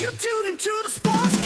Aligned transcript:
You 0.00 0.06
tuned 0.12 0.46
into 0.48 0.70
the 0.82 0.88
Sportscast 0.88 1.39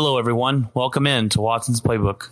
Hello, 0.00 0.16
everyone. 0.16 0.68
Welcome 0.74 1.08
in 1.08 1.28
to 1.30 1.40
Watson's 1.40 1.80
Playbook. 1.80 2.28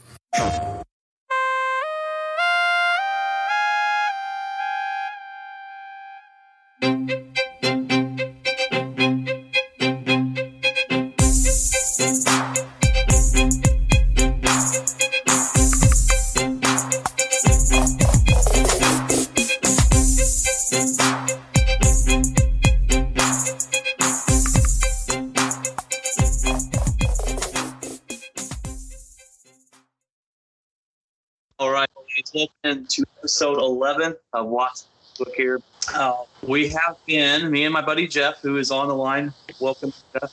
Welcome 32.36 32.84
to 32.84 33.02
episode 33.16 33.56
11 33.56 34.14
of 34.34 34.48
Watson's 34.48 34.90
Book 35.16 35.32
here. 35.34 35.58
Uh, 35.94 36.16
we 36.46 36.68
have 36.68 36.98
been, 37.06 37.50
me 37.50 37.64
and 37.64 37.72
my 37.72 37.80
buddy 37.80 38.06
Jeff, 38.06 38.40
who 38.42 38.58
is 38.58 38.70
on 38.70 38.88
the 38.88 38.94
line. 38.94 39.32
Welcome, 39.58 39.90
Jeff. 40.12 40.30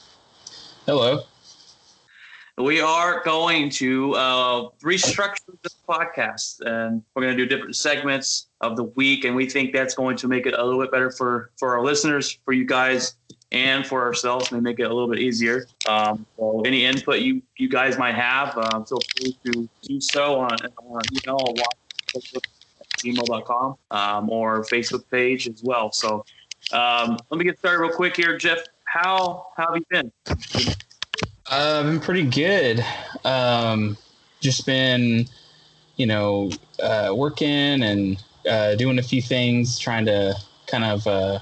Hello. 0.86 1.22
We 2.58 2.82
are 2.82 3.24
going 3.24 3.70
to 3.72 4.16
uh, 4.16 4.70
restructure 4.84 5.58
this 5.64 5.78
podcast, 5.88 6.60
and 6.66 7.02
we're 7.16 7.22
going 7.22 7.38
to 7.38 7.42
do 7.42 7.48
different 7.48 7.78
segments 7.78 8.48
of 8.60 8.76
the 8.76 8.84
week, 8.84 9.24
and 9.24 9.34
we 9.34 9.50
think 9.50 9.72
that's 9.72 9.96
going 9.96 10.18
to 10.18 10.28
make 10.28 10.46
it 10.46 10.54
a 10.54 10.64
little 10.64 10.82
bit 10.82 10.92
better 10.92 11.10
for 11.10 11.52
for 11.58 11.78
our 11.78 11.84
listeners, 11.86 12.38
for 12.44 12.52
you 12.52 12.66
guys, 12.66 13.16
and 13.54 13.88
for 13.88 14.04
ourselves, 14.04 14.52
and 14.52 14.62
make 14.62 14.80
it 14.80 14.84
a 14.84 14.94
little 14.94 15.10
bit 15.10 15.20
easier. 15.20 15.66
Um, 15.88 16.26
so 16.38 16.62
any 16.66 16.84
input 16.84 17.22
you 17.22 17.42
you 17.58 17.70
guys 17.70 17.98
might 17.98 18.16
have, 18.16 18.58
uh, 18.58 18.84
feel 18.84 19.00
free 19.18 19.38
to 19.46 19.70
do 19.82 20.02
so 20.02 20.42
on, 20.42 20.58
on 20.86 21.02
email 21.26 21.40
or 21.40 21.64
gmail.com 23.00 23.76
um, 23.92 24.30
or 24.30 24.64
Facebook 24.64 25.04
page 25.10 25.48
as 25.48 25.62
well. 25.64 25.92
So 25.92 26.26
um, 26.72 27.18
let 27.30 27.38
me 27.38 27.46
get 27.46 27.60
started 27.60 27.80
real 27.80 27.92
quick 27.92 28.16
here, 28.16 28.38
Jeff. 28.38 28.60
How 28.86 29.48
how 29.58 29.74
have 29.74 29.78
you 29.78 29.86
been? 29.90 30.12
Uh, 31.52 31.80
I've 31.80 31.86
been 31.86 32.00
pretty 32.00 32.24
good. 32.24 32.86
Um, 33.26 33.98
just 34.40 34.66
been, 34.66 35.26
you 35.98 36.06
know, 36.06 36.52
uh, 36.82 37.14
working 37.16 37.84
and 37.84 38.24
uh, 38.48 38.76
doing 38.76 39.00
a 39.00 39.04
few 39.04 39.22
things, 39.22 39.80
trying 39.80 40.06
to 40.06 40.36
kind 40.68 40.84
of 40.84 41.08
uh, 41.08 41.40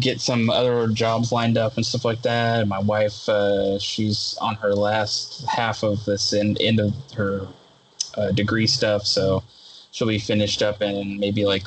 get 0.00 0.20
some 0.20 0.50
other 0.50 0.88
jobs 0.88 1.32
lined 1.32 1.56
up 1.56 1.76
and 1.76 1.86
stuff 1.86 2.04
like 2.04 2.22
that. 2.22 2.60
And 2.60 2.68
my 2.68 2.80
wife, 2.80 3.28
uh, 3.28 3.78
she's 3.78 4.36
on 4.40 4.56
her 4.56 4.74
last 4.74 5.46
half 5.48 5.82
of 5.82 6.04
this 6.04 6.32
end, 6.32 6.58
end 6.60 6.80
of 6.80 6.94
her 7.16 7.46
uh, 8.16 8.32
degree 8.32 8.66
stuff, 8.66 9.06
so 9.06 9.42
she'll 9.90 10.08
be 10.08 10.18
finished 10.18 10.62
up 10.62 10.82
in 10.82 11.18
maybe 11.18 11.44
like 11.44 11.66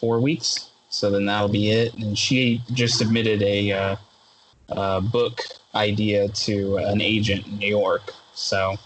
four 0.00 0.20
weeks. 0.20 0.70
So 0.88 1.10
then 1.10 1.26
that'll 1.26 1.48
be 1.48 1.70
it. 1.70 1.94
And 1.94 2.16
she 2.16 2.62
just 2.72 2.98
submitted 2.98 3.42
a 3.42 3.72
uh, 3.72 3.96
uh, 4.70 5.00
book 5.00 5.42
idea 5.74 6.28
to 6.28 6.76
an 6.78 7.00
agent 7.00 7.46
in 7.46 7.58
New 7.58 7.68
York. 7.68 8.12
So 8.34 8.76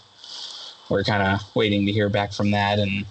we're 0.89 1.03
kind 1.03 1.23
of 1.23 1.41
waiting 1.55 1.85
to 1.85 1.91
hear 1.91 2.09
back 2.09 2.33
from 2.33 2.51
that. 2.51 2.79
And 2.79 3.05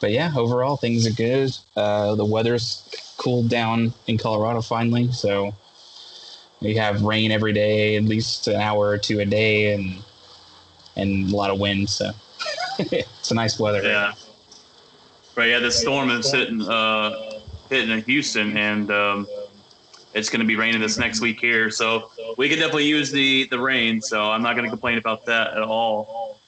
but 0.00 0.12
yeah, 0.12 0.32
overall 0.36 0.76
things 0.76 1.06
are 1.06 1.12
good. 1.12 1.56
Uh, 1.76 2.14
the 2.14 2.24
weather's 2.24 2.88
cooled 3.18 3.48
down 3.48 3.92
in 4.06 4.18
Colorado 4.18 4.60
finally, 4.60 5.10
so 5.12 5.54
we 6.60 6.74
have 6.76 7.02
rain 7.02 7.30
every 7.32 7.52
day, 7.52 7.96
at 7.96 8.04
least 8.04 8.48
an 8.48 8.56
hour 8.56 8.88
or 8.88 8.98
two 8.98 9.20
a 9.20 9.24
day, 9.24 9.74
and 9.74 10.02
and 10.96 11.30
a 11.30 11.36
lot 11.36 11.50
of 11.50 11.58
wind. 11.58 11.88
So 11.88 12.12
it's 12.92 13.30
a 13.30 13.34
nice 13.34 13.58
weather. 13.58 13.82
Yeah. 13.82 14.14
Right. 15.34 15.50
Yeah. 15.50 15.58
The 15.60 15.70
storm 15.70 16.10
is 16.10 16.30
hitting 16.30 16.62
uh, 16.62 17.40
hitting 17.70 17.90
in 17.90 18.02
Houston, 18.04 18.56
and 18.56 18.90
um, 18.90 19.26
it's 20.14 20.30
going 20.30 20.40
to 20.40 20.46
be 20.46 20.56
raining 20.56 20.80
this 20.80 20.98
next 20.98 21.20
week 21.20 21.40
here. 21.40 21.70
So 21.70 22.10
we 22.36 22.48
could 22.48 22.56
definitely 22.56 22.86
use 22.86 23.10
the 23.10 23.46
the 23.50 23.58
rain. 23.58 24.00
So 24.00 24.30
I'm 24.30 24.42
not 24.42 24.54
going 24.54 24.64
to 24.64 24.70
complain 24.70 24.98
about 24.98 25.26
that 25.26 25.54
at 25.54 25.62
all. 25.62 26.38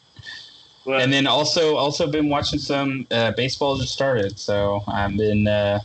But, 0.88 1.02
and 1.02 1.12
then 1.12 1.26
also 1.26 1.76
also 1.76 2.10
been 2.10 2.30
watching 2.30 2.58
some 2.58 3.06
uh, 3.10 3.32
baseball 3.32 3.76
just 3.76 3.92
started 3.92 4.38
so 4.38 4.82
i've 4.88 5.14
been 5.18 5.46
uh, 5.46 5.80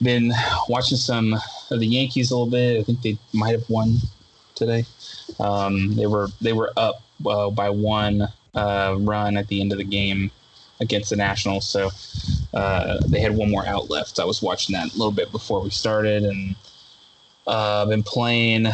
been 0.00 0.32
watching 0.68 0.96
some 0.96 1.34
of 1.72 1.80
the 1.80 1.86
yankees 1.86 2.30
a 2.30 2.36
little 2.36 2.48
bit 2.48 2.78
i 2.78 2.84
think 2.84 3.02
they 3.02 3.18
might 3.32 3.50
have 3.50 3.68
won 3.68 3.96
today 4.54 4.84
um, 5.40 5.96
they 5.96 6.06
were 6.06 6.28
they 6.40 6.52
were 6.52 6.72
up 6.76 7.02
uh, 7.26 7.50
by 7.50 7.68
one 7.68 8.28
uh, 8.54 8.96
run 9.00 9.36
at 9.36 9.46
the 9.48 9.60
end 9.60 9.72
of 9.72 9.78
the 9.78 9.84
game 9.84 10.30
against 10.80 11.10
the 11.10 11.16
nationals 11.16 11.68
so 11.68 11.90
uh, 12.54 12.98
they 13.06 13.20
had 13.20 13.36
one 13.36 13.50
more 13.50 13.66
out 13.66 13.90
left 13.90 14.18
i 14.18 14.24
was 14.24 14.42
watching 14.42 14.72
that 14.74 14.92
a 14.92 14.96
little 14.96 15.12
bit 15.12 15.30
before 15.30 15.60
we 15.62 15.70
started 15.70 16.24
and 16.24 16.54
uh, 17.46 17.82
i've 17.82 17.88
been 17.88 18.02
playing 18.02 18.66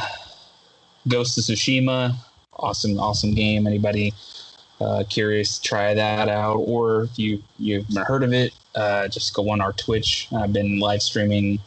ghost 1.09 1.37
of 1.39 1.45
tsushima 1.45 2.15
awesome 2.55 2.99
awesome 2.99 3.35
game 3.35 3.67
anybody 3.67 4.13
uh, 4.81 5.05
curious, 5.09 5.59
try 5.59 5.95
that 5.95 6.29
out. 6.29 6.57
Or 6.57 7.05
if 7.05 7.19
you 7.19 7.43
you've 7.59 7.87
heard 8.07 8.23
of 8.23 8.33
it, 8.33 8.53
uh, 8.75 9.09
just 9.09 9.35
go 9.35 9.51
on 9.51 9.61
our 9.61 9.73
Twitch. 9.73 10.29
I've 10.37 10.53
been 10.53 10.79
live 10.79 11.03
streaming 11.03 11.59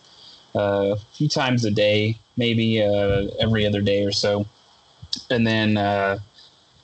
uh, 0.55 0.95
a 0.95 0.97
few 1.13 1.27
times 1.27 1.65
a 1.65 1.71
day, 1.71 2.17
maybe 2.37 2.81
uh, 2.83 3.27
every 3.39 3.65
other 3.65 3.81
day 3.81 4.05
or 4.05 4.11
so, 4.11 4.45
and 5.29 5.45
then 5.45 5.77
uh, 5.77 6.19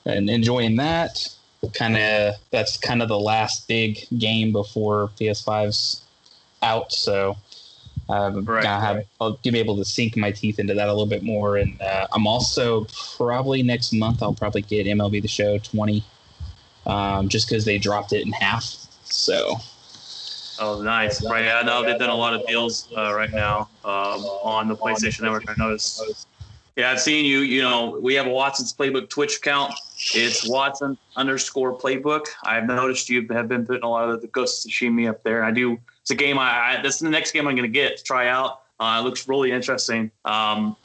and 0.06 0.30
enjoying 0.30 0.76
that. 0.76 1.28
Kind 1.74 1.96
of 1.96 2.34
that's 2.50 2.76
kind 2.76 3.02
of 3.02 3.08
the 3.08 3.18
last 3.18 3.66
big 3.66 3.98
game 4.18 4.52
before 4.52 5.10
PS5's 5.18 6.02
out. 6.62 6.92
So. 6.92 7.36
Um, 8.08 8.44
Right, 8.44 8.64
have, 8.64 8.96
right. 8.96 9.06
I'll 9.20 9.36
be 9.42 9.58
able 9.58 9.76
to 9.78 9.84
sink 9.84 10.16
my 10.16 10.30
teeth 10.30 10.60
into 10.60 10.74
that 10.74 10.88
a 10.88 10.92
little 10.92 11.08
bit 11.08 11.24
more, 11.24 11.56
and 11.56 11.82
uh, 11.82 12.06
I'm 12.12 12.24
also 12.24 12.86
probably 13.16 13.64
next 13.64 13.92
month 13.92 14.22
I'll 14.22 14.32
probably 14.32 14.62
get 14.62 14.86
MLB 14.86 15.22
The 15.22 15.26
Show 15.26 15.58
20 15.58 16.04
um, 16.86 17.28
just 17.28 17.48
because 17.48 17.64
they 17.64 17.78
dropped 17.78 18.12
it 18.12 18.24
in 18.24 18.32
half. 18.32 18.64
So 19.04 19.56
oh, 20.60 20.82
nice. 20.82 21.24
Right. 21.24 21.44
Yeah. 21.44 21.58
I 21.58 21.62
know 21.62 21.84
they've 21.84 21.98
done 21.98 22.10
a 22.10 22.14
lot 22.14 22.34
of 22.34 22.46
deals 22.46 22.88
uh, 22.96 23.14
right 23.14 23.32
now 23.32 23.68
um, 23.84 24.24
on 24.42 24.68
the 24.68 24.76
PlayStation 24.76 25.22
Network. 25.22 25.44
I 25.48 25.54
noticed. 25.58 26.26
Yeah, 26.76 26.90
I've 26.90 27.00
seen 27.00 27.24
you. 27.24 27.38
You 27.38 27.62
know, 27.62 27.98
we 28.00 28.14
have 28.14 28.26
a 28.26 28.30
Watson's 28.30 28.72
Playbook 28.72 29.08
Twitch 29.08 29.38
account. 29.38 29.72
It's 30.14 30.48
Watson 30.48 30.98
underscore 31.16 31.76
Playbook. 31.76 32.26
I've 32.44 32.66
noticed 32.66 33.08
you 33.08 33.26
have 33.30 33.48
been 33.48 33.64
putting 33.66 33.82
a 33.82 33.88
lot 33.88 34.08
of 34.08 34.20
the 34.20 34.26
Ghost 34.28 34.66
of 34.66 34.70
Tsushima 34.70 35.08
up 35.08 35.22
there. 35.22 35.42
I 35.42 35.50
do. 35.50 35.78
It's 36.02 36.10
a 36.10 36.14
game. 36.14 36.38
I, 36.38 36.78
I 36.78 36.82
this 36.82 36.96
is 36.96 37.00
the 37.00 37.10
next 37.10 37.32
game 37.32 37.48
I'm 37.48 37.56
going 37.56 37.70
to 37.70 37.72
get 37.72 37.96
to 37.96 38.02
try 38.02 38.28
out. 38.28 38.62
Uh, 38.78 38.98
it 39.00 39.04
looks 39.04 39.26
really 39.26 39.52
interesting. 39.52 40.10
Um, 40.24 40.76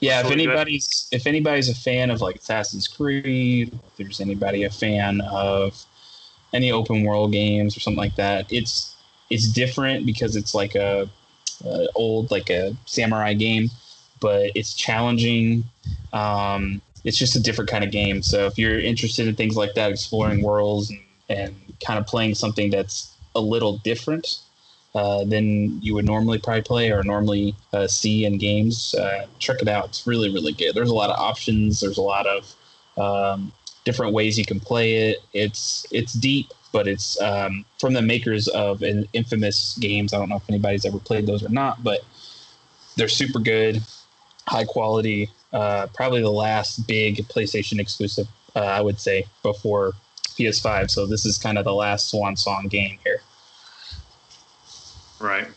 yeah, 0.00 0.20
if 0.20 0.30
anybody's 0.30 1.08
if 1.12 1.26
anybody's 1.26 1.68
a 1.68 1.74
fan 1.74 2.10
of 2.10 2.20
like 2.20 2.36
Assassin's 2.36 2.88
Creed, 2.88 3.72
if 3.72 3.96
there's 3.96 4.20
anybody 4.20 4.64
a 4.64 4.70
fan 4.70 5.20
of 5.20 5.84
any 6.52 6.72
open 6.72 7.04
world 7.04 7.32
games 7.32 7.76
or 7.76 7.80
something 7.80 7.98
like 7.98 8.16
that. 8.16 8.52
It's 8.52 8.96
it's 9.30 9.48
different 9.48 10.06
because 10.06 10.36
it's 10.36 10.54
like 10.54 10.74
a, 10.74 11.08
a 11.64 11.88
old 11.94 12.30
like 12.30 12.50
a 12.50 12.76
samurai 12.86 13.34
game, 13.34 13.70
but 14.20 14.50
it's 14.54 14.74
challenging. 14.74 15.64
Um, 16.12 16.82
it's 17.04 17.16
just 17.16 17.36
a 17.36 17.40
different 17.40 17.70
kind 17.70 17.84
of 17.84 17.90
game. 17.90 18.22
So 18.22 18.46
if 18.46 18.58
you're 18.58 18.78
interested 18.78 19.26
in 19.26 19.34
things 19.34 19.56
like 19.56 19.74
that, 19.74 19.90
exploring 19.90 20.42
worlds 20.42 20.90
and, 20.90 21.00
and 21.28 21.54
kind 21.84 21.98
of 21.98 22.06
playing 22.06 22.34
something 22.34 22.70
that's 22.70 23.16
a 23.34 23.40
little 23.40 23.78
different 23.78 24.38
uh, 24.94 25.24
than 25.24 25.80
you 25.80 25.94
would 25.94 26.04
normally 26.04 26.38
probably 26.38 26.62
play 26.62 26.90
or 26.90 27.02
normally 27.04 27.54
uh, 27.72 27.86
see 27.86 28.24
in 28.24 28.38
games, 28.38 28.94
uh, 28.94 29.26
check 29.38 29.62
it 29.62 29.68
out. 29.68 29.86
It's 29.86 30.06
really, 30.06 30.32
really 30.32 30.52
good. 30.52 30.74
There's 30.74 30.90
a 30.90 30.94
lot 30.94 31.10
of 31.10 31.18
options. 31.18 31.80
There's 31.80 31.98
a 31.98 32.02
lot 32.02 32.26
of 32.26 32.54
um, 32.98 33.52
different 33.84 34.12
ways 34.12 34.38
you 34.38 34.44
can 34.44 34.60
play 34.60 35.10
it. 35.10 35.18
It's 35.32 35.86
it's 35.92 36.12
deep, 36.12 36.48
but 36.72 36.88
it's 36.88 37.20
um, 37.20 37.64
from 37.78 37.92
the 37.92 38.02
makers 38.02 38.48
of 38.48 38.82
an 38.82 39.06
infamous 39.12 39.78
games. 39.78 40.12
I 40.12 40.18
don't 40.18 40.28
know 40.28 40.36
if 40.36 40.48
anybody's 40.48 40.84
ever 40.84 40.98
played 40.98 41.26
those 41.26 41.44
or 41.44 41.50
not, 41.50 41.82
but 41.84 42.00
they're 42.96 43.08
super 43.08 43.38
good, 43.38 43.82
high 44.46 44.64
quality. 44.64 45.30
Uh, 45.52 45.86
probably 45.94 46.20
the 46.20 46.30
last 46.30 46.86
big 46.86 47.16
PlayStation 47.28 47.80
exclusive, 47.80 48.28
uh, 48.54 48.60
I 48.60 48.80
would 48.80 49.00
say, 49.00 49.26
before 49.42 49.92
PS5. 50.38 50.90
So 50.90 51.06
this 51.06 51.26
is 51.26 51.38
kind 51.38 51.58
of 51.58 51.64
the 51.64 51.74
last 51.74 52.08
swan 52.08 52.36
song 52.36 52.68
game 52.68 52.98
here. 53.04 53.20
Right. 55.20 55.48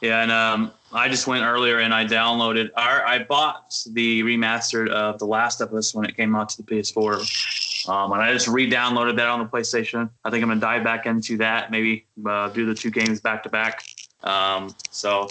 Yeah, 0.00 0.22
and 0.22 0.30
um, 0.30 0.72
I 0.92 1.08
just 1.08 1.26
went 1.26 1.44
earlier 1.44 1.78
and 1.78 1.94
I 1.94 2.04
downloaded. 2.04 2.70
Our, 2.76 3.06
I 3.06 3.20
bought 3.20 3.72
the 3.90 4.22
remastered 4.22 4.90
of 4.90 5.18
The 5.18 5.24
Last 5.24 5.60
of 5.60 5.72
Us 5.72 5.94
when 5.94 6.04
it 6.04 6.16
came 6.16 6.36
out 6.36 6.50
to 6.50 6.56
the 6.58 6.62
PS4, 6.62 7.88
um, 7.88 8.12
and 8.12 8.20
I 8.20 8.32
just 8.32 8.46
re-downloaded 8.46 9.16
that 9.16 9.28
on 9.28 9.38
the 9.38 9.46
PlayStation. 9.46 10.10
I 10.24 10.30
think 10.30 10.42
I'm 10.42 10.50
gonna 10.50 10.60
dive 10.60 10.84
back 10.84 11.06
into 11.06 11.38
that, 11.38 11.70
maybe 11.70 12.04
uh, 12.26 12.48
do 12.50 12.66
the 12.66 12.74
two 12.74 12.90
games 12.90 13.20
back 13.20 13.42
to 13.44 13.48
back. 13.48 13.82
Um, 14.22 14.74
so, 14.90 15.28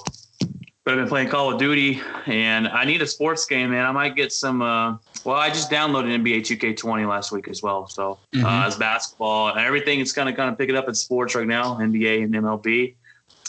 but 0.83 0.91
I've 0.93 0.99
been 0.99 1.07
playing 1.07 1.29
Call 1.29 1.51
of 1.53 1.59
Duty, 1.59 2.01
and 2.25 2.67
I 2.67 2.83
need 2.83 3.01
a 3.01 3.07
sports 3.07 3.45
game, 3.45 3.71
man. 3.71 3.85
I 3.85 3.91
might 3.91 4.15
get 4.15 4.33
some. 4.33 4.61
Uh, 4.61 4.97
well, 5.23 5.37
I 5.37 5.49
just 5.49 5.71
downloaded 5.71 6.11
NBA 6.11 6.41
2K20 6.41 7.07
last 7.07 7.31
week 7.31 7.47
as 7.47 7.63
well. 7.63 7.87
So 7.87 8.19
Mhm. 8.33 8.43
uh, 8.43 8.67
as 8.67 8.75
basketball 8.75 9.49
and 9.49 9.59
everything 9.59 9.99
is 10.01 10.11
kind 10.11 10.27
of 10.27 10.35
kind 10.35 10.49
of 10.49 10.57
picking 10.57 10.75
up 10.75 10.89
in 10.89 10.95
sports 10.95 11.35
right 11.35 11.47
now, 11.47 11.77
NBA 11.79 12.23
and 12.23 12.33
MLB. 12.35 12.95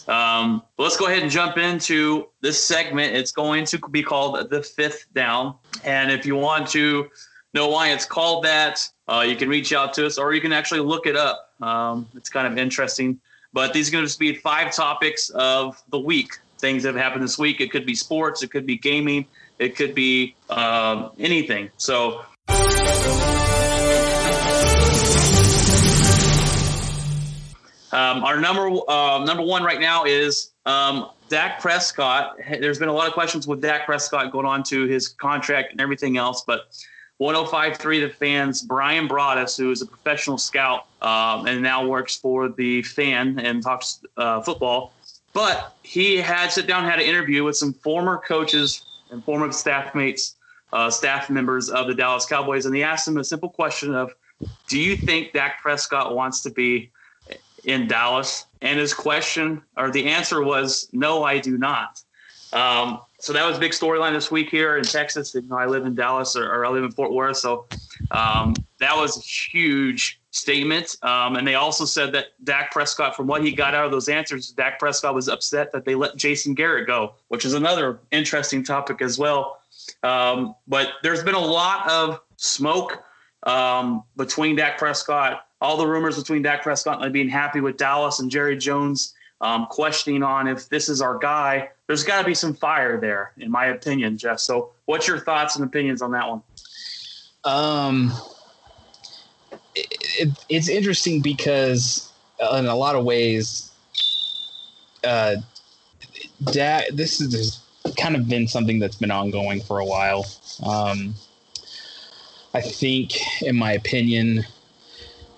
Um, 0.07 0.63
but 0.77 0.85
let's 0.85 0.97
go 0.97 1.07
ahead 1.07 1.23
and 1.23 1.31
jump 1.31 1.57
into 1.57 2.29
this 2.43 2.63
segment. 2.63 3.17
It's 3.17 3.33
going 3.33 3.65
to 3.67 3.79
be 3.91 4.03
called 4.03 4.51
the 4.51 4.63
fifth 4.63 5.07
down. 5.15 5.55
And 5.83 6.13
if 6.13 6.27
you 6.27 6.37
want 6.37 6.69
to 6.71 7.09
know 7.55 7.69
why 7.69 7.89
it's 7.89 8.05
called 8.05 8.45
that, 8.45 8.87
uh, 9.09 9.25
you 9.27 9.35
can 9.35 9.49
reach 9.49 9.73
out 9.73 9.95
to 9.95 10.07
us 10.07 10.19
or 10.19 10.35
you 10.35 10.41
can 10.43 10.53
actually 10.53 10.81
look 10.81 11.07
it 11.07 11.17
up. 11.17 11.51
Um, 11.63 12.07
it's 12.15 12.29
kind 12.29 12.47
of 12.47 12.59
interesting. 12.59 13.19
But 13.55 13.73
these 13.73 13.89
are 13.89 13.93
going 13.93 14.03
to 14.05 14.09
just 14.09 14.19
be 14.19 14.35
five 14.35 14.75
topics 14.75 15.31
of 15.31 15.83
the 15.91 15.99
week, 15.99 16.39
things 16.65 16.83
that 16.83 16.95
have 16.95 17.03
happened 17.03 17.23
this 17.23 17.37
week. 17.37 17.61
It 17.61 17.71
could 17.71 17.85
be 17.85 17.95
sports, 17.95 18.43
it 18.43 18.51
could 18.51 18.65
be 18.65 18.79
gaming, 18.79 19.27
it 19.59 19.77
could 19.77 19.95
be 19.95 20.35
um, 20.49 21.11
anything. 21.19 21.69
So 21.77 22.25
Um, 27.93 28.25
our 28.25 28.41
number 28.41 28.67
uh, 28.89 29.25
number 29.25 29.45
one 29.45 29.63
right 29.63 29.79
now 29.79 30.05
is 30.05 30.53
um, 30.67 31.11
Dak 31.29 31.61
Prescott. 31.61 32.37
There's 32.49 32.79
been 32.79 32.89
a 32.89 32.93
lot 32.93 33.07
of 33.07 33.13
questions 33.13 33.47
with 33.47 33.61
Dak 33.61 33.87
Prescott 33.87 34.33
going 34.33 34.47
on 34.47 34.65
to 34.65 34.87
his 34.87 35.07
contract 35.07 35.71
and 35.71 35.81
everything 35.81 36.17
else, 36.17 36.43
but 36.45 36.63
1053 37.19 38.01
the 38.01 38.09
fans 38.09 38.63
Bryan 38.63 39.07
Broaddus, 39.07 39.57
who 39.57 39.71
is 39.71 39.83
a 39.83 39.87
professional 39.87 40.39
scout 40.39 40.87
um, 41.03 41.47
and 41.47 41.63
now 41.63 41.87
works 41.87 42.17
for 42.17 42.49
the 42.49 42.83
fan 42.83 43.39
and 43.39 43.63
talks 43.63 44.01
uh, 44.17 44.41
football, 44.41 44.94
but 45.35 45.77
he 45.83 46.17
had 46.17 46.51
sit 46.51 46.67
down 46.67 46.85
had 46.85 46.99
an 46.99 47.05
interview 47.05 47.45
with 47.45 47.57
some 47.57 47.75
former 47.75 48.19
coaches 48.27 48.83
and 49.11 49.23
former 49.25 49.53
staff 49.53 49.95
mates, 49.95 50.37
uh, 50.73 50.89
staff 50.89 51.29
members 51.29 51.69
of 51.69 51.87
the 51.87 51.95
Dallas 51.95 52.25
Cowboys, 52.25 52.65
and 52.65 52.75
he 52.75 52.83
asked 52.83 53.05
them 53.05 53.19
a 53.19 53.25
simple 53.25 53.51
question 53.51 53.95
of, 53.95 54.15
"Do 54.69 54.79
you 54.79 54.97
think 54.97 55.33
Dak 55.33 55.61
Prescott 55.61 56.15
wants 56.17 56.41
to 56.43 56.51
be?" 56.51 56.91
in 57.65 57.87
Dallas? 57.87 58.47
And 58.63 58.79
his 58.79 58.95
question 58.95 59.63
or 59.77 59.91
the 59.91 60.07
answer 60.07 60.43
was, 60.43 60.89
no, 60.93 61.25
I 61.25 61.39
do 61.39 61.59
not. 61.59 62.01
Um, 62.53 63.01
so 63.19 63.33
that 63.33 63.47
was 63.47 63.57
a 63.57 63.61
big 63.61 63.73
storyline 63.73 64.13
this 64.13 64.31
week 64.31 64.51
here 64.51 64.77
in 64.77 64.85
Texas. 64.85 65.35
You 65.35 65.43
know, 65.43 65.57
I 65.57 65.67
live 65.67 65.87
in 65.87 65.95
Dallas 65.95 66.37
or, 66.37 66.51
or 66.53 66.65
I 66.65 66.69
live 66.69 66.85
in 66.85 66.93
Fort 66.93 67.13
Worth. 67.13 67.39
So 67.39 67.67
um, 68.11 68.55
that 68.81 68.95
was 68.97 69.25
huge 69.27 70.21
statement. 70.35 70.97
Um, 71.03 71.37
and 71.37 71.47
they 71.47 71.55
also 71.55 71.85
said 71.85 72.13
that 72.13 72.27
Dak 72.43 72.73
Prescott, 72.73 73.15
from 73.15 73.29
what 73.29 73.45
he 73.45 73.53
got 73.53 73.73
out 73.73 73.85
of 73.85 73.93
those 73.93 74.09
answers, 74.09 74.51
Dak 74.51 74.81
Prescott 74.81 75.15
was 75.15 75.29
upset 75.29 75.71
that 75.73 75.85
they 75.85 75.95
let 75.95 76.17
Jason 76.17 76.55
Garrett 76.55 76.89
go, 76.89 77.15
which 77.29 77.45
is 77.45 77.55
another 77.55 78.01
interesting 78.11 78.65
topic 78.65 79.01
as 79.01 79.17
well. 79.17 79.61
Um, 80.03 80.57
but 80.67 80.95
there's 81.05 81.23
been 81.23 81.37
a 81.37 81.39
lot 81.39 81.89
of 81.89 82.21
smoke 82.37 83.05
um, 83.45 84.03
between 84.17 84.57
Dak 84.57 84.77
Prescott, 84.77 85.47
all 85.61 85.77
the 85.77 85.87
rumors 85.87 86.19
between 86.19 86.43
Dak 86.43 86.65
Prescott 86.65 87.05
and 87.05 87.13
being 87.13 87.29
happy 87.29 87.61
with 87.61 87.77
Dallas 87.77 88.19
and 88.19 88.29
Jerry 88.29 88.57
Jones 88.57 89.15
um, 89.41 89.67
questioning 89.67 90.25
on 90.25 90.49
if 90.49 90.69
this 90.69 90.89
is 90.89 91.01
our 91.01 91.17
guy. 91.17 91.71
There's 91.87 92.03
got 92.03 92.19
to 92.19 92.25
be 92.27 92.35
some 92.35 92.55
fire 92.55 93.01
there, 93.01 93.33
in 93.39 93.53
my 93.53 93.67
opinion, 93.67 94.19
Jeff. 94.19 94.41
So, 94.41 94.73
what's 94.87 95.07
your 95.07 95.21
thoughts 95.21 95.55
and 95.55 95.65
opinions 95.65 96.03
on 96.03 96.11
that 96.13 96.29
one? 96.29 96.43
Um, 97.45 98.13
it, 99.75 99.87
it, 100.19 100.29
it's 100.49 100.69
interesting 100.69 101.21
because 101.21 102.13
uh, 102.41 102.57
in 102.57 102.67
a 102.67 102.75
lot 102.75 102.95
of 102.95 103.05
ways, 103.05 103.71
uh, 105.05 105.37
this 106.41 107.21
is 107.21 107.61
kind 107.97 108.17
of 108.17 108.29
been 108.29 108.49
something 108.49 108.79
that's 108.79 108.97
been 108.97 109.11
ongoing 109.11 109.61
for 109.61 109.79
a 109.79 109.85
while. 109.85 110.27
Um, 110.65 111.15
I 112.55 112.61
think, 112.61 113.13
in 113.43 113.57
my 113.57 113.73
opinion, 113.73 114.45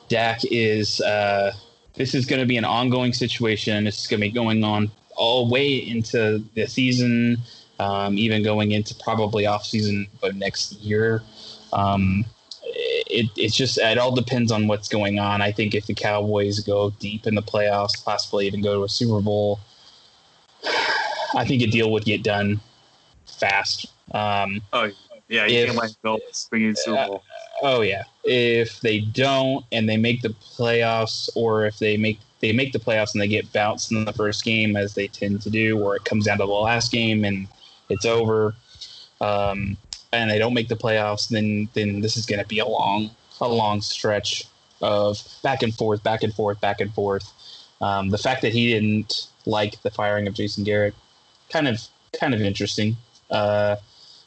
Dak 0.08 0.40
is. 0.44 1.00
Uh, 1.00 1.52
this 1.96 2.14
is 2.14 2.26
going 2.26 2.40
to 2.40 2.46
be 2.46 2.58
an 2.58 2.64
ongoing 2.64 3.12
situation. 3.12 3.84
This 3.84 4.00
is 4.00 4.06
going 4.06 4.20
to 4.20 4.26
be 4.26 4.30
going 4.32 4.62
on 4.62 4.90
all 5.16 5.48
way 5.48 5.76
into 5.76 6.44
the 6.54 6.66
season, 6.66 7.38
um, 7.78 8.18
even 8.18 8.42
going 8.42 8.72
into 8.72 8.94
probably 8.96 9.46
off 9.46 9.64
season 9.64 10.06
but 10.20 10.36
next 10.36 10.74
year. 10.74 11.22
Um, 11.72 12.24
it, 13.06 13.26
it's 13.36 13.54
just 13.56 13.78
it 13.78 13.98
all 13.98 14.14
depends 14.14 14.50
on 14.52 14.66
what's 14.68 14.88
going 14.88 15.18
on. 15.18 15.40
I 15.42 15.52
think 15.52 15.74
if 15.74 15.86
the 15.86 15.94
Cowboys 15.94 16.60
go 16.60 16.90
deep 16.98 17.26
in 17.26 17.34
the 17.34 17.42
playoffs, 17.42 18.04
possibly 18.04 18.46
even 18.46 18.62
go 18.62 18.74
to 18.76 18.84
a 18.84 18.88
Super 18.88 19.20
Bowl, 19.20 19.60
I 21.34 21.44
think 21.46 21.62
a 21.62 21.66
deal 21.66 21.90
would 21.92 22.04
get 22.04 22.22
done 22.22 22.60
fast. 23.26 23.86
Um, 24.12 24.60
Oh, 24.72 24.90
yeah, 25.28 25.46
you 25.46 25.58
If- 25.58 25.66
can't 25.66 25.78
let 25.78 25.90
it 25.90 25.96
go. 26.04 26.16
It's 26.28 26.48
bringing 26.48 26.74
Super 26.74 27.06
Bowl. 27.06 27.22
oh 27.62 27.80
yeah, 27.80 28.04
if 28.24 28.80
they 28.80 29.00
don't 29.00 29.64
and 29.72 29.88
they 29.88 29.96
make 29.96 30.22
the 30.22 30.30
playoffs, 30.30 31.28
or 31.34 31.66
if 31.66 31.78
they 31.78 31.96
make 31.96 32.18
they 32.40 32.52
make 32.52 32.72
the 32.72 32.78
playoffs 32.78 33.14
and 33.14 33.22
they 33.22 33.28
get 33.28 33.50
bounced 33.52 33.90
in 33.92 34.04
the 34.04 34.12
first 34.12 34.44
game, 34.44 34.76
as 34.76 34.94
they 34.94 35.08
tend 35.08 35.40
to 35.42 35.50
do, 35.50 35.78
or 35.80 35.96
it 35.96 36.04
comes 36.04 36.26
down 36.26 36.38
to 36.38 36.44
the 36.44 36.52
last 36.52 36.92
game 36.92 37.24
and 37.24 37.48
it's 37.88 38.04
over, 38.04 38.54
um, 39.20 39.76
and 40.12 40.30
they 40.30 40.38
don't 40.38 40.54
make 40.54 40.68
the 40.68 40.76
playoffs, 40.76 41.28
then 41.28 41.68
then 41.74 42.00
this 42.00 42.16
is 42.16 42.26
going 42.26 42.40
to 42.40 42.46
be 42.46 42.58
a 42.58 42.66
long 42.66 43.10
a 43.40 43.48
long 43.48 43.80
stretch 43.80 44.46
of 44.80 45.22
back 45.42 45.62
and 45.62 45.74
forth, 45.74 46.02
back 46.02 46.22
and 46.22 46.34
forth, 46.34 46.60
back 46.60 46.80
and 46.80 46.92
forth. 46.94 47.32
Um, 47.80 48.10
the 48.10 48.18
fact 48.18 48.42
that 48.42 48.52
he 48.52 48.68
didn't 48.68 49.28
like 49.44 49.80
the 49.82 49.90
firing 49.90 50.26
of 50.26 50.34
Jason 50.34 50.64
Garrett, 50.64 50.94
kind 51.50 51.68
of 51.68 51.80
kind 52.18 52.34
of 52.34 52.40
interesting. 52.40 52.96
Uh, 53.30 53.76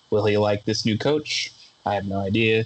will 0.09 0.25
he 0.25 0.37
like 0.37 0.65
this 0.65 0.85
new 0.85 0.97
coach? 0.97 1.51
I 1.85 1.95
have 1.95 2.05
no 2.05 2.19
idea. 2.19 2.65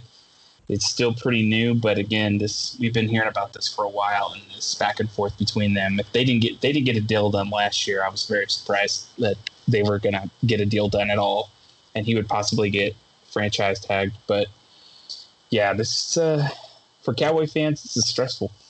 It's 0.70 0.86
still 0.86 1.14
pretty 1.14 1.48
new, 1.48 1.76
but 1.76 1.98
again, 1.98 2.38
this 2.38 2.78
we've 2.80 2.94
been 2.94 3.10
hearing 3.10 3.28
about 3.28 3.54
this 3.54 3.68
for 3.68 3.84
a 3.84 3.90
while, 3.90 4.34
and 4.34 4.42
this 4.56 4.76
back 4.76 5.00
and 5.00 5.10
forth 5.12 5.38
between 5.38 5.74
them. 5.74 6.00
If 6.00 6.12
they 6.14 6.24
didn't 6.24 6.42
get 6.42 6.62
they 6.62 6.72
didn't 6.72 6.86
get 6.86 6.98
a 6.98 7.02
deal 7.02 7.30
done 7.30 7.50
last 7.50 7.86
year, 7.86 8.04
I 8.04 8.10
was 8.10 8.26
very 8.26 8.48
surprised 8.48 9.08
that 9.20 9.36
they 9.68 9.84
were 9.84 10.00
gonna 10.00 10.30
get 10.46 10.62
a 10.62 10.66
deal 10.66 10.88
done 10.90 11.10
at 11.10 11.20
all, 11.20 11.50
and 11.96 12.06
he 12.06 12.16
would 12.16 12.28
possibly 12.28 12.70
get 12.70 12.96
franchise 13.34 13.80
tagged. 13.80 14.18
But 14.28 14.48
yeah, 15.50 15.74
this 15.74 16.18
uh, 16.18 16.48
for 17.02 17.14
Cowboy 17.14 17.48
fans, 17.48 17.84
this 17.84 17.98
is 17.98 18.08
stressful. 18.08 18.52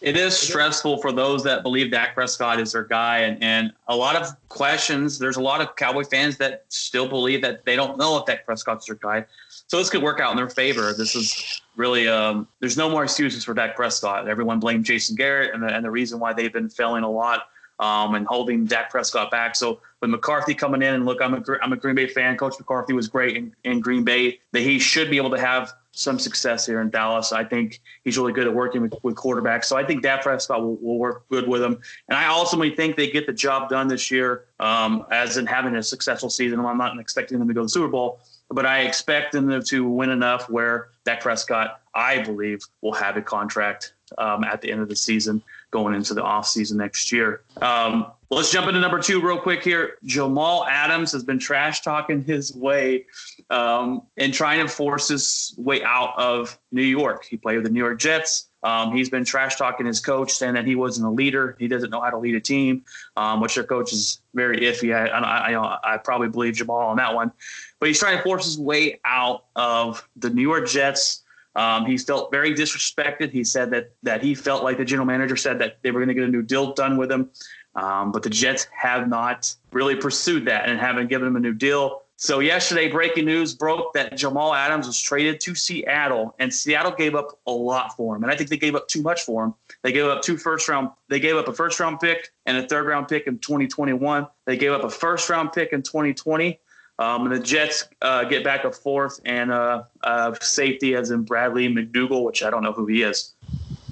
It 0.00 0.16
is 0.16 0.34
stressful 0.34 0.96
for 0.98 1.12
those 1.12 1.44
that 1.44 1.62
believe 1.62 1.90
Dak 1.90 2.14
Prescott 2.14 2.58
is 2.58 2.72
their 2.72 2.84
guy, 2.84 3.18
and, 3.18 3.42
and 3.42 3.72
a 3.86 3.94
lot 3.94 4.16
of 4.16 4.28
questions. 4.48 5.18
There's 5.18 5.36
a 5.36 5.42
lot 5.42 5.60
of 5.60 5.76
Cowboy 5.76 6.04
fans 6.04 6.38
that 6.38 6.64
still 6.70 7.06
believe 7.06 7.42
that 7.42 7.66
they 7.66 7.76
don't 7.76 7.98
know 7.98 8.16
if 8.16 8.24
Dak 8.24 8.46
Prescott's 8.46 8.86
their 8.86 8.96
guy. 8.96 9.26
So 9.66 9.76
this 9.76 9.90
could 9.90 10.02
work 10.02 10.18
out 10.18 10.30
in 10.30 10.38
their 10.38 10.48
favor. 10.48 10.94
This 10.94 11.14
is 11.14 11.60
really 11.76 12.08
um, 12.08 12.48
there's 12.60 12.78
no 12.78 12.88
more 12.88 13.04
excuses 13.04 13.44
for 13.44 13.52
Dak 13.52 13.76
Prescott. 13.76 14.26
Everyone 14.26 14.58
blamed 14.58 14.86
Jason 14.86 15.16
Garrett, 15.16 15.52
and 15.52 15.62
the, 15.62 15.68
and 15.68 15.84
the 15.84 15.90
reason 15.90 16.18
why 16.18 16.32
they've 16.32 16.52
been 16.52 16.70
failing 16.70 17.04
a 17.04 17.10
lot 17.10 17.48
um, 17.80 18.14
and 18.14 18.26
holding 18.26 18.66
Dak 18.66 18.90
Prescott 18.90 19.30
back. 19.30 19.56
So 19.56 19.80
with 20.00 20.10
McCarthy 20.10 20.54
coming 20.54 20.82
in, 20.82 20.94
and 20.94 21.04
look, 21.04 21.20
I'm 21.20 21.34
a 21.34 21.42
I'm 21.62 21.72
a 21.72 21.76
Green 21.76 21.96
Bay 21.96 22.06
fan. 22.06 22.36
Coach 22.36 22.54
McCarthy 22.58 22.92
was 22.92 23.08
great 23.08 23.36
in, 23.36 23.54
in 23.64 23.80
Green 23.80 24.04
Bay. 24.04 24.38
That 24.52 24.60
he 24.60 24.78
should 24.78 25.10
be 25.10 25.16
able 25.16 25.30
to 25.30 25.40
have 25.40 25.72
some 25.92 26.18
success 26.18 26.64
here 26.64 26.80
in 26.80 26.90
Dallas. 26.90 27.32
I 27.32 27.42
think 27.42 27.80
he's 28.04 28.16
really 28.16 28.32
good 28.32 28.46
at 28.46 28.54
working 28.54 28.82
with, 28.82 28.94
with 29.02 29.16
quarterbacks. 29.16 29.64
So 29.64 29.76
I 29.76 29.84
think 29.84 30.02
Dak 30.02 30.22
Prescott 30.22 30.62
will, 30.62 30.76
will 30.76 30.98
work 30.98 31.28
good 31.28 31.48
with 31.48 31.62
him. 31.62 31.80
And 32.08 32.16
I 32.16 32.28
ultimately 32.28 32.74
think 32.76 32.96
they 32.96 33.10
get 33.10 33.26
the 33.26 33.32
job 33.32 33.68
done 33.68 33.88
this 33.88 34.10
year, 34.10 34.44
um, 34.60 35.04
as 35.10 35.36
in 35.36 35.46
having 35.46 35.74
a 35.74 35.82
successful 35.82 36.30
season. 36.30 36.60
I'm 36.60 36.78
not 36.78 36.98
expecting 36.98 37.40
them 37.40 37.48
to 37.48 37.54
go 37.54 37.60
to 37.60 37.64
the 37.64 37.70
Super 37.70 37.88
Bowl, 37.88 38.20
but 38.50 38.66
I 38.66 38.82
expect 38.82 39.32
them 39.32 39.62
to 39.62 39.88
win 39.88 40.10
enough 40.10 40.48
where 40.48 40.90
Dak 41.04 41.20
Prescott, 41.20 41.80
I 41.92 42.22
believe, 42.22 42.60
will 42.82 42.94
have 42.94 43.16
a 43.16 43.22
contract 43.22 43.94
um, 44.16 44.44
at 44.44 44.60
the 44.60 44.70
end 44.70 44.80
of 44.80 44.88
the 44.88 44.96
season 44.96 45.42
going 45.70 45.94
into 45.94 46.14
the 46.14 46.22
offseason 46.22 46.74
next 46.74 47.12
year. 47.12 47.42
Um, 47.60 48.06
let's 48.30 48.50
jump 48.50 48.68
into 48.68 48.80
number 48.80 49.00
two 49.00 49.20
real 49.20 49.38
quick 49.38 49.62
here. 49.62 49.98
Jamal 50.04 50.66
Adams 50.66 51.12
has 51.12 51.24
been 51.24 51.38
trash 51.38 51.82
talking 51.82 52.22
his 52.22 52.54
way 52.54 53.06
um, 53.50 54.02
and 54.16 54.32
trying 54.32 54.64
to 54.64 54.68
force 54.68 55.08
his 55.08 55.54
way 55.58 55.82
out 55.82 56.14
of 56.16 56.58
New 56.72 56.82
York. 56.82 57.24
He 57.24 57.36
played 57.36 57.56
with 57.56 57.64
the 57.64 57.70
New 57.70 57.80
York 57.80 57.98
Jets. 57.98 58.48
Um, 58.62 58.94
he's 58.94 59.08
been 59.08 59.24
trash 59.24 59.56
talking 59.56 59.86
his 59.86 60.00
coach, 60.00 60.32
saying 60.32 60.54
that 60.54 60.66
he 60.66 60.74
wasn't 60.74 61.06
a 61.06 61.10
leader. 61.10 61.56
He 61.58 61.66
doesn't 61.66 61.90
know 61.90 62.00
how 62.00 62.10
to 62.10 62.18
lead 62.18 62.34
a 62.34 62.40
team, 62.40 62.84
um, 63.16 63.40
which 63.40 63.54
their 63.54 63.64
coach 63.64 63.92
is 63.92 64.20
very 64.34 64.60
iffy. 64.60 64.94
I, 64.94 65.06
I, 65.06 65.54
I, 65.54 65.94
I 65.94 65.96
probably 65.96 66.28
believe 66.28 66.54
Jamal 66.54 66.88
on 66.88 66.98
that 66.98 67.14
one. 67.14 67.32
But 67.78 67.88
he's 67.88 67.98
trying 67.98 68.18
to 68.18 68.22
force 68.22 68.44
his 68.44 68.58
way 68.58 69.00
out 69.04 69.44
of 69.56 70.06
the 70.16 70.28
New 70.28 70.42
York 70.42 70.68
Jets. 70.68 71.22
Um, 71.56 71.84
he 71.84 71.98
felt 71.98 72.30
very 72.30 72.54
disrespected. 72.54 73.30
He 73.30 73.42
said 73.42 73.70
that 73.70 73.92
that 74.02 74.22
he 74.22 74.34
felt 74.34 74.62
like 74.62 74.78
the 74.78 74.84
general 74.84 75.06
manager 75.06 75.36
said 75.36 75.58
that 75.58 75.78
they 75.82 75.90
were 75.90 75.98
going 75.98 76.08
to 76.08 76.14
get 76.14 76.24
a 76.24 76.28
new 76.28 76.42
deal 76.42 76.72
done 76.74 76.96
with 76.96 77.10
him, 77.10 77.30
um, 77.74 78.12
but 78.12 78.22
the 78.22 78.30
Jets 78.30 78.66
have 78.76 79.08
not 79.08 79.52
really 79.72 79.96
pursued 79.96 80.44
that 80.46 80.68
and 80.68 80.78
haven't 80.78 81.08
given 81.08 81.26
him 81.26 81.36
a 81.36 81.40
new 81.40 81.54
deal. 81.54 82.02
So 82.22 82.40
yesterday, 82.40 82.90
breaking 82.90 83.24
news 83.24 83.54
broke 83.54 83.94
that 83.94 84.14
Jamal 84.14 84.52
Adams 84.52 84.86
was 84.86 85.00
traded 85.00 85.40
to 85.40 85.54
Seattle, 85.54 86.34
and 86.38 86.52
Seattle 86.52 86.92
gave 86.92 87.14
up 87.14 87.38
a 87.46 87.50
lot 87.50 87.96
for 87.96 88.14
him. 88.14 88.22
And 88.22 88.30
I 88.30 88.36
think 88.36 88.50
they 88.50 88.58
gave 88.58 88.74
up 88.74 88.88
too 88.88 89.00
much 89.00 89.22
for 89.22 89.42
him. 89.42 89.54
They 89.82 89.90
gave 89.90 90.04
up 90.04 90.20
two 90.20 90.36
first 90.36 90.68
round. 90.68 90.90
They 91.08 91.18
gave 91.18 91.36
up 91.36 91.48
a 91.48 91.52
first 91.54 91.80
round 91.80 91.98
pick 91.98 92.28
and 92.44 92.58
a 92.58 92.68
third 92.68 92.86
round 92.86 93.08
pick 93.08 93.26
in 93.26 93.38
2021. 93.38 94.26
They 94.44 94.58
gave 94.58 94.72
up 94.72 94.84
a 94.84 94.90
first 94.90 95.30
round 95.30 95.54
pick 95.54 95.72
in 95.72 95.82
2020. 95.82 96.60
Um, 97.00 97.26
and 97.26 97.34
the 97.34 97.40
Jets 97.40 97.88
uh, 98.02 98.24
get 98.24 98.44
back 98.44 98.64
a 98.64 98.70
fourth 98.70 99.20
and 99.24 99.50
uh, 99.50 99.84
uh, 100.04 100.34
safety 100.42 100.94
as 100.94 101.10
in 101.10 101.22
Bradley 101.22 101.66
McDougald, 101.66 102.24
which 102.24 102.42
I 102.42 102.50
don't 102.50 102.62
know 102.62 102.72
who 102.72 102.86
he 102.86 103.02
is. 103.02 103.32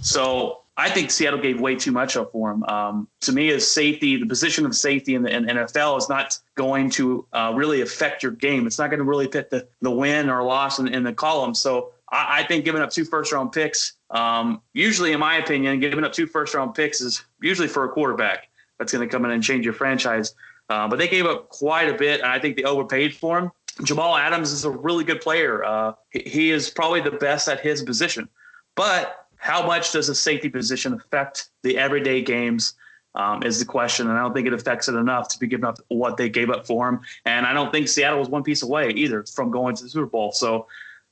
So 0.03 0.61
I 0.77 0.91
think 0.91 1.11
Seattle 1.11 1.41
gave 1.41 1.59
way 1.59 1.75
too 1.75 1.91
much 1.91 2.19
up 2.19 2.31
for 2.33 2.51
him. 2.51 2.63
Um, 2.65 3.09
to 3.23 3.33
me, 3.33 3.49
as 3.49 3.67
safety, 3.67 4.17
the 4.17 4.27
position 4.27 4.67
of 4.67 4.77
safety 4.77 5.15
in 5.15 5.23
the 5.23 5.35
in 5.35 5.47
NFL 5.47 5.97
is 5.97 6.11
not 6.11 6.39
going 6.55 6.91
to 6.91 7.27
uh, 7.33 7.53
really 7.57 7.81
affect 7.81 8.23
your 8.23 8.33
game. 8.33 8.67
It's 8.67 8.79
not 8.79 8.91
going 8.91 8.99
to 8.99 9.05
really 9.05 9.27
fit 9.27 9.49
the, 9.49 9.67
the 9.81 9.91
win 9.91 10.29
or 10.29 10.43
loss 10.43 10.79
in, 10.79 10.89
in 10.89 11.03
the 11.03 11.15
column. 11.15 11.55
So 11.55 11.93
I, 12.13 12.41
I, 12.41 12.43
think 12.45 12.67
giving 12.67 12.83
up 12.83 12.91
two 12.91 13.07
first 13.07 13.33
round 13.33 13.53
picks, 13.53 13.95
um, 14.11 14.61
usually, 14.75 15.13
in 15.13 15.19
my 15.19 15.39
opinion, 15.39 15.81
giving 15.81 16.05
up 16.05 16.13
two 16.13 16.27
first 16.27 16.55
round 16.55 16.75
picks 16.75 17.01
is 17.01 17.25
usually 17.41 17.69
for 17.69 17.85
a 17.85 17.89
quarterback 17.89 18.49
that's 18.79 18.93
going 18.93 19.07
to 19.07 19.11
come 19.11 19.25
in 19.25 19.31
and 19.31 19.43
change 19.43 19.65
your 19.65 19.75
franchise. 19.75 20.35
Uh, 20.69 20.87
but 20.87 20.99
they 20.99 21.09
gave 21.09 21.27
up 21.27 21.49
quite 21.49 21.89
a 21.89 21.95
bit, 21.95 22.21
and 22.21 22.31
I 22.31 22.39
think 22.39 22.57
they 22.57 22.65
overpaid 22.65 23.15
for 23.15 23.39
him. 23.39 23.51
Jamal 23.85 24.17
Adams 24.17 24.53
is 24.53 24.65
a 24.65 24.71
really 24.71 25.05
good 25.05 25.21
player. 25.21 25.65
Uh, 25.65 25.93
he, 26.11 26.51
is 26.51 26.69
probably 26.69 27.01
the 27.01 27.13
best 27.13 27.49
at 27.49 27.61
his 27.61 27.83
position. 27.83 28.29
But 28.75 29.27
how 29.37 29.67
much 29.67 29.93
does 29.93 30.09
a 30.09 30.15
safety 30.15 30.49
position 30.49 30.95
affect 30.95 31.51
the 31.63 31.79
everyday 31.79 32.23
games? 32.23 32.75
Um, 33.15 33.43
is 33.43 33.59
the 33.59 33.65
question, 33.65 34.09
and 34.09 34.17
I 34.17 34.21
don't 34.21 34.33
think 34.33 34.47
it 34.47 34.53
affects 34.53 34.87
it 34.87 34.95
enough 34.95 35.29
to 35.29 35.39
be 35.41 35.49
giving 35.49 35.65
up 35.65 35.79
what 35.89 36.19
they 36.19 36.29
gave 36.29 36.51
up 36.51 36.67
for 36.67 36.89
him. 36.89 37.01
And 37.25 37.47
I 37.47 37.53
don't 37.53 37.73
think 37.73 37.89
Seattle 37.89 38.21
was 38.21 38.29
one 38.29 38.45
piece 38.45 38.63
away 38.63 38.91
either 38.91 39.25
from 39.25 39.51
going 39.51 39.75
to 39.75 39.83
the 39.83 39.89
Super 39.89 40.07
Bowl. 40.07 40.31
So 40.31 40.67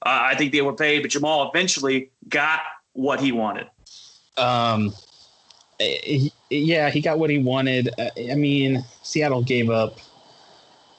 uh, 0.04 0.20
I 0.22 0.36
think 0.36 0.52
they 0.52 0.60
overpaid, 0.60 1.02
but 1.02 1.10
Jamal 1.10 1.50
eventually 1.50 2.10
got 2.28 2.60
what 2.92 3.18
he 3.18 3.32
wanted. 3.32 3.66
Um, 4.36 4.92
yeah, 6.50 6.90
he 6.90 7.00
got 7.00 7.18
what 7.18 7.30
he 7.30 7.38
wanted. 7.38 7.90
Uh, 7.98 8.10
I 8.30 8.34
mean, 8.34 8.84
Seattle 9.02 9.42
gave 9.42 9.70
up 9.70 9.98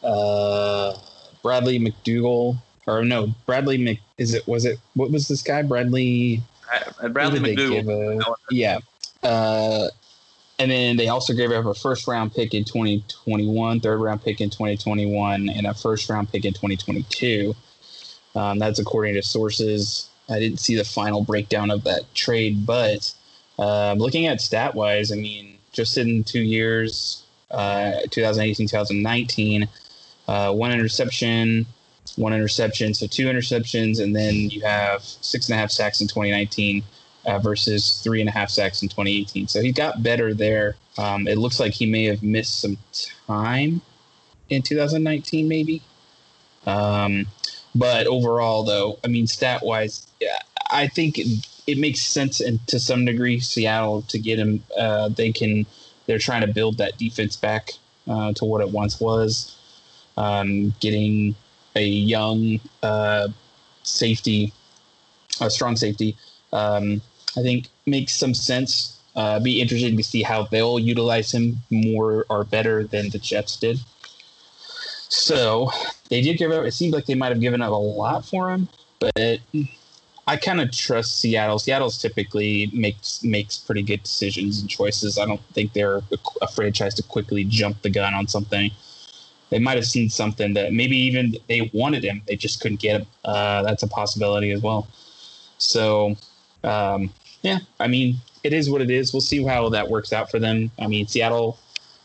uh, 0.04 0.94
Bradley 1.42 1.80
McDougald, 1.80 2.58
or 2.86 3.04
no, 3.04 3.34
Bradley 3.46 3.78
Mc. 3.78 4.00
Is 4.18 4.34
it? 4.34 4.48
Was 4.48 4.66
it? 4.66 4.80
What 4.94 5.12
was 5.12 5.28
this 5.28 5.42
guy? 5.42 5.62
Bradley. 5.62 6.42
Uh, 7.02 7.10
Bradley 7.10 7.40
McDougald. 7.40 8.24
yeah. 8.52 8.80
Uh, 9.24 9.88
and 10.60 10.72
then 10.72 10.98
they 10.98 11.08
also 11.08 11.34
gave 11.34 11.52
up 11.52 11.66
a 11.66 11.74
first 11.74 12.08
round 12.08 12.34
pick 12.34 12.54
in 12.54 12.64
2021, 12.64 13.80
third 13.80 14.00
round 14.00 14.24
pick 14.24 14.42
in 14.42 14.50
2021, 14.50 15.50
and 15.50 15.68
a 15.68 15.74
first 15.74 16.10
round 16.10 16.32
pick 16.32 16.46
in 16.46 16.54
2022. 16.54 17.56
Um, 18.36 18.60
that's 18.60 18.80
according 18.80 19.16
to 19.16 19.24
sources. 19.24 20.10
I 20.30 20.40
didn't 20.40 20.60
see 20.60 20.76
the 20.76 20.84
final 20.84 21.24
breakdown 21.24 21.72
of 21.72 21.84
that 21.86 22.14
trade, 22.14 22.66
but 22.66 23.14
um, 23.60 23.98
looking 23.98 24.28
at 24.28 24.42
stat 24.42 24.76
wise, 24.76 25.12
I 25.12 25.16
mean, 25.16 25.58
just 25.72 25.98
in 25.98 26.24
two 26.24 26.42
years, 26.42 27.24
uh, 27.52 28.02
2018, 28.10 28.68
2019, 28.68 29.68
uh, 30.28 30.54
one 30.54 30.72
interception, 30.72 31.66
one 32.16 32.34
interception, 32.34 32.94
so 32.94 33.08
two 33.08 33.28
interceptions, 33.28 34.02
and 34.02 34.16
then 34.16 34.50
you 34.50 34.62
have 34.62 35.04
six 35.04 35.48
and 35.50 35.56
a 35.56 35.58
half 35.58 35.72
sacks 35.72 36.02
in 36.02 36.08
2019 36.08 36.84
uh, 37.26 37.40
versus 37.40 38.02
three 38.04 38.22
and 38.22 38.30
a 38.30 38.32
half 38.32 38.50
sacks 38.50 38.82
in 38.82 38.90
2018. 38.90 39.48
So 39.48 39.62
he 39.62 39.72
got 39.72 40.04
better 40.04 40.34
there. 40.34 40.76
Um, 40.98 41.28
it 41.28 41.38
looks 41.38 41.60
like 41.60 41.74
he 41.74 41.86
may 41.86 42.06
have 42.06 42.24
missed 42.24 42.62
some 42.62 42.78
time 43.28 43.82
in 44.50 44.62
2019, 44.62 45.48
maybe. 45.48 45.82
Um, 46.66 47.28
but 47.76 48.08
overall, 48.08 48.64
though, 48.64 49.00
I 49.04 49.08
mean, 49.08 49.28
stat 49.28 49.64
wise, 49.64 50.08
I 50.72 50.88
think 50.88 51.20
it 51.68 51.78
makes 51.78 52.00
sense 52.00 52.40
and 52.40 52.66
to 52.68 52.80
some 52.80 53.06
degree 53.06 53.40
Seattle 53.40 54.02
to 54.04 54.18
get 54.18 54.40
him. 54.40 54.64
Uh, 54.78 55.10
they 55.10 55.32
can. 55.32 55.66
They're 56.06 56.18
trying 56.18 56.42
to 56.42 56.48
build 56.48 56.78
that 56.78 56.98
defense 56.98 57.36
back 57.36 57.74
uh, 58.08 58.32
to 58.34 58.46
what 58.46 58.62
it 58.62 58.72
once 58.72 59.00
was. 59.00 59.54
Um, 60.16 60.74
getting 60.80 61.36
a 61.76 61.84
young 61.84 62.60
uh, 62.82 63.28
safety, 63.84 64.54
a 65.42 65.50
strong 65.50 65.76
safety, 65.76 66.16
um, 66.54 67.02
I 67.38 67.42
think 67.42 67.68
makes 67.86 68.16
some 68.16 68.34
sense. 68.34 68.94
Uh, 69.16 69.40
be 69.40 69.62
interesting 69.62 69.98
to 69.98 70.04
see 70.04 70.22
how 70.22 70.44
they'll 70.44 70.80
utilize 70.80 71.34
him 71.34 71.58
more 71.72 72.26
or 72.30 72.44
better 72.44 72.84
than 72.84 73.10
the 73.10 73.18
Jets 73.18 73.58
did. 73.58 73.80
So 75.10 75.72
they 76.10 76.22
did 76.22 76.38
give 76.38 76.52
up. 76.52 76.66
It 76.66 76.74
seems 76.74 76.94
like 76.94 77.06
they 77.06 77.16
might 77.16 77.30
have 77.30 77.42
given 77.42 77.62
up 77.62 77.72
a 77.72 77.76
lot 77.76 78.26
for 78.26 78.52
him, 78.52 78.70
but 79.00 79.40
I 80.28 80.36
kind 80.36 80.60
of 80.60 80.72
trust 80.72 81.22
Seattle. 81.22 81.58
Seattle's 81.58 81.98
typically 81.98 82.70
makes 82.74 83.24
makes 83.24 83.58
pretty 83.58 83.82
good 83.82 84.04
decisions 84.04 84.60
and 84.60 84.70
choices. 84.70 85.18
I 85.18 85.26
don't 85.26 85.42
think 85.54 85.72
they're 85.72 85.98
a, 85.98 86.18
a 86.42 86.48
franchise 86.50 86.94
to 86.96 87.04
quickly 87.04 87.46
jump 87.46 87.82
the 87.82 87.90
gun 87.90 88.14
on 88.14 88.28
something. 88.28 88.70
They 89.50 89.60
might 89.60 89.78
have 89.78 89.88
seen 89.88 90.10
something 90.10 90.54
that 90.56 90.74
maybe 90.74 90.98
even 90.98 91.38
they 91.48 91.72
wanted 91.74 92.04
him, 92.04 92.22
they 92.28 92.36
just 92.36 92.60
couldn't 92.60 92.82
get 92.82 93.02
him. 93.02 93.08
Uh, 93.24 93.64
that's 93.64 93.84
a 93.84 93.88
possibility 93.88 94.52
as 94.52 94.62
well. 94.62 94.90
So, 95.58 96.18
um, 96.66 97.10
yeah, 97.42 97.60
I 97.80 97.88
mean, 97.88 98.18
it 98.44 98.52
is 98.52 98.70
what 98.70 98.82
it 98.82 98.90
is. 98.90 99.14
We'll 99.14 99.22
see 99.22 99.42
how 99.44 99.70
that 99.70 99.90
works 99.90 100.12
out 100.12 100.30
for 100.30 100.40
them. 100.40 100.70
I 100.78 100.88
mean, 100.88 101.08
Seattle, 101.08 101.58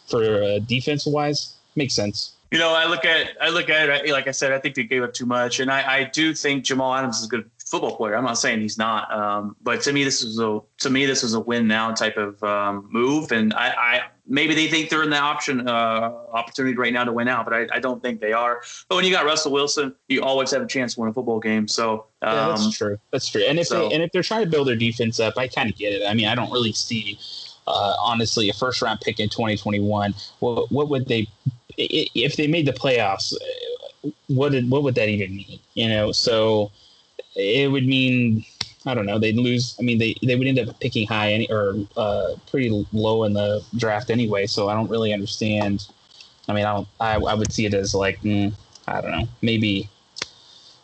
for 0.07 0.23
uh, 0.23 0.59
defense 0.61 1.05
wise, 1.07 1.57
makes 1.75 1.95
sense. 1.95 2.35
You 2.53 2.59
know, 2.59 2.73
I 2.75 2.87
look 2.87 3.05
at 3.05 3.31
I 3.41 3.49
look 3.49 3.71
at 3.71 3.89
it 3.89 4.13
like 4.13 4.29
I 4.29 4.31
said. 4.31 4.53
I 4.53 4.59
think 4.59 4.75
they 4.75 4.85
gave 4.85 5.03
up 5.03 5.15
too 5.15 5.27
much, 5.27 5.59
and 5.59 5.71
I, 5.71 6.01
I 6.01 6.05
do 6.05 6.35
think 6.35 6.65
Jamal 6.65 6.95
Adams 6.95 7.19
is 7.19 7.25
a 7.25 7.29
good 7.29 7.51
football 7.73 7.97
player. 7.97 8.15
I'm 8.15 8.25
not 8.25 8.37
saying 8.37 8.61
he's 8.61 8.77
not, 8.77 9.11
um, 9.11 9.57
but 9.63 9.81
to 9.83 9.95
me, 9.95 10.05
this 10.05 10.23
is 10.23 10.39
a 10.39 10.61
to 10.81 10.91
me 10.91 11.07
this 11.07 11.25
is 11.25 11.33
a 11.33 11.41
win 11.41 11.67
now 11.67 11.91
type 11.93 12.19
of 12.19 12.41
um, 12.45 12.87
move, 12.93 13.33
and 13.33 13.55
I, 13.55 13.69
I, 13.69 14.01
maybe 14.27 14.55
they 14.55 14.69
think 14.69 14.91
they're 14.91 15.03
in 15.03 15.09
the 15.09 15.17
option 15.17 15.67
uh, 15.67 16.13
opportunity 16.33 16.77
right 16.77 16.93
now 16.93 17.05
to 17.05 17.13
win 17.13 17.29
out, 17.29 17.47
but 17.47 17.55
I, 17.55 17.67
I, 17.73 17.81
don't 17.81 18.03
think 18.03 18.21
they 18.21 18.35
are. 18.35 18.61
But 18.91 18.97
when 18.97 19.07
you 19.07 19.11
got 19.11 19.25
Russell 19.25 19.53
Wilson, 19.53 19.95
you 20.09 20.23
always 20.23 20.51
have 20.51 20.61
a 20.61 20.67
chance 20.67 20.95
to 20.95 21.01
win 21.01 21.09
a 21.09 21.15
football 21.15 21.41
game. 21.41 21.67
So 21.67 22.05
um, 22.21 22.37
yeah, 22.37 22.49
that's 22.49 22.77
true. 22.77 22.99
That's 23.11 23.29
true. 23.29 23.43
And 23.43 23.59
if 23.59 23.69
so, 23.69 23.89
they, 23.89 23.95
and 23.95 24.03
if 24.03 24.13
they're 24.13 24.23
trying 24.23 24.45
to 24.45 24.51
build 24.51 24.69
their 24.69 24.77
defense 24.77 25.19
up, 25.19 25.39
I 25.39 25.49
kind 25.49 25.71
of 25.71 25.77
get 25.77 25.95
it. 25.95 26.07
I 26.07 26.13
mean, 26.13 26.29
I 26.29 26.35
don't 26.35 26.53
really 26.53 26.73
see. 26.73 27.19
Uh, 27.67 27.95
honestly, 28.01 28.51
a 28.51 28.53
first 28.53 28.83
round 28.83 29.01
pick 29.01 29.19
in 29.19 29.31
2021. 29.31 30.15
Well, 30.41 30.67
what 30.69 30.91
would 30.91 31.07
they, 31.07 31.29
if 31.79 32.37
they 32.37 32.49
made 32.49 32.67
the 32.67 32.73
playoffs? 32.73 33.33
What 34.27 34.53
did 34.53 34.69
what 34.69 34.83
would 34.83 34.97
that 34.97 35.09
even 35.09 35.37
mean? 35.37 35.61
You 35.75 35.89
know, 35.89 36.11
so 36.11 36.73
it 37.35 37.71
would 37.71 37.87
mean 37.87 38.45
I 38.87 38.95
don't 38.95 39.07
know. 39.07 39.19
They'd 39.19 39.37
lose. 39.37 39.77
I 39.79 39.83
mean, 39.83 39.99
they, 39.99 40.17
they 40.23 40.35
would 40.35 40.47
end 40.47 40.59
up 40.59 40.79
picking 40.81 41.07
high 41.07 41.33
any, 41.33 41.51
or 41.51 41.75
uh, 41.97 42.35
pretty 42.51 42.87
low 42.93 43.25
in 43.25 43.33
the 43.33 43.65
draft 43.77 44.11
anyway. 44.11 44.47
So 44.47 44.69
I 44.69 44.75
don't 44.75 44.91
really 44.91 45.13
understand. 45.13 45.87
I 46.49 46.53
mean, 46.53 46.65
I 46.65 46.73
don't. 46.73 46.89
I, 47.01 47.15
I 47.15 47.35
would 47.35 47.53
see 47.53 47.67
it 47.67 47.75
as 47.75 47.95
like 47.95 48.21
mm, 48.23 48.53
I 48.89 49.01
don't 49.01 49.13
know. 49.13 49.29
Maybe 49.41 49.89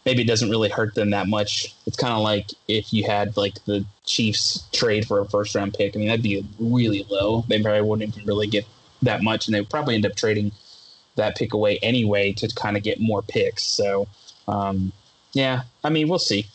maybe 0.04 0.22
it 0.22 0.26
doesn't 0.26 0.50
really 0.50 0.68
hurt 0.68 0.94
them 0.94 1.10
that 1.10 1.26
much. 1.26 1.74
It's 1.86 1.96
kind 1.96 2.14
of 2.14 2.20
like 2.20 2.50
if 2.68 2.92
you 2.92 3.04
had 3.04 3.36
like 3.36 3.64
the 3.64 3.84
Chiefs 4.04 4.66
trade 4.72 5.06
for 5.06 5.20
a 5.20 5.26
first 5.28 5.54
round 5.54 5.74
pick. 5.74 5.96
I 5.96 5.98
mean, 5.98 6.08
that'd 6.08 6.22
be 6.22 6.46
really 6.60 7.04
low. 7.10 7.44
They 7.48 7.60
probably 7.60 7.82
wouldn't 7.82 8.16
even 8.16 8.26
really 8.26 8.46
get 8.46 8.64
that 9.02 9.22
much, 9.22 9.46
and 9.46 9.54
they 9.54 9.60
would 9.60 9.70
probably 9.70 9.96
end 9.96 10.06
up 10.06 10.14
trading 10.14 10.52
that 11.16 11.36
pick 11.36 11.52
away 11.52 11.78
anyway 11.78 12.32
to 12.34 12.46
kind 12.54 12.76
of 12.76 12.82
get 12.82 13.00
more 13.00 13.22
picks. 13.22 13.64
So. 13.64 14.06
Um, 14.46 14.92
yeah, 15.38 15.62
I 15.84 15.88
mean, 15.90 16.08
we'll 16.08 16.18
see. 16.18 16.46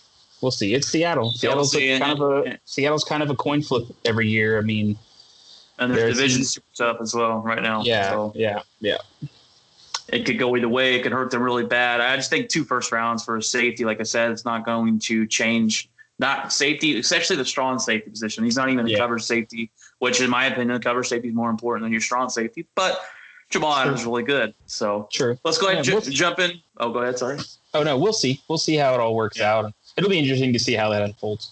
we'll 0.42 0.52
see. 0.52 0.74
It's 0.74 0.88
Seattle. 0.90 1.32
Seattle's 1.32 1.72
see. 1.72 1.98
kind 1.98 2.20
of 2.20 2.46
a 2.46 2.60
Seattle's 2.66 3.04
kind 3.06 3.24
of 3.24 3.30
a 3.30 3.36
coin 3.36 3.62
flip 3.62 3.84
every 4.04 4.28
year. 4.28 4.58
I 4.58 4.62
mean, 4.62 4.98
And 5.80 5.90
their 5.92 6.02
There's- 6.02 6.18
division's 6.18 6.52
super 6.54 6.68
tough 6.76 6.98
as 7.02 7.14
well 7.16 7.40
right 7.40 7.62
now. 7.62 7.82
yeah, 7.84 8.10
So 8.12 8.34
yeah, 8.36 8.62
yeah. 8.82 8.98
it 10.10 10.26
could 10.26 10.38
go 10.38 10.56
either 10.58 10.68
way. 10.70 10.96
It 10.96 11.04
could 11.04 11.12
hurt 11.14 11.32
them 11.32 11.42
really 11.42 11.66
bad. 11.66 12.02
I 12.02 12.16
just 12.18 12.30
think 12.30 12.50
two 12.50 12.64
first 12.66 12.92
rounds 12.92 13.24
for 13.24 13.40
safety, 13.42 13.86
like 13.86 14.00
I 14.00 14.04
said, 14.04 14.32
it's 14.32 14.46
not 14.46 14.66
going 14.66 15.00
to 15.00 15.26
change. 15.28 15.90
Not 16.20 16.54
safety, 16.54 17.00
especially 17.00 17.38
the 17.38 17.46
strong 17.46 17.80
safety 17.80 18.10
position. 18.10 18.44
He's 18.44 18.56
not 18.56 18.70
even 18.70 18.86
a 18.86 18.90
Yeah. 18.90 18.98
cover 19.00 19.18
safety, 19.18 19.72
which 20.00 20.22
in 20.22 20.30
my 20.30 20.46
opinion, 20.46 20.80
cover 20.82 21.04
safety 21.04 21.30
is 21.30 21.34
more 21.34 21.50
important 21.50 21.84
than 21.86 21.92
your 21.92 22.02
strong 22.02 22.30
safety. 22.30 22.68
But 22.76 23.02
Jamal 23.50 23.74
Adams 23.76 24.02
is 24.02 24.06
really 24.06 24.24
good. 24.24 24.54
So 24.68 25.08
sure. 25.12 25.38
let's 25.44 25.58
go 25.58 25.68
ahead 25.68 25.80
and 25.80 25.88
Yeah, 25.88 25.94
ju- 25.94 26.00
we'll- 26.02 26.14
jump 26.14 26.40
in. 26.40 26.62
Oh, 26.78 26.92
go 26.92 27.00
ahead. 27.00 27.18
Sorry. 27.18 27.40
Oh 27.74 27.84
no, 27.84 27.98
we'll 27.98 28.14
see. 28.14 28.42
We'll 28.48 28.58
see 28.58 28.76
how 28.76 28.94
it 28.94 29.00
all 29.00 29.16
works 29.16 29.42
out. 29.42 29.74
It'll 29.98 30.10
be 30.10 30.20
interesting 30.20 30.54
to 30.54 30.60
see 30.60 30.74
how 30.74 30.90
that 30.90 31.02
unfolds. 31.02 31.52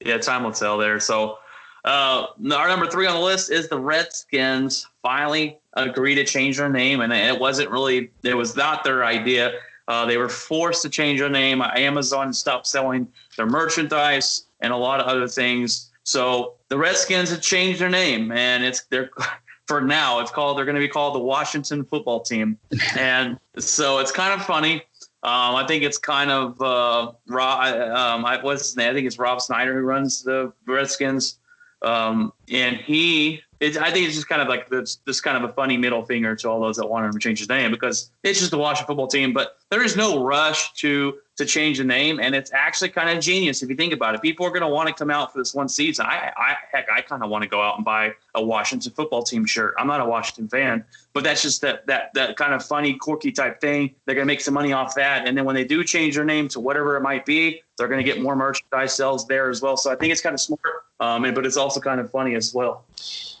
Yeah, 0.00 0.18
time 0.18 0.44
will 0.44 0.52
tell 0.52 0.78
there. 0.78 0.98
So, 1.00 1.38
uh, 1.84 2.26
our 2.54 2.68
number 2.68 2.86
three 2.86 3.06
on 3.06 3.14
the 3.14 3.20
list 3.20 3.50
is 3.50 3.68
the 3.68 3.78
Redskins 3.78 4.86
finally 5.02 5.58
agree 5.74 6.14
to 6.14 6.24
change 6.24 6.56
their 6.58 6.68
name, 6.68 7.00
and 7.00 7.12
it 7.12 7.38
wasn't 7.38 7.70
really, 7.70 8.10
it 8.22 8.34
was 8.34 8.56
not 8.56 8.84
their 8.84 9.04
idea. 9.04 9.54
Uh, 9.88 10.06
they 10.06 10.16
were 10.16 10.28
forced 10.28 10.82
to 10.82 10.88
change 10.88 11.20
their 11.20 11.28
name. 11.28 11.60
Amazon 11.60 12.32
stopped 12.32 12.66
selling 12.66 13.08
their 13.36 13.46
merchandise 13.46 14.44
and 14.60 14.72
a 14.72 14.76
lot 14.76 15.00
of 15.00 15.06
other 15.06 15.26
things. 15.28 15.90
So 16.04 16.54
the 16.68 16.78
Redskins 16.78 17.30
have 17.30 17.40
changed 17.40 17.80
their 17.80 17.90
name, 17.90 18.32
and 18.32 18.64
it's 18.64 18.84
they're 18.84 19.10
for 19.66 19.80
now 19.80 20.20
it's 20.20 20.30
called 20.30 20.58
they're 20.58 20.64
going 20.64 20.74
to 20.74 20.80
be 20.80 20.88
called 20.88 21.14
the 21.14 21.20
Washington 21.20 21.84
Football 21.84 22.20
Team, 22.20 22.58
and 22.98 23.38
so 23.58 23.98
it's 23.98 24.12
kind 24.12 24.38
of 24.38 24.46
funny. 24.46 24.82
Um, 25.24 25.54
I 25.54 25.64
think 25.68 25.84
it's 25.84 25.98
kind 25.98 26.30
of 26.32 26.60
uh, 26.60 27.12
Rob. 27.28 27.74
Um, 27.74 28.24
I, 28.24 28.42
what's 28.42 28.66
his 28.66 28.76
name? 28.76 28.90
I 28.90 28.94
think 28.94 29.06
it's 29.06 29.18
Rob 29.18 29.40
Snyder 29.40 29.72
who 29.72 29.86
runs 29.86 30.22
the 30.22 30.52
Redskins, 30.66 31.38
um, 31.82 32.32
and 32.50 32.76
he. 32.76 33.42
I 33.60 33.92
think 33.92 34.08
it's 34.08 34.16
just 34.16 34.28
kind 34.28 34.42
of 34.42 34.48
like 34.48 34.68
this, 34.68 34.96
this 35.06 35.20
kind 35.20 35.36
of 35.36 35.48
a 35.48 35.52
funny 35.52 35.76
middle 35.76 36.04
finger 36.04 36.34
to 36.34 36.48
all 36.48 36.60
those 36.60 36.76
that 36.78 36.88
want 36.88 37.06
him 37.06 37.12
to 37.12 37.18
change 37.20 37.38
his 37.38 37.48
name 37.48 37.70
because 37.70 38.10
it's 38.24 38.40
just 38.40 38.50
the 38.50 38.58
Washington 38.58 38.88
football 38.88 39.06
team. 39.06 39.32
But 39.32 39.58
there 39.70 39.84
is 39.84 39.96
no 39.96 40.24
rush 40.24 40.72
to 40.78 41.18
to 41.36 41.46
change 41.46 41.78
the 41.78 41.84
name, 41.84 42.20
and 42.20 42.34
it's 42.34 42.52
actually 42.52 42.90
kind 42.90 43.08
of 43.08 43.22
genius 43.22 43.62
if 43.62 43.70
you 43.70 43.76
think 43.76 43.92
about 43.92 44.14
it. 44.14 44.20
People 44.20 44.44
are 44.44 44.50
going 44.50 44.62
to 44.62 44.68
want 44.68 44.86
to 44.88 44.94
come 44.94 45.10
out 45.10 45.32
for 45.32 45.38
this 45.38 45.54
one 45.54 45.68
season. 45.68 46.04
I, 46.04 46.30
I 46.36 46.56
heck, 46.70 46.88
I 46.90 47.00
kind 47.00 47.22
of 47.22 47.30
want 47.30 47.42
to 47.42 47.48
go 47.48 47.62
out 47.62 47.76
and 47.76 47.84
buy 47.84 48.12
a 48.34 48.44
Washington 48.44 48.92
football 48.92 49.22
team 49.22 49.46
shirt. 49.46 49.74
I'm 49.78 49.86
not 49.86 50.00
a 50.00 50.04
Washington 50.04 50.48
fan, 50.48 50.84
but 51.14 51.24
that's 51.24 51.40
just 51.40 51.62
that 51.62 51.86
that 51.86 52.12
that 52.14 52.36
kind 52.36 52.52
of 52.52 52.64
funny, 52.64 52.94
quirky 52.94 53.32
type 53.32 53.60
thing. 53.60 53.94
They're 54.04 54.14
going 54.14 54.26
to 54.26 54.32
make 54.32 54.42
some 54.42 54.54
money 54.54 54.72
off 54.72 54.94
that, 54.96 55.26
and 55.26 55.36
then 55.36 55.46
when 55.46 55.54
they 55.54 55.64
do 55.64 55.82
change 55.84 56.16
their 56.16 56.24
name 56.24 56.48
to 56.48 56.60
whatever 56.60 56.96
it 56.96 57.00
might 57.00 57.24
be, 57.24 57.62
they're 57.78 57.88
going 57.88 58.04
to 58.04 58.04
get 58.04 58.20
more 58.20 58.36
merchandise 58.36 58.94
sales 58.94 59.26
there 59.26 59.48
as 59.48 59.62
well. 59.62 59.78
So 59.78 59.90
I 59.90 59.96
think 59.96 60.12
it's 60.12 60.20
kind 60.20 60.34
of 60.34 60.40
smart, 60.40 60.60
um, 61.00 61.24
and, 61.24 61.34
but 61.34 61.46
it's 61.46 61.56
also 61.56 61.80
kind 61.80 61.98
of 61.98 62.10
funny 62.10 62.34
as 62.34 62.52
well. 62.52 62.84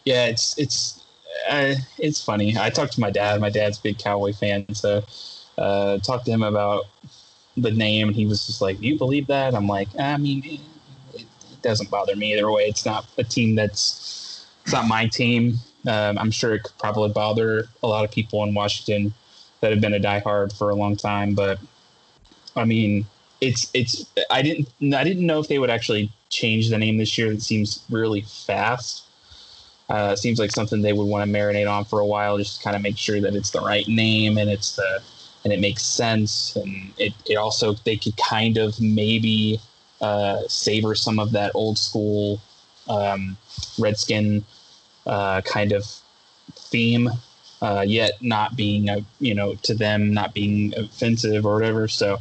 Yeah, 0.04 0.26
it's 0.26 0.58
it's 0.58 1.04
uh, 1.50 1.74
it's 1.98 2.24
funny. 2.24 2.56
I 2.56 2.70
talked 2.70 2.94
to 2.94 3.00
my 3.00 3.10
dad. 3.10 3.38
My 3.38 3.50
dad's 3.50 3.78
big 3.78 3.98
Cowboy 3.98 4.32
fan, 4.32 4.72
so 4.74 5.02
uh, 5.58 5.98
talked 5.98 6.24
to 6.24 6.30
him 6.30 6.42
about 6.42 6.84
the 7.56 7.70
name, 7.70 8.08
and 8.08 8.16
he 8.16 8.26
was 8.26 8.46
just 8.46 8.60
like, 8.60 8.80
"Do 8.80 8.86
you 8.86 8.98
believe 8.98 9.26
that?" 9.28 9.54
I'm 9.54 9.66
like, 9.66 9.88
"I 9.98 10.16
mean, 10.16 10.42
it, 10.44 10.60
it 11.14 11.26
doesn't 11.62 11.90
bother 11.90 12.16
me 12.16 12.34
either 12.34 12.50
way. 12.50 12.62
It's 12.62 12.86
not 12.86 13.06
a 13.18 13.24
team 13.24 13.54
that's 13.54 14.46
it's 14.64 14.72
not 14.72 14.86
my 14.86 15.06
team. 15.06 15.54
Um, 15.86 16.18
I'm 16.18 16.30
sure 16.30 16.54
it 16.54 16.62
could 16.62 16.78
probably 16.78 17.10
bother 17.10 17.66
a 17.82 17.88
lot 17.88 18.04
of 18.04 18.10
people 18.10 18.42
in 18.44 18.54
Washington 18.54 19.12
that 19.60 19.70
have 19.70 19.80
been 19.80 19.94
a 19.94 20.00
diehard 20.00 20.56
for 20.56 20.70
a 20.70 20.74
long 20.74 20.96
time, 20.96 21.34
but 21.34 21.58
I 22.56 22.64
mean, 22.64 23.06
it's 23.40 23.70
it's. 23.74 24.04
I 24.30 24.42
didn't 24.42 24.68
I 24.94 25.04
didn't 25.04 25.26
know 25.26 25.40
if 25.40 25.48
they 25.48 25.58
would 25.58 25.70
actually 25.70 26.10
change 26.28 26.70
the 26.70 26.78
name 26.78 26.98
this 26.98 27.16
year. 27.18 27.32
It 27.32 27.42
seems 27.42 27.84
really 27.90 28.22
fast. 28.22 29.04
Uh, 29.88 30.16
seems 30.16 30.38
like 30.38 30.50
something 30.50 30.80
they 30.80 30.92
would 30.92 31.04
want 31.04 31.28
to 31.28 31.38
marinate 31.38 31.70
on 31.70 31.84
for 31.84 32.00
a 32.00 32.06
while, 32.06 32.38
just 32.38 32.58
to 32.58 32.64
kind 32.64 32.76
of 32.76 32.82
make 32.82 32.96
sure 32.96 33.20
that 33.20 33.34
it's 33.34 33.50
the 33.50 33.60
right 33.60 33.86
name 33.88 34.38
and 34.38 34.48
it's 34.48 34.76
the 34.76 35.02
and 35.44 35.52
it 35.52 35.60
makes 35.60 35.82
sense. 35.82 36.56
And 36.56 36.92
it, 36.98 37.12
it 37.26 37.36
also 37.36 37.74
they 37.74 37.96
could 37.96 38.16
kind 38.16 38.58
of 38.58 38.80
maybe 38.80 39.60
uh, 40.00 40.40
savor 40.48 40.94
some 40.94 41.18
of 41.18 41.32
that 41.32 41.52
old 41.54 41.78
school 41.78 42.40
um, 42.88 43.36
Redskin 43.78 44.44
uh, 45.06 45.40
kind 45.42 45.72
of 45.72 45.84
theme, 46.54 47.10
uh, 47.60 47.84
yet 47.86 48.12
not 48.20 48.56
being 48.56 48.88
a 48.88 49.04
you 49.20 49.34
know 49.34 49.54
to 49.62 49.74
them 49.74 50.12
not 50.12 50.34
being 50.34 50.74
offensive 50.76 51.46
or 51.46 51.54
whatever. 51.54 51.88
So. 51.88 52.18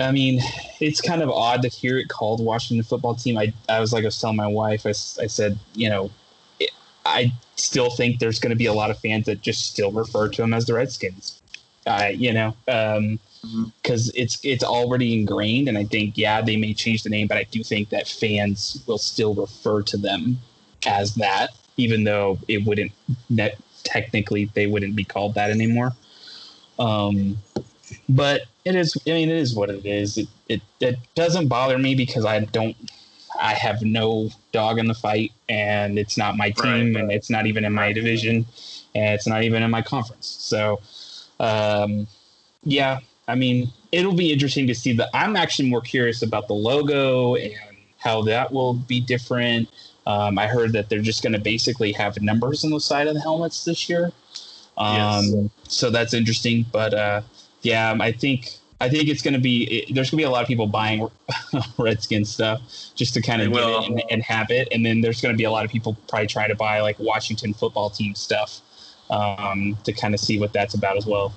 I 0.00 0.12
mean, 0.12 0.38
it's 0.78 1.00
kind 1.00 1.22
of 1.22 1.28
odd 1.28 1.62
to 1.62 1.68
hear 1.68 1.98
it 1.98 2.08
called 2.08 2.38
Washington 2.38 2.84
football 2.84 3.16
team. 3.16 3.36
I, 3.36 3.52
I 3.68 3.80
was 3.80 3.92
like, 3.92 4.04
I 4.04 4.06
was 4.06 4.20
telling 4.20 4.36
my 4.36 4.46
wife, 4.46 4.86
I, 4.86 4.90
I 4.90 5.26
said, 5.26 5.58
you 5.74 5.90
know, 5.90 6.12
I 7.04 7.32
still 7.56 7.90
think 7.90 8.20
there's 8.20 8.38
going 8.38 8.50
to 8.50 8.56
be 8.56 8.66
a 8.66 8.72
lot 8.72 8.90
of 8.90 8.98
fans 9.00 9.26
that 9.26 9.40
just 9.40 9.72
still 9.72 9.90
refer 9.90 10.28
to 10.28 10.42
them 10.42 10.54
as 10.54 10.66
the 10.66 10.74
Redskins. 10.74 11.37
I, 11.88 12.10
you 12.10 12.32
know, 12.32 12.48
um, 12.68 13.18
Mhm. 13.44 13.72
because 13.82 14.10
it's 14.14 14.38
it's 14.44 14.64
already 14.64 15.14
ingrained, 15.14 15.68
and 15.68 15.78
I 15.78 15.84
think 15.84 16.18
yeah, 16.18 16.42
they 16.42 16.56
may 16.56 16.74
change 16.74 17.02
the 17.04 17.10
name, 17.10 17.28
but 17.28 17.36
I 17.38 17.44
do 17.44 17.62
think 17.62 17.90
that 17.90 18.08
fans 18.08 18.82
will 18.86 18.98
still 18.98 19.34
refer 19.34 19.82
to 19.82 19.96
them 19.96 20.38
as 20.86 21.14
that, 21.16 21.50
even 21.76 22.04
though 22.04 22.38
it 22.48 22.64
wouldn't 22.64 22.92
net 23.30 23.58
technically 23.84 24.50
they 24.54 24.66
wouldn't 24.66 24.96
be 24.96 25.04
called 25.04 25.34
that 25.34 25.50
anymore. 25.50 25.92
Um, 26.78 27.38
but 28.08 28.42
it 28.64 28.74
is 28.74 28.96
i 29.06 29.10
mean 29.10 29.30
it 29.30 29.36
is 29.36 29.54
what 29.54 29.70
it 29.70 29.84
is 29.86 30.18
it, 30.18 30.28
it 30.48 30.60
it 30.80 30.96
doesn't 31.14 31.48
bother 31.48 31.78
me 31.78 31.94
because 31.94 32.24
i 32.24 32.40
don't 32.40 32.76
i 33.40 33.54
have 33.54 33.80
no 33.82 34.28
dog 34.52 34.78
in 34.78 34.86
the 34.86 34.94
fight 34.94 35.32
and 35.48 35.98
it's 35.98 36.18
not 36.18 36.36
my 36.36 36.50
team 36.50 36.94
Right. 36.94 37.02
and 37.02 37.12
it's 37.12 37.30
not 37.30 37.46
even 37.46 37.64
in 37.64 37.72
my 37.72 37.92
division 37.92 38.44
and 38.94 39.14
it's 39.14 39.26
not 39.26 39.42
even 39.42 39.62
in 39.62 39.70
my 39.70 39.82
conference 39.82 40.26
so 40.26 40.80
um 41.40 42.06
yeah 42.64 42.98
i 43.28 43.34
mean 43.34 43.70
it'll 43.92 44.14
be 44.14 44.32
interesting 44.32 44.66
to 44.66 44.74
see 44.74 44.92
the 44.92 45.08
i'm 45.14 45.36
actually 45.36 45.68
more 45.68 45.80
curious 45.80 46.22
about 46.22 46.48
the 46.48 46.54
logo 46.54 47.34
and 47.36 47.54
how 47.98 48.22
that 48.22 48.52
will 48.52 48.74
be 48.74 49.00
different. 49.00 49.68
Um, 50.06 50.38
i 50.38 50.46
heard 50.46 50.72
that 50.72 50.88
they're 50.88 51.00
just 51.00 51.22
going 51.22 51.32
to 51.34 51.38
basically 51.38 51.92
have 51.92 52.20
numbers 52.22 52.64
on 52.64 52.70
the 52.70 52.80
side 52.80 53.08
of 53.08 53.14
the 53.14 53.20
helmets 53.20 53.64
this 53.64 53.88
year. 53.88 54.12
Um, 54.76 54.94
Yes. 54.94 55.34
so 55.64 55.90
that's 55.90 56.14
interesting 56.14 56.64
but 56.72 56.94
uh 56.94 57.22
yeah, 57.62 57.90
um, 57.90 58.00
I 58.00 58.12
think 58.12 58.50
I 58.80 58.88
think 58.88 59.08
it's 59.08 59.22
going 59.22 59.34
to 59.34 59.40
be 59.40 59.64
it, 59.64 59.94
there's 59.94 60.10
going 60.10 60.18
to 60.18 60.22
be 60.22 60.26
a 60.26 60.30
lot 60.30 60.42
of 60.42 60.48
people 60.48 60.66
buying 60.66 61.08
Redskin 61.78 62.24
stuff 62.24 62.60
just 62.94 63.14
to 63.14 63.22
kind 63.22 63.42
of 63.42 63.52
get 63.52 63.68
it 63.68 63.88
and, 63.90 64.02
and 64.10 64.22
have 64.22 64.50
it, 64.50 64.68
and 64.70 64.84
then 64.84 65.00
there's 65.00 65.20
going 65.20 65.34
to 65.34 65.36
be 65.36 65.44
a 65.44 65.50
lot 65.50 65.64
of 65.64 65.70
people 65.70 65.96
probably 66.08 66.28
try 66.28 66.46
to 66.46 66.54
buy 66.54 66.80
like 66.80 66.98
Washington 66.98 67.52
football 67.54 67.90
team 67.90 68.14
stuff 68.14 68.60
um, 69.10 69.76
to 69.84 69.92
kind 69.92 70.14
of 70.14 70.20
see 70.20 70.38
what 70.38 70.52
that's 70.52 70.74
about 70.74 70.96
as 70.96 71.06
well. 71.06 71.32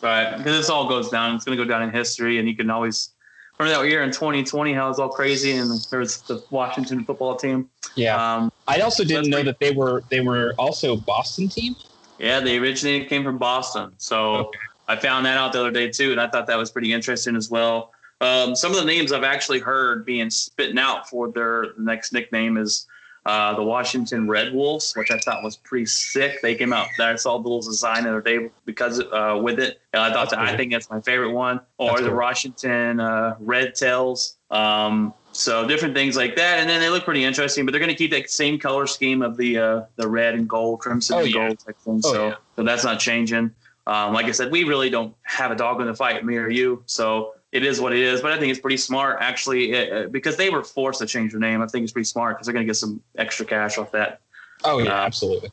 Right, 0.00 0.36
because 0.36 0.56
this 0.56 0.68
all 0.68 0.88
goes 0.88 1.10
down. 1.10 1.36
It's 1.36 1.44
going 1.44 1.56
to 1.56 1.64
go 1.64 1.68
down 1.68 1.82
in 1.82 1.90
history, 1.90 2.38
and 2.38 2.48
you 2.48 2.56
can 2.56 2.70
always 2.70 3.10
remember 3.58 3.80
that 3.82 3.88
year 3.88 4.02
in 4.02 4.10
2020 4.10 4.72
how 4.72 4.86
it 4.86 4.88
was 4.88 4.98
all 4.98 5.08
crazy, 5.08 5.52
and 5.52 5.70
there 5.90 6.00
was 6.00 6.22
the 6.22 6.42
Washington 6.50 7.04
football 7.04 7.36
team. 7.36 7.68
Yeah, 7.94 8.16
Um, 8.36 8.50
I 8.66 8.80
also 8.80 9.04
didn't 9.04 9.30
know 9.30 9.42
that 9.44 9.60
they 9.60 9.70
were 9.70 10.02
they 10.10 10.20
were 10.20 10.54
also 10.58 10.96
Boston 10.96 11.48
team. 11.48 11.76
yeah, 12.18 12.40
they 12.40 12.58
originated 12.58 13.08
came 13.08 13.22
from 13.22 13.38
Boston, 13.38 13.92
so 13.98 14.34
Okay. 14.36 14.58
I 14.88 14.96
found 14.96 15.24
that 15.26 15.36
out 15.38 15.52
the 15.52 15.60
other 15.60 15.70
day 15.70 15.88
too, 15.88 16.10
and 16.10 16.20
I 16.20 16.28
thought 16.28 16.46
that 16.48 16.58
was 16.58 16.70
pretty 16.72 16.92
interesting 16.92 17.36
as 17.36 17.48
well. 17.48 17.92
Um, 18.20 18.54
some 18.56 18.72
of 18.72 18.78
the 18.78 18.84
names 18.84 19.12
I've 19.12 19.24
actually 19.24 19.60
heard 19.60 20.04
being 20.04 20.30
spitting 20.30 20.78
out 20.78 21.08
for 21.08 21.30
their 21.30 21.66
next 21.78 22.12
nickname 22.12 22.56
is 22.56 22.86
uh, 23.24 23.54
the 23.54 23.62
Washington 23.62 24.28
Red 24.28 24.52
Wolves, 24.52 24.92
which 24.96 25.10
I 25.10 25.18
thought 25.18 25.42
was 25.44 25.56
pretty 25.56 25.86
sick. 25.86 26.42
They 26.42 26.54
came 26.56 26.72
out. 26.72 26.88
I 26.98 27.14
saw 27.16 27.36
the 27.38 27.42
little 27.44 27.60
design 27.60 28.02
the 28.04 28.10
other 28.10 28.20
day 28.20 28.50
because 28.64 29.00
uh, 29.00 29.38
with 29.40 29.60
it, 29.60 29.80
and 29.92 30.02
I 30.02 30.12
thought 30.12 30.30
that, 30.30 30.40
I 30.40 30.56
think 30.56 30.72
that's 30.72 30.90
my 30.90 31.00
favorite 31.00 31.30
one. 31.32 31.60
Or 31.78 31.90
That's 31.90 32.02
the 32.02 32.08
cool. 32.08 32.18
Washington 32.18 32.98
uh, 33.00 33.36
Red 33.38 33.74
Tails. 33.76 34.38
Um, 34.50 35.14
so 35.30 35.66
different 35.66 35.94
things 35.94 36.16
like 36.16 36.36
that, 36.36 36.58
and 36.58 36.68
then 36.68 36.80
they 36.80 36.88
look 36.90 37.04
pretty 37.04 37.24
interesting. 37.24 37.64
But 37.64 37.72
they're 37.72 37.78
going 37.80 37.88
to 37.90 37.94
keep 37.96 38.10
that 38.10 38.28
same 38.28 38.58
color 38.58 38.86
scheme 38.86 39.22
of 39.22 39.36
the 39.36 39.56
uh, 39.58 39.82
the 39.96 40.08
red 40.08 40.34
and 40.34 40.48
gold, 40.48 40.80
crimson 40.80 41.16
Oh, 41.16 41.20
and 41.20 41.28
yeah. 41.28 41.46
gold 41.46 41.58
type 41.60 41.78
thing. 41.78 42.00
Oh, 42.04 42.12
so 42.12 42.26
yeah. 42.28 42.34
so 42.56 42.62
that's 42.64 42.84
not 42.84 42.98
changing. 43.00 43.50
Um, 43.86 44.12
like 44.12 44.26
I 44.26 44.30
said, 44.32 44.50
we 44.52 44.64
really 44.64 44.90
don't 44.90 45.14
have 45.22 45.50
a 45.50 45.56
dog 45.56 45.80
in 45.80 45.86
the 45.86 45.94
fight, 45.94 46.24
me 46.24 46.36
or 46.36 46.48
you. 46.50 46.82
So 46.86 47.34
it 47.52 47.64
is 47.64 47.80
what 47.80 47.92
it 47.92 48.00
is. 48.00 48.20
But 48.20 48.32
I 48.32 48.38
think 48.38 48.50
it's 48.50 48.60
pretty 48.60 48.78
smart, 48.78 49.18
actually, 49.20 49.76
uh, 49.76 50.08
because 50.08 50.36
they 50.36 50.50
were 50.50 50.64
forced 50.64 51.00
to 51.00 51.06
change 51.06 51.32
their 51.32 51.40
name. 51.40 51.62
I 51.62 51.66
think 51.66 51.84
it's 51.84 51.92
pretty 51.92 52.06
smart 52.06 52.36
because 52.36 52.46
they're 52.46 52.54
going 52.54 52.66
to 52.66 52.70
get 52.70 52.76
some 52.76 53.02
extra 53.16 53.46
cash 53.46 53.78
off 53.78 53.92
that. 53.92 54.20
Oh 54.64 54.78
yeah, 54.78 54.90
Uh, 54.90 55.06
absolutely. 55.06 55.52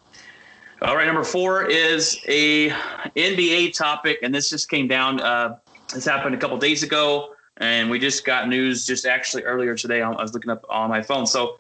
All 0.82 0.96
right, 0.96 1.06
number 1.06 1.26
four 1.26 1.66
is 1.66 2.22
a 2.28 2.70
NBA 2.70 3.74
topic, 3.74 4.20
and 4.24 4.34
this 4.34 4.50
just 4.50 4.70
came 4.70 4.88
down. 4.88 5.20
Uh, 5.20 5.58
this 5.94 6.06
happened 6.06 6.36
a 6.36 6.38
couple 6.38 6.58
days 6.58 6.84
ago, 6.84 7.34
and 7.58 7.90
we 7.90 8.00
just 8.00 8.24
got 8.24 8.48
news 8.48 8.86
just 8.86 9.06
actually 9.06 9.44
earlier 9.44 9.76
today. 9.76 10.02
I 10.02 10.10
was 10.10 10.34
looking 10.34 10.52
up 10.52 10.66
on 10.70 10.90
my 10.90 11.02
phone. 11.02 11.26
So 11.28 11.58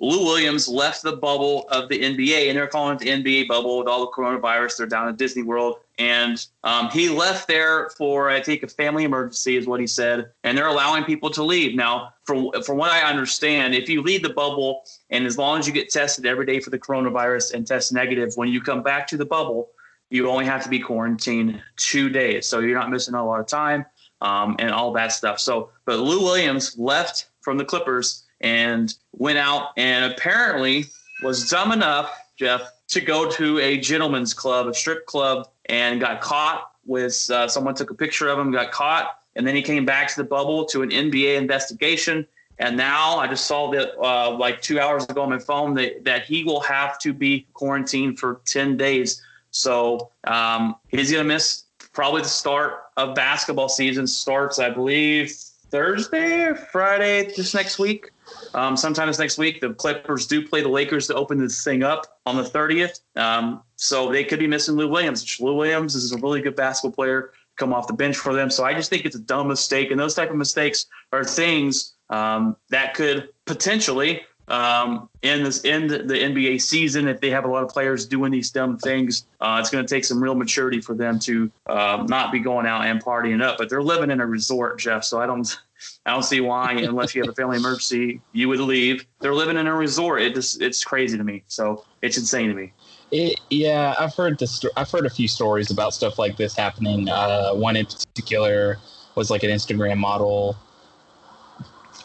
Lou 0.00 0.22
Williams 0.22 0.68
left 0.68 1.02
the 1.02 1.16
bubble 1.16 1.66
of 1.70 1.88
the 1.88 1.98
NBA, 1.98 2.48
and 2.48 2.58
they're 2.58 2.66
calling 2.66 2.96
it 2.96 2.98
the 2.98 3.08
NBA 3.08 3.48
bubble 3.48 3.78
with 3.78 3.88
all 3.88 4.00
the 4.00 4.12
coronavirus. 4.12 4.76
They're 4.76 4.86
down 4.86 5.08
at 5.08 5.16
Disney 5.16 5.42
World, 5.42 5.78
and 5.98 6.46
um, 6.64 6.90
he 6.90 7.08
left 7.08 7.48
there 7.48 7.90
for 7.90 8.30
I 8.30 8.40
think 8.40 8.62
a 8.62 8.68
family 8.68 9.04
emergency 9.04 9.56
is 9.56 9.66
what 9.66 9.80
he 9.80 9.86
said, 9.86 10.30
and 10.44 10.56
they're 10.56 10.68
allowing 10.68 11.04
people 11.04 11.30
to 11.30 11.42
leave 11.42 11.74
now. 11.74 12.14
From 12.24 12.50
from 12.64 12.76
what 12.76 12.90
I 12.90 13.02
understand, 13.02 13.74
if 13.74 13.88
you 13.88 14.02
leave 14.02 14.22
the 14.22 14.30
bubble 14.30 14.82
and 15.10 15.26
as 15.26 15.38
long 15.38 15.58
as 15.58 15.66
you 15.66 15.72
get 15.72 15.90
tested 15.90 16.26
every 16.26 16.46
day 16.46 16.60
for 16.60 16.70
the 16.70 16.78
coronavirus 16.78 17.54
and 17.54 17.66
test 17.66 17.92
negative, 17.92 18.32
when 18.36 18.48
you 18.48 18.60
come 18.60 18.82
back 18.82 19.06
to 19.08 19.16
the 19.16 19.26
bubble, 19.26 19.70
you 20.10 20.28
only 20.28 20.44
have 20.44 20.62
to 20.62 20.68
be 20.68 20.78
quarantined 20.78 21.60
two 21.76 22.08
days, 22.08 22.46
so 22.46 22.60
you're 22.60 22.78
not 22.78 22.90
missing 22.90 23.14
a 23.14 23.24
lot 23.24 23.40
of 23.40 23.46
time 23.46 23.84
um, 24.20 24.56
and 24.58 24.70
all 24.70 24.92
that 24.92 25.12
stuff. 25.12 25.38
So, 25.38 25.70
but 25.84 25.98
Lou 25.98 26.22
Williams 26.22 26.76
left 26.78 27.28
from 27.40 27.58
the 27.58 27.64
Clippers 27.64 28.24
and 28.40 28.94
went 29.12 29.38
out 29.38 29.70
and 29.76 30.12
apparently 30.12 30.86
was 31.22 31.48
dumb 31.50 31.72
enough, 31.72 32.16
Jeff, 32.38 32.62
to 32.88 33.00
go 33.00 33.28
to 33.30 33.58
a 33.58 33.76
gentleman's 33.78 34.32
club, 34.32 34.66
a 34.66 34.74
strip 34.74 35.06
club, 35.06 35.48
and 35.68 36.00
got 36.00 36.20
caught 36.20 36.72
with 36.86 37.30
uh, 37.30 37.48
someone 37.48 37.74
took 37.74 37.90
a 37.90 37.94
picture 37.94 38.28
of 38.28 38.38
him, 38.38 38.50
got 38.50 38.72
caught, 38.72 39.18
and 39.36 39.46
then 39.46 39.54
he 39.54 39.62
came 39.62 39.84
back 39.84 40.08
to 40.08 40.16
the 40.16 40.24
bubble 40.24 40.64
to 40.66 40.82
an 40.82 40.90
NBA 40.90 41.36
investigation. 41.36 42.26
And 42.58 42.76
now 42.76 43.18
I 43.18 43.28
just 43.28 43.46
saw 43.46 43.70
that 43.70 43.96
uh, 44.00 44.36
like 44.36 44.60
two 44.60 44.80
hours 44.80 45.04
ago 45.04 45.22
on 45.22 45.30
my 45.30 45.38
phone 45.38 45.74
that, 45.74 46.04
that 46.04 46.24
he 46.24 46.42
will 46.42 46.60
have 46.60 46.98
to 47.00 47.12
be 47.12 47.46
quarantined 47.52 48.18
for 48.18 48.40
10 48.46 48.76
days. 48.76 49.22
So 49.50 50.10
um, 50.24 50.74
he's 50.88 51.12
going 51.12 51.22
to 51.22 51.28
miss 51.28 51.64
probably 51.92 52.22
the 52.22 52.28
start 52.28 52.84
of 52.96 53.14
basketball 53.14 53.68
season 53.68 54.06
starts, 54.06 54.58
I 54.58 54.70
believe, 54.70 55.30
Thursday 55.70 56.42
or 56.42 56.54
Friday 56.56 57.32
this 57.36 57.54
next 57.54 57.78
week. 57.78 58.10
Um, 58.58 58.76
sometime 58.76 59.06
this 59.06 59.20
next 59.20 59.38
week, 59.38 59.60
the 59.60 59.72
Clippers 59.74 60.26
do 60.26 60.46
play 60.46 60.62
the 60.62 60.68
Lakers 60.68 61.06
to 61.06 61.14
open 61.14 61.38
this 61.38 61.62
thing 61.62 61.84
up 61.84 62.18
on 62.26 62.36
the 62.36 62.42
30th. 62.42 63.00
Um, 63.14 63.62
so 63.76 64.10
they 64.10 64.24
could 64.24 64.40
be 64.40 64.48
missing 64.48 64.74
Lou 64.74 64.88
Williams. 64.88 65.38
Lou 65.38 65.54
Williams 65.54 65.94
is 65.94 66.10
a 66.10 66.18
really 66.18 66.42
good 66.42 66.56
basketball 66.56 66.90
player, 66.90 67.30
come 67.56 67.72
off 67.72 67.86
the 67.86 67.92
bench 67.92 68.16
for 68.16 68.34
them. 68.34 68.50
So 68.50 68.64
I 68.64 68.74
just 68.74 68.90
think 68.90 69.04
it's 69.04 69.14
a 69.14 69.20
dumb 69.20 69.46
mistake. 69.46 69.92
And 69.92 70.00
those 70.00 70.16
type 70.16 70.30
of 70.30 70.36
mistakes 70.36 70.86
are 71.12 71.22
things 71.22 71.94
um, 72.10 72.56
that 72.70 72.94
could 72.94 73.28
potentially 73.44 74.22
um, 74.48 75.08
in 75.22 75.44
this 75.44 75.60
the, 75.60 76.02
the, 76.06 76.14
NBA 76.14 76.60
season, 76.62 77.06
if 77.06 77.20
they 77.20 77.30
have 77.30 77.44
a 77.44 77.48
lot 77.48 77.62
of 77.62 77.68
players 77.68 78.06
doing 78.06 78.32
these 78.32 78.50
dumb 78.50 78.78
things, 78.78 79.26
uh, 79.40 79.58
it's 79.60 79.68
going 79.68 79.84
to 79.84 79.94
take 79.94 80.04
some 80.04 80.22
real 80.22 80.34
maturity 80.34 80.80
for 80.80 80.94
them 80.94 81.18
to 81.20 81.50
uh, 81.66 82.04
not 82.08 82.32
be 82.32 82.38
going 82.38 82.66
out 82.66 82.86
and 82.86 83.04
partying 83.04 83.42
up. 83.42 83.58
But 83.58 83.68
they're 83.68 83.82
living 83.82 84.10
in 84.10 84.20
a 84.20 84.26
resort, 84.26 84.78
Jeff. 84.78 85.04
So 85.04 85.20
I 85.20 85.26
don't, 85.26 85.60
I 86.06 86.12
don't 86.12 86.22
see 86.22 86.40
why, 86.40 86.72
unless 86.72 87.14
you 87.14 87.22
have 87.22 87.30
a 87.30 87.34
family 87.34 87.56
emergency, 87.56 88.20
you 88.32 88.48
would 88.48 88.60
leave. 88.60 89.06
They're 89.20 89.34
living 89.34 89.56
in 89.56 89.66
a 89.66 89.74
resort. 89.74 90.22
It 90.22 90.34
just, 90.34 90.60
it's 90.60 90.82
crazy 90.82 91.16
to 91.16 91.24
me. 91.24 91.44
So 91.48 91.84
it's 92.02 92.18
insane 92.18 92.48
to 92.48 92.54
me. 92.54 92.72
It, 93.10 93.40
yeah, 93.50 93.94
I've 93.98 94.14
heard 94.14 94.38
this. 94.38 94.64
I've 94.76 94.90
heard 94.90 95.06
a 95.06 95.10
few 95.10 95.28
stories 95.28 95.70
about 95.70 95.94
stuff 95.94 96.18
like 96.18 96.36
this 96.36 96.54
happening. 96.54 97.08
Uh, 97.08 97.52
one 97.52 97.76
in 97.76 97.86
particular 97.86 98.78
was 99.14 99.30
like 99.30 99.42
an 99.42 99.50
Instagram 99.50 99.96
model 99.96 100.56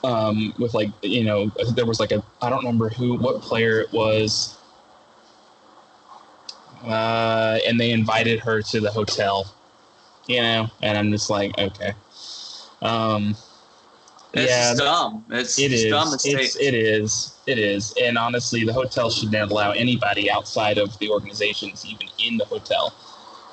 um, 0.04 0.54
with 0.60 0.74
like 0.74 0.90
you 1.02 1.24
know 1.24 1.50
there 1.76 1.86
was 1.86 2.00
like 2.00 2.12
a 2.12 2.24
I 2.42 2.50
don't 2.50 2.60
remember 2.60 2.90
who 2.90 3.18
what 3.18 3.42
player 3.42 3.80
it 3.80 3.92
was, 3.94 4.58
uh, 6.84 7.60
and 7.66 7.80
they 7.80 7.92
invited 7.92 8.40
her 8.42 8.62
to 8.62 8.82
the 8.82 8.92
hotel, 8.92 9.54
you 10.28 10.42
know, 10.42 10.68
and 10.82 10.98
I'm 10.98 11.12
just 11.12 11.30
like 11.30 11.58
okay, 11.58 11.94
um, 12.82 13.36
it's 14.34 14.52
yeah, 14.52 14.74
dumb. 14.76 15.26
It's, 15.30 15.60
it 15.60 15.72
it's 15.72 15.84
is. 15.84 15.92
dumb 15.92 16.14
It's, 16.14 16.26
it 16.56 16.74
is. 16.74 17.38
It 17.46 17.60
is. 17.60 17.94
And 18.02 18.18
honestly, 18.18 18.64
the 18.66 18.74
hotel 18.74 19.10
should 19.10 19.32
not 19.32 19.52
allow 19.52 19.72
anybody 19.72 20.32
outside 20.32 20.78
of 20.78 20.98
the 21.00 21.10
organizations 21.10 21.86
even 21.86 22.08
in 22.26 22.38
the 22.38 22.46
hotel. 22.46 22.94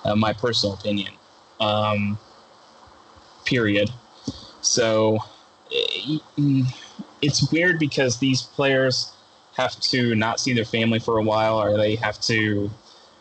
Uh, 0.04 0.16
my 0.16 0.32
personal 0.32 0.74
opinion. 0.74 1.12
Um, 1.60 2.18
period. 3.44 3.90
So 4.62 5.18
it's 7.20 7.52
weird 7.52 7.78
because 7.78 8.18
these 8.18 8.42
players 8.42 9.12
have 9.56 9.78
to 9.80 10.14
not 10.14 10.40
see 10.40 10.54
their 10.54 10.64
family 10.64 10.98
for 10.98 11.18
a 11.18 11.22
while, 11.22 11.60
or 11.60 11.76
they 11.76 11.96
have 11.96 12.18
to 12.22 12.70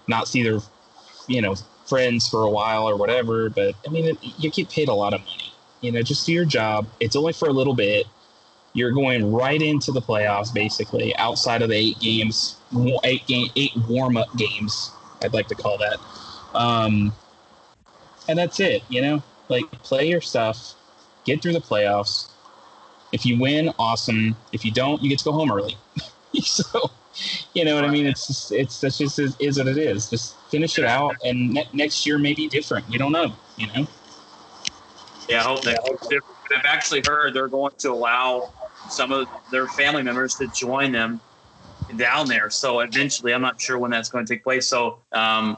not 0.07 0.27
see 0.27 0.43
their, 0.43 0.59
you 1.27 1.41
know, 1.41 1.55
friends 1.87 2.29
for 2.29 2.43
a 2.43 2.49
while 2.49 2.87
or 2.87 2.95
whatever. 2.95 3.49
But 3.49 3.75
I 3.85 3.91
mean, 3.91 4.05
it, 4.05 4.17
you 4.21 4.49
get 4.49 4.69
paid 4.69 4.87
a 4.87 4.93
lot 4.93 5.13
of 5.13 5.21
money. 5.21 5.48
You 5.81 5.91
know, 5.91 6.01
just 6.01 6.25
do 6.25 6.33
your 6.33 6.45
job. 6.45 6.87
It's 6.99 7.15
only 7.15 7.33
for 7.33 7.47
a 7.47 7.53
little 7.53 7.75
bit. 7.75 8.05
You're 8.73 8.91
going 8.91 9.31
right 9.31 9.61
into 9.61 9.91
the 9.91 10.01
playoffs, 10.01 10.53
basically, 10.53 11.15
outside 11.17 11.61
of 11.61 11.69
the 11.69 11.75
eight 11.75 11.99
games, 11.99 12.57
eight 13.03 13.25
game, 13.25 13.47
eight 13.55 13.71
warm 13.87 14.17
up 14.17 14.35
games. 14.37 14.91
I'd 15.23 15.33
like 15.33 15.47
to 15.47 15.55
call 15.55 15.77
that. 15.79 15.97
Um, 16.53 17.13
and 18.27 18.37
that's 18.37 18.59
it. 18.59 18.83
You 18.89 19.01
know, 19.01 19.23
like 19.47 19.69
play 19.83 20.07
your 20.07 20.21
stuff, 20.21 20.75
get 21.25 21.41
through 21.41 21.53
the 21.53 21.61
playoffs, 21.61 22.29
if 23.11 23.25
you 23.25 23.39
win, 23.39 23.71
awesome. 23.79 24.35
If 24.51 24.63
you 24.63 24.71
don't, 24.71 25.01
you 25.01 25.09
get 25.09 25.19
to 25.19 25.25
go 25.25 25.31
home 25.31 25.51
early. 25.51 25.75
so, 26.41 26.91
you 27.53 27.65
know 27.65 27.75
what 27.75 27.85
I 27.85 27.89
mean? 27.89 28.05
It's 28.05 28.27
just, 28.27 28.51
it's 28.51 28.81
that's 28.81 28.97
just 28.97 29.19
is, 29.19 29.35
is 29.39 29.57
what 29.57 29.67
it 29.67 29.77
is. 29.77 30.09
Just 30.09 30.35
finish 30.49 30.77
it 30.77 30.85
out, 30.85 31.15
and 31.23 31.53
ne- 31.53 31.69
next 31.73 32.05
year 32.05 32.17
may 32.17 32.33
be 32.33 32.47
different. 32.47 32.89
You 32.89 32.99
don't 32.99 33.11
know. 33.11 33.33
You 33.57 33.67
know. 33.67 33.87
Yeah, 35.29 35.41
I 35.41 35.43
hope 35.43 35.61
that 35.63 35.83
different. 36.09 36.23
I've 36.55 36.65
actually 36.65 37.03
heard 37.05 37.35
they're 37.35 37.47
going 37.47 37.73
to 37.79 37.91
allow 37.91 38.53
some 38.87 39.11
of 39.11 39.27
their 39.49 39.67
family 39.67 40.01
members 40.01 40.35
to 40.35 40.47
join 40.47 40.91
them 40.91 41.21
down 41.95 42.27
there. 42.27 42.49
So 42.49 42.79
eventually, 42.79 43.33
I'm 43.33 43.41
not 43.41 43.61
sure 43.61 43.77
when 43.77 43.91
that's 43.91 44.09
going 44.09 44.25
to 44.25 44.33
take 44.33 44.43
place. 44.43 44.67
So, 44.67 45.03
um, 45.11 45.57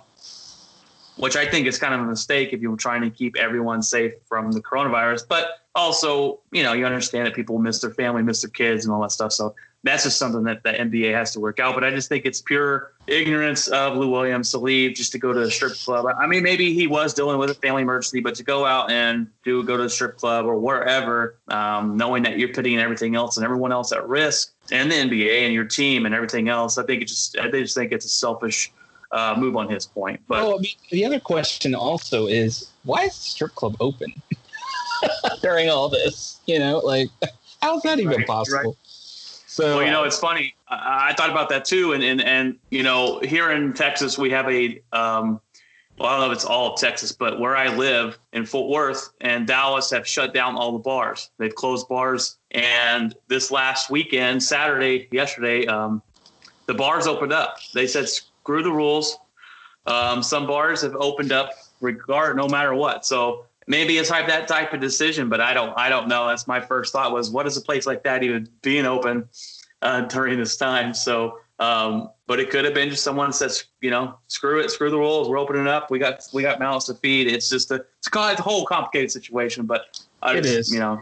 which 1.15 1.36
I 1.38 1.45
think 1.45 1.67
is 1.67 1.77
kind 1.77 1.93
of 1.93 2.01
a 2.01 2.05
mistake 2.05 2.51
if 2.51 2.62
you're 2.62 2.75
trying 2.75 3.01
to 3.01 3.10
keep 3.10 3.38
everyone 3.38 3.81
safe 3.81 4.13
from 4.27 4.51
the 4.51 4.62
coronavirus. 4.62 5.23
But 5.29 5.47
also, 5.75 6.41
you 6.51 6.63
know, 6.63 6.73
you 6.73 6.86
understand 6.86 7.27
that 7.27 7.36
people 7.36 7.57
miss 7.57 7.79
their 7.79 7.91
family, 7.91 8.23
miss 8.23 8.41
their 8.41 8.51
kids, 8.51 8.86
and 8.86 8.93
all 8.93 9.01
that 9.01 9.12
stuff. 9.12 9.31
So 9.31 9.55
that's 9.83 10.03
just 10.03 10.17
something 10.17 10.43
that 10.43 10.63
the 10.63 10.71
NBA 10.71 11.13
has 11.13 11.31
to 11.33 11.39
work 11.39 11.59
out. 11.59 11.73
But 11.73 11.83
I 11.83 11.89
just 11.89 12.07
think 12.07 12.25
it's 12.25 12.41
pure 12.41 12.93
ignorance 13.07 13.67
of 13.67 13.97
Lou 13.97 14.09
Williams 14.09 14.51
to 14.51 14.59
leave 14.59 14.95
just 14.95 15.11
to 15.13 15.17
go 15.17 15.33
to 15.33 15.41
a 15.41 15.51
strip 15.51 15.73
club. 15.73 16.05
I 16.19 16.27
mean, 16.27 16.43
maybe 16.43 16.73
he 16.73 16.87
was 16.87 17.13
dealing 17.13 17.37
with 17.37 17.49
a 17.49 17.55
family 17.55 17.81
emergency, 17.81 18.19
but 18.19 18.35
to 18.35 18.43
go 18.43 18.65
out 18.65 18.91
and 18.91 19.27
do 19.43 19.63
go 19.63 19.77
to 19.77 19.83
a 19.83 19.89
strip 19.89 20.17
club 20.17 20.45
or 20.45 20.57
wherever, 20.57 21.35
um, 21.47 21.97
knowing 21.97 22.23
that 22.23 22.37
you're 22.37 22.53
putting 22.53 22.77
everything 22.77 23.15
else 23.15 23.37
and 23.37 23.43
everyone 23.43 23.71
else 23.71 23.91
at 23.91 24.07
risk, 24.07 24.53
and 24.71 24.91
the 24.91 24.95
NBA 24.95 25.41
and 25.41 25.53
your 25.53 25.65
team 25.65 26.05
and 26.05 26.13
everything 26.13 26.47
else, 26.47 26.77
I 26.77 26.83
think 26.85 27.01
it 27.01 27.07
just 27.07 27.37
I 27.37 27.49
just 27.49 27.75
think 27.75 27.91
it's 27.91 28.05
a 28.05 28.09
selfish. 28.09 28.71
Uh, 29.13 29.35
move 29.37 29.57
on 29.57 29.67
his 29.67 29.85
point, 29.85 30.21
but 30.25 30.41
well, 30.41 30.55
I 30.57 30.61
mean, 30.61 30.71
the 30.89 31.03
other 31.03 31.19
question 31.19 31.75
also 31.75 32.27
is 32.27 32.71
why 32.83 33.01
is 33.03 33.09
the 33.17 33.23
strip 33.23 33.53
club 33.55 33.75
open? 33.81 34.13
during 35.41 35.69
all 35.69 35.89
this. 35.89 36.39
You 36.45 36.59
know, 36.59 36.79
like 36.79 37.09
how's 37.61 37.81
that 37.83 37.99
even 37.99 38.17
right, 38.17 38.27
possible? 38.27 38.71
Right. 38.71 38.90
So 39.51 39.75
well, 39.75 39.85
you 39.85 39.91
know, 39.91 40.05
it's 40.05 40.17
funny. 40.17 40.55
I, 40.69 41.09
I, 41.09 41.13
thought 41.13 41.29
about 41.29 41.49
that 41.49 41.65
too, 41.65 41.91
and 41.91 42.01
and 42.01 42.21
and 42.21 42.55
you 42.69 42.83
know, 42.83 43.19
here 43.19 43.51
in 43.51 43.73
Texas, 43.73 44.17
we 44.17 44.29
have 44.29 44.49
a 44.49 44.81
um, 44.93 45.41
well, 45.97 46.07
I 46.07 46.11
don't 46.13 46.21
know 46.21 46.31
if 46.31 46.37
it's 46.37 46.45
all 46.45 46.71
of 46.73 46.79
Texas, 46.79 47.11
but 47.11 47.37
where 47.37 47.57
I 47.57 47.67
live 47.67 48.17
in 48.31 48.45
Fort 48.45 48.69
Worth 48.69 49.09
and 49.19 49.45
Dallas 49.45 49.91
have 49.91 50.07
shut 50.07 50.33
down 50.33 50.55
all 50.55 50.71
the 50.71 50.79
bars. 50.79 51.31
They've 51.37 51.53
closed 51.53 51.89
bars, 51.89 52.37
and 52.51 53.13
this 53.27 53.51
last 53.51 53.89
weekend, 53.89 54.41
Saturday, 54.41 55.09
yesterday, 55.11 55.65
um, 55.65 56.01
the 56.67 56.73
bars 56.73 57.05
opened 57.05 57.33
up. 57.33 57.57
They 57.73 57.87
said, 57.87 58.07
"Screw 58.07 58.63
the 58.63 58.71
rules." 58.71 59.17
Um, 59.85 60.23
some 60.23 60.47
bars 60.47 60.81
have 60.81 60.95
opened 60.95 61.33
up 61.33 61.49
regard 61.81 62.37
no 62.37 62.47
matter 62.47 62.73
what. 62.73 63.05
So 63.05 63.47
maybe 63.71 63.97
it's 63.97 64.10
type 64.10 64.27
that 64.27 64.49
type 64.49 64.73
of 64.73 64.81
decision, 64.81 65.29
but 65.29 65.39
I 65.39 65.53
don't 65.53 65.73
I 65.77 65.88
don't 65.89 66.07
know. 66.07 66.27
That's 66.27 66.45
my 66.45 66.60
first 66.60 66.91
thought 66.91 67.13
was 67.13 67.31
what 67.31 67.47
is 67.47 67.55
a 67.55 67.62
place 67.62 67.88
like 67.88 68.03
that 68.03 68.21
even 68.21 68.47
being 68.62 68.86
open 68.86 69.27
uh, 69.81 70.01
during 70.01 70.38
this 70.38 70.57
time? 70.57 70.93
So, 70.93 71.39
um, 71.57 72.10
but 72.27 72.39
it 72.39 72.49
could 72.49 72.65
have 72.65 72.73
been 72.73 72.89
just 72.89 73.03
someone 73.03 73.31
says, 73.31 73.65
you 73.79 73.89
know, 73.89 74.17
screw 74.27 74.60
it, 74.60 74.69
screw 74.71 74.89
the 74.89 74.97
rules. 74.97 75.29
We're 75.29 75.39
opening 75.39 75.67
up. 75.67 75.89
We 75.89 75.99
got 75.99 76.27
we 76.34 76.41
got 76.41 76.60
mouths 76.60 76.86
to 76.86 76.95
feed. 76.95 77.27
It's 77.27 77.49
just 77.49 77.71
a 77.71 77.86
it's 77.99 78.10
a 78.13 78.41
whole 78.41 78.65
complicated 78.65 79.10
situation, 79.10 79.65
but 79.65 80.03
I 80.21 80.38
it 80.38 80.43
just, 80.43 80.53
is. 80.53 80.73
You 80.73 80.79
know, 80.79 81.01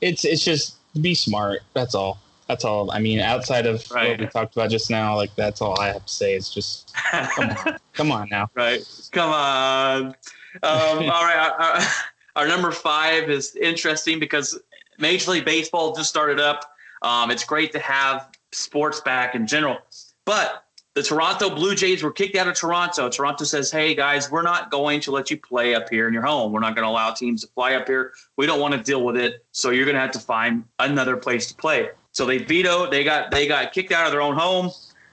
it's 0.00 0.24
it's 0.24 0.44
just 0.44 0.78
be 1.00 1.14
smart. 1.14 1.60
That's 1.72 1.94
all. 1.94 2.18
That's 2.48 2.64
all. 2.64 2.90
I 2.90 2.98
mean, 2.98 3.20
outside 3.20 3.66
of 3.66 3.88
right. 3.92 4.10
what 4.10 4.20
we 4.20 4.26
talked 4.26 4.56
about 4.56 4.70
just 4.70 4.90
now, 4.90 5.14
like 5.14 5.34
that's 5.36 5.62
all 5.62 5.78
I 5.80 5.86
have 5.86 6.04
to 6.04 6.12
say. 6.12 6.34
Is 6.34 6.50
just 6.50 6.92
come 6.94 7.50
on, 7.50 7.78
come 7.92 8.12
on 8.12 8.28
now. 8.28 8.50
Right, 8.54 8.82
come 9.12 9.30
on. 9.30 10.16
Um, 10.56 10.62
all 10.62 11.24
right. 11.24 11.52
Our, 11.58 12.42
our, 12.42 12.48
number 12.48 12.70
five 12.70 13.30
is 13.30 13.56
interesting 13.56 14.18
because 14.18 14.58
Major 14.98 15.32
League 15.32 15.44
Baseball 15.44 15.94
just 15.94 16.08
started 16.08 16.40
up. 16.40 16.72
Um, 17.02 17.30
it's 17.30 17.44
great 17.44 17.72
to 17.72 17.78
have 17.78 18.28
sports 18.52 19.00
back 19.00 19.34
in 19.34 19.46
general. 19.46 19.78
But 20.24 20.64
the 20.94 21.02
Toronto 21.02 21.48
Blue 21.48 21.74
Jays 21.74 22.02
were 22.02 22.12
kicked 22.12 22.36
out 22.36 22.46
of 22.46 22.54
Toronto. 22.54 23.08
Toronto 23.08 23.44
says, 23.44 23.70
hey, 23.70 23.94
guys, 23.94 24.30
we're 24.30 24.42
not 24.42 24.70
going 24.70 25.00
to 25.00 25.10
let 25.10 25.30
you 25.30 25.38
play 25.38 25.74
up 25.74 25.88
here 25.88 26.06
in 26.06 26.12
your 26.12 26.22
home. 26.22 26.52
We're 26.52 26.60
not 26.60 26.74
going 26.76 26.84
to 26.84 26.90
allow 26.90 27.12
teams 27.12 27.42
to 27.42 27.48
fly 27.48 27.74
up 27.74 27.88
here. 27.88 28.12
We 28.36 28.46
don't 28.46 28.60
want 28.60 28.74
to 28.74 28.82
deal 28.82 29.02
with 29.02 29.16
it. 29.16 29.44
So 29.52 29.70
you're 29.70 29.86
going 29.86 29.94
to 29.94 30.00
have 30.00 30.12
to 30.12 30.18
find 30.18 30.64
another 30.78 31.16
place 31.16 31.48
to 31.48 31.54
play. 31.54 31.88
So 32.12 32.26
they 32.26 32.38
vetoed. 32.38 32.90
They 32.90 33.04
got 33.04 33.30
they 33.30 33.48
got 33.48 33.72
kicked 33.72 33.90
out 33.90 34.04
of 34.04 34.12
their 34.12 34.20
own 34.20 34.36
home. 34.36 34.70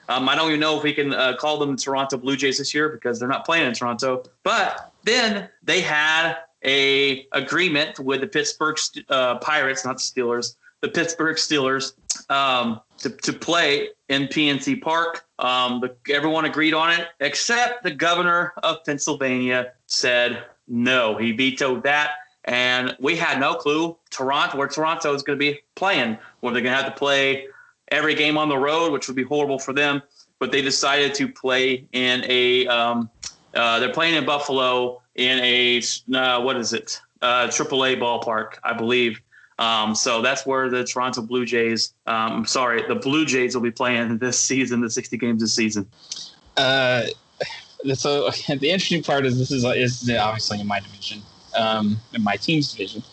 Um, 0.10 0.28
I 0.28 0.36
don't 0.36 0.48
even 0.48 0.60
know 0.60 0.76
if 0.76 0.84
we 0.84 0.92
can 0.92 1.14
uh, 1.14 1.36
call 1.38 1.60
them 1.60 1.78
Toronto 1.78 2.18
Blue 2.18 2.36
Jays 2.36 2.58
this 2.58 2.74
year 2.74 2.90
because 2.90 3.20
they're 3.20 3.30
not 3.30 3.46
playing 3.46 3.68
in 3.68 3.74
Toronto. 3.74 4.24
But 4.44 4.92
then 5.04 5.50
they 5.64 5.82
had 5.82 6.38
a 6.66 7.28
agreement 7.32 8.00
with 8.00 8.22
the 8.22 8.28
Pittsburgh 8.28 8.78
uh, 9.10 9.38
Pirates, 9.38 9.86
not 9.86 9.98
Steelers, 9.98 10.56
the 10.82 10.90
Pittsburgh 10.90 11.38
Steelers, 11.38 11.94
um, 12.32 12.82
to, 12.98 13.12
to 13.12 13.32
play 13.32 13.90
in 14.10 14.24
PNC 14.24 14.82
Park. 14.82 15.26
Um, 15.38 15.80
the, 15.80 15.96
everyone 16.14 16.46
agreed 16.46 16.74
on 16.74 16.92
it, 16.92 17.08
except 17.20 17.84
the 17.84 17.92
governor 17.92 18.54
of 18.64 18.84
Pennsylvania 18.86 19.74
said 19.86 20.44
no. 20.68 21.18
He 21.18 21.34
vetoed 21.34 21.84
that, 21.84 22.14
and 22.46 22.96
we 23.00 23.16
had 23.16 23.40
no 23.40 23.54
clue 23.54 23.96
Toronto 24.10 24.58
where 24.58 24.68
Toronto 24.68 25.14
is 25.14 25.22
going 25.22 25.38
to 25.38 25.40
be 25.40 25.60
playing. 25.76 26.18
Where 26.40 26.52
they're 26.52 26.64
going 26.64 26.76
to 26.76 26.84
have 26.84 26.92
to 26.92 26.98
play 26.98 27.48
every 27.92 28.16
game 28.16 28.38
on 28.38 28.50
the 28.50 28.58
road, 28.58 28.92
which 28.92 29.08
would 29.08 29.16
be 29.16 29.24
horrible 29.24 29.60
for 29.60 29.74
them. 29.74 30.02
But 30.40 30.52
they 30.52 30.62
decided 30.62 31.14
to 31.16 31.28
play 31.28 31.86
in 31.92 32.24
a. 32.28 32.68
Um, 32.68 33.10
uh, 33.54 33.80
they're 33.80 33.92
playing 33.92 34.16
in 34.16 34.26
Buffalo 34.26 35.02
in 35.16 35.40
a 35.40 35.82
uh, 36.14 36.42
what 36.42 36.56
is 36.56 36.74
it? 36.74 37.02
Uh, 37.22 37.48
AAA 37.48 38.00
ballpark, 38.00 38.54
I 38.64 38.74
believe. 38.74 39.20
Um, 39.60 39.94
so 39.94 40.22
that's 40.22 40.46
where 40.46 40.70
the 40.70 40.86
Toronto 40.86 41.22
Blue 41.22 41.46
Jays. 41.46 41.94
Um, 42.08 42.46
sorry, 42.46 42.82
the 42.88 42.96
Blue 42.96 43.26
Jays 43.26 43.54
will 43.54 43.62
be 43.62 43.72
playing 43.72 44.18
this 44.20 44.40
season, 44.40 44.80
the 44.82 44.90
60 44.90 45.18
games 45.18 45.42
this 45.42 45.54
season. 45.54 45.86
Uh, 46.56 47.04
so 47.94 48.30
the 48.48 48.70
interesting 48.70 49.04
part 49.04 49.26
is 49.26 49.38
this 49.38 49.52
is 49.52 49.66
is 49.66 50.10
obviously 50.18 50.62
in 50.62 50.68
my 50.68 50.80
division, 50.80 51.22
um, 51.58 52.00
in 52.14 52.24
my 52.24 52.38
team's 52.38 52.72
division, 52.72 53.04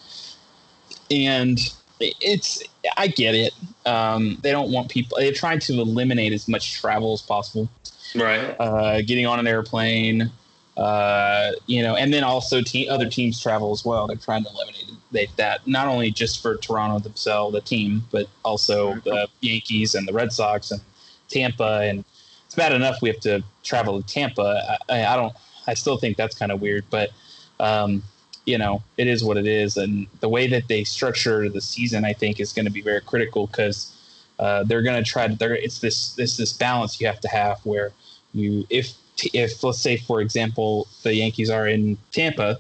and 1.11 1.59
it's 1.99 2.63
I 2.97 3.09
get 3.09 3.35
it. 3.35 3.53
Um, 3.85 4.39
they 4.43 4.53
don't 4.53 4.71
want 4.71 4.91
people. 4.91 5.19
They're 5.19 5.33
trying 5.33 5.61
to 5.61 5.75
eliminate 5.75 6.33
as 6.33 6.49
much 6.49 6.75
travel 6.81 7.13
as 7.13 7.23
possible. 7.23 7.69
Right. 8.15 8.57
Uh, 8.59 9.03
getting 9.03 9.27
on 9.27 9.39
an 9.39 9.47
airplane, 9.47 10.31
uh, 10.77 11.53
you 11.67 11.83
know, 11.83 11.97
and 11.97 12.13
then 12.13 12.25
also 12.25 12.63
te- 12.63 12.89
other 12.89 13.09
teams 13.09 13.41
travel 13.41 13.73
as 13.73 13.85
well. 13.85 14.07
They're 14.07 14.17
trying 14.17 14.45
to 14.45 14.51
eliminate 14.51 15.37
that 15.37 15.67
not 15.67 15.89
only 15.89 16.11
just 16.11 16.43
for 16.43 16.57
Toronto 16.57 16.99
themselves, 16.99 17.55
the 17.55 17.61
team, 17.61 18.05
but 18.11 18.27
also 18.45 18.95
the 19.05 19.29
Yankees 19.41 19.95
and 19.95 20.07
the 20.07 20.13
Red 20.13 20.33
Sox 20.33 20.71
and 20.71 20.81
Tampa. 21.29 21.81
And 21.83 22.05
it's 22.45 22.55
bad 22.55 22.73
enough 22.73 23.01
we 23.01 23.09
have 23.09 23.21
to 23.21 23.43
travel 23.65 24.03
to 24.03 24.07
Tampa. 24.07 24.79
I, 24.89 25.05
I 25.07 25.17
don't. 25.17 25.35
I 25.69 25.75
still 25.75 25.97
think 25.97 26.17
that's 26.17 26.39
kind 26.39 26.53
of 26.53 26.61
weird, 26.61 26.85
but 26.91 27.11
um, 27.59 28.03
you 28.47 28.57
know, 28.57 28.83
it 28.97 29.09
is 29.09 29.23
what 29.23 29.37
it 29.37 29.47
is. 29.47 29.77
And 29.77 30.07
the 30.21 30.29
way 30.29 30.47
that 30.47 30.69
they 30.69 30.85
structure 30.85 31.49
the 31.49 31.61
season, 31.61 32.05
I 32.05 32.13
think, 32.13 32.41
is 32.41 32.53
going 32.53 32.65
to 32.65 32.73
be 32.73 32.81
very 32.81 33.01
critical 33.01 33.49
because 33.49 33.93
uh, 34.39 34.63
they're 34.65 34.83
going 34.83 35.03
to 35.03 35.09
try 35.09 35.27
to. 35.29 35.35
They're, 35.35 35.57
it's 35.57 35.81
this 35.81 36.15
this 36.15 36.37
this 36.37 36.53
balance 36.53 37.01
you 37.01 37.07
have 37.09 37.21
to 37.21 37.29
have 37.29 37.59
where 37.65 37.93
you 38.33 38.67
if 38.71 38.95
if 39.35 39.63
let's 39.65 39.81
say 39.81 39.97
for 39.97 40.21
example 40.21 40.87
the 41.03 41.15
Yankees 41.15 41.51
are 41.51 41.67
in 41.67 41.99
Tampa, 42.13 42.59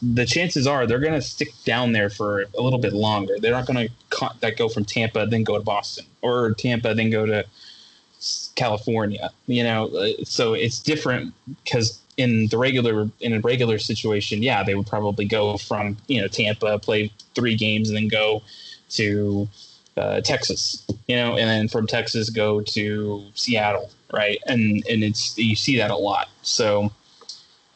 the 0.00 0.24
chances 0.24 0.66
are 0.66 0.86
they're 0.86 0.98
going 0.98 1.14
to 1.14 1.22
stick 1.22 1.48
down 1.64 1.92
there 1.92 2.08
for 2.08 2.46
a 2.56 2.62
little 2.62 2.78
bit 2.78 2.94
longer. 2.94 3.36
They're 3.38 3.52
not 3.52 3.66
going 3.66 3.88
to 3.88 4.30
that 4.40 4.56
go 4.56 4.68
from 4.68 4.84
Tampa 4.84 5.26
then 5.26 5.44
go 5.44 5.58
to 5.58 5.64
Boston 5.64 6.06
or 6.22 6.52
Tampa 6.54 6.94
then 6.94 7.10
go 7.10 7.26
to 7.26 7.44
California. 8.54 9.30
You 9.46 9.64
know, 9.64 9.88
uh, 9.88 10.24
so 10.24 10.54
it's 10.54 10.78
different 10.78 11.34
because 11.64 12.00
in 12.18 12.48
the 12.48 12.58
regular 12.58 13.08
in 13.20 13.32
a 13.32 13.40
regular 13.40 13.78
situation, 13.78 14.42
yeah, 14.42 14.62
they 14.62 14.74
would 14.74 14.86
probably 14.86 15.24
go 15.24 15.56
from 15.56 15.96
you 16.08 16.20
know 16.20 16.28
Tampa, 16.28 16.78
play 16.78 17.10
three 17.34 17.56
games, 17.56 17.88
and 17.88 17.96
then 17.96 18.08
go 18.08 18.42
to 18.90 19.48
uh, 19.96 20.20
Texas. 20.20 20.86
You 21.06 21.16
know, 21.16 21.38
and 21.38 21.48
then 21.48 21.68
from 21.68 21.86
Texas 21.86 22.28
go 22.28 22.60
to 22.60 23.24
Seattle, 23.34 23.90
right? 24.12 24.38
And 24.46 24.84
and 24.90 25.02
it's 25.02 25.38
you 25.38 25.56
see 25.56 25.78
that 25.78 25.90
a 25.90 25.96
lot. 25.96 26.28
So 26.42 26.92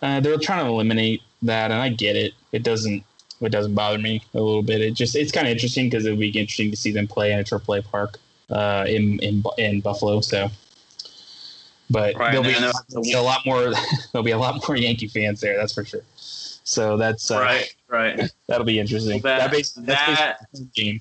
uh, 0.03 0.21
they're 0.21 0.37
trying 0.39 0.67
to 0.67 0.71
eliminate 0.71 1.23
that, 1.43 1.71
and 1.71 1.81
I 1.81 1.89
get 1.89 2.17
it. 2.17 2.35
It 2.51 2.65
doesn't 2.65 3.05
it 3.41 3.51
doesn't 3.53 3.75
bother 3.75 3.99
me 3.99 4.23
a 4.35 4.41
little 4.41 4.63
bit. 4.63 4.81
It 4.81 4.95
just 4.95 5.17
it's 5.17 5.33
kind 5.33 5.47
of 5.47 5.53
interesting 5.53 5.89
because 5.89 6.05
it 6.05 6.11
would 6.11 6.21
be 6.21 6.29
interesting 6.29 6.71
to 6.73 6.77
see 6.77 6.91
them 6.91 7.07
play 7.07 7.33
in 7.33 7.39
a 7.39 7.45
AAA 7.45 7.85
park 7.85 8.19
uh, 8.51 8.85
in 8.89 9.21
in 9.21 9.45
in 9.57 9.81
Buffalo. 9.81 10.21
So, 10.21 10.51
but 11.91 12.17
right, 12.17 12.33
there'll, 12.33 12.45
be, 12.45 12.53
there'll 12.89 13.03
be 13.03 13.13
a 13.13 13.23
lot 13.23 13.45
more 13.45 13.73
there'll 14.13 14.25
be 14.25 14.31
a 14.31 14.39
lot 14.39 14.63
more 14.67 14.77
Yankee 14.77 15.09
fans 15.09 15.41
there. 15.41 15.57
That's 15.57 15.75
for 15.75 15.85
sure. 15.85 16.03
So 16.65 16.97
that's 16.97 17.31
uh, 17.31 17.41
right, 17.41 17.75
right. 17.89 18.31
That'll 18.47 18.65
be 18.65 18.79
interesting. 18.79 19.21
Well, 19.23 19.39
that, 19.39 19.51
that, 19.51 19.51
base, 19.51 19.73
that 19.73 20.39
game. 20.75 21.01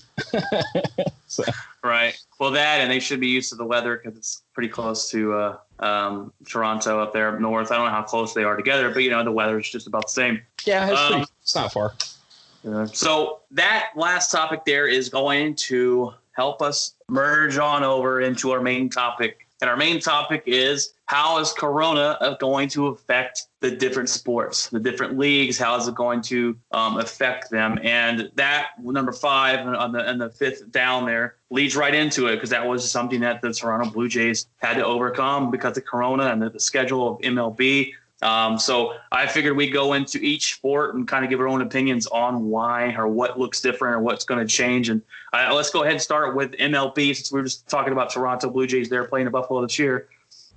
so. 1.28 1.44
Right. 1.84 2.20
Well, 2.40 2.52
that 2.52 2.82
and 2.82 2.92
they 2.92 3.00
should 3.00 3.20
be 3.20 3.28
used 3.28 3.50
to 3.50 3.56
the 3.56 3.66
weather 3.66 3.98
because 3.98 4.18
it's 4.18 4.44
pretty 4.54 4.70
close 4.70 5.10
to 5.12 5.34
uh, 5.34 5.58
um, 5.80 6.34
Toronto 6.48 7.00
up 7.00 7.14
there 7.14 7.34
up 7.34 7.40
north. 7.40 7.72
I 7.72 7.78
don't 7.78 7.86
know 7.86 7.92
how 7.92 8.04
close 8.04 8.34
they 8.34 8.44
are 8.44 8.56
together, 8.56 8.92
but 8.92 9.04
you 9.04 9.10
know 9.10 9.24
the 9.24 9.32
weather 9.32 9.60
is 9.60 9.70
just 9.70 9.88
about 9.88 10.08
the 10.08 10.12
same. 10.12 10.42
Yeah, 10.66 10.90
it's, 10.90 11.00
um, 11.00 11.12
pretty, 11.12 11.32
it's 11.42 11.56
not 11.56 11.74
far. 11.74 11.94
Yeah. 12.64 12.86
So 12.86 13.40
that 13.52 13.92
last 13.96 14.32
topic 14.32 14.66
there 14.66 14.88
is 14.88 15.10
going 15.10 15.56
to 15.56 16.14
help 16.34 16.62
us 16.62 16.96
merge 17.08 17.58
on 17.58 17.84
over 17.84 18.22
into 18.22 18.52
our 18.52 18.62
main 18.62 18.90
topic, 18.90 19.48
and 19.62 19.70
our 19.70 19.78
main 19.78 20.00
topic 20.00 20.44
is 20.48 20.94
how 21.06 21.38
is 21.38 21.54
Corona 21.54 22.36
going 22.40 22.68
to 22.70 22.88
affect 22.88 23.48
the 23.60 23.70
different 23.70 24.10
sports, 24.10 24.68
the 24.70 24.80
different 24.80 25.20
leagues? 25.20 25.58
How 25.58 25.78
is 25.78 25.88
it 25.88 25.94
going 25.94 26.22
to 26.24 26.58
um, 26.72 26.98
affect 26.98 27.52
them? 27.52 27.78
And 27.84 28.32
that 28.36 28.70
number 28.82 29.12
five 29.12 29.60
on 29.68 29.92
the 29.92 30.10
and 30.10 30.20
the 30.20 30.32
fifth 30.32 30.72
down 30.72 31.06
there 31.06 31.36
leads 31.52 31.76
right 31.76 31.94
into 31.94 32.28
it 32.28 32.38
because 32.38 32.50
that 32.50 32.66
was 32.66 32.90
something 32.90 33.20
that 33.22 33.42
the 33.42 33.54
Toronto 33.54 33.92
Blue 33.92 34.08
Jays 34.08 34.48
had 34.58 34.76
to 34.76 34.86
overcome 34.86 35.52
because 35.52 35.78
of 35.78 35.86
Corona 35.86 36.26
and 36.26 36.42
the, 36.42 36.50
the 36.50 36.60
schedule 36.60 37.08
of 37.08 37.20
MLB. 37.20 37.92
Um, 38.24 38.60
so 38.60 38.94
I 39.12 39.28
figured 39.28 39.58
we'd 39.58 39.72
go 39.72 39.94
into 39.94 40.20
each 40.20 40.54
sport 40.54 40.96
and 40.96 41.08
kind 41.08 41.24
of 41.24 41.30
give 41.30 41.40
our 41.40 41.48
own 41.48 41.62
opinions 41.62 42.08
on 42.08 42.46
why 42.46 42.94
or 42.96 43.08
what 43.08 43.40
looks 43.40 43.62
different 43.62 43.96
or 43.96 44.00
what's 44.00 44.26
going 44.26 44.40
to 44.40 44.52
change. 44.52 44.90
And 44.90 45.02
uh, 45.34 45.54
let's 45.54 45.70
go 45.70 45.82
ahead 45.82 45.94
and 45.94 46.02
start 46.02 46.36
with 46.36 46.52
MLB 46.54 47.16
since 47.16 47.32
we 47.32 47.40
were 47.40 47.46
just 47.46 47.68
talking 47.68 47.94
about 47.94 48.10
Toronto 48.10 48.50
Blue 48.50 48.68
Jays. 48.68 48.90
They're 48.90 49.06
playing 49.06 49.28
in 49.28 49.32
Buffalo 49.32 49.62
this 49.62 49.80
year. 49.80 50.10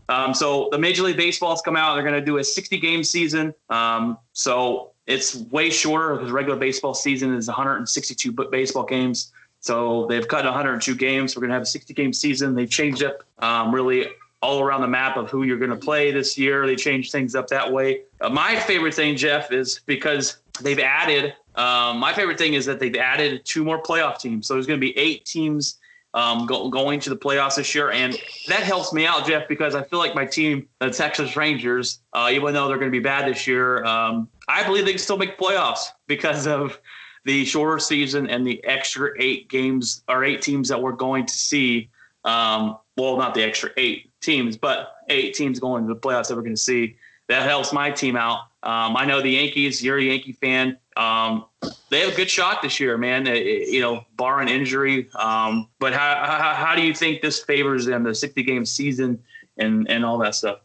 Um, 0.09 0.35
so 0.35 0.69
the 0.71 0.79
Major 0.79 1.03
League 1.03 1.17
Baseball's 1.17 1.63
come 1.63 1.77
out. 1.77 1.95
They're 1.95 2.03
going 2.03 2.15
to 2.15 2.25
do 2.25 2.39
a 2.39 2.45
60 2.45 2.79
game 2.79 3.05
season. 3.05 3.55
Um, 3.71 4.19
so 4.33 4.91
it's 5.07 5.37
way 5.37 5.71
shorter 5.71 6.17
because 6.17 6.31
regular 6.31 6.59
baseball 6.59 6.95
season 6.95 7.35
is 7.35 7.47
162 7.47 8.33
baseball 8.51 8.85
games. 8.85 9.33
So 9.61 10.07
they've 10.09 10.27
cut 10.27 10.45
102 10.45 10.95
games. 10.95 11.35
We're 11.35 11.41
going 11.41 11.51
to 11.51 11.55
have 11.55 11.63
a 11.63 11.67
60 11.67 11.95
game 11.95 12.13
season. 12.13 12.55
They've 12.55 12.69
changed 12.69 13.03
up 13.03 13.23
um, 13.39 13.75
really 13.75 14.09
all 14.43 14.61
around 14.61 14.83
the 14.83 14.89
map 14.89 15.17
of 15.17 15.31
who 15.31 15.45
you're 15.45 15.59
going 15.59 15.71
to 15.71 15.77
play 15.77 16.11
this 16.11 16.37
year. 16.37 16.67
They 16.67 16.77
changed 16.77 17.13
things 17.13 17.35
up 17.35 17.49
that 17.49 17.73
way. 17.73 18.03
Uh, 18.21 18.29
my 18.29 18.57
favorite 18.57 18.93
thing, 18.93 19.17
Jeff, 19.17 19.53
is 19.53 19.81
because 19.87 20.39
they've 20.61 20.79
added. 20.79 21.35
Um, 21.57 21.99
my 21.99 22.13
favorite 22.13 22.39
thing 22.39 22.55
is 22.55 22.67
that 22.67 22.81
they've 22.81 22.97
added 22.97 23.45
two 23.45 23.65
more 23.65 23.83
playoff 23.83 24.19
teams. 24.19 24.47
So 24.47 24.55
there's 24.55 24.67
going 24.67 24.81
to 24.81 24.85
be 24.85 24.97
eight 24.99 25.25
teams 25.25 25.79
um, 26.15 26.47
go, 26.47 26.69
going 26.69 27.01
to 27.01 27.11
the 27.11 27.17
playoffs 27.17 27.57
this 27.57 27.75
year. 27.75 27.91
And 27.91 28.17
that 28.49 28.63
helps 28.63 28.93
me 28.93 29.07
out, 29.07 29.27
Jeff, 29.27 29.49
because 29.49 29.75
I 29.75 29.83
feel 29.83 29.99
like 29.99 30.15
my 30.15 30.25
team, 30.25 30.69
the 30.79 30.91
Texas 30.91 31.37
Rangers, 31.37 32.01
uh, 32.13 32.31
even 32.33 32.55
though 32.55 32.69
they're 32.69 32.79
going 32.79 32.91
to 32.91 32.97
be 32.97 33.03
bad 33.03 33.29
this 33.29 33.47
year, 33.47 33.85
um, 33.85 34.29
I 34.49 34.65
believe 34.65 34.85
they 34.85 34.93
can 34.93 34.99
still 34.99 35.19
make 35.19 35.39
playoffs 35.39 35.89
because 36.07 36.47
of 36.47 36.79
the 37.25 37.45
shorter 37.45 37.79
season 37.79 38.29
and 38.29 38.47
the 38.47 38.63
extra 38.65 39.11
eight 39.19 39.49
games 39.49 40.03
or 40.09 40.25
eight 40.25 40.43
teams 40.43 40.69
that 40.69 40.81
we're 40.81 40.93
going 40.93 41.27
to 41.27 41.35
see. 41.35 41.89
Um, 42.25 42.79
well, 42.97 43.17
not 43.17 43.35
the 43.35 43.43
extra 43.43 43.71
eight 43.77 44.13
teams, 44.21 44.57
but 44.57 44.97
eight 45.09 45.35
teams 45.35 45.59
going 45.59 45.87
to 45.87 45.95
the 45.95 46.01
playoffs 46.01 46.29
that 46.29 46.37
we're 46.37 46.43
going 46.43 46.55
to 46.55 46.61
see. 46.61 46.97
That 47.29 47.49
helps 47.49 47.73
my 47.73 47.91
team 47.91 48.17
out. 48.17 48.41
Um, 48.63 48.97
I 48.97 49.05
know 49.05 49.21
the 49.21 49.31
Yankees. 49.31 49.83
You're 49.83 49.99
a 49.99 50.03
Yankee 50.03 50.33
fan. 50.33 50.79
Um, 50.97 51.47
they 51.91 52.01
have 52.01 52.13
a 52.13 52.17
good 52.17 52.31
shot 52.31 52.63
this 52.63 52.79
year, 52.79 52.97
man. 52.99 53.27
you 53.27 53.81
know, 53.81 54.05
barring 54.17 54.49
injury. 54.49 55.09
Um, 55.19 55.69
but 55.79 55.93
how, 55.93 56.23
how, 56.25 56.55
how 56.55 56.75
do 56.75 56.83
you 56.83 56.95
think 56.95 57.23
this 57.23 57.43
favors 57.43 57.87
them, 57.87 58.05
the 58.05 58.15
60 58.15 58.43
game 58.43 58.65
season 58.65 59.23
and 59.59 59.89
and 59.89 60.05
all 60.05 60.19
that 60.19 60.35
stuff? 60.35 60.59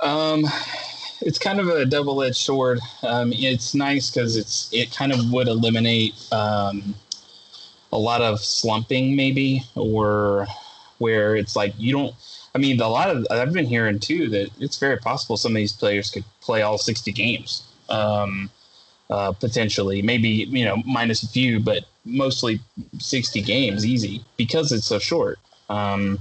Um, 0.00 0.44
it's 1.20 1.38
kind 1.38 1.60
of 1.60 1.68
a 1.68 1.84
double 1.84 2.22
edged 2.22 2.36
sword. 2.36 2.78
Um, 3.02 3.32
it's 3.32 3.74
nice 3.74 4.10
because 4.10 4.36
it's 4.36 4.68
it 4.72 4.94
kind 4.94 5.12
of 5.12 5.30
would 5.32 5.48
eliminate 5.48 6.14
um, 6.32 6.94
a 7.92 7.98
lot 7.98 8.20
of 8.20 8.40
slumping, 8.40 9.16
maybe, 9.16 9.62
or 9.74 10.46
where 10.98 11.36
it's 11.36 11.56
like 11.56 11.74
you 11.78 11.92
don't. 11.92 12.14
I 12.56 12.58
mean, 12.58 12.80
a 12.80 12.88
lot 12.88 13.10
of 13.10 13.26
I've 13.30 13.52
been 13.52 13.66
hearing 13.66 13.98
too 13.98 14.30
that 14.30 14.48
it's 14.58 14.78
very 14.78 14.96
possible 14.96 15.36
some 15.36 15.52
of 15.52 15.56
these 15.56 15.74
players 15.74 16.08
could 16.10 16.24
play 16.40 16.62
all 16.62 16.78
60 16.78 17.12
games. 17.12 17.62
Um, 17.90 18.50
uh, 19.10 19.32
potentially. 19.32 20.00
Maybe 20.00 20.28
you 20.28 20.64
know 20.64 20.82
minus 20.86 21.22
a 21.22 21.28
few, 21.28 21.60
but 21.60 21.84
mostly 22.06 22.60
60 22.98 23.42
games 23.42 23.84
easy 23.84 24.24
because 24.38 24.72
it's 24.72 24.86
so 24.86 24.98
short. 24.98 25.38
Um, 25.68 26.20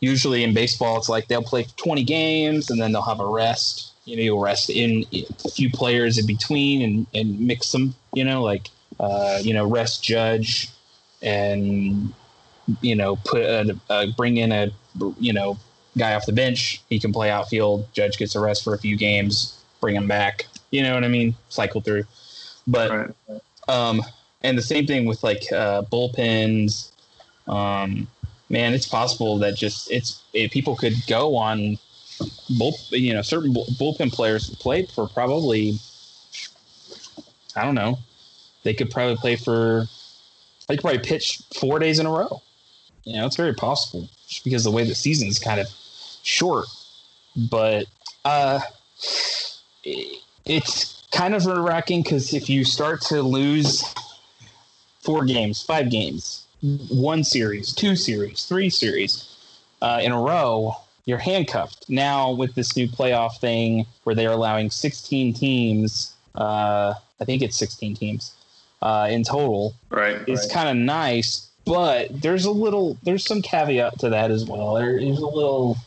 usually 0.00 0.42
in 0.42 0.52
baseball, 0.52 0.98
it's 0.98 1.08
like 1.08 1.28
they'll 1.28 1.42
play 1.42 1.66
20 1.76 2.02
games 2.02 2.70
and 2.70 2.80
then 2.80 2.90
they'll 2.90 3.02
have 3.02 3.20
a 3.20 3.26
rest. 3.26 3.92
You 4.04 4.16
know, 4.16 4.22
you'll 4.22 4.40
rest 4.40 4.68
in 4.68 5.06
a 5.12 5.48
few 5.48 5.70
players 5.70 6.18
in 6.18 6.26
between 6.26 6.82
and, 6.82 7.06
and 7.14 7.38
mix 7.38 7.70
them. 7.70 7.94
You 8.12 8.24
know, 8.24 8.42
like 8.42 8.68
uh, 8.98 9.38
you 9.40 9.54
know, 9.54 9.66
rest 9.66 10.02
Judge 10.02 10.70
and 11.22 12.12
you 12.82 12.96
know, 12.96 13.16
put 13.16 13.42
a, 13.42 13.78
a 13.90 14.08
bring 14.16 14.38
in 14.38 14.52
a 14.52 14.72
you 15.18 15.32
know 15.32 15.56
guy 15.98 16.14
off 16.14 16.26
the 16.26 16.32
bench. 16.32 16.82
He 16.88 16.98
can 16.98 17.12
play 17.12 17.30
outfield. 17.30 17.92
Judge 17.92 18.18
gets 18.18 18.34
a 18.34 18.40
rest 18.40 18.64
for 18.64 18.74
a 18.74 18.78
few 18.78 18.96
games. 18.96 19.58
Bring 19.80 19.96
him 19.96 20.08
back. 20.08 20.46
You 20.70 20.82
know 20.82 20.94
what 20.94 21.04
I 21.04 21.08
mean? 21.08 21.34
Cycle 21.48 21.80
through. 21.80 22.04
But 22.66 22.90
Right. 22.90 23.40
um, 23.68 24.02
and 24.42 24.56
the 24.56 24.62
same 24.62 24.86
thing 24.86 25.06
with 25.06 25.22
like 25.22 25.44
uh, 25.52 25.82
bullpens. 25.82 26.90
Um, 27.46 28.08
man, 28.48 28.74
it's 28.74 28.86
possible 28.86 29.38
that 29.38 29.56
just 29.56 29.90
it's 29.90 30.22
it, 30.32 30.50
people 30.50 30.76
could 30.76 30.94
go 31.06 31.36
on 31.36 31.78
bull, 32.58 32.74
you 32.90 33.14
know, 33.14 33.22
certain 33.22 33.52
bull, 33.52 33.66
bullpen 33.78 34.12
players 34.12 34.50
play 34.56 34.86
for 34.94 35.08
probably 35.08 35.78
I 37.56 37.64
don't 37.64 37.74
know. 37.74 37.98
They 38.62 38.74
could 38.74 38.90
probably 38.90 39.16
play 39.16 39.36
for 39.36 39.86
they 40.68 40.76
could 40.76 40.82
probably 40.82 41.00
pitch 41.00 41.42
four 41.58 41.78
days 41.78 41.98
in 41.98 42.06
a 42.06 42.10
row. 42.10 42.42
You 43.04 43.16
know, 43.16 43.26
it's 43.26 43.36
very 43.36 43.54
possible 43.54 44.08
just 44.26 44.44
because 44.44 44.64
the 44.64 44.70
way 44.70 44.84
the 44.84 44.94
season 44.94 45.28
is 45.28 45.38
kind 45.38 45.60
of 45.60 45.68
short. 46.28 46.66
But 47.36 47.86
uh, 48.24 48.60
it's 50.44 51.02
kind 51.10 51.34
of 51.34 51.46
nerve 51.46 51.64
wracking 51.64 52.02
because 52.02 52.34
if 52.34 52.48
you 52.48 52.64
start 52.64 53.00
to 53.02 53.22
lose 53.22 53.82
four 55.00 55.24
games, 55.24 55.62
five 55.62 55.90
games, 55.90 56.46
one 56.90 57.24
series, 57.24 57.72
two 57.72 57.96
series, 57.96 58.44
three 58.44 58.70
series 58.70 59.36
uh, 59.80 60.00
in 60.02 60.12
a 60.12 60.20
row, 60.20 60.76
you're 61.04 61.18
handcuffed. 61.18 61.88
Now 61.88 62.32
with 62.32 62.54
this 62.54 62.76
new 62.76 62.88
playoff 62.88 63.38
thing 63.38 63.86
where 64.04 64.14
they're 64.14 64.32
allowing 64.32 64.70
16 64.70 65.32
teams, 65.34 66.14
uh, 66.34 66.94
I 67.20 67.24
think 67.24 67.42
it's 67.42 67.56
16 67.56 67.96
teams 67.96 68.34
uh, 68.82 69.08
in 69.10 69.24
total. 69.24 69.74
Right. 69.90 70.20
It's 70.26 70.42
right. 70.42 70.52
kind 70.52 70.68
of 70.68 70.76
nice, 70.76 71.48
but 71.64 72.08
there's 72.20 72.44
a 72.44 72.50
little, 72.50 72.98
there's 73.04 73.24
some 73.24 73.40
caveat 73.40 74.00
to 74.00 74.10
that 74.10 74.30
as 74.30 74.44
well. 74.44 74.74
There 74.74 74.98
is 74.98 75.18
a 75.18 75.26
little, 75.26 75.78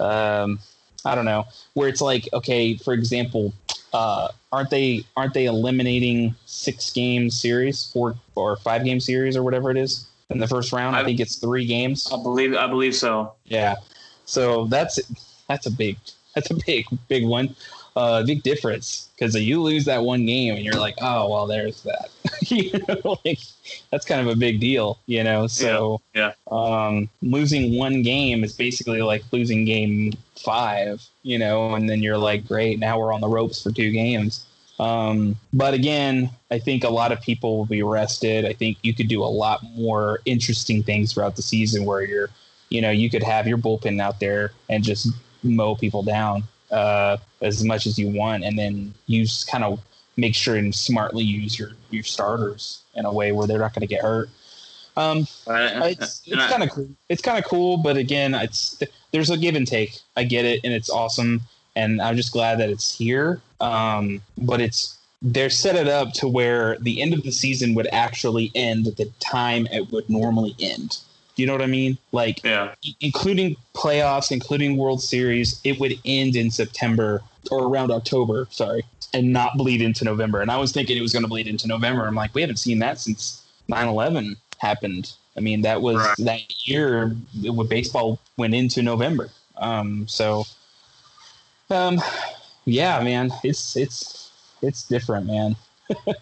um, 0.00 0.58
I 1.04 1.14
don't 1.14 1.24
know, 1.24 1.44
where 1.74 1.88
it's 1.88 2.00
like, 2.00 2.28
okay, 2.32 2.76
for 2.76 2.92
example, 2.92 3.52
uh, 3.92 4.28
aren't 4.52 4.70
they 4.70 5.04
aren't 5.16 5.34
they 5.34 5.46
eliminating 5.46 6.34
six 6.46 6.90
game 6.90 7.30
series, 7.30 7.90
four 7.92 8.16
or 8.34 8.56
five 8.56 8.84
game 8.84 9.00
series 9.00 9.36
or 9.36 9.42
whatever 9.42 9.70
it 9.70 9.76
is 9.76 10.06
in 10.30 10.38
the 10.38 10.46
first 10.48 10.72
round? 10.72 10.96
I 10.96 11.00
I- 11.00 11.04
think 11.04 11.20
it's 11.20 11.36
three 11.36 11.66
games. 11.66 12.08
I 12.12 12.22
believe 12.22 12.54
I 12.54 12.66
believe 12.66 12.94
so. 12.94 13.32
Yeah. 13.44 13.76
So 14.24 14.66
that's 14.66 14.98
that's 15.48 15.66
a 15.66 15.70
big 15.70 15.96
that's 16.34 16.50
a 16.50 16.54
big 16.66 16.84
big 17.08 17.24
one. 17.26 17.54
Uh 17.98 18.22
big 18.22 18.44
difference 18.44 19.08
because 19.16 19.34
you 19.34 19.60
lose 19.60 19.84
that 19.84 20.04
one 20.04 20.24
game 20.24 20.54
and 20.54 20.64
you're 20.64 20.78
like, 20.78 20.94
oh 21.00 21.28
well, 21.28 21.46
there's 21.48 21.82
that. 21.82 22.10
you 22.42 22.70
know, 22.86 23.18
like 23.24 23.40
that's 23.90 24.06
kind 24.06 24.20
of 24.20 24.28
a 24.28 24.36
big 24.36 24.60
deal, 24.60 25.00
you 25.06 25.24
know. 25.24 25.48
So 25.48 26.00
Yeah, 26.14 26.32
um 26.48 27.08
losing 27.22 27.76
one 27.76 28.02
game 28.02 28.44
is 28.44 28.52
basically 28.52 29.02
like 29.02 29.24
losing 29.32 29.64
game 29.64 30.12
five, 30.36 31.04
you 31.24 31.40
know, 31.40 31.74
and 31.74 31.90
then 31.90 32.00
you're 32.00 32.18
like, 32.18 32.46
great, 32.46 32.78
now 32.78 33.00
we're 33.00 33.12
on 33.12 33.20
the 33.20 33.28
ropes 33.28 33.60
for 33.60 33.72
two 33.72 33.90
games. 33.90 34.46
Um, 34.78 35.34
but 35.52 35.74
again, 35.74 36.30
I 36.52 36.60
think 36.60 36.84
a 36.84 36.88
lot 36.88 37.10
of 37.10 37.20
people 37.20 37.58
will 37.58 37.66
be 37.66 37.82
rested. 37.82 38.44
I 38.44 38.52
think 38.52 38.78
you 38.82 38.94
could 38.94 39.08
do 39.08 39.24
a 39.24 39.32
lot 39.44 39.64
more 39.74 40.20
interesting 40.24 40.84
things 40.84 41.12
throughout 41.12 41.34
the 41.34 41.42
season 41.42 41.84
where 41.84 42.04
you're, 42.04 42.30
you 42.68 42.80
know, 42.80 42.92
you 42.92 43.10
could 43.10 43.24
have 43.24 43.48
your 43.48 43.58
bullpen 43.58 44.00
out 44.00 44.20
there 44.20 44.52
and 44.68 44.84
just 44.84 45.08
mow 45.42 45.74
people 45.74 46.04
down 46.04 46.44
uh, 46.70 47.16
as 47.40 47.64
much 47.64 47.86
as 47.86 47.98
you 47.98 48.08
want, 48.08 48.44
and 48.44 48.58
then 48.58 48.94
you 49.06 49.22
just 49.22 49.50
kind 49.50 49.64
of 49.64 49.80
make 50.16 50.34
sure 50.34 50.56
and 50.56 50.74
smartly 50.74 51.22
use 51.22 51.58
your 51.58 51.70
your 51.90 52.02
starters 52.02 52.82
in 52.94 53.04
a 53.04 53.12
way 53.12 53.32
where 53.32 53.46
they're 53.46 53.58
not 53.58 53.72
going 53.72 53.86
to 53.86 53.86
get 53.86 54.02
hurt. 54.02 54.28
Um, 54.96 55.26
it's 55.46 56.22
it's 56.26 56.46
kind 56.46 56.62
of 56.62 56.70
cool. 56.70 56.88
It's 57.08 57.22
kind 57.22 57.38
of 57.38 57.44
cool, 57.44 57.76
but 57.76 57.96
again, 57.96 58.34
it's 58.34 58.82
there's 59.12 59.30
a 59.30 59.36
give 59.36 59.54
and 59.54 59.66
take. 59.66 59.98
I 60.16 60.24
get 60.24 60.44
it, 60.44 60.60
and 60.64 60.72
it's 60.72 60.90
awesome, 60.90 61.42
and 61.76 62.02
I'm 62.02 62.16
just 62.16 62.32
glad 62.32 62.58
that 62.60 62.68
it's 62.68 62.92
here. 62.96 63.40
Um, 63.60 64.20
but 64.36 64.60
it's 64.60 64.98
they're 65.22 65.50
set 65.50 65.76
it 65.76 65.88
up 65.88 66.12
to 66.14 66.28
where 66.28 66.78
the 66.78 67.00
end 67.02 67.12
of 67.12 67.22
the 67.22 67.32
season 67.32 67.74
would 67.74 67.88
actually 67.92 68.52
end 68.54 68.86
at 68.86 68.96
the 68.96 69.10
time 69.18 69.66
it 69.72 69.90
would 69.90 70.08
normally 70.08 70.54
end. 70.60 70.98
You 71.38 71.46
know 71.46 71.52
what 71.52 71.62
I 71.62 71.66
mean? 71.66 71.96
Like 72.12 72.42
yeah. 72.44 72.74
including 73.00 73.56
playoffs, 73.74 74.32
including 74.32 74.76
World 74.76 75.02
Series, 75.02 75.60
it 75.64 75.78
would 75.78 75.94
end 76.04 76.36
in 76.36 76.50
September 76.50 77.22
or 77.50 77.68
around 77.68 77.90
October, 77.90 78.48
sorry, 78.50 78.84
and 79.14 79.32
not 79.32 79.56
bleed 79.56 79.80
into 79.80 80.04
November. 80.04 80.42
And 80.42 80.50
I 80.50 80.56
was 80.58 80.72
thinking 80.72 80.96
it 80.96 81.00
was 81.00 81.12
going 81.12 81.22
to 81.22 81.28
bleed 81.28 81.46
into 81.46 81.68
November. 81.68 82.06
I'm 82.06 82.14
like, 82.14 82.34
we 82.34 82.40
haven't 82.40 82.58
seen 82.58 82.80
that 82.80 82.98
since 82.98 83.44
9/11 83.70 84.36
happened. 84.58 85.12
I 85.36 85.40
mean, 85.40 85.62
that 85.62 85.80
was 85.80 85.96
Right. 85.96 86.16
that 86.18 86.68
year 86.68 87.16
when 87.44 87.66
baseball 87.68 88.18
went 88.36 88.54
into 88.54 88.82
November. 88.82 89.30
Um, 89.56 90.06
so, 90.08 90.44
um, 91.70 92.00
yeah, 92.64 93.00
man, 93.02 93.32
it's 93.44 93.76
it's 93.76 94.30
it's 94.60 94.82
different, 94.84 95.26
man. 95.26 95.54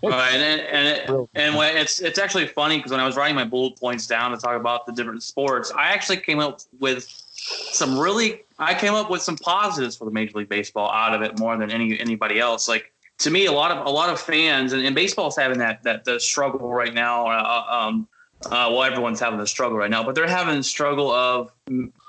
Right, 0.03 0.35
and 0.35 0.43
and 0.43 0.61
and, 0.61 0.89
it, 0.89 1.29
and 1.35 1.57
when 1.57 1.77
it's 1.77 2.01
it's 2.01 2.19
actually 2.19 2.47
funny 2.47 2.77
because 2.77 2.93
when 2.93 3.01
I 3.01 3.07
was 3.07 3.17
writing 3.17 3.35
my 3.35 3.45
bullet 3.45 3.79
points 3.79 4.07
down 4.07 4.31
to 4.31 4.37
talk 4.37 4.59
about 4.59 4.87
the 4.87 4.93
different 4.93 5.23
sports, 5.23 5.73
I 5.77 5.89
actually 5.89 6.19
came 6.19 6.39
up 6.39 6.61
with 6.79 7.07
some 7.37 7.99
really 7.99 8.45
I 8.59 8.75
came 8.75 8.95
up 8.95 9.11
with 9.11 9.23
some 9.23 9.37
positives 9.37 9.97
for 9.97 10.05
the 10.05 10.11
Major 10.11 10.39
League 10.39 10.49
Baseball 10.49 10.91
out 10.91 11.15
of 11.15 11.23
it 11.23 11.39
more 11.39 11.57
than 11.57 11.71
any 11.71 11.99
anybody 11.99 12.39
else. 12.39 12.69
Like 12.69 12.93
to 13.19 13.31
me, 13.31 13.47
a 13.47 13.53
lot 13.53 13.71
of 13.71 13.87
a 13.87 13.91
lot 13.91 14.11
of 14.11 14.21
fans 14.21 14.73
and, 14.73 14.85
and 14.85 14.95
baseball's 14.95 15.37
having 15.37 15.59
that 15.59 15.83
that 15.83 16.05
the 16.05 16.21
struggle 16.21 16.73
right 16.73 16.95
now. 16.95 17.27
Uh, 17.27 17.65
um, 17.69 18.09
uh, 18.47 18.69
well, 18.71 18.83
everyone's 18.83 19.19
having 19.19 19.39
the 19.39 19.47
struggle 19.47 19.79
right 19.79 19.91
now, 19.91 20.05
but 20.05 20.15
they're 20.15 20.29
having 20.29 20.57
the 20.57 20.63
struggle 20.63 21.11
of 21.11 21.51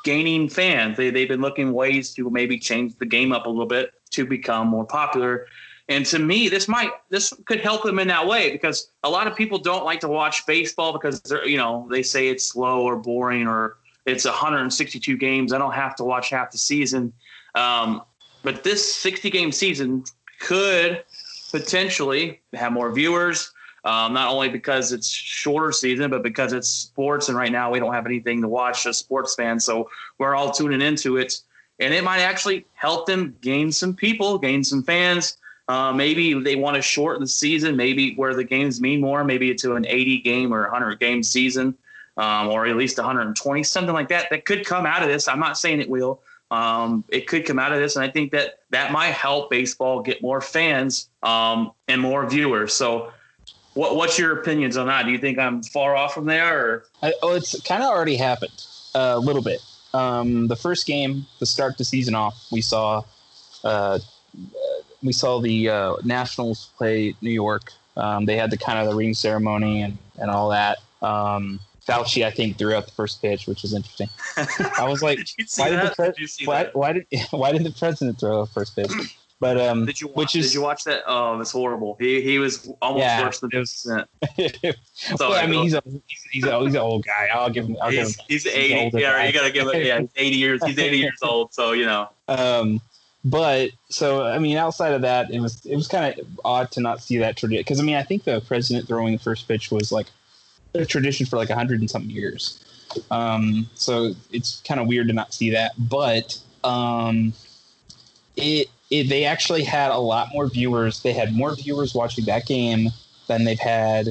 gaining 0.03 0.49
fans. 0.49 0.97
They 0.97 1.09
they've 1.09 1.27
been 1.27 1.41
looking 1.41 1.73
ways 1.73 2.13
to 2.15 2.29
maybe 2.29 2.59
change 2.59 2.95
the 2.97 3.05
game 3.05 3.31
up 3.31 3.45
a 3.45 3.49
little 3.49 3.65
bit 3.65 3.93
to 4.11 4.25
become 4.25 4.67
more 4.67 4.85
popular. 4.85 5.47
And 5.89 6.05
to 6.07 6.19
me, 6.19 6.49
this 6.49 6.67
might 6.67 6.91
this 7.09 7.33
could 7.45 7.61
help 7.61 7.83
them 7.83 7.99
in 7.99 8.07
that 8.09 8.27
way 8.27 8.51
because 8.51 8.91
a 9.03 9.09
lot 9.09 9.25
of 9.27 9.35
people 9.35 9.57
don't 9.57 9.85
like 9.85 10.01
to 10.01 10.07
watch 10.09 10.45
baseball 10.45 10.91
because 10.91 11.21
they're 11.21 11.47
you 11.47 11.57
know 11.57 11.87
they 11.89 12.03
say 12.03 12.27
it's 12.27 12.43
slow 12.43 12.81
or 12.81 12.97
boring 12.97 13.47
or 13.47 13.77
it's 14.05 14.25
162 14.25 15.17
games. 15.17 15.53
I 15.53 15.57
don't 15.57 15.73
have 15.73 15.95
to 15.97 16.03
watch 16.03 16.29
half 16.29 16.51
the 16.51 16.57
season. 16.57 17.13
Um, 17.55 18.01
but 18.43 18.63
this 18.63 18.93
60 18.95 19.29
game 19.29 19.51
season 19.51 20.03
could 20.39 21.03
potentially 21.51 22.41
have 22.53 22.71
more 22.71 22.91
viewers. 22.91 23.51
Um, 23.83 24.13
not 24.13 24.29
only 24.29 24.49
because 24.49 24.91
it's 24.91 25.07
shorter 25.07 25.71
season, 25.71 26.09
but 26.09 26.21
because 26.21 26.51
it's 26.51 26.67
sports, 26.67 27.29
and 27.29 27.37
right 27.37 27.51
now 27.51 27.71
we 27.71 27.79
don't 27.79 27.93
have 27.93 28.05
anything 28.05 28.41
to 28.41 28.47
watch 28.47 28.85
as 28.85 28.97
sports 28.97 29.35
fans, 29.35 29.63
so 29.63 29.89
we're 30.17 30.35
all 30.35 30.51
tuning 30.51 30.81
into 30.81 31.15
it, 31.15 31.39
and 31.79 31.93
it 31.93 32.03
might 32.03 32.19
actually 32.19 32.65
help 32.73 33.05
them 33.05 33.37
gain 33.39 33.71
some 33.71 33.95
people, 33.95 34.37
gain 34.39 34.61
some 34.61 34.83
fans. 34.83 35.37
Uh, 35.67 35.91
maybe 35.91 36.33
they 36.33 36.55
want 36.55 36.75
to 36.75 36.81
shorten 36.81 37.21
the 37.21 37.27
season, 37.27 37.75
maybe 37.75 38.15
where 38.15 38.33
the 38.33 38.43
games 38.43 38.79
mean 38.79 39.01
more, 39.01 39.23
maybe 39.23 39.53
to 39.53 39.75
an 39.75 39.85
80 39.85 40.21
game 40.21 40.53
or 40.53 40.61
100 40.63 40.99
game 40.99 41.21
season, 41.21 41.75
um, 42.15 42.47
or 42.47 42.65
at 42.65 42.75
least 42.77 42.97
120, 42.97 43.63
something 43.63 43.93
like 43.93 44.07
that. 44.09 44.29
That 44.29 44.45
could 44.45 44.65
come 44.65 44.85
out 44.85 45.03
of 45.03 45.09
this. 45.09 45.27
I'm 45.27 45.39
not 45.39 45.57
saying 45.57 45.81
it 45.81 45.89
will. 45.89 46.21
Um, 46.51 47.03
it 47.09 47.27
could 47.27 47.45
come 47.45 47.59
out 47.59 47.73
of 47.73 47.79
this, 47.79 47.97
and 47.97 48.05
I 48.05 48.09
think 48.09 48.31
that 48.31 48.59
that 48.69 48.93
might 48.93 49.11
help 49.11 49.49
baseball 49.49 50.01
get 50.01 50.21
more 50.21 50.39
fans 50.39 51.09
um, 51.21 51.73
and 51.89 52.01
more 52.01 52.27
viewers. 52.29 52.73
So, 52.73 53.11
what, 53.73 53.97
what's 53.97 54.17
your 54.17 54.39
opinions 54.39 54.77
on 54.77 54.87
that? 54.87 55.03
Do 55.03 55.11
you 55.11 55.17
think 55.17 55.37
I'm 55.37 55.61
far 55.61 55.97
off 55.97 56.13
from 56.13 56.25
there, 56.25 56.65
or 56.65 56.83
I, 57.03 57.13
oh, 57.21 57.35
it's 57.35 57.59
kind 57.61 57.83
of 57.83 57.89
already 57.89 58.15
happened 58.15 58.65
uh, 58.95 59.13
a 59.15 59.19
little 59.19 59.41
bit. 59.41 59.59
Um, 59.93 60.47
the 60.47 60.55
first 60.55 60.87
game, 60.87 61.25
to 61.39 61.45
start 61.45 61.77
the 61.77 61.83
season 61.83 62.15
off, 62.15 62.47
we 62.49 62.61
saw 62.61 63.03
uh, 63.65 63.99
we 65.03 65.13
saw 65.13 65.39
the 65.39 65.69
uh, 65.69 65.95
Nationals 66.03 66.69
play 66.77 67.15
New 67.21 67.31
York. 67.31 67.71
Um, 67.95 68.25
they 68.25 68.37
had 68.37 68.51
the 68.51 68.57
kind 68.57 68.79
of 68.79 68.87
the 68.87 68.95
ring 68.95 69.13
ceremony 69.13 69.81
and, 69.81 69.97
and 70.19 70.29
all 70.29 70.49
that. 70.49 70.77
Um, 71.01 71.59
Fauci, 71.87 72.25
I 72.25 72.31
think, 72.31 72.57
threw 72.57 72.73
out 72.73 72.85
the 72.85 72.91
first 72.91 73.21
pitch, 73.21 73.47
which 73.47 73.61
was 73.61 73.73
interesting. 73.73 74.09
I 74.77 74.85
was 74.87 75.01
like, 75.01 75.17
did 75.37 75.47
why 75.55 75.69
did 75.69 75.79
the 75.81 75.93
pre- 75.95 76.11
did 76.11 76.47
why, 76.47 76.69
why 76.73 76.93
did 76.93 77.05
why 77.31 77.51
did 77.51 77.63
the 77.63 77.71
president 77.71 78.19
throw 78.19 78.41
a 78.41 78.45
first 78.45 78.75
pitch? 78.75 78.91
But 79.39 79.61
um, 79.61 79.85
Did 79.85 80.01
you 80.01 80.07
watch, 80.07 80.15
which 80.15 80.35
is 80.35 80.47
did 80.47 80.53
you 80.55 80.61
watch 80.63 80.83
that? 80.85 81.03
Oh, 81.05 81.39
it's 81.39 81.51
horrible. 81.51 81.95
He 81.99 82.21
he 82.21 82.39
was 82.39 82.71
almost 82.81 83.03
Yeah, 83.03 83.21
worse 83.23 83.39
than 83.39 83.51
was- 83.53 83.83
percent. 83.83 84.75
well, 85.19 85.33
I 85.33 85.45
mean, 85.45 85.61
he's 85.61 85.75
a 85.75 85.83
he's, 85.85 86.01
he's, 86.31 86.43
a, 86.43 86.59
he's 86.59 86.73
an 86.73 86.79
old 86.81 87.05
guy. 87.05 87.29
I'll 87.31 87.49
give 87.51 87.67
him. 87.67 87.77
I'll 87.79 87.91
give 87.91 88.07
him 88.07 88.13
he's, 88.27 88.45
he's 88.45 88.47
80. 88.47 88.97
Yeah, 88.97 89.11
guy. 89.13 89.27
you 89.27 89.33
gotta 89.33 89.51
give 89.51 89.67
it. 89.67 89.85
Yeah, 89.85 89.99
he's 89.99 90.09
80 90.15 90.35
years. 90.37 90.65
He's 90.65 90.79
80 90.79 90.97
years 90.97 91.19
old. 91.21 91.53
So 91.53 91.73
you 91.73 91.85
know. 91.85 92.09
Um, 92.27 92.81
but 93.29 93.71
so 93.89 94.25
I 94.25 94.39
mean, 94.39 94.57
outside 94.57 94.93
of 94.93 95.01
that, 95.01 95.31
it 95.31 95.39
was 95.39 95.65
it 95.65 95.75
was 95.75 95.87
kind 95.87 96.17
of 96.17 96.27
odd 96.45 96.71
to 96.71 96.81
not 96.81 97.01
see 97.01 97.17
that 97.17 97.35
tradition 97.35 97.61
because 97.61 97.79
I 97.79 97.83
mean, 97.83 97.95
I 97.95 98.03
think 98.03 98.23
the 98.23 98.39
president 98.41 98.87
throwing 98.87 99.13
the 99.13 99.19
first 99.19 99.47
pitch 99.47 99.69
was 99.69 99.91
like 99.91 100.07
a 100.73 100.85
tradition 100.85 101.25
for 101.25 101.35
like 101.35 101.49
a 101.49 101.55
hundred 101.55 101.81
and 101.81 101.89
something 101.89 102.09
years. 102.09 102.63
Um, 103.11 103.69
so 103.75 104.13
it's 104.31 104.61
kind 104.61 104.79
of 104.79 104.87
weird 104.87 105.07
to 105.07 105.13
not 105.13 105.33
see 105.33 105.49
that, 105.51 105.73
but 105.77 106.39
um, 106.63 107.33
it 108.37 108.69
it 108.89 109.09
they 109.09 109.25
actually 109.25 109.63
had 109.63 109.91
a 109.91 109.99
lot 109.99 110.29
more 110.33 110.47
viewers. 110.47 111.01
They 111.01 111.13
had 111.13 111.35
more 111.35 111.53
viewers 111.53 111.93
watching 111.93 112.25
that 112.25 112.45
game 112.45 112.89
than 113.27 113.43
they've 113.43 113.59
had 113.59 114.07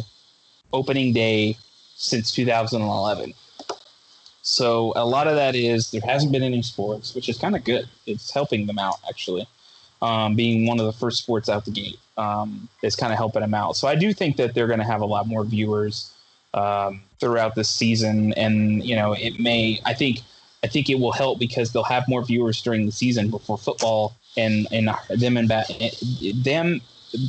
opening 0.74 1.14
day 1.14 1.56
since 1.96 2.32
2011. 2.32 3.32
So 4.48 4.92
a 4.94 5.04
lot 5.04 5.26
of 5.26 5.34
that 5.34 5.56
is 5.56 5.90
there 5.90 6.00
hasn't 6.04 6.30
been 6.30 6.44
any 6.44 6.62
sports, 6.62 7.16
which 7.16 7.28
is 7.28 7.36
kind 7.36 7.56
of 7.56 7.64
good. 7.64 7.88
It's 8.06 8.30
helping 8.30 8.66
them 8.66 8.78
out 8.78 9.00
actually. 9.08 9.46
Um, 10.00 10.36
being 10.36 10.66
one 10.66 10.78
of 10.78 10.86
the 10.86 10.92
first 10.92 11.18
sports 11.18 11.48
out 11.48 11.64
the 11.64 11.70
gate 11.72 11.98
um, 12.16 12.68
kind 12.96 13.12
of 13.12 13.18
helping 13.18 13.40
them 13.40 13.54
out. 13.54 13.76
So 13.76 13.88
I 13.88 13.96
do 13.96 14.12
think 14.12 14.36
that 14.36 14.54
they're 14.54 14.68
going 14.68 14.78
to 14.78 14.84
have 14.84 15.00
a 15.00 15.06
lot 15.06 15.26
more 15.26 15.44
viewers 15.44 16.12
um, 16.54 17.02
throughout 17.18 17.56
this 17.56 17.68
season, 17.68 18.34
and 18.34 18.84
you 18.84 18.94
know 18.94 19.14
it 19.14 19.40
may. 19.40 19.80
I 19.84 19.94
think 19.94 20.20
I 20.62 20.68
think 20.68 20.88
it 20.88 21.00
will 21.00 21.12
help 21.12 21.40
because 21.40 21.72
they'll 21.72 21.82
have 21.82 22.06
more 22.06 22.22
viewers 22.22 22.62
during 22.62 22.86
the 22.86 22.92
season 22.92 23.30
before 23.30 23.58
football 23.58 24.14
and 24.36 24.68
and 24.70 24.90
them 25.10 25.36
and 25.36 25.48
ba- 25.48 25.66
them 26.34 26.80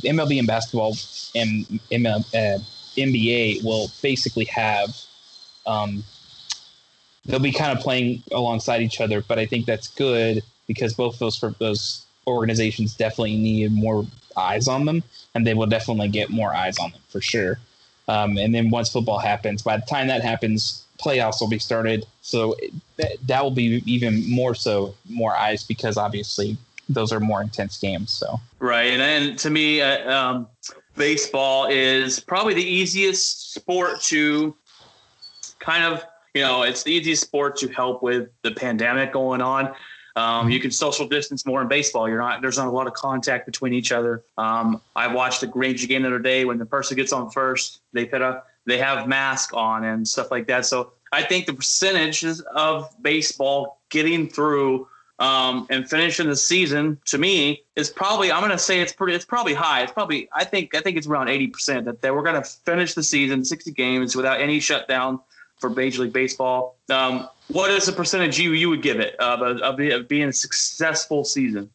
MLB 0.04 0.38
and 0.38 0.46
basketball 0.46 0.96
and 1.34 1.66
uh, 1.90 2.58
NBA 2.96 3.64
will 3.64 3.90
basically 4.02 4.44
have 4.44 4.96
um, 5.66 6.04
they'll 7.28 7.38
be 7.38 7.52
kind 7.52 7.76
of 7.76 7.84
playing 7.84 8.22
alongside 8.32 8.80
each 8.80 9.00
other, 9.00 9.20
but 9.20 9.38
I 9.38 9.46
think 9.46 9.66
that's 9.66 9.88
good 9.88 10.42
because 10.66 10.94
both 10.94 11.18
those 11.18 11.40
those 11.58 12.04
organizations 12.26 12.94
definitely 12.94 13.36
need 13.36 13.70
more 13.72 14.04
eyes 14.36 14.66
on 14.66 14.84
them, 14.86 15.04
and 15.34 15.46
they 15.46 15.54
will 15.54 15.66
definitely 15.66 16.08
get 16.08 16.30
more 16.30 16.54
eyes 16.54 16.78
on 16.78 16.90
them 16.90 17.00
for 17.08 17.20
sure. 17.20 17.60
Um, 18.08 18.38
and 18.38 18.54
then 18.54 18.70
once 18.70 18.90
football 18.90 19.18
happens, 19.18 19.62
by 19.62 19.76
the 19.76 19.86
time 19.86 20.08
that 20.08 20.22
happens, 20.22 20.84
playoffs 20.98 21.40
will 21.40 21.48
be 21.48 21.58
started, 21.58 22.06
so 22.22 22.56
that, 22.96 23.16
that 23.26 23.42
will 23.42 23.50
be 23.50 23.82
even 23.86 24.28
more 24.28 24.54
so 24.54 24.94
more 25.08 25.36
eyes 25.36 25.62
because 25.62 25.96
obviously 25.96 26.56
those 26.88 27.12
are 27.12 27.20
more 27.20 27.42
intense 27.42 27.78
games. 27.78 28.10
So 28.10 28.40
right, 28.58 28.90
and, 28.92 29.02
and 29.02 29.38
to 29.40 29.50
me, 29.50 29.82
uh, 29.82 30.10
um, 30.10 30.48
baseball 30.96 31.66
is 31.66 32.20
probably 32.20 32.54
the 32.54 32.66
easiest 32.66 33.52
sport 33.52 34.00
to 34.02 34.56
kind 35.58 35.84
of 35.84 36.02
you 36.38 36.44
know 36.44 36.62
it's 36.62 36.84
the 36.84 36.92
easiest 36.92 37.22
sport 37.22 37.56
to 37.56 37.68
help 37.68 38.00
with 38.00 38.28
the 38.42 38.52
pandemic 38.52 39.12
going 39.12 39.42
on. 39.42 39.74
Um, 40.14 40.50
you 40.50 40.60
can 40.60 40.70
social 40.70 41.06
distance 41.06 41.44
more 41.44 41.60
in 41.62 41.68
baseball. 41.68 42.08
You're 42.08 42.20
not 42.20 42.42
there's 42.42 42.56
not 42.56 42.68
a 42.68 42.70
lot 42.70 42.86
of 42.86 42.92
contact 42.92 43.44
between 43.44 43.72
each 43.72 43.90
other. 43.90 44.22
Um, 44.36 44.80
I 44.94 45.08
watched 45.08 45.40
the 45.40 45.50
Ranger 45.52 45.88
game 45.88 46.02
the 46.02 46.08
other 46.08 46.20
day 46.20 46.44
when 46.44 46.58
the 46.58 46.66
person 46.66 46.96
gets 46.96 47.12
on 47.12 47.30
first, 47.30 47.80
they 47.92 48.04
put 48.04 48.22
a 48.22 48.44
they 48.66 48.78
have 48.78 49.08
mask 49.08 49.52
on 49.52 49.84
and 49.84 50.06
stuff 50.06 50.30
like 50.30 50.46
that. 50.46 50.64
So 50.64 50.92
I 51.10 51.22
think 51.22 51.46
the 51.46 51.54
percentages 51.54 52.40
of 52.54 52.88
baseball 53.02 53.80
getting 53.88 54.28
through 54.28 54.86
um, 55.18 55.66
and 55.70 55.90
finishing 55.90 56.28
the 56.28 56.36
season 56.36 57.00
to 57.06 57.18
me 57.18 57.64
is 57.74 57.90
probably 57.90 58.30
I'm 58.30 58.40
going 58.42 58.52
to 58.52 58.58
say 58.58 58.80
it's 58.80 58.92
pretty 58.92 59.16
it's 59.16 59.24
probably 59.24 59.54
high. 59.54 59.82
It's 59.82 59.92
probably 59.92 60.28
I 60.32 60.44
think 60.44 60.76
I 60.76 60.82
think 60.82 60.96
it's 60.98 61.08
around 61.08 61.26
80% 61.26 62.00
that 62.00 62.14
we're 62.14 62.22
going 62.22 62.40
to 62.40 62.48
finish 62.48 62.94
the 62.94 63.02
season 63.02 63.44
60 63.44 63.72
games 63.72 64.14
without 64.14 64.40
any 64.40 64.60
shutdown 64.60 65.18
for 65.58 65.70
Major 65.70 66.02
League 66.02 66.12
Baseball. 66.12 66.76
Um, 66.88 67.28
what 67.48 67.70
is 67.70 67.86
the 67.86 67.92
percentage 67.92 68.38
you 68.38 68.52
you 68.52 68.68
would 68.68 68.82
give 68.82 69.00
it 69.00 69.14
of, 69.16 69.40
of, 69.42 69.80
of 69.80 70.08
being 70.08 70.28
a 70.28 70.32
successful 70.32 71.24
season? 71.24 71.70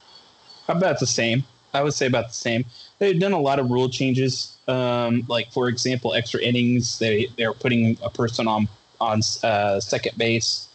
About 0.68 1.00
the 1.00 1.08
same. 1.08 1.44
I 1.74 1.82
would 1.82 1.94
say 1.94 2.06
about 2.06 2.28
the 2.28 2.34
same. 2.34 2.66
They've 3.00 3.20
done 3.20 3.34
a 3.34 3.40
lot 3.40 3.60
of 3.60 3.70
rule 3.72 3.90
changes. 3.90 4.56
Um, 4.68 5.24
like 5.28 5.52
for 5.52 5.68
example, 5.68 6.14
extra 6.14 6.40
innings. 6.42 7.00
They 7.00 7.28
they're 7.38 7.54
putting 7.54 7.98
a 8.04 8.10
person 8.10 8.48
on 8.48 8.68
on 9.02 9.22
uh, 9.44 9.80
second 9.80 10.18
base. 10.18 10.68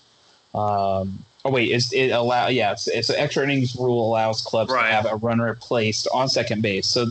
Um, 0.54 1.24
oh 1.44 1.50
wait, 1.50 1.70
is 1.70 1.92
it 1.92 2.10
allow? 2.10 2.48
Yeah, 2.48 2.72
it's, 2.72 2.88
it's 2.88 3.08
an 3.08 3.16
extra 3.16 3.44
innings 3.44 3.76
rule 3.76 4.08
allows 4.08 4.42
clubs 4.42 4.70
Right. 4.72 4.88
to 4.88 4.94
have 4.94 5.06
a 5.06 5.16
runner 5.16 5.54
placed 5.54 6.08
on 6.12 6.28
second 6.28 6.62
base. 6.62 6.86
So 6.86 7.06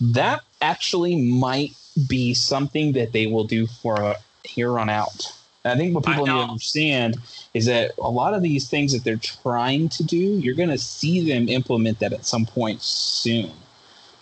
that 0.00 0.42
actually 0.62 1.16
might 1.16 1.72
be 2.08 2.32
something 2.34 2.92
that 2.92 3.12
they 3.12 3.26
will 3.26 3.44
do 3.44 3.66
for 3.66 4.14
here 4.48 4.78
on 4.78 4.88
out. 4.88 5.32
And 5.64 5.72
I 5.72 5.76
think 5.76 5.94
what 5.94 6.04
people 6.04 6.26
need 6.26 6.32
to 6.32 6.38
understand 6.38 7.18
is 7.54 7.66
that 7.66 7.92
a 7.98 8.10
lot 8.10 8.34
of 8.34 8.42
these 8.42 8.68
things 8.68 8.92
that 8.92 9.04
they're 9.04 9.16
trying 9.16 9.88
to 9.90 10.04
do, 10.04 10.16
you're 10.16 10.54
going 10.54 10.68
to 10.68 10.78
see 10.78 11.28
them 11.28 11.48
implement 11.48 11.98
that 12.00 12.12
at 12.12 12.24
some 12.24 12.46
point 12.46 12.80
soon. 12.80 13.50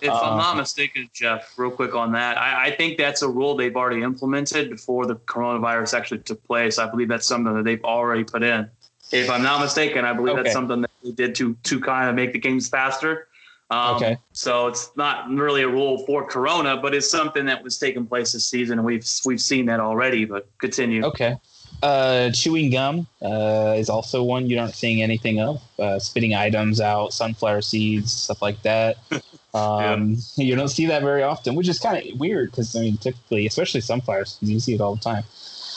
If 0.01 0.11
I'm 0.13 0.33
Um, 0.33 0.37
not 0.39 0.57
mistaken, 0.57 1.09
Jeff, 1.15 1.55
real 1.57 1.71
quick 1.71 1.95
on 1.95 2.13
that, 2.13 2.37
I, 2.37 2.67
I 2.67 2.71
think 2.71 2.99
that's 2.99 3.23
a 3.23 3.29
rule 3.29 3.57
they've 3.57 3.75
already 3.77 4.03
implemented 4.03 4.71
before 4.71 5.07
the 5.07 5.17
coronavirus 5.17 5.95
actually 5.97 6.21
took 6.21 6.43
place. 6.45 6.79
I 6.79 6.91
believe 6.91 7.09
that's 7.09 7.27
something 7.27 7.55
that 7.55 7.65
they've 7.65 7.83
already 7.85 8.25
put 8.25 8.43
in. 8.43 8.69
If 9.13 9.31
I'm 9.31 9.43
not 9.43 9.61
mistaken, 9.61 10.05
I 10.05 10.13
believe 10.13 10.35
Okay. 10.35 10.43
that's 10.43 10.53
something 10.53 10.81
that 10.81 10.91
they 11.03 11.13
did 11.13 11.35
to 11.37 11.55
to 11.55 11.81
kind 11.81 12.09
of 12.11 12.15
make 12.15 12.33
the 12.33 12.39
games 12.39 12.69
faster. 12.69 13.29
Um, 13.71 13.97
Okay. 13.97 14.17
So 14.33 14.69
it's 14.69 14.91
not 14.97 15.29
really 15.29 15.63
a 15.63 15.69
rule 15.69 16.07
for 16.07 16.25
Corona, 16.27 16.77
but 16.77 16.95
it's 16.95 17.11
something 17.11 17.47
that 17.47 17.63
was 17.63 17.79
taking 17.79 18.07
place 18.07 18.33
this 18.33 18.49
season, 18.49 18.79
and 18.79 18.87
we've 18.87 19.07
we've 19.25 19.41
seen 19.41 19.67
that 19.67 19.81
already. 19.81 20.25
But 20.25 20.49
continue. 20.59 21.05
Okay. 21.05 21.37
Uh, 21.83 22.31
chewing 22.31 22.71
gum 22.71 23.07
uh, 23.21 23.75
is 23.77 23.91
also 23.91 24.23
one 24.23 24.47
you're 24.47 24.61
not 24.61 24.75
seeing 24.75 25.03
anything 25.03 25.41
of. 25.41 25.61
Uh, 25.79 25.99
spitting 25.99 26.35
items 26.35 26.81
out, 26.81 27.13
sunflower 27.13 27.61
seeds, 27.61 28.13
stuff 28.13 28.43
like 28.43 28.61
that. 28.63 28.97
Um, 29.55 30.19
You 30.37 30.55
don't 30.55 30.69
see 30.69 30.85
that 30.85 31.01
very 31.01 31.23
often, 31.23 31.55
which 31.55 31.67
is 31.67 31.79
kind 31.79 31.97
of 31.97 32.21
weird 32.21 32.51
because 32.51 32.77
I 32.77 32.81
mean, 32.81 32.99
typically, 32.99 33.47
especially 33.47 33.81
sunflower 33.81 34.27
seeds, 34.27 34.51
you 34.51 34.61
see 34.61 34.75
it 34.75 34.83
all 34.83 34.97
the 34.97 35.01
time. 35.01 35.25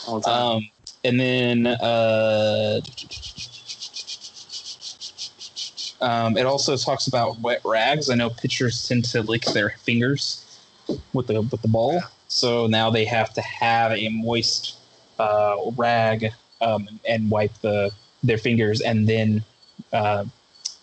All 0.05 0.19
the 0.19 0.25
time. 0.25 0.41
Um, 0.41 0.69
and 1.05 1.17
then 1.17 1.67
uh, 1.67 2.81
um, 6.01 6.37
it 6.37 6.45
also 6.45 6.77
talks 6.77 7.07
about 7.07 7.39
wet 7.39 7.61
rags. 7.65 8.09
I 8.09 8.15
know 8.15 8.29
pitchers 8.29 8.87
tend 8.87 9.05
to 9.05 9.21
lick 9.21 9.45
their 9.45 9.71
fingers 9.83 10.59
with 11.13 11.27
the 11.27 11.41
with 11.41 11.61
the 11.61 11.67
ball, 11.67 12.01
so 12.27 12.67
now 12.67 12.89
they 12.89 13.05
have 13.05 13.33
to 13.33 13.41
have 13.41 13.91
a 13.91 14.09
moist 14.09 14.77
uh, 15.19 15.57
rag 15.77 16.31
um, 16.61 16.87
and 17.07 17.29
wipe 17.29 17.53
the 17.61 17.91
their 18.23 18.37
fingers 18.37 18.81
and 18.81 19.07
then 19.07 19.43
uh, 19.93 20.25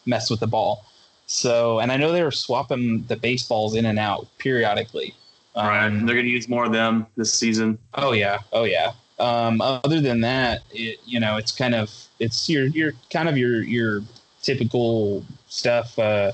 mess 0.07 0.31
with 0.31 0.41
the 0.41 0.47
ball. 0.47 0.85
So, 1.27 1.81
and 1.81 1.91
I 1.91 1.97
know 1.97 2.13
they're 2.13 2.31
swapping 2.31 3.05
the 3.05 3.17
baseballs 3.17 3.75
in 3.75 3.87
and 3.87 3.99
out 3.99 4.27
periodically. 4.39 5.15
right. 5.57 5.87
Um, 5.87 6.07
They're 6.07 6.15
going 6.15 6.27
to 6.27 6.33
use 6.33 6.49
more 6.49 6.65
of 6.65 6.73
them 6.73 7.07
this 7.17 7.35
season. 7.35 7.79
Oh 7.95 8.13
yeah, 8.13 8.39
oh 8.53 8.65
yeah. 8.65 8.93
Um, 9.19 9.61
other 9.61 10.01
than 10.01 10.21
that, 10.21 10.63
it, 10.71 10.99
you 11.05 11.19
know, 11.19 11.37
it's 11.37 11.51
kind 11.51 11.75
of 11.75 11.91
it's 12.21 12.49
your 12.49 12.67
your 12.67 12.93
kind 13.11 13.29
of 13.29 13.37
your 13.37 13.63
your 13.63 14.03
typical 14.47 15.25
stuff. 15.49 15.99
Uh, 15.99 16.33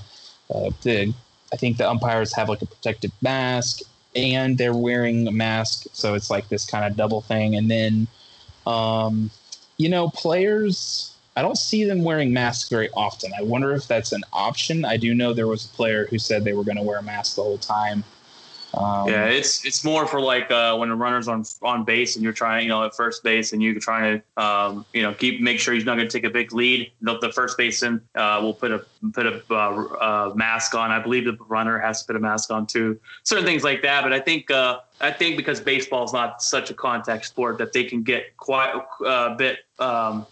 uh, 0.54 0.70
the 0.82 1.12
I 1.52 1.56
think 1.56 1.78
the 1.78 1.88
umpires 1.88 2.32
have 2.34 2.48
like 2.48 2.62
a 2.62 2.66
protective 2.66 3.12
mask, 3.22 3.80
and 4.14 4.56
they're 4.56 4.74
wearing 4.74 5.26
a 5.26 5.32
mask, 5.32 5.86
so 5.92 6.14
it's 6.14 6.30
like 6.30 6.48
this 6.48 6.64
kind 6.64 6.84
of 6.84 6.96
double 6.96 7.22
thing. 7.22 7.56
And 7.56 7.70
then, 7.70 8.06
um, 8.66 9.30
you 9.78 9.88
know, 9.88 10.08
players. 10.10 11.08
I 11.34 11.40
don't 11.40 11.56
see 11.56 11.84
them 11.84 12.04
wearing 12.04 12.34
masks 12.34 12.68
very 12.68 12.90
often. 12.90 13.32
I 13.38 13.42
wonder 13.42 13.72
if 13.72 13.88
that's 13.88 14.12
an 14.12 14.22
option. 14.34 14.84
I 14.84 14.98
do 14.98 15.14
know 15.14 15.32
there 15.32 15.46
was 15.46 15.64
a 15.64 15.68
player 15.68 16.06
who 16.10 16.18
said 16.18 16.44
they 16.44 16.52
were 16.52 16.62
going 16.62 16.76
to 16.76 16.82
wear 16.82 16.98
a 16.98 17.02
mask 17.02 17.36
the 17.36 17.42
whole 17.42 17.56
time. 17.56 18.04
Um, 18.74 19.08
Yeah, 19.08 19.26
it's 19.26 19.64
it's 19.64 19.84
more 19.84 20.06
for 20.06 20.20
like 20.20 20.50
uh, 20.50 20.76
when 20.76 20.90
a 20.90 20.96
runner's 20.96 21.28
on 21.28 21.44
on 21.62 21.84
base 21.84 22.16
and 22.16 22.24
you're 22.24 22.32
trying, 22.32 22.64
you 22.64 22.68
know, 22.68 22.84
at 22.84 22.94
first 22.94 23.22
base 23.22 23.52
and 23.52 23.62
you're 23.62 23.78
trying 23.78 24.22
to, 24.36 24.42
um, 24.42 24.86
you 24.92 25.02
know, 25.02 25.12
keep 25.12 25.40
make 25.40 25.60
sure 25.60 25.74
he's 25.74 25.84
not 25.84 25.96
going 25.96 26.08
to 26.08 26.12
take 26.12 26.28
a 26.28 26.32
big 26.32 26.52
lead. 26.52 26.90
The, 27.02 27.18
the 27.18 27.30
first 27.32 27.58
baseman 27.58 28.00
uh, 28.14 28.38
will 28.42 28.54
put 28.54 28.72
a 28.72 28.84
put 29.12 29.26
a 29.26 29.42
uh, 29.50 29.54
uh, 29.54 30.32
mask 30.34 30.74
on. 30.74 30.90
I 30.90 30.98
believe 30.98 31.24
the 31.24 31.36
runner 31.48 31.78
has 31.78 32.00
to 32.00 32.06
put 32.06 32.16
a 32.16 32.20
mask 32.20 32.50
on 32.50 32.66
too. 32.66 32.98
Certain 33.24 33.44
things 33.44 33.64
like 33.64 33.82
that. 33.82 34.02
But 34.02 34.12
I 34.12 34.20
think 34.20 34.50
uh, 34.50 34.80
I 35.00 35.10
think 35.10 35.36
because 35.36 35.60
baseball 35.60 36.04
is 36.04 36.12
not 36.12 36.42
such 36.42 36.70
a 36.70 36.74
contact 36.74 37.26
sport 37.26 37.58
that 37.58 37.72
they 37.72 37.84
can 37.84 38.02
get 38.02 38.36
quite 38.36 38.72
uh, 39.04 39.30
a 39.32 39.34
bit 39.36 39.58
um, 39.78 40.26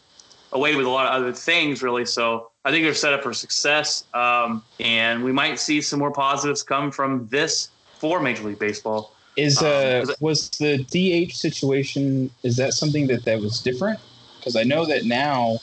away 0.52 0.76
with 0.76 0.86
a 0.86 0.90
lot 0.90 1.06
of 1.06 1.12
other 1.12 1.32
things, 1.32 1.82
really. 1.82 2.06
So 2.06 2.50
I 2.64 2.70
think 2.70 2.84
they're 2.84 2.94
set 2.94 3.12
up 3.12 3.22
for 3.22 3.34
success, 3.34 4.04
um, 4.14 4.62
and 4.80 5.22
we 5.22 5.32
might 5.32 5.58
see 5.58 5.80
some 5.80 5.98
more 5.98 6.10
positives 6.10 6.62
come 6.62 6.90
from 6.90 7.26
this 7.28 7.70
for 8.00 8.20
Major 8.20 8.44
League 8.44 8.58
Baseball. 8.58 9.14
Is 9.36 9.58
Um, 9.58 9.66
uh 9.66 10.14
was 10.20 10.50
the 10.50 10.78
DH 10.78 11.34
situation 11.34 12.30
is 12.42 12.56
that 12.56 12.72
something 12.72 13.06
that 13.08 13.24
that 13.24 13.40
was 13.40 13.60
different? 13.60 14.00
Because 14.38 14.56
I 14.56 14.64
know 14.64 14.86
that 14.86 15.04
now, 15.04 15.58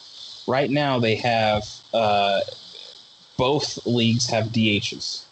right 0.48 0.70
now 0.70 1.00
they 1.00 1.16
have 1.16 1.68
uh, 1.94 2.40
both 3.38 3.86
leagues 3.86 4.30
have 4.30 4.46
DHs. 4.46 5.24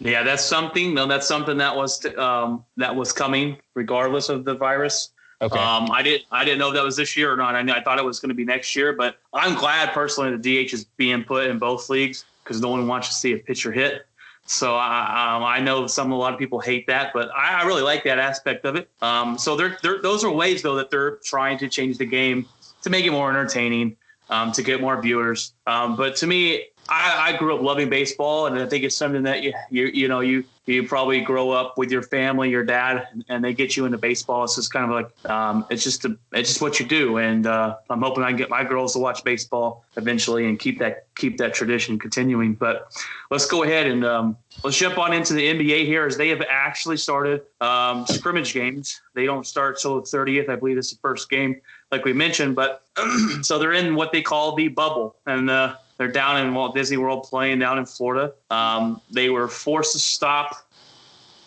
Yeah, 0.00 0.22
that's 0.22 0.44
something. 0.44 0.92
No, 0.92 1.06
that's 1.06 1.26
something 1.26 1.56
that 1.56 1.74
was 1.74 2.04
um, 2.16 2.64
that 2.76 2.94
was 2.94 3.12
coming 3.12 3.56
regardless 3.74 4.28
of 4.28 4.44
the 4.44 4.54
virus. 4.54 5.10
Okay, 5.40 5.58
Um, 5.58 5.90
I 5.90 6.02
didn't 6.02 6.26
I 6.30 6.44
didn't 6.44 6.58
know 6.58 6.68
if 6.68 6.74
that 6.74 6.84
was 6.84 6.96
this 6.96 7.16
year 7.16 7.32
or 7.32 7.36
not. 7.36 7.54
I, 7.54 7.62
knew, 7.62 7.72
I 7.72 7.82
thought 7.82 7.98
it 7.98 8.04
was 8.04 8.20
going 8.20 8.28
to 8.28 8.34
be 8.34 8.44
next 8.44 8.76
year, 8.76 8.92
but 8.92 9.18
I'm 9.32 9.54
glad 9.54 9.92
personally 9.92 10.36
the 10.36 10.66
DH 10.66 10.72
is 10.72 10.84
being 10.84 11.24
put 11.24 11.46
in 11.46 11.58
both 11.58 11.88
leagues 11.88 12.24
because 12.42 12.60
no 12.60 12.68
one 12.68 12.86
wants 12.86 13.08
to 13.08 13.14
see 13.14 13.32
a 13.32 13.38
pitcher 13.38 13.72
hit. 13.72 14.06
So 14.46 14.76
I, 14.76 15.36
um, 15.36 15.42
I 15.42 15.58
know 15.60 15.86
some 15.86 16.12
a 16.12 16.16
lot 16.16 16.34
of 16.34 16.38
people 16.38 16.60
hate 16.60 16.86
that, 16.86 17.12
but 17.14 17.30
I, 17.34 17.62
I 17.62 17.64
really 17.64 17.82
like 17.82 18.04
that 18.04 18.18
aspect 18.18 18.66
of 18.66 18.76
it. 18.76 18.90
Um, 19.00 19.38
so 19.38 19.56
they're, 19.56 19.78
they're, 19.82 20.02
those 20.02 20.22
are 20.22 20.30
ways 20.30 20.62
though 20.62 20.74
that 20.74 20.90
they're 20.90 21.16
trying 21.24 21.56
to 21.58 21.68
change 21.68 21.96
the 21.96 22.06
game 22.06 22.46
to 22.82 22.90
make 22.90 23.06
it 23.06 23.10
more 23.10 23.30
entertaining, 23.30 23.96
um, 24.30 24.52
to 24.52 24.62
get 24.62 24.80
more 24.80 25.00
viewers. 25.00 25.52
Um, 25.66 25.96
but 25.96 26.16
to 26.16 26.26
me, 26.26 26.66
I, 26.88 27.32
I 27.32 27.36
grew 27.36 27.54
up 27.54 27.62
loving 27.62 27.88
baseball, 27.88 28.46
and 28.46 28.58
I 28.58 28.66
think 28.66 28.84
it's 28.84 28.96
something 28.96 29.22
that 29.22 29.42
you 29.42 29.52
you 29.70 29.86
you 29.86 30.08
know 30.08 30.20
you 30.20 30.44
you 30.66 30.86
probably 30.86 31.20
grow 31.20 31.50
up 31.50 31.78
with 31.78 31.90
your 31.90 32.02
family, 32.02 32.50
your 32.50 32.64
dad, 32.64 33.08
and 33.28 33.42
they 33.42 33.54
get 33.54 33.76
you 33.76 33.86
into 33.86 33.98
baseball. 33.98 34.44
It's 34.44 34.56
just 34.56 34.72
kind 34.72 34.84
of 34.84 34.90
like 34.90 35.30
um, 35.30 35.66
it's 35.70 35.82
just 35.82 36.04
a, 36.04 36.16
it's 36.32 36.50
just 36.50 36.60
what 36.60 36.78
you 36.78 36.86
do, 36.86 37.18
and 37.18 37.46
uh, 37.46 37.76
I'm 37.88 38.02
hoping 38.02 38.22
I 38.22 38.28
can 38.28 38.36
get 38.36 38.50
my 38.50 38.64
girls 38.64 38.92
to 38.94 38.98
watch 38.98 39.24
baseball 39.24 39.84
eventually 39.96 40.46
and 40.46 40.58
keep 40.58 40.78
that 40.78 41.06
keep 41.14 41.38
that 41.38 41.54
tradition 41.54 41.98
continuing. 41.98 42.54
But 42.54 42.92
let's 43.30 43.46
go 43.46 43.62
ahead 43.62 43.86
and 43.86 44.04
um, 44.04 44.36
let's 44.62 44.76
jump 44.76 44.98
on 44.98 45.14
into 45.14 45.32
the 45.32 45.42
NBA 45.42 45.86
here 45.86 46.06
as 46.06 46.16
they 46.18 46.28
have 46.28 46.42
actually 46.48 46.98
started 46.98 47.42
um, 47.62 48.06
scrimmage 48.06 48.52
games. 48.52 49.00
They 49.14 49.24
don't 49.24 49.46
start 49.46 49.78
till 49.78 50.00
the 50.00 50.06
30th, 50.06 50.50
I 50.50 50.56
believe. 50.56 50.76
This 50.76 50.88
is 50.88 50.92
the 50.92 51.00
first 51.00 51.30
game, 51.30 51.60
like 51.90 52.04
we 52.04 52.12
mentioned, 52.12 52.54
but 52.54 52.82
so 53.42 53.58
they're 53.58 53.72
in 53.72 53.94
what 53.94 54.12
they 54.12 54.22
call 54.22 54.54
the 54.54 54.68
bubble, 54.68 55.16
and 55.26 55.50
uh, 55.50 55.76
they're 55.98 56.08
down 56.08 56.44
in 56.44 56.54
Walt 56.54 56.74
Disney 56.74 56.96
World 56.96 57.24
playing 57.24 57.58
down 57.58 57.78
in 57.78 57.86
Florida. 57.86 58.32
Um, 58.50 59.00
they 59.10 59.30
were 59.30 59.48
forced 59.48 59.92
to 59.92 59.98
stop 59.98 60.56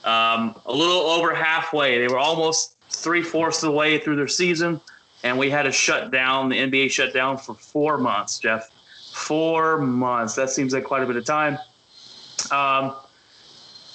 um, 0.03 0.55
a 0.65 0.73
little 0.73 1.01
over 1.01 1.33
halfway. 1.35 1.99
They 1.99 2.07
were 2.07 2.19
almost 2.19 2.75
three 2.89 3.21
fourths 3.21 3.61
of 3.63 3.71
the 3.71 3.77
way 3.77 3.99
through 3.99 4.15
their 4.15 4.27
season, 4.27 4.79
and 5.23 5.37
we 5.37 5.49
had 5.49 5.63
to 5.63 5.71
shut 5.71 6.11
down. 6.11 6.49
The 6.49 6.57
NBA 6.57 6.91
shut 6.91 7.13
down 7.13 7.37
for 7.37 7.53
four 7.55 7.97
months, 7.97 8.39
Jeff. 8.39 8.69
Four 9.13 9.79
months. 9.79 10.35
That 10.35 10.49
seems 10.49 10.73
like 10.73 10.83
quite 10.83 11.03
a 11.03 11.05
bit 11.05 11.15
of 11.15 11.25
time. 11.25 11.57
Um, 12.51 12.95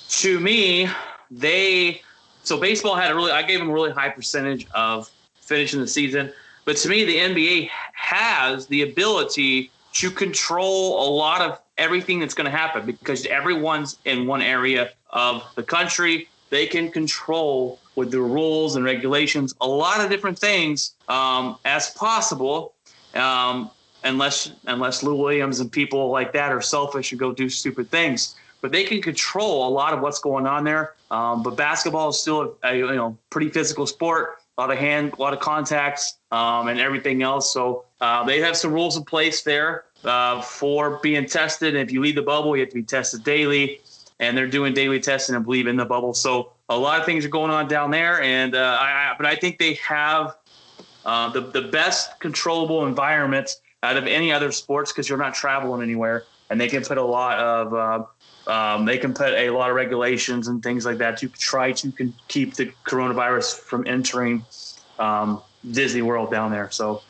to 0.08 0.40
me, 0.40 0.88
they 1.30 2.02
so 2.42 2.58
baseball 2.58 2.96
had 2.96 3.10
a 3.10 3.14
really. 3.14 3.32
I 3.32 3.42
gave 3.42 3.60
them 3.60 3.70
a 3.70 3.72
really 3.72 3.92
high 3.92 4.08
percentage 4.08 4.66
of 4.74 5.10
finishing 5.42 5.80
the 5.80 5.86
season, 5.86 6.32
but 6.64 6.76
to 6.78 6.88
me, 6.88 7.04
the 7.04 7.16
NBA 7.16 7.68
has 7.92 8.66
the 8.66 8.82
ability 8.82 9.70
to 9.94 10.10
control 10.10 11.06
a 11.06 11.08
lot 11.10 11.42
of 11.42 11.60
everything 11.76 12.20
that's 12.20 12.34
going 12.34 12.44
to 12.44 12.56
happen 12.56 12.86
because 12.86 13.26
everyone's 13.26 13.98
in 14.04 14.26
one 14.26 14.40
area 14.42 14.90
of 15.10 15.42
the 15.54 15.62
country. 15.62 16.28
They 16.50 16.66
can 16.66 16.90
control 16.90 17.80
with 17.94 18.10
the 18.10 18.20
rules 18.20 18.76
and 18.76 18.84
regulations 18.84 19.54
a 19.60 19.66
lot 19.66 20.00
of 20.00 20.08
different 20.10 20.38
things 20.38 20.94
um, 21.08 21.58
as 21.64 21.90
possible, 21.90 22.74
um, 23.14 23.70
unless 24.04 24.52
unless 24.66 25.02
Lou 25.02 25.14
Williams 25.16 25.60
and 25.60 25.70
people 25.70 26.10
like 26.10 26.32
that 26.32 26.52
are 26.52 26.60
selfish 26.60 27.12
and 27.12 27.18
go 27.18 27.32
do 27.32 27.48
stupid 27.48 27.90
things. 27.90 28.36
But 28.60 28.70
they 28.70 28.84
can 28.84 29.02
control 29.02 29.68
a 29.68 29.70
lot 29.70 29.92
of 29.92 30.00
what's 30.00 30.20
going 30.20 30.46
on 30.46 30.62
there. 30.62 30.94
Um, 31.10 31.42
but 31.42 31.56
basketball 31.56 32.10
is 32.10 32.20
still 32.20 32.56
a, 32.62 32.68
a 32.68 32.76
you 32.76 32.94
know 32.94 33.18
pretty 33.30 33.50
physical 33.50 33.86
sport 33.86 34.41
a 34.56 34.60
lot 34.60 34.70
of 34.70 34.78
hand, 34.78 35.14
a 35.16 35.20
lot 35.20 35.32
of 35.32 35.40
contacts, 35.40 36.18
um, 36.30 36.68
and 36.68 36.78
everything 36.78 37.22
else. 37.22 37.52
So 37.52 37.84
uh, 38.00 38.24
they 38.24 38.40
have 38.40 38.56
some 38.56 38.72
rules 38.72 38.96
in 38.96 39.04
place 39.04 39.42
there 39.42 39.84
uh, 40.04 40.42
for 40.42 41.00
being 41.02 41.26
tested. 41.26 41.74
And 41.74 41.88
if 41.88 41.92
you 41.92 42.02
leave 42.02 42.16
the 42.16 42.22
bubble, 42.22 42.54
you 42.56 42.60
have 42.60 42.68
to 42.70 42.74
be 42.74 42.82
tested 42.82 43.24
daily, 43.24 43.80
and 44.20 44.36
they're 44.36 44.46
doing 44.48 44.74
daily 44.74 45.00
testing, 45.00 45.34
I 45.34 45.38
believe, 45.38 45.66
in 45.66 45.76
the 45.76 45.86
bubble. 45.86 46.12
So 46.12 46.52
a 46.68 46.76
lot 46.76 47.00
of 47.00 47.06
things 47.06 47.24
are 47.24 47.30
going 47.30 47.50
on 47.50 47.66
down 47.66 47.90
there, 47.90 48.20
and 48.22 48.54
uh, 48.54 48.78
I, 48.80 49.14
but 49.16 49.26
I 49.26 49.36
think 49.36 49.58
they 49.58 49.74
have 49.74 50.36
uh, 51.04 51.30
the 51.30 51.40
the 51.40 51.62
best 51.62 52.20
controllable 52.20 52.86
environment 52.86 53.56
out 53.82 53.96
of 53.96 54.06
any 54.06 54.32
other 54.32 54.52
sports 54.52 54.92
because 54.92 55.08
you're 55.08 55.18
not 55.18 55.34
traveling 55.34 55.82
anywhere, 55.82 56.24
and 56.50 56.60
they 56.60 56.68
can 56.68 56.84
put 56.84 56.98
a 56.98 57.02
lot 57.02 57.38
of 57.38 57.74
uh, 57.74 58.04
um, 58.46 58.84
they 58.84 58.98
can 58.98 59.14
put 59.14 59.34
a 59.34 59.50
lot 59.50 59.70
of 59.70 59.76
regulations 59.76 60.48
and 60.48 60.62
things 60.62 60.84
like 60.84 60.98
that 60.98 61.16
to 61.18 61.28
try 61.28 61.72
to 61.72 61.92
can 61.92 62.12
keep 62.28 62.54
the 62.54 62.72
coronavirus 62.84 63.58
from 63.58 63.86
entering 63.86 64.44
um, 64.98 65.40
Disney 65.70 66.02
World 66.02 66.30
down 66.30 66.50
there. 66.50 66.70
So, 66.70 67.02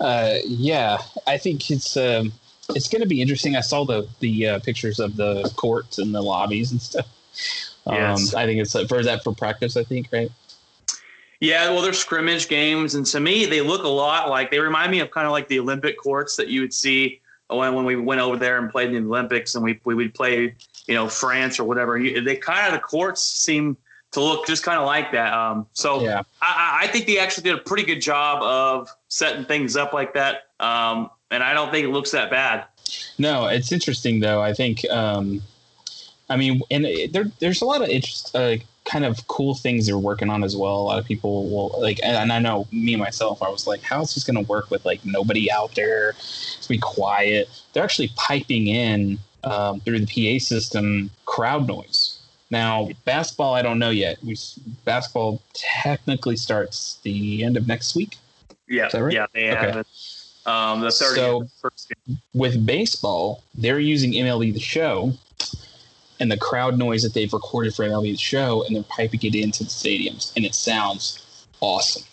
uh, 0.00 0.36
yeah, 0.44 0.98
I 1.26 1.38
think 1.38 1.70
it's 1.70 1.96
um, 1.96 2.32
it's 2.70 2.88
going 2.88 3.02
to 3.02 3.08
be 3.08 3.22
interesting. 3.22 3.56
I 3.56 3.60
saw 3.60 3.84
the 3.84 4.08
the 4.20 4.48
uh, 4.48 4.58
pictures 4.60 4.98
of 4.98 5.16
the 5.16 5.50
courts 5.56 5.98
and 5.98 6.14
the 6.14 6.22
lobbies 6.22 6.72
and 6.72 6.80
stuff. 6.80 7.06
Um, 7.86 7.94
Yes. 7.94 8.34
I 8.34 8.46
think 8.46 8.60
it's 8.60 8.74
uh, 8.74 8.86
for 8.86 9.02
that 9.02 9.22
for 9.22 9.34
practice. 9.34 9.76
I 9.76 9.84
think 9.84 10.08
right. 10.12 10.30
yeah, 11.40 11.70
well, 11.70 11.82
they're 11.82 11.92
scrimmage 11.92 12.48
games, 12.48 12.94
and 12.94 13.06
to 13.06 13.20
me, 13.20 13.46
they 13.46 13.60
look 13.60 13.84
a 13.84 13.88
lot 13.88 14.28
like 14.28 14.50
they 14.50 14.58
remind 14.58 14.90
me 14.90 15.00
of 15.00 15.10
kind 15.10 15.26
of 15.26 15.32
like 15.32 15.48
the 15.48 15.60
Olympic 15.60 15.96
courts 15.98 16.36
that 16.36 16.48
you 16.48 16.60
would 16.60 16.74
see 16.74 17.20
when 17.50 17.74
when 17.74 17.84
we 17.84 17.96
went 17.96 18.20
over 18.20 18.36
there 18.36 18.58
and 18.58 18.70
played 18.70 18.92
in 18.92 19.04
the 19.04 19.08
Olympics, 19.08 19.54
and 19.54 19.64
we 19.64 19.80
we 19.84 19.94
would 19.94 20.14
play, 20.14 20.54
you 20.86 20.94
know, 20.94 21.08
France 21.08 21.58
or 21.58 21.64
whatever. 21.64 21.98
You, 21.98 22.20
they 22.20 22.36
kind 22.36 22.66
of 22.66 22.72
the 22.72 22.78
courts 22.80 23.22
seem 23.22 23.76
to 24.12 24.20
look 24.20 24.46
just 24.46 24.64
kind 24.64 24.78
of 24.78 24.86
like 24.86 25.12
that. 25.12 25.32
Um, 25.32 25.66
so 25.72 26.02
Yeah. 26.02 26.22
I, 26.42 26.80
I 26.82 26.86
think 26.88 27.06
they 27.06 27.18
actually 27.18 27.44
did 27.44 27.54
a 27.54 27.62
pretty 27.62 27.84
good 27.84 28.00
job 28.00 28.42
of 28.42 28.88
setting 29.08 29.44
things 29.44 29.76
up 29.76 29.92
like 29.92 30.14
that. 30.14 30.48
Um, 30.58 31.10
and 31.30 31.42
I 31.42 31.54
don't 31.54 31.70
think 31.70 31.84
it 31.84 31.90
looks 31.90 32.10
that 32.10 32.28
bad. 32.30 32.64
No, 33.18 33.46
it's 33.46 33.70
interesting 33.70 34.18
though. 34.18 34.42
I 34.42 34.52
think, 34.52 34.84
um, 34.90 35.40
I 36.28 36.36
mean, 36.36 36.60
and 36.70 36.84
it, 36.86 37.12
there, 37.12 37.30
there's 37.38 37.62
a 37.62 37.64
lot 37.64 37.82
of 37.82 37.88
interest, 37.88 38.34
uh, 38.34 38.56
kind 38.90 39.04
of 39.04 39.26
cool 39.28 39.54
things 39.54 39.86
they're 39.86 39.98
working 39.98 40.30
on 40.30 40.42
as 40.42 40.56
well. 40.56 40.76
A 40.76 40.82
lot 40.82 40.98
of 40.98 41.04
people 41.06 41.48
will 41.48 41.80
like, 41.80 42.00
and, 42.02 42.32
I 42.32 42.38
know 42.38 42.66
me 42.72 42.96
myself, 42.96 43.42
I 43.42 43.48
was 43.48 43.66
like, 43.66 43.82
how 43.82 44.02
is 44.02 44.14
this 44.14 44.24
going 44.24 44.42
to 44.42 44.48
work 44.50 44.70
with 44.70 44.84
like 44.84 45.04
nobody 45.04 45.50
out 45.50 45.74
there? 45.74 46.10
It's 46.10 46.66
be 46.66 46.78
quiet. 46.78 47.48
They're 47.72 47.84
actually 47.84 48.10
piping 48.16 48.66
in 48.66 49.18
um, 49.44 49.80
through 49.80 50.00
the 50.00 50.06
PA 50.38 50.42
system 50.42 51.10
crowd 51.24 51.68
noise. 51.68 52.18
Now, 52.50 52.88
basketball, 53.04 53.54
I 53.54 53.62
don't 53.62 53.78
know 53.78 53.90
yet. 53.90 54.18
We 54.24 54.36
basketball 54.84 55.40
technically 55.54 56.36
starts 56.36 56.98
the 57.04 57.44
end 57.44 57.56
of 57.56 57.68
next 57.68 57.94
week. 57.94 58.16
Yeah, 58.66 58.88
right? 58.96 59.12
yeah, 59.12 59.26
they 59.32 59.46
have 59.46 59.68
Okay. 59.68 59.80
it. 59.80 59.86
Um, 60.46 60.80
the 60.80 60.88
30th 60.88 61.14
So- 61.14 61.48
with 62.34 62.66
baseball, 62.66 63.44
they're 63.54 63.78
using 63.78 64.12
MLB 64.14 64.52
the 64.52 64.60
show 64.60 65.12
and 66.20 66.30
the 66.30 66.36
crowd 66.36 66.78
noise 66.78 67.02
that 67.02 67.14
they've 67.14 67.32
recorded 67.32 67.74
for 67.74 67.84
MLB 67.84 68.18
show, 68.18 68.64
and 68.64 68.76
they're 68.76 68.82
piping 68.84 69.20
it 69.22 69.34
into 69.34 69.64
the 69.64 69.70
stadiums, 69.70 70.34
and 70.36 70.44
it 70.44 70.54
sounds 70.54 71.46
awesome. 71.60 72.04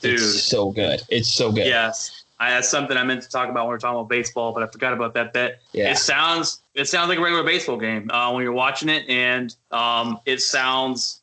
Dude. 0.00 0.14
It's 0.14 0.42
so 0.42 0.70
good. 0.70 1.02
It's 1.08 1.32
so 1.32 1.52
good. 1.52 1.66
Yes, 1.66 2.24
I, 2.40 2.50
that's 2.50 2.68
something 2.68 2.96
I 2.96 3.04
meant 3.04 3.22
to 3.22 3.28
talk 3.28 3.48
about 3.48 3.66
when 3.66 3.70
we 3.70 3.76
are 3.76 3.78
talking 3.78 4.00
about 4.00 4.08
baseball, 4.08 4.52
but 4.52 4.64
I 4.64 4.66
forgot 4.66 4.92
about 4.92 5.14
that 5.14 5.32
bet. 5.32 5.60
Yeah. 5.72 5.92
It 5.92 5.98
sounds 5.98 6.62
it 6.74 6.86
sounds 6.86 7.08
like 7.08 7.18
a 7.18 7.20
regular 7.20 7.44
baseball 7.44 7.76
game 7.76 8.10
uh, 8.10 8.32
when 8.32 8.42
you're 8.42 8.52
watching 8.52 8.88
it, 8.88 9.08
and 9.08 9.54
um, 9.70 10.18
it 10.26 10.40
sounds 10.40 11.20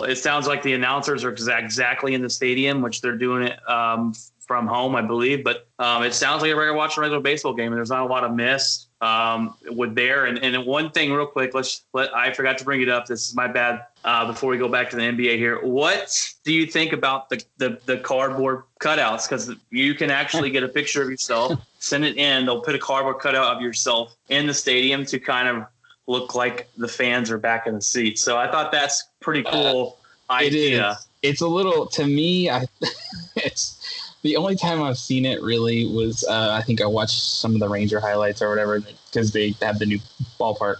it 0.00 0.16
sounds 0.16 0.46
like 0.46 0.62
the 0.62 0.74
announcers 0.74 1.24
are 1.24 1.32
exa- 1.32 1.58
exactly 1.58 2.12
in 2.14 2.20
the 2.20 2.28
stadium, 2.28 2.82
which 2.82 3.00
they're 3.00 3.16
doing 3.16 3.44
it 3.44 3.68
um, 3.68 4.12
from 4.40 4.66
home, 4.66 4.94
I 4.94 5.02
believe. 5.02 5.42
But 5.42 5.68
um, 5.78 6.02
it 6.02 6.12
sounds 6.12 6.42
like 6.42 6.50
a 6.50 6.56
regular 6.56 6.76
watching 6.76 7.00
a 7.00 7.02
regular 7.02 7.22
baseball 7.22 7.54
game, 7.54 7.68
and 7.68 7.76
there's 7.76 7.90
not 7.90 8.02
a 8.02 8.06
lot 8.06 8.24
of 8.24 8.34
miss 8.34 8.87
um, 9.00 9.54
with 9.70 9.94
there. 9.94 10.26
And, 10.26 10.38
and 10.38 10.66
one 10.66 10.90
thing, 10.90 11.12
real 11.12 11.26
quick, 11.26 11.54
let's 11.54 11.82
let 11.92 12.14
I 12.14 12.32
forgot 12.32 12.58
to 12.58 12.64
bring 12.64 12.82
it 12.82 12.88
up. 12.88 13.06
This 13.06 13.28
is 13.28 13.34
my 13.34 13.46
bad. 13.46 13.84
Uh, 14.04 14.26
before 14.26 14.48
we 14.50 14.56
go 14.56 14.68
back 14.68 14.88
to 14.90 14.96
the 14.96 15.02
NBA 15.02 15.36
here, 15.36 15.60
what 15.64 16.32
do 16.44 16.52
you 16.52 16.66
think 16.66 16.92
about 16.92 17.28
the 17.28 17.42
the, 17.58 17.78
the 17.86 17.98
cardboard 17.98 18.62
cutouts? 18.80 19.28
Because 19.28 19.52
you 19.70 19.94
can 19.94 20.10
actually 20.10 20.50
get 20.50 20.62
a 20.62 20.68
picture 20.68 21.02
of 21.02 21.10
yourself, 21.10 21.52
send 21.78 22.04
it 22.04 22.16
in. 22.16 22.46
They'll 22.46 22.60
put 22.62 22.74
a 22.74 22.78
cardboard 22.78 23.18
cutout 23.20 23.56
of 23.56 23.62
yourself 23.62 24.16
in 24.28 24.46
the 24.46 24.54
stadium 24.54 25.04
to 25.06 25.18
kind 25.18 25.48
of 25.48 25.66
look 26.06 26.34
like 26.34 26.68
the 26.76 26.88
fans 26.88 27.30
are 27.30 27.38
back 27.38 27.66
in 27.66 27.74
the 27.74 27.82
seats. 27.82 28.22
So 28.22 28.38
I 28.38 28.50
thought 28.50 28.72
that's 28.72 29.04
pretty 29.20 29.42
cool 29.42 29.98
Uh, 30.30 30.38
It 30.42 30.46
idea. 30.46 30.90
is. 30.92 31.08
It's 31.22 31.40
a 31.42 31.46
little 31.48 31.86
to 31.86 32.06
me. 32.06 32.48
I 32.48 32.66
it's 33.36 33.97
the 34.22 34.36
only 34.36 34.56
time 34.56 34.82
I've 34.82 34.98
seen 34.98 35.24
it 35.24 35.42
really 35.42 35.86
was 35.86 36.24
uh, 36.28 36.50
I 36.52 36.62
think 36.62 36.80
I 36.80 36.86
watched 36.86 37.20
some 37.20 37.54
of 37.54 37.60
the 37.60 37.68
Ranger 37.68 38.00
highlights 38.00 38.42
or 38.42 38.50
whatever 38.50 38.80
because 38.80 39.32
they 39.32 39.54
have 39.62 39.78
the 39.78 39.86
new 39.86 39.98
ballpark, 40.40 40.76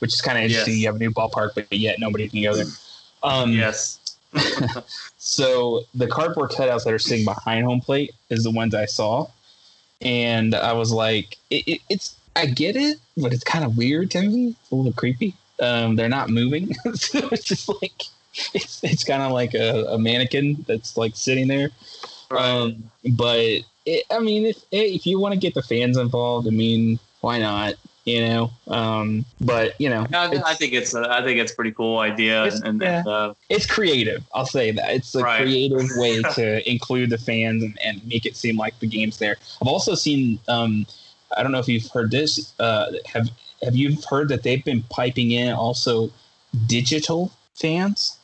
which 0.00 0.12
is 0.12 0.20
kind 0.20 0.38
of 0.38 0.44
interesting. 0.44 0.74
Yes. 0.74 0.80
You 0.80 0.86
have 0.88 0.96
a 0.96 0.98
new 0.98 1.10
ballpark, 1.10 1.54
but 1.54 1.72
yet 1.72 1.98
nobody 1.98 2.28
can 2.28 2.42
go 2.42 2.54
there. 2.54 2.66
Um, 3.22 3.52
Yes. 3.52 4.16
So 5.16 5.84
the 5.94 6.06
cardboard 6.06 6.50
cutouts 6.50 6.84
that 6.84 6.92
are 6.92 6.98
sitting 6.98 7.24
behind 7.24 7.64
home 7.64 7.80
plate 7.80 8.12
is 8.28 8.44
the 8.44 8.50
ones 8.50 8.74
I 8.74 8.84
saw, 8.84 9.28
and 10.02 10.54
I 10.54 10.74
was 10.74 10.92
like, 10.92 11.38
it, 11.48 11.66
it, 11.66 11.80
"It's 11.88 12.14
I 12.36 12.44
get 12.44 12.76
it, 12.76 12.98
but 13.16 13.32
it's 13.32 13.42
kind 13.42 13.64
of 13.64 13.78
weird 13.78 14.10
to 14.10 14.20
me. 14.20 14.48
It's 14.48 14.70
a 14.70 14.74
little 14.74 14.92
creepy. 14.92 15.34
Um, 15.60 15.96
they're 15.96 16.10
not 16.10 16.28
moving, 16.28 16.74
so 16.94 17.26
it's 17.32 17.44
just 17.44 17.70
like 17.80 18.02
it's 18.52 18.84
it's 18.84 19.04
kind 19.04 19.22
of 19.22 19.32
like 19.32 19.54
a, 19.54 19.86
a 19.86 19.98
mannequin 19.98 20.62
that's 20.68 20.98
like 20.98 21.16
sitting 21.16 21.48
there. 21.48 21.70
Um, 22.30 22.90
but 23.16 23.38
it, 23.86 24.04
I 24.10 24.18
mean, 24.20 24.46
if 24.46 24.58
if 24.72 25.06
you 25.06 25.18
want 25.20 25.34
to 25.34 25.40
get 25.40 25.54
the 25.54 25.62
fans 25.62 25.96
involved, 25.96 26.46
I 26.46 26.50
mean, 26.50 26.98
why 27.20 27.38
not? 27.38 27.74
You 28.06 28.26
know, 28.26 28.50
um, 28.68 29.24
but 29.40 29.80
you 29.80 29.88
know, 29.88 30.06
I, 30.12 30.42
I 30.44 30.54
think 30.54 30.74
it's 30.74 30.94
a, 30.94 31.08
I 31.10 31.22
think 31.24 31.40
it's 31.40 31.52
a 31.52 31.54
pretty 31.54 31.72
cool 31.72 31.98
idea, 32.00 32.44
It's- 32.44 32.60
and, 32.60 32.82
yeah. 32.82 32.98
and 32.98 33.06
uh, 33.08 33.34
it's 33.48 33.64
creative. 33.64 34.22
I'll 34.34 34.44
say 34.44 34.72
that 34.72 34.90
it's 34.90 35.14
a 35.14 35.22
Right. 35.22 35.40
creative 35.40 35.88
way 35.96 36.20
to 36.34 36.70
include 36.70 37.08
the 37.08 37.16
fans 37.16 37.62
and, 37.62 37.78
and 37.82 38.06
make 38.06 38.26
it 38.26 38.36
seem 38.36 38.58
like 38.58 38.78
the 38.80 38.86
game's 38.86 39.16
there. 39.18 39.36
I've 39.62 39.68
also 39.68 39.94
seen. 39.94 40.38
Um, 40.48 40.86
I 41.36 41.42
don't 41.42 41.50
know 41.50 41.58
if 41.60 41.66
you've 41.66 41.86
heard 41.90 42.10
this. 42.10 42.52
Uh, 42.60 42.92
have 43.06 43.30
Have 43.62 43.74
you 43.74 43.96
heard 44.10 44.28
that 44.28 44.42
they've 44.42 44.62
been 44.64 44.82
piping 44.90 45.30
in 45.30 45.54
also 45.54 46.10
digital 46.66 47.32
fans? 47.54 48.18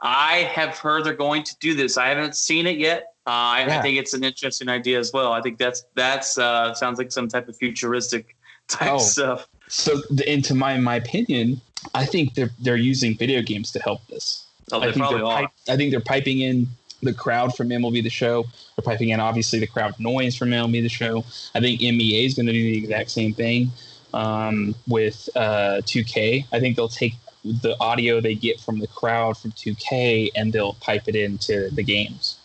I 0.00 0.48
have 0.54 0.78
heard 0.78 1.04
they're 1.04 1.14
going 1.14 1.42
to 1.44 1.56
do 1.58 1.74
this. 1.74 1.96
I 1.98 2.08
haven't 2.08 2.36
seen 2.36 2.66
it 2.66 2.78
yet. 2.78 3.12
Uh, 3.26 3.30
I, 3.30 3.78
I 3.78 3.82
think 3.82 3.98
it's 3.98 4.14
an 4.14 4.22
interesting 4.22 4.68
idea 4.68 4.98
as 5.00 5.12
well. 5.12 5.32
I 5.32 5.40
think 5.42 5.58
that's 5.58 5.84
that's 5.94 6.38
uh, 6.38 6.74
sounds 6.74 6.98
like 6.98 7.10
some 7.10 7.26
type 7.28 7.48
of 7.48 7.56
futuristic 7.56 8.36
type 8.68 8.92
Oh. 8.92 8.98
stuff. 8.98 9.48
So, 9.68 10.00
into 10.26 10.54
my 10.54 10.76
my 10.78 10.96
opinion, 10.96 11.60
I 11.94 12.06
think 12.06 12.34
they're 12.34 12.50
they're 12.60 12.76
using 12.76 13.16
video 13.16 13.42
games 13.42 13.72
to 13.72 13.80
help 13.80 14.06
this. 14.06 14.46
Oh, 14.72 14.80
I 14.80 14.92
think 14.92 15.04
are. 15.04 15.50
I 15.68 15.76
think 15.76 15.90
they're 15.90 16.00
piping 16.00 16.40
in 16.40 16.68
the 17.02 17.12
crowd 17.12 17.56
from 17.56 17.68
MLB 17.68 18.02
the 18.02 18.10
Show. 18.10 18.44
They're 18.76 18.84
piping 18.84 19.10
in 19.10 19.20
obviously 19.20 19.58
the 19.58 19.66
crowd 19.66 19.98
noise 19.98 20.36
from 20.36 20.50
MLB 20.50 20.82
the 20.82 20.88
Show. 20.88 21.24
I 21.54 21.60
think 21.60 21.80
NBA 21.80 22.26
is 22.26 22.34
going 22.34 22.46
to 22.46 22.52
do 22.52 22.62
the 22.62 22.78
exact 22.78 23.10
same 23.10 23.32
thing 23.34 23.70
um, 24.14 24.74
with 24.88 25.28
uh, 25.36 25.82
2K. 25.82 26.46
I 26.52 26.60
think 26.60 26.76
they'll 26.76 26.88
take 26.88 27.14
the 27.44 27.76
audio 27.80 28.20
they 28.20 28.34
get 28.34 28.60
from 28.60 28.80
the 28.80 28.88
crowd 28.88 29.36
from 29.36 29.52
2K 29.52 30.30
and 30.34 30.52
they'll 30.52 30.74
pipe 30.74 31.06
it 31.06 31.14
into 31.14 31.70
the 31.70 31.82
games. 31.84 32.38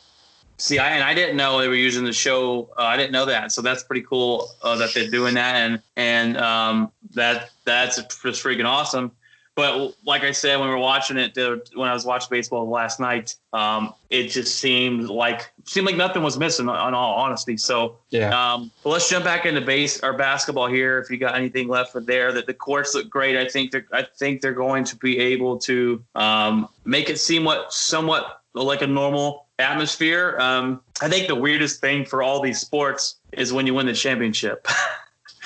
See, 0.61 0.77
I, 0.77 0.89
and 0.91 1.03
I 1.03 1.15
didn't 1.15 1.37
know 1.37 1.59
they 1.59 1.67
were 1.67 1.73
using 1.73 2.05
the 2.05 2.13
show. 2.13 2.69
Uh, 2.77 2.83
I 2.83 2.95
didn't 2.95 3.11
know 3.11 3.25
that, 3.25 3.51
so 3.51 3.63
that's 3.63 3.81
pretty 3.81 4.03
cool 4.03 4.47
uh, 4.61 4.75
that 4.75 4.93
they're 4.93 5.09
doing 5.09 5.33
that, 5.33 5.55
and 5.55 5.81
and 5.95 6.37
um, 6.37 6.91
that 7.15 7.49
that's 7.65 7.95
just 7.97 8.43
freaking 8.43 8.65
awesome. 8.65 9.11
But 9.55 9.95
like 10.05 10.23
I 10.23 10.31
said, 10.31 10.59
when 10.59 10.69
we 10.69 10.73
were 10.75 10.79
watching 10.79 11.17
it, 11.17 11.35
when 11.75 11.89
I 11.89 11.93
was 11.93 12.05
watching 12.05 12.27
baseball 12.29 12.69
last 12.69 12.99
night, 12.99 13.35
um, 13.53 13.93
it 14.11 14.27
just 14.27 14.59
seemed 14.59 15.09
like 15.09 15.51
seemed 15.65 15.87
like 15.87 15.97
nothing 15.97 16.21
was 16.21 16.37
missing. 16.37 16.69
On 16.69 16.93
all 16.93 17.15
honesty, 17.15 17.57
so 17.57 17.97
Yeah. 18.11 18.29
um, 18.29 18.69
but 18.83 18.91
let's 18.91 19.09
jump 19.09 19.25
back 19.25 19.47
into 19.47 19.61
base 19.61 19.99
or 20.03 20.13
basketball 20.13 20.67
here. 20.67 20.99
If 20.99 21.09
you 21.09 21.17
got 21.17 21.33
anything 21.33 21.69
left 21.69 21.91
for 21.91 22.01
there, 22.01 22.31
that 22.33 22.45
the 22.45 22.53
courts 22.53 22.93
look 22.93 23.09
great. 23.09 23.35
I 23.35 23.47
think 23.47 23.71
they're 23.71 23.87
I 23.91 24.03
think 24.03 24.41
they're 24.41 24.53
going 24.53 24.83
to 24.83 24.95
be 24.97 25.17
able 25.17 25.57
to 25.59 26.03
um, 26.13 26.69
make 26.85 27.09
it 27.09 27.19
seem 27.19 27.43
what 27.45 27.73
somewhat 27.73 28.41
like 28.53 28.83
a 28.83 28.87
normal 28.87 29.47
atmosphere. 29.61 30.37
Um, 30.39 30.81
I 31.01 31.09
think 31.09 31.27
the 31.27 31.35
weirdest 31.35 31.81
thing 31.81 32.05
for 32.05 32.21
all 32.23 32.41
these 32.41 32.59
sports 32.59 33.17
is 33.31 33.53
when 33.53 33.65
you 33.67 33.73
win 33.73 33.85
the 33.85 33.93
championship. 33.93 34.67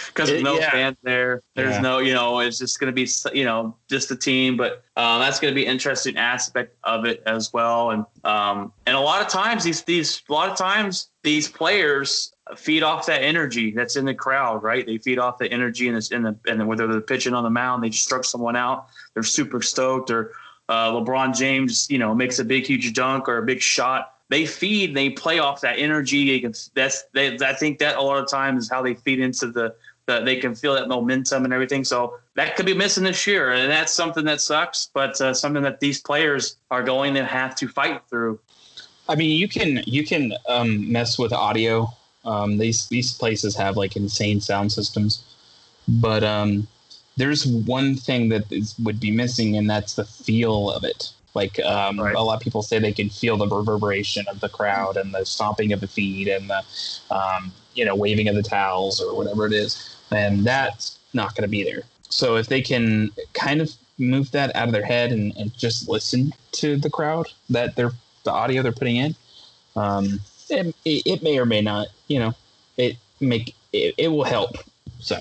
Because 0.07 0.29
there's 0.29 0.43
no 0.43 0.57
yeah. 0.57 0.71
fans 0.71 0.97
there, 1.03 1.41
there's 1.55 1.75
Yeah. 1.75 1.81
no, 1.81 1.99
you 1.99 2.13
know, 2.13 2.39
it's 2.39 2.57
just 2.57 2.79
going 2.79 2.87
to 2.87 2.93
be, 2.93 3.09
you 3.37 3.43
know, 3.43 3.75
just 3.89 4.07
the 4.07 4.15
team. 4.15 4.55
But 4.55 4.83
um, 4.95 5.19
that's 5.19 5.39
going 5.39 5.53
to 5.53 5.55
be 5.55 5.65
an 5.65 5.71
interesting 5.71 6.15
aspect 6.17 6.75
of 6.83 7.05
it 7.05 7.21
as 7.25 7.51
well. 7.51 7.91
And 7.91 8.05
um, 8.23 8.71
and 8.85 8.95
a 8.95 8.99
lot 8.99 9.21
of 9.21 9.27
times 9.27 9.63
these 9.63 9.81
these 9.83 10.21
a 10.29 10.33
lot 10.33 10.49
of 10.49 10.57
times 10.57 11.09
these 11.23 11.49
players 11.49 12.33
feed 12.55 12.83
off 12.83 13.05
that 13.07 13.23
energy 13.23 13.71
that's 13.71 13.95
in 13.95 14.05
the 14.05 14.13
crowd, 14.13 14.63
right? 14.63 14.85
They 14.85 14.99
feed 14.99 15.17
off 15.19 15.37
the 15.37 15.51
energy 15.51 15.87
and 15.87 15.97
this 15.97 16.11
in 16.11 16.23
the 16.23 16.37
and 16.47 16.65
whether 16.67 16.87
they're 16.87 17.01
pitching 17.01 17.33
on 17.33 17.43
the 17.43 17.49
mound, 17.49 17.83
they 17.83 17.89
just 17.89 18.05
struck 18.05 18.23
someone 18.23 18.55
out, 18.55 18.87
they're 19.13 19.23
super 19.23 19.61
stoked, 19.61 20.11
or 20.11 20.31
uh, 20.69 20.91
LeBron 20.91 21.35
James, 21.35 21.87
you 21.89 21.97
know, 21.97 22.15
makes 22.15 22.39
a 22.39 22.45
big 22.45 22.65
huge 22.65 22.93
dunk 22.93 23.27
or 23.27 23.37
a 23.37 23.43
big 23.43 23.61
shot. 23.61 24.13
They 24.29 24.45
feed, 24.45 24.95
they 24.95 25.11
play 25.11 25.39
off 25.39 25.61
that 25.61 25.77
energy. 25.77 26.39
Can, 26.39 26.53
that's 26.73 27.03
they, 27.13 27.37
I 27.37 27.53
think 27.53 27.79
that 27.79 27.97
a 27.97 28.01
lot 28.01 28.17
of 28.17 28.27
times 28.27 28.65
is 28.65 28.69
how 28.69 28.81
they 28.81 28.95
feed 28.95 29.19
into 29.19 29.47
the, 29.47 29.75
the 30.07 30.21
they 30.21 30.37
can 30.37 30.55
feel 30.55 30.73
that 30.73 30.87
momentum 30.87 31.45
and 31.45 31.53
everything. 31.53 31.83
So 31.83 32.17
that 32.33 32.55
could 32.55 32.65
be 32.65 32.73
missing 32.73 33.03
this 33.03 33.27
year, 33.27 33.51
and 33.51 33.71
that's 33.71 33.93
something 33.93 34.25
that 34.25 34.41
sucks, 34.41 34.89
but 34.93 35.19
uh, 35.21 35.33
something 35.33 35.61
that 35.63 35.79
these 35.79 36.01
players 36.01 36.57
are 36.71 36.83
going 36.83 37.13
to 37.13 37.23
have 37.23 37.55
to 37.55 37.67
fight 37.67 38.01
through. 38.09 38.39
I 39.07 39.15
mean, 39.15 39.37
you 39.37 39.47
can 39.47 39.83
you 39.85 40.03
can 40.03 40.33
um, 40.49 40.91
mess 40.91 41.19
with 41.19 41.31
audio. 41.31 41.87
Um, 42.23 42.57
these 42.57 42.87
these 42.87 43.13
places 43.13 43.55
have 43.55 43.77
like 43.77 43.95
insane 43.95 44.41
sound 44.41 44.71
systems, 44.71 45.23
but 45.87 46.23
um, 46.23 46.67
there's 47.17 47.45
one 47.45 47.95
thing 47.95 48.29
that 48.29 48.51
is, 48.51 48.75
would 48.79 48.99
be 48.99 49.11
missing, 49.11 49.57
and 49.57 49.69
that's 49.69 49.95
the 49.95 50.05
feel 50.05 50.71
of 50.71 50.83
it. 50.83 51.11
Like 51.33 51.59
um, 51.59 51.99
Right. 51.99 52.15
a 52.15 52.21
lot 52.21 52.35
of 52.35 52.41
people 52.41 52.61
say, 52.61 52.79
they 52.79 52.93
can 52.93 53.09
feel 53.09 53.37
the 53.37 53.47
reverberation 53.47 54.25
of 54.29 54.39
the 54.39 54.49
crowd 54.49 54.97
and 54.97 55.13
the 55.13 55.25
stomping 55.25 55.73
of 55.73 55.81
the 55.81 55.87
feet 55.87 56.27
and 56.29 56.49
the 56.49 56.63
um, 57.11 57.51
you 57.73 57.83
know 57.85 57.95
waving 57.95 58.27
of 58.27 58.35
the 58.35 58.43
towels 58.43 59.01
or 59.01 59.15
whatever 59.15 59.45
it 59.45 59.53
is, 59.53 59.97
and 60.11 60.45
that's 60.45 60.97
not 61.13 61.35
going 61.35 61.43
to 61.43 61.49
be 61.49 61.63
there. 61.63 61.83
So 62.09 62.37
if 62.37 62.47
they 62.47 62.61
can 62.61 63.11
kind 63.33 63.61
of 63.61 63.73
move 63.97 64.31
that 64.31 64.55
out 64.55 64.67
of 64.67 64.73
their 64.73 64.85
head 64.85 65.11
and, 65.11 65.35
and 65.37 65.53
just 65.57 65.89
listen 65.89 66.33
to 66.53 66.77
the 66.77 66.89
crowd 66.89 67.27
that 67.49 67.75
they're 67.75 67.91
the 68.23 68.31
audio 68.31 68.61
they're 68.63 68.71
putting 68.71 68.95
in, 68.95 69.15
um, 69.75 70.19
it, 70.49 70.75
it, 70.85 71.23
may 71.23 71.37
or 71.37 71.45
may 71.45 71.61
not, 71.61 71.87
you 72.07 72.19
know, 72.19 72.33
it 72.77 72.97
make 73.19 73.55
it, 73.71 73.93
it 73.97 74.07
will 74.07 74.23
help. 74.23 74.55
So 74.99 75.19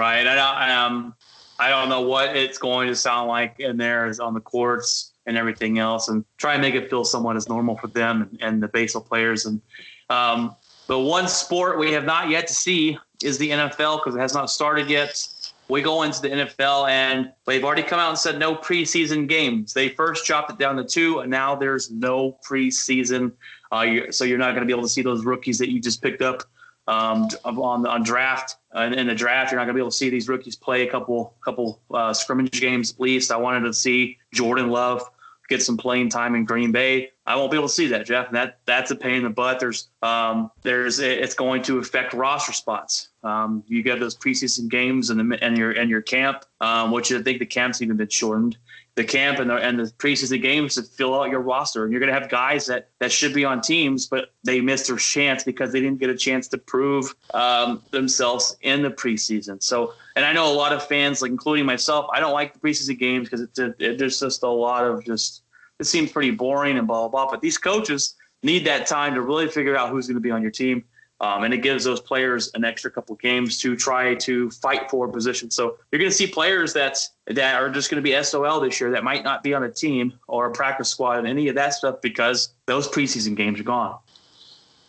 right? 0.00 0.26
I 0.26 0.34
don't, 0.34 0.70
um, 0.70 1.14
I 1.58 1.68
don't 1.68 1.90
know 1.90 2.00
what 2.00 2.34
it's 2.34 2.56
going 2.56 2.88
to 2.88 2.96
sound 2.96 3.28
like 3.28 3.60
in 3.60 3.76
there 3.76 4.06
is 4.06 4.18
on 4.18 4.32
the 4.32 4.40
courts 4.40 5.12
and 5.26 5.36
everything 5.36 5.78
else, 5.78 6.08
and 6.08 6.24
try 6.38 6.54
and 6.54 6.62
make 6.62 6.74
it 6.74 6.88
feel 6.88 7.04
somewhat 7.04 7.36
as 7.36 7.50
normal 7.50 7.76
for 7.76 7.88
them 7.88 8.22
and, 8.22 8.38
and 8.40 8.62
the 8.62 8.68
baseball 8.68 9.02
players. 9.02 9.44
And 9.44 9.60
um, 10.08 10.56
the 10.86 10.98
one 10.98 11.28
sport 11.28 11.78
we 11.78 11.92
have 11.92 12.06
not 12.06 12.30
yet 12.30 12.46
to 12.46 12.54
see 12.54 12.98
is 13.22 13.36
the 13.36 13.50
NFL 13.50 13.98
because 13.98 14.16
it 14.16 14.20
has 14.20 14.32
not 14.32 14.50
started 14.50 14.88
yet. 14.88 15.28
We 15.68 15.82
go 15.82 16.02
into 16.02 16.22
the 16.22 16.30
NFL 16.30 16.88
and 16.88 17.30
they've 17.46 17.62
already 17.62 17.82
come 17.82 18.00
out 18.00 18.08
and 18.08 18.18
said 18.18 18.38
no 18.38 18.56
preseason 18.56 19.28
games. 19.28 19.74
They 19.74 19.90
first 19.90 20.24
dropped 20.24 20.50
it 20.50 20.58
down 20.58 20.76
to 20.76 20.84
two, 20.84 21.20
and 21.20 21.30
now 21.30 21.54
there's 21.54 21.90
no 21.90 22.38
preseason. 22.48 23.32
Uh, 23.70 23.82
you 23.82 24.10
so 24.10 24.24
you're 24.24 24.38
not 24.38 24.52
going 24.52 24.62
to 24.62 24.66
be 24.66 24.72
able 24.72 24.82
to 24.82 24.88
see 24.88 25.02
those 25.02 25.26
rookies 25.26 25.58
that 25.58 25.70
you 25.70 25.78
just 25.78 26.02
picked 26.02 26.22
up 26.22 26.42
um, 26.90 27.28
on 27.44 27.86
on 27.86 28.02
draft 28.02 28.56
uh, 28.74 28.90
in 28.92 29.06
the 29.06 29.14
draft. 29.14 29.52
You're 29.52 29.60
not 29.60 29.64
going 29.64 29.74
to 29.74 29.78
be 29.78 29.80
able 29.80 29.90
to 29.90 29.96
see 29.96 30.10
these 30.10 30.28
rookies 30.28 30.56
play 30.56 30.86
a 30.86 30.90
couple 30.90 31.34
couple 31.44 31.80
uh, 31.92 32.12
scrimmage 32.12 32.60
games 32.60 32.92
at 32.92 33.00
least. 33.00 33.30
I 33.30 33.36
wanted 33.36 33.60
to 33.66 33.72
see 33.72 34.18
Jordan 34.34 34.70
Love 34.70 35.08
get 35.48 35.62
some 35.62 35.76
playing 35.76 36.08
time 36.08 36.34
in 36.34 36.44
Green 36.44 36.72
Bay. 36.72 37.10
I 37.26 37.36
won't 37.36 37.50
be 37.50 37.56
able 37.56 37.68
to 37.68 37.74
see 37.74 37.88
that, 37.88 38.06
Jeff. 38.06 38.28
And 38.28 38.36
that 38.36 38.58
that's 38.66 38.90
a 38.90 38.96
pain 38.96 39.16
in 39.16 39.24
the 39.24 39.30
butt. 39.30 39.60
There's 39.60 39.88
um, 40.02 40.50
there's 40.62 40.98
it's 40.98 41.34
going 41.34 41.62
to 41.62 41.78
affect 41.78 42.12
roster 42.12 42.52
spots. 42.52 43.10
Um, 43.22 43.62
you 43.68 43.82
get 43.82 44.00
those 44.00 44.16
preseason 44.16 44.68
games 44.68 45.10
and 45.10 45.32
the 45.32 45.44
and 45.44 45.56
your 45.56 45.72
and 45.72 45.88
your 45.88 46.02
camp, 46.02 46.44
um, 46.60 46.90
which 46.90 47.12
I 47.12 47.22
think 47.22 47.38
the 47.38 47.46
camp's 47.46 47.82
even 47.82 47.96
been 47.96 48.08
shortened. 48.08 48.56
The 48.96 49.04
camp 49.04 49.38
and 49.38 49.48
the 49.48 49.56
and 49.56 49.78
the 49.78 49.84
preseason 49.84 50.42
games 50.42 50.74
to 50.74 50.82
fill 50.82 51.18
out 51.18 51.30
your 51.30 51.40
roster, 51.40 51.84
and 51.84 51.92
you're 51.92 52.00
going 52.00 52.12
to 52.12 52.18
have 52.18 52.28
guys 52.28 52.66
that 52.66 52.88
that 52.98 53.12
should 53.12 53.32
be 53.32 53.44
on 53.44 53.60
teams, 53.60 54.06
but 54.06 54.32
they 54.42 54.60
missed 54.60 54.88
their 54.88 54.96
chance 54.96 55.44
because 55.44 55.72
they 55.72 55.80
didn't 55.80 56.00
get 56.00 56.10
a 56.10 56.16
chance 56.16 56.48
to 56.48 56.58
prove 56.58 57.14
um, 57.32 57.82
themselves 57.92 58.56
in 58.62 58.82
the 58.82 58.90
preseason. 58.90 59.62
So, 59.62 59.94
and 60.16 60.24
I 60.24 60.32
know 60.32 60.52
a 60.52 60.54
lot 60.54 60.72
of 60.72 60.84
fans, 60.86 61.22
like 61.22 61.30
including 61.30 61.64
myself, 61.64 62.06
I 62.12 62.20
don't 62.20 62.32
like 62.32 62.52
the 62.52 62.58
preseason 62.58 62.98
games 62.98 63.28
because 63.28 63.40
it's 63.40 63.58
a, 63.58 63.74
it, 63.78 63.98
there's 63.98 64.20
just 64.20 64.42
a 64.42 64.48
lot 64.48 64.84
of 64.84 65.04
just 65.04 65.42
it 65.78 65.84
seems 65.84 66.12
pretty 66.12 66.32
boring 66.32 66.76
and 66.76 66.86
blah 66.86 67.08
blah 67.08 67.24
blah. 67.26 67.30
But 67.30 67.40
these 67.40 67.58
coaches 67.58 68.16
need 68.42 68.66
that 68.66 68.86
time 68.86 69.14
to 69.14 69.22
really 69.22 69.48
figure 69.48 69.76
out 69.76 69.90
who's 69.90 70.06
going 70.06 70.16
to 70.16 70.20
be 70.20 70.30
on 70.30 70.42
your 70.42 70.50
team. 70.50 70.84
Um, 71.22 71.44
and 71.44 71.52
it 71.52 71.58
gives 71.58 71.84
those 71.84 72.00
players 72.00 72.50
an 72.54 72.64
extra 72.64 72.90
couple 72.90 73.14
games 73.16 73.58
to 73.58 73.76
try 73.76 74.14
to 74.14 74.50
fight 74.52 74.90
for 74.90 75.06
a 75.06 75.12
position. 75.12 75.50
So 75.50 75.76
you're 75.92 75.98
going 75.98 76.10
to 76.10 76.16
see 76.16 76.26
players 76.26 76.72
that 76.72 76.96
that 77.26 77.60
are 77.60 77.68
just 77.68 77.90
going 77.90 78.02
to 78.02 78.10
be 78.10 78.20
SOL 78.22 78.58
this 78.60 78.80
year 78.80 78.90
that 78.92 79.04
might 79.04 79.22
not 79.22 79.42
be 79.42 79.52
on 79.52 79.62
a 79.64 79.70
team 79.70 80.14
or 80.28 80.46
a 80.46 80.50
practice 80.52 80.88
squad 80.88 81.18
and 81.18 81.28
any 81.28 81.48
of 81.48 81.54
that 81.56 81.74
stuff 81.74 82.00
because 82.00 82.54
those 82.64 82.88
preseason 82.88 83.36
games 83.36 83.60
are 83.60 83.64
gone. 83.64 83.98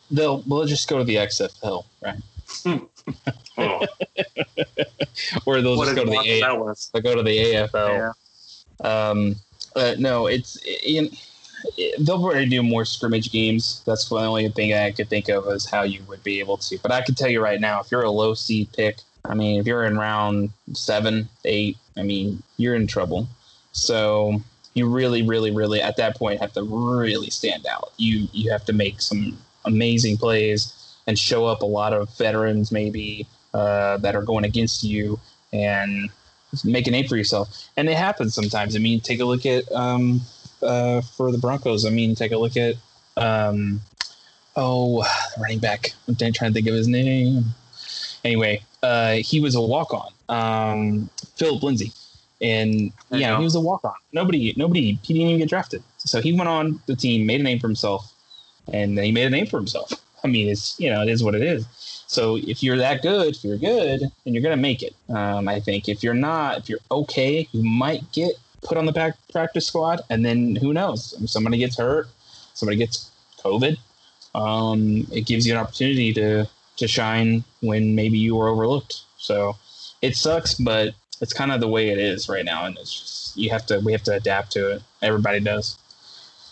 they'll 0.10 0.42
we'll 0.48 0.66
just 0.66 0.88
go 0.88 0.98
to 1.00 1.04
the 1.04 1.16
XFL, 1.16 1.84
right? 2.02 2.16
Oh, 3.58 3.86
Or 5.46 5.62
they'll 5.62 5.76
what 5.78 5.86
just 5.86 5.96
go 5.96 6.06
to 6.06 6.10
the 6.12 6.20
A- 6.20 6.40
they'll 6.42 7.02
go 7.04 7.16
to 7.16 7.24
the 7.24 7.38
AFL. 7.38 8.14
Yeah. 8.84 9.10
Um, 9.10 9.36
uh, 9.76 9.96
no, 10.00 10.28
it's 10.28 10.56
it, 10.64 10.82
it, 11.12 11.31
they'll 12.00 12.22
probably 12.22 12.46
do 12.48 12.64
more 12.64 12.86
scrimmage 12.86 13.32
games. 13.32 13.82
That's 13.86 14.08
the 14.10 14.16
only 14.16 14.50
thing 14.50 14.74
I 14.74 14.92
could 14.92 15.10
think 15.10 15.30
of 15.30 15.48
as 15.48 15.66
how 15.66 15.84
you 15.84 16.02
would 16.08 16.24
be 16.24 16.40
able 16.40 16.58
to. 16.58 16.78
But 16.80 16.92
I 16.92 17.02
can 17.02 17.16
tell 17.16 17.30
you 17.30 17.42
right 17.42 17.60
now, 17.60 17.82
if 17.82 17.92
you're 17.92 18.04
a 18.04 18.12
low 18.12 18.34
seed 18.34 18.72
pick, 18.74 18.98
I 19.26 19.34
mean, 19.34 19.60
if 19.60 19.68
you're 19.68 19.84
in 19.84 19.98
round 19.98 20.52
seven, 20.74 21.30
eight, 21.46 21.78
I 21.98 22.04
mean, 22.04 22.42
you're 22.58 22.76
in 22.76 22.88
trouble. 22.88 23.28
So 23.72 24.42
you 24.74 24.88
really, 24.88 25.22
really, 25.22 25.52
really, 25.52 25.82
at 25.82 25.98
that 25.98 26.16
point, 26.16 26.40
have 26.42 26.54
to 26.54 26.64
really 26.64 27.30
stand 27.30 27.66
out. 27.66 27.92
You 27.98 28.28
you 28.32 28.52
have 28.52 28.66
to 28.66 28.74
make 28.74 29.02
some 29.02 29.38
amazing 29.66 30.18
plays 30.18 30.74
and 31.08 31.18
show 31.18 31.46
up 31.46 31.62
a 31.62 31.66
lot 31.66 31.94
of 31.94 32.16
veterans, 32.18 32.72
maybe 32.72 33.28
uh, 33.54 33.98
that 33.98 34.16
are 34.16 34.22
going 34.22 34.46
against 34.46 34.84
you, 34.84 35.20
and 35.52 36.10
make 36.64 36.88
a 36.88 36.92
name 36.92 37.08
for 37.08 37.18
yourself. 37.18 37.70
And 37.78 37.90
it 37.90 37.98
happens 37.98 38.34
sometimes. 38.34 38.76
I 38.76 38.80
mean, 38.80 39.02
take 39.02 39.20
a 39.20 39.26
look 39.26 39.46
at 39.46 39.70
um, 39.72 40.22
uh, 40.64 41.02
for 41.02 41.32
the 41.32 41.38
Broncos. 41.38 41.86
I 41.86 41.90
mean, 41.90 42.16
take 42.16 42.32
a 42.32 42.38
look 42.38 42.58
at 42.58 42.76
um, 43.18 43.82
oh, 44.56 45.04
the 45.36 45.42
running 45.42 45.60
back. 45.60 45.94
I'm 46.08 46.16
trying 46.16 46.34
to 46.34 46.52
think 46.52 46.68
of 46.68 46.76
his 46.76 46.88
name. 46.88 47.46
Anyway, 48.24 48.64
uh, 48.84 49.14
he 49.16 49.40
was 49.40 49.56
a 49.56 49.62
walk 49.62 49.94
on, 49.94 50.12
um, 50.30 51.10
Philip 51.36 51.64
Lindsay, 51.64 51.92
and 52.40 52.92
There 53.10 53.20
you 53.20 53.26
yeah, 53.26 53.32
go. 53.32 53.38
he 53.40 53.44
was 53.44 53.56
a 53.56 53.60
walk 53.60 53.84
on. 53.84 53.94
Nobody, 54.14 54.54
nobody, 54.58 55.00
he 55.04 55.14
didn't 55.14 55.28
even 55.30 55.40
get 55.40 55.50
drafted. 55.50 55.84
So 55.98 56.22
he 56.22 56.34
went 56.34 56.48
on 56.50 56.80
the 56.86 56.96
team, 56.96 57.26
made 57.26 57.40
a 57.40 57.44
name 57.44 57.60
for 57.60 57.68
himself, 57.68 58.12
and 58.72 58.98
then 58.98 59.06
he 59.06 59.12
made 59.12 59.26
a 59.26 59.30
name 59.30 59.48
for 59.48 59.58
himself. 59.58 59.92
I 60.24 60.28
mean, 60.28 60.50
it's 60.50 60.80
you 60.80 60.90
know, 60.90 61.02
it 61.02 61.10
is 61.10 61.24
what 61.24 61.34
it 61.34 61.42
is. 61.42 61.66
So 62.08 62.38
if 62.38 62.62
you're 62.62 62.78
that 62.78 63.02
good, 63.02 63.36
if 63.36 63.44
you're 63.44 63.58
good, 63.58 64.02
then 64.02 64.34
you're 64.34 64.44
gonna 64.44 64.58
make 64.58 64.84
it. 64.84 64.94
Um, 65.10 65.48
I 65.48 65.60
think 65.60 65.90
if 65.90 66.04
you're 66.04 66.14
not, 66.14 66.60
if 66.60 66.70
you're 66.70 66.80
okay, 66.92 67.48
you 67.52 67.64
might 67.64 68.12
get 68.12 68.34
put 68.62 68.78
on 68.78 68.86
the 68.86 69.14
practice 69.32 69.68
squad, 69.68 70.02
and 70.10 70.26
then 70.26 70.56
who 70.56 70.74
knows? 70.74 71.16
If 71.22 71.30
somebody 71.30 71.58
gets 71.58 71.78
hurt, 71.78 72.08
somebody 72.54 72.78
gets 72.78 73.12
COVID. 73.40 73.78
Um, 74.34 75.08
it 75.12 75.26
gives 75.26 75.46
you 75.46 75.54
an 75.54 75.60
opportunity 75.60 76.14
to 76.14 76.48
to 76.78 76.88
shine 76.88 77.44
when 77.62 77.96
maybe 77.96 78.18
you 78.18 78.36
were 78.36 78.48
overlooked. 78.48 79.02
So 79.18 79.56
it 80.02 80.16
sucks, 80.16 80.56
but 80.56 80.94
it's 81.22 81.34
kind 81.34 81.52
of 81.52 81.60
the 81.60 81.68
way 81.68 81.90
it 81.90 82.00
is 82.00 82.30
right 82.30 82.46
now, 82.46 82.66
and 82.66 82.78
it's 82.78 83.00
just 83.00 83.38
you 83.38 83.50
have 83.52 83.66
to 83.68 83.80
we 83.80 83.92
have 83.92 84.04
to 84.04 84.14
adapt 84.14 84.52
to 84.54 84.72
it. 84.72 84.82
Everybody 85.02 85.40
does. 85.40 85.78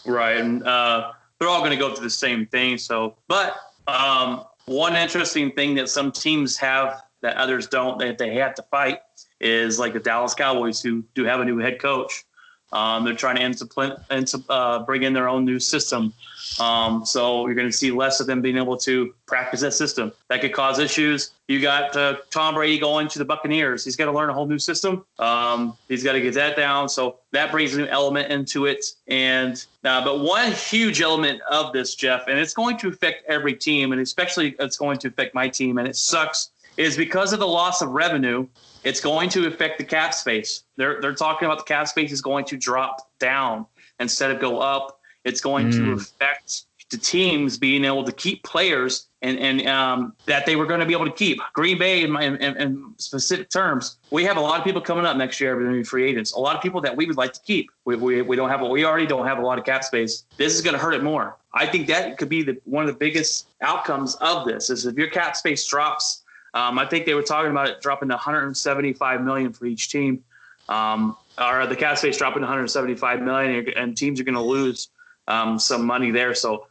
Right, 0.05 0.37
and 0.37 0.63
uh, 0.63 1.11
they're 1.37 1.47
all 1.47 1.59
going 1.59 1.71
to 1.71 1.77
go 1.77 1.93
through 1.93 2.05
the 2.05 2.09
same 2.09 2.45
thing. 2.45 2.77
So, 2.77 3.15
but 3.27 3.57
um, 3.87 4.43
one 4.65 4.95
interesting 4.95 5.51
thing 5.51 5.75
that 5.75 5.89
some 5.89 6.11
teams 6.11 6.57
have 6.57 7.03
that 7.21 7.37
others 7.37 7.67
don't 7.67 7.99
that 7.99 8.17
they 8.17 8.35
have 8.35 8.55
to 8.55 8.63
fight 8.63 8.99
is 9.39 9.79
like 9.79 9.93
the 9.93 9.99
Dallas 9.99 10.33
Cowboys, 10.33 10.81
who 10.81 11.03
do 11.15 11.23
have 11.25 11.39
a 11.39 11.45
new 11.45 11.57
head 11.57 11.79
coach. 11.79 12.25
Um, 12.71 13.03
they're 13.03 13.15
trying 13.15 13.37
to 13.37 13.41
implement, 13.41 14.35
uh, 14.47 14.83
bring 14.83 15.03
in 15.03 15.11
their 15.13 15.27
own 15.27 15.43
new 15.43 15.59
system. 15.59 16.13
Um, 16.59 17.05
so 17.05 17.45
you're 17.45 17.55
going 17.55 17.67
to 17.67 17.75
see 17.75 17.89
less 17.89 18.19
of 18.19 18.27
them 18.27 18.41
being 18.41 18.57
able 18.57 18.77
to 18.77 19.13
practice 19.25 19.61
that 19.61 19.73
system. 19.73 20.11
That 20.29 20.41
could 20.41 20.53
cause 20.53 20.77
issues. 20.77 21.31
You 21.47 21.61
got 21.61 21.95
uh, 21.95 22.17
Tom 22.29 22.55
Brady 22.55 22.77
going 22.77 23.07
to 23.07 23.19
the 23.19 23.25
Buccaneers. 23.25 23.83
He's 23.83 23.95
got 23.95 24.05
to 24.05 24.11
learn 24.11 24.29
a 24.29 24.33
whole 24.33 24.45
new 24.45 24.59
system. 24.59 25.05
Um, 25.17 25.77
he's 25.87 26.03
got 26.03 26.13
to 26.13 26.21
get 26.21 26.33
that 26.35 26.55
down. 26.55 26.89
So 26.89 27.17
that 27.31 27.51
brings 27.51 27.73
a 27.75 27.79
new 27.79 27.85
element 27.85 28.31
into 28.31 28.65
it. 28.65 28.85
And 29.07 29.63
uh, 29.83 30.03
but 30.03 30.19
one 30.19 30.51
huge 30.51 31.01
element 31.01 31.41
of 31.49 31.73
this, 31.73 31.95
Jeff, 31.95 32.27
and 32.27 32.37
it's 32.37 32.53
going 32.53 32.77
to 32.77 32.89
affect 32.89 33.23
every 33.27 33.53
team, 33.53 33.93
and 33.93 34.01
especially 34.01 34.55
it's 34.59 34.77
going 34.77 34.97
to 34.99 35.07
affect 35.07 35.33
my 35.33 35.47
team, 35.49 35.77
and 35.77 35.87
it 35.87 35.95
sucks, 35.95 36.51
is 36.79 36.97
because 36.97 37.33
of 37.33 37.39
the 37.39 37.47
loss 37.47 37.81
of 37.81 37.89
revenue 37.89 38.47
it's 38.83 39.01
going 39.01 39.29
to 39.29 39.47
affect 39.47 39.77
the 39.77 39.83
cap 39.83 40.13
space. 40.13 40.63
They're 40.77 41.01
they're 41.01 41.13
talking 41.13 41.45
about 41.45 41.59
the 41.59 41.63
cap 41.65 41.87
space 41.87 42.11
is 42.11 42.21
going 42.21 42.45
to 42.45 42.57
drop 42.57 43.09
down 43.19 43.65
instead 43.99 44.31
of 44.31 44.39
go 44.39 44.59
up. 44.59 44.99
It's 45.25 45.41
going 45.41 45.69
mm. 45.69 45.73
to 45.73 45.91
affect 45.93 46.63
the 46.89 46.97
teams 46.97 47.55
being 47.57 47.85
able 47.85 48.03
to 48.03 48.11
keep 48.11 48.43
players 48.43 49.07
and 49.21 49.37
and 49.37 49.67
um, 49.67 50.13
that 50.25 50.45
they 50.45 50.55
were 50.55 50.65
going 50.65 50.79
to 50.79 50.85
be 50.85 50.93
able 50.93 51.05
to 51.05 51.11
keep. 51.11 51.39
Green 51.53 51.77
Bay, 51.77 52.03
in, 52.03 52.15
in, 52.15 52.57
in, 52.57 52.93
specific 52.97 53.49
terms, 53.49 53.97
we 54.11 54.23
have 54.23 54.37
a 54.37 54.41
lot 54.41 54.57
of 54.57 54.65
people 54.65 54.81
coming 54.81 55.05
up 55.05 55.17
next 55.17 55.39
year, 55.39 55.55
being 55.57 55.83
free 55.83 56.09
agents. 56.09 56.31
A 56.31 56.39
lot 56.39 56.55
of 56.55 56.61
people 56.61 56.81
that 56.81 56.95
we 56.95 57.05
would 57.05 57.17
like 57.17 57.33
to 57.33 57.41
keep. 57.41 57.69
We, 57.85 57.95
we, 57.97 58.21
we 58.21 58.35
don't 58.35 58.49
have 58.49 58.61
we 58.61 58.85
already 58.85 59.05
don't 59.05 59.27
have 59.27 59.39
a 59.39 59.41
lot 59.41 59.59
of 59.59 59.65
cap 59.65 59.83
space. 59.83 60.23
This 60.37 60.55
is 60.55 60.61
going 60.61 60.73
to 60.73 60.79
hurt 60.79 60.93
it 60.93 61.03
more. 61.03 61.37
I 61.53 61.65
think 61.65 61.87
that 61.87 62.17
could 62.17 62.29
be 62.29 62.43
the 62.43 62.57
one 62.63 62.85
of 62.85 62.87
the 62.87 62.97
biggest 62.97 63.49
outcomes 63.61 64.15
of 64.15 64.47
this 64.47 64.69
is 64.69 64.85
if 64.85 64.95
your 64.95 65.09
cap 65.09 65.35
space 65.35 65.67
drops 65.67 66.23
um, 66.53 66.79
I 66.79 66.85
think 66.85 67.05
they 67.05 67.13
were 67.13 67.23
talking 67.23 67.51
about 67.51 67.67
it 67.69 67.81
dropping 67.81 68.09
to 68.09 68.15
175 68.15 69.21
million 69.21 69.53
for 69.53 69.65
each 69.65 69.89
team, 69.89 70.23
um, 70.67 71.15
or 71.37 71.67
the 71.67 71.75
cap 71.75 71.97
space 71.97 72.17
dropping 72.17 72.41
to 72.41 72.45
175 72.45 73.21
million, 73.21 73.69
and 73.75 73.95
teams 73.95 74.19
are 74.19 74.23
going 74.23 74.35
to 74.35 74.41
lose 74.41 74.89
um, 75.27 75.59
some 75.59 75.85
money 75.85 76.11
there. 76.11 76.33
So 76.33 76.67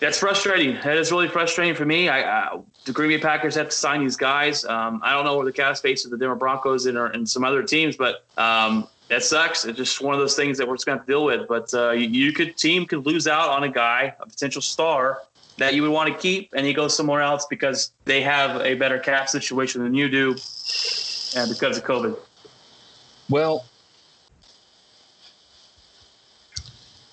that's 0.00 0.18
frustrating. 0.18 0.74
That 0.82 0.96
is 0.96 1.12
really 1.12 1.28
frustrating 1.28 1.74
for 1.74 1.84
me. 1.84 2.08
I, 2.08 2.22
uh, 2.22 2.62
the 2.84 2.92
Green 2.92 3.10
Bay 3.10 3.18
Packers 3.18 3.54
have 3.54 3.68
to 3.68 3.76
sign 3.76 4.00
these 4.00 4.16
guys. 4.16 4.64
Um, 4.64 5.00
I 5.04 5.12
don't 5.12 5.24
know 5.24 5.36
where 5.36 5.44
the 5.44 5.52
cap 5.52 5.76
space 5.76 6.04
of 6.04 6.10
the 6.10 6.16
Denver 6.18 6.34
Broncos 6.34 6.86
and, 6.86 6.98
and 6.98 7.28
some 7.28 7.44
other 7.44 7.62
teams, 7.62 7.96
but 7.96 8.24
um, 8.36 8.88
that 9.08 9.22
sucks. 9.22 9.64
It's 9.64 9.78
just 9.78 10.00
one 10.00 10.14
of 10.14 10.20
those 10.20 10.34
things 10.34 10.58
that 10.58 10.66
we're 10.66 10.74
just 10.74 10.86
going 10.86 10.98
to 10.98 11.06
deal 11.06 11.24
with. 11.24 11.46
But 11.46 11.72
uh, 11.74 11.92
you, 11.92 12.08
you 12.08 12.32
could 12.32 12.56
team 12.56 12.86
could 12.86 13.06
lose 13.06 13.28
out 13.28 13.50
on 13.50 13.62
a 13.62 13.68
guy, 13.68 14.14
a 14.18 14.26
potential 14.26 14.62
star, 14.62 15.20
that 15.58 15.74
you 15.74 15.82
would 15.82 15.90
want 15.90 16.12
to 16.12 16.18
keep, 16.18 16.50
and 16.54 16.66
he 16.66 16.72
goes 16.72 16.96
somewhere 16.96 17.20
else 17.20 17.46
because 17.48 17.92
they 18.04 18.22
have 18.22 18.60
a 18.62 18.74
better 18.74 18.98
cap 18.98 19.28
situation 19.28 19.82
than 19.82 19.94
you 19.94 20.08
do, 20.08 20.30
and 21.36 21.50
because 21.50 21.78
of 21.78 21.84
COVID. 21.84 22.16
Well, 23.28 23.64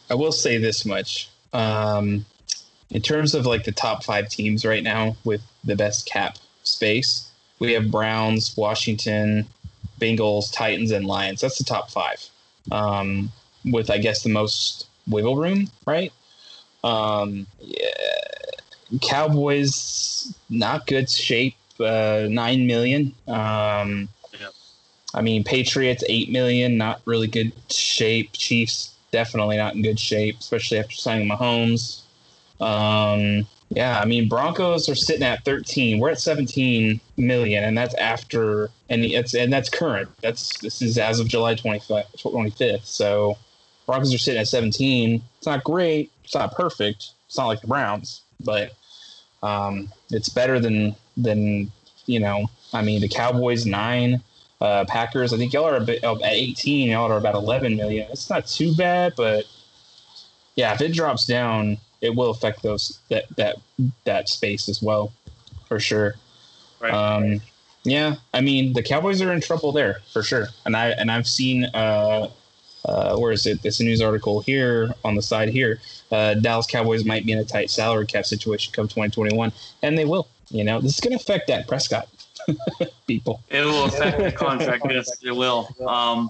I 0.10 0.16
will 0.16 0.32
say 0.32 0.58
this 0.58 0.86
much. 0.86 1.30
Um, 1.54 2.26
in 2.90 3.02
terms 3.02 3.36
of 3.36 3.46
like 3.46 3.64
the 3.64 3.72
top 3.72 4.04
five 4.04 4.30
teams 4.30 4.66
right 4.66 4.84
now 4.84 5.16
with 5.24 5.42
the 5.64 5.76
best 5.76 6.06
cap 6.06 6.38
space, 6.64 7.30
we 7.60 7.74
have 7.74 7.92
Browns, 7.92 8.56
Washington, 8.58 9.46
Bengals, 10.00 10.52
Titans, 10.52 10.92
and 10.92 11.06
Lions. 11.06 11.42
That's 11.42 11.58
the 11.58 11.64
top 11.64 11.92
five. 11.92 12.26
Um, 12.72 13.32
with 13.66 13.90
I 13.90 13.98
guess 13.98 14.24
the 14.24 14.30
most 14.30 14.88
wiggle 15.08 15.36
room, 15.36 15.70
right? 15.86 16.12
Um, 16.84 17.48
yeah, 17.60 17.88
Cowboys 19.02 20.34
not 20.50 20.88
good 20.88 21.10
shape. 21.10 21.56
Uh, 21.80 22.28
Nine 22.30 22.68
million. 22.68 23.14
Um, 23.28 24.10
yeah. 24.40 24.50
I 25.14 25.22
mean, 25.22 25.44
Patriots 25.44 26.04
eight 26.08 26.32
million. 26.32 26.78
Not 26.78 27.02
really 27.06 27.28
good 27.28 27.54
shape. 27.70 28.32
Chiefs 28.34 28.94
definitely 29.12 29.58
not 29.58 29.76
in 29.76 29.82
good 29.82 30.00
shape, 30.00 30.40
especially 30.40 30.80
after 30.80 30.96
signing 30.96 31.28
Mahomes. 31.28 32.02
Um, 32.60 33.48
yeah, 33.70 34.00
I 34.00 34.06
mean 34.06 34.28
Broncos 34.28 34.90
are 34.90 34.96
sitting 34.96 35.24
at 35.24 35.46
13. 35.46 36.00
We're 36.00 36.10
at 36.10 36.20
17 36.20 37.00
million, 37.18 37.64
and 37.64 37.78
that's 37.78 37.94
after 37.96 38.70
and 38.90 39.06
it's 39.06 39.34
and 39.36 39.54
that's 39.54 39.70
current. 39.70 40.10
That's 40.22 40.58
this 40.60 40.82
is 40.82 40.98
as 40.98 41.20
of 41.20 41.28
July 41.28 41.56
25th. 41.56 42.22
25th. 42.22 42.86
So 42.86 43.38
Broncos 43.90 44.14
are 44.14 44.20
sitting 44.20 44.40
at 44.40 44.48
17. 44.48 45.20
It's 45.40 45.48
not 45.48 45.64
great. 45.64 46.12
It's 46.24 46.36
not 46.36 46.54
perfect. 46.54 47.10
It's 47.26 47.40
not 47.40 47.48
like 47.48 47.62
the 47.62 47.66
Browns, 47.66 48.22
but 48.40 48.74
um, 49.42 49.92
it's 50.12 50.30
better 50.30 50.60
than 50.60 50.96
than 51.18 51.72
you 52.06 52.20
know. 52.20 52.52
I 52.72 52.84
mean, 52.84 53.02
the 53.02 53.08
Cowboys 53.08 53.66
nine, 53.66 54.22
uh, 54.62 54.86
Packers. 54.88 55.34
I 55.34 55.38
think 55.38 55.54
y'all 55.54 55.66
are 55.66 55.78
a 55.78 55.82
bit, 55.82 56.04
at 56.04 56.20
18. 56.22 56.90
Y'all 56.90 57.12
are 57.12 57.18
about 57.18 57.34
11 57.34 57.78
million. 57.78 58.08
It's 58.12 58.30
not 58.30 58.46
too 58.46 58.76
bad, 58.76 59.14
but 59.18 59.46
yeah, 60.54 60.72
if 60.72 60.82
it 60.82 60.94
drops 60.94 61.26
down, 61.26 61.80
it 62.02 62.16
will 62.16 62.30
affect 62.30 62.62
those 62.62 63.00
that 63.10 63.24
that 63.38 63.56
that 64.04 64.30
space 64.30 64.70
as 64.70 64.84
well, 64.84 65.12
for 65.68 65.80
sure. 65.80 66.14
Right. 66.80 66.94
Um, 66.94 67.42
yeah, 67.86 68.18
I 68.36 68.42
mean 68.42 68.74
the 68.74 68.84
Cowboys 68.84 69.20
are 69.24 69.34
in 69.34 69.42
trouble 69.42 69.72
there 69.72 70.02
for 70.14 70.22
sure, 70.22 70.46
and 70.68 70.78
I 70.78 70.90
and 70.90 71.10
I've 71.10 71.26
seen 71.26 71.66
uh, 71.66 72.30
uh, 72.86 73.18
where 73.18 73.32
is 73.32 73.46
it? 73.46 73.62
This 73.62 73.80
news 73.80 74.02
article 74.02 74.42
here 74.42 74.94
on 75.04 75.16
the 75.16 75.22
side 75.22 75.50
here. 75.50 75.80
Uh, 76.12 76.34
Dallas 76.36 76.66
Cowboys 76.66 77.06
might 77.06 77.26
be 77.26 77.32
in 77.32 77.40
a 77.40 77.46
tight 77.46 77.70
salary 77.70 78.06
cap 78.06 78.26
situation 78.26 78.74
come 78.74 78.88
2021, 78.88 79.52
and 79.84 79.98
they 79.98 80.06
will. 80.06 80.28
You 80.50 80.64
know, 80.64 80.82
this 80.82 80.96
is 80.96 81.00
going 81.00 81.18
to 81.18 81.22
affect 81.22 81.48
Dak 81.48 81.68
Prescott. 81.68 82.08
People. 83.08 83.42
It 83.50 83.64
will 83.66 83.86
affect 83.86 84.18
the 84.18 84.32
contract. 84.32 84.86
yes, 84.90 85.10
it 85.22 85.32
will. 85.32 85.68
Um, 85.86 86.30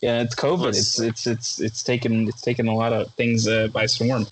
yeah, 0.00 0.22
it's 0.22 0.34
COVID. 0.34 0.68
It's 0.68 0.98
it's 1.00 1.26
it's 1.26 1.60
it's 1.60 1.82
taken 1.82 2.28
it's 2.28 2.40
taken 2.40 2.66
a 2.66 2.74
lot 2.74 2.92
of 2.92 3.12
things 3.14 3.46
uh, 3.46 3.68
by 3.68 3.86
storm. 3.86 4.26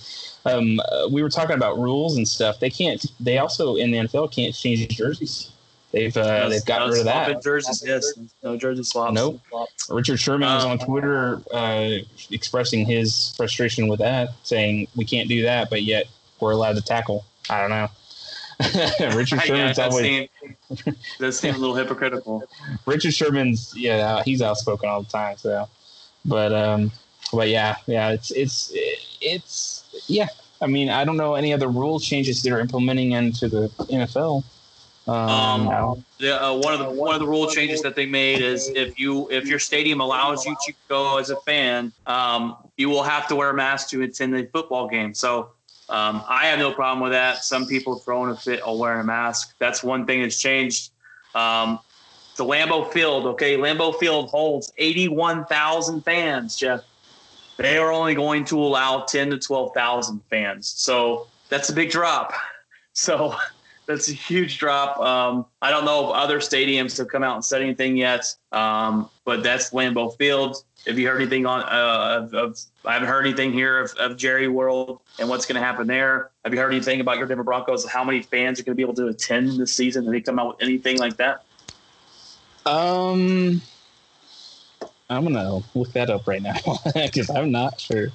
Um, 0.44 0.80
uh, 0.80 1.08
we 1.10 1.22
were 1.22 1.28
talking 1.28 1.54
about 1.54 1.78
rules 1.78 2.16
and 2.16 2.26
stuff. 2.26 2.58
They 2.60 2.70
can't. 2.70 3.04
They 3.20 3.38
also 3.38 3.76
in 3.76 3.90
the 3.90 3.98
NFL 3.98 4.32
can't 4.32 4.54
change 4.54 4.86
jerseys. 4.88 5.50
They've 5.92 6.16
uh, 6.16 6.48
they've 6.48 6.64
gotten 6.64 6.90
rid 6.90 7.00
of 7.00 7.04
that. 7.04 7.42
Jerseys, 7.42 7.82
yes. 7.86 8.12
No 8.42 8.56
jersey 8.56 8.82
swaps. 8.82 9.12
Nope. 9.12 9.40
Richard 9.90 10.18
Sherman 10.18 10.48
was 10.48 10.64
on 10.64 10.72
um, 10.72 10.78
Twitter 10.78 11.42
uh, 11.52 11.98
expressing 12.30 12.86
his 12.86 13.34
frustration 13.36 13.88
with 13.88 14.00
that, 14.00 14.30
saying 14.42 14.88
we 14.96 15.04
can't 15.04 15.28
do 15.28 15.42
that, 15.42 15.68
but 15.68 15.82
yet 15.82 16.06
we're 16.40 16.52
allowed 16.52 16.76
to 16.76 16.82
tackle. 16.82 17.26
I 17.50 17.60
don't 17.60 17.70
know. 17.70 17.88
Richard 19.16 19.40
Sherman's 19.42 19.76
yeah, 19.76 19.84
always 19.84 20.28
does 21.18 21.38
seem 21.38 21.54
a 21.54 21.58
little 21.58 21.74
hypocritical. 21.74 22.42
Richard 22.86 23.12
Sherman's 23.12 23.74
yeah, 23.76 24.22
he's 24.22 24.40
outspoken 24.40 24.88
all 24.88 25.02
the 25.02 25.10
time. 25.10 25.36
So, 25.36 25.68
but 26.24 26.54
um, 26.54 26.90
but 27.34 27.48
yeah, 27.48 27.76
yeah, 27.86 28.12
it's 28.12 28.30
it's 28.30 28.72
it's 29.20 30.04
yeah. 30.06 30.28
I 30.62 30.68
mean, 30.68 30.88
I 30.88 31.04
don't 31.04 31.16
know 31.16 31.34
any 31.34 31.52
other 31.52 31.68
rule 31.68 31.98
changes 32.00 32.42
they're 32.42 32.60
implementing 32.60 33.12
into 33.12 33.48
the 33.48 33.68
NFL. 33.90 34.44
Um, 35.08 35.68
um 35.68 36.04
the, 36.18 36.40
uh, 36.40 36.54
one 36.54 36.72
of 36.74 36.78
the 36.78 36.88
one 36.90 37.14
of 37.14 37.20
the 37.20 37.26
rule 37.26 37.48
changes 37.48 37.82
that 37.82 37.96
they 37.96 38.06
made 38.06 38.40
is 38.40 38.68
if 38.68 39.00
you 39.00 39.28
if 39.30 39.46
your 39.46 39.58
stadium 39.58 40.00
allows 40.00 40.46
you 40.46 40.54
to 40.66 40.72
go 40.88 41.18
as 41.18 41.30
a 41.30 41.36
fan, 41.36 41.92
um, 42.06 42.56
you 42.76 42.88
will 42.88 43.02
have 43.02 43.26
to 43.28 43.36
wear 43.36 43.50
a 43.50 43.54
mask 43.54 43.88
to 43.90 44.02
attend 44.02 44.32
the 44.32 44.44
football 44.52 44.88
game. 44.88 45.12
So 45.12 45.50
um, 45.88 46.22
I 46.28 46.46
have 46.46 46.58
no 46.58 46.72
problem 46.72 47.00
with 47.00 47.12
that. 47.12 47.44
Some 47.44 47.66
people 47.66 47.96
throwing 47.96 48.30
a 48.30 48.36
fit 48.36 48.66
or 48.66 48.78
wearing 48.78 49.00
a 49.00 49.04
mask. 49.04 49.54
That's 49.58 49.82
one 49.82 50.06
thing 50.06 50.22
that's 50.22 50.40
changed. 50.40 50.90
Um, 51.34 51.80
the 52.36 52.44
Lambeau 52.44 52.90
Field, 52.92 53.26
okay, 53.26 53.56
Lambeau 53.56 53.98
Field 53.98 54.30
holds 54.30 54.72
81,000 54.78 56.02
fans, 56.02 56.56
Jeff. 56.56 56.80
They 57.58 57.76
are 57.76 57.92
only 57.92 58.14
going 58.14 58.44
to 58.46 58.58
allow 58.58 59.00
10 59.00 59.30
to 59.30 59.38
12,000 59.38 60.20
fans. 60.30 60.66
So 60.68 61.26
that's 61.48 61.68
a 61.68 61.72
big 61.72 61.90
drop. 61.90 62.32
So 62.94 63.34
that's 63.86 64.08
a 64.08 64.12
huge 64.12 64.58
drop. 64.58 64.98
Um, 64.98 65.46
I 65.60 65.70
don't 65.70 65.84
know 65.84 66.10
if 66.10 66.16
other 66.16 66.38
stadiums 66.38 66.96
have 66.98 67.08
come 67.08 67.22
out 67.22 67.34
and 67.34 67.44
said 67.44 67.62
anything 67.62 67.96
yet, 67.96 68.34
um, 68.52 69.10
but 69.24 69.42
that's 69.42 69.70
Lambeau 69.70 70.16
Field. 70.16 70.64
Have 70.86 70.98
you 70.98 71.08
heard 71.08 71.20
anything 71.20 71.46
on? 71.46 71.62
Uh, 71.62 72.22
of, 72.22 72.34
of, 72.34 72.58
I 72.84 72.94
haven't 72.94 73.08
heard 73.08 73.26
anything 73.26 73.52
here 73.52 73.80
of, 73.80 73.92
of 73.98 74.16
Jerry 74.16 74.48
World 74.48 75.00
and 75.18 75.28
what's 75.28 75.46
going 75.46 75.60
to 75.60 75.64
happen 75.64 75.86
there. 75.86 76.30
Have 76.44 76.52
you 76.52 76.60
heard 76.60 76.72
anything 76.72 77.00
about 77.00 77.18
your 77.18 77.26
Denver 77.26 77.44
Broncos? 77.44 77.88
How 77.88 78.02
many 78.02 78.22
fans 78.22 78.58
are 78.58 78.64
going 78.64 78.72
to 78.72 78.76
be 78.76 78.82
able 78.82 78.94
to 78.94 79.06
attend 79.08 79.60
this 79.60 79.72
season? 79.72 80.04
Have 80.04 80.12
they 80.12 80.20
come 80.20 80.38
out 80.38 80.48
with 80.48 80.62
anything 80.62 80.98
like 80.98 81.16
that? 81.18 81.44
Um, 82.64 83.60
I'm 85.10 85.24
gonna 85.24 85.60
look 85.74 85.92
that 85.92 86.10
up 86.10 86.26
right 86.26 86.42
now 86.42 86.54
because 86.94 87.28
I'm 87.30 87.50
not 87.50 87.80
sure. 87.80 88.08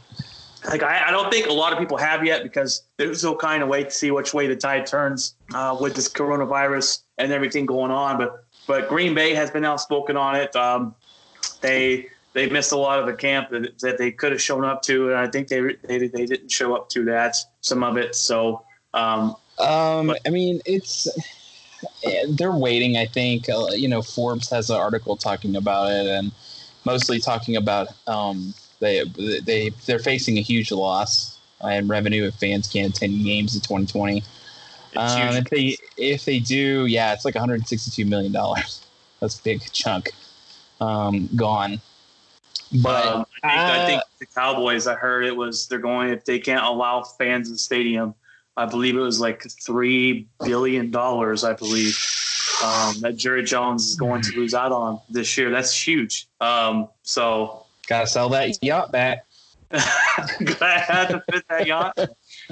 Like 0.68 0.84
I, 0.84 1.08
I 1.08 1.12
don't 1.12 1.32
think 1.32 1.48
a 1.48 1.54
lot 1.54 1.74
of 1.74 1.80
people 1.80 1.98
have 1.98 2.26
yet 2.26 2.44
because 2.44 2.84
they're 2.98 3.14
still 3.14 3.36
kind 3.36 3.64
of 3.64 3.70
wait 3.70 3.86
to 3.86 3.92
see 3.92 4.12
which 4.12 4.34
way 4.34 4.48
the 4.48 4.56
tide 4.56 4.86
turns 4.86 5.36
uh, 5.54 5.78
with 5.80 5.96
this 5.96 6.10
coronavirus 6.10 7.04
and 7.18 7.32
everything 7.32 7.66
going 7.66 7.92
on. 7.92 8.18
But 8.18 8.44
but 8.68 8.90
Green 8.90 9.14
Bay 9.14 9.34
has 9.34 9.50
been 9.50 9.66
outspoken 9.66 10.18
on 10.18 10.36
it. 10.36 10.56
Um, 10.56 10.96
they 11.62 12.08
they 12.34 12.50
missed 12.50 12.72
a 12.72 12.78
lot 12.78 13.00
of 13.00 13.06
the 13.06 13.14
camp 13.14 13.50
that, 13.50 13.80
that 13.80 13.98
they 13.98 14.12
could 14.12 14.32
have 14.32 14.42
shown 14.42 14.64
up 14.64 14.82
to, 14.84 15.10
and 15.10 15.18
I 15.18 15.28
think 15.28 15.48
they 15.48 15.62
they 15.84 16.08
they 16.08 16.26
didn't 16.26 16.52
show 16.52 16.76
up 16.76 16.90
to 16.90 17.06
that 17.06 17.36
some 17.62 17.84
of 17.84 17.98
it. 17.98 18.16
So 18.16 18.64
um, 18.94 19.36
Um, 19.60 20.14
I 20.26 20.30
mean, 20.30 20.62
it's 20.66 21.08
they're 22.30 22.52
waiting. 22.52 22.98
I 22.98 23.06
think 23.06 23.50
uh, 23.50 23.68
you 23.74 23.88
know 23.88 24.02
Forbes 24.02 24.50
has 24.50 24.70
an 24.70 24.78
article 24.78 25.16
talking 25.16 25.56
about 25.56 25.92
it, 25.92 26.08
and 26.08 26.32
mostly 26.86 27.20
talking 27.20 27.56
about 27.56 27.88
um, 28.08 28.54
they 28.80 29.04
they 29.44 29.70
they're 29.86 30.00
facing 30.00 30.38
a 30.38 30.42
huge 30.42 30.72
loss 30.72 31.38
in 31.64 31.88
revenue 31.88 32.26
if 32.26 32.36
fans 32.36 32.68
can't 32.68 32.96
attend 32.96 33.24
games 33.24 33.56
in 33.56 33.62
2020. 33.62 34.24
Um, 34.96 35.36
if 35.36 35.46
they 35.46 35.78
if 35.98 36.26
they 36.26 36.40
do, 36.40 36.86
yeah, 36.86 37.14
it's 37.14 37.26
like 37.26 37.36
162 37.36 38.06
million 38.06 38.32
dollars. 38.32 38.86
That's 39.20 39.40
a 39.40 39.44
big 39.44 39.62
chunk 39.72 40.12
um, 40.80 41.30
gone. 41.36 41.82
But 42.84 43.06
Um, 43.06 43.26
I, 43.44 43.50
think, 43.50 43.60
I 43.60 43.78
uh, 43.78 43.86
think 43.88 44.02
the 44.20 44.26
Cowboys. 44.26 44.88
I 44.88 44.96
heard 44.96 45.26
it 45.26 45.36
was 45.36 45.68
they're 45.68 45.80
going 45.80 46.10
if 46.10 46.26
they 46.26 46.40
can't 46.40 46.66
allow 46.66 47.04
fans 47.04 47.48
in 47.48 47.54
the 47.54 47.60
stadium. 47.60 48.14
I 48.58 48.66
believe 48.66 48.96
it 48.96 49.02
was 49.02 49.20
like 49.20 49.44
three 49.64 50.28
billion 50.44 50.92
dollars. 50.92 51.44
I 51.44 51.54
believe 51.54 51.98
um, 52.64 52.96
that 53.02 53.16
Jerry 53.16 53.44
Jones 53.44 53.88
is 53.88 53.96
going 53.96 54.22
to 54.24 54.36
lose 54.36 54.54
out 54.54 54.72
on 54.72 55.00
this 55.10 55.38
year. 55.38 55.50
That's 55.50 55.74
huge. 55.74 56.28
Um, 56.42 56.90
so 57.04 57.67
gotta 57.88 58.08
sell 58.08 58.30
that 58.30 58.62
yacht 58.64 58.92
back. 58.92 59.26
I 59.72 60.84
had 60.88 61.08
to 61.08 61.24
fit 61.30 61.44
that 61.50 61.68
yacht. 61.68 62.00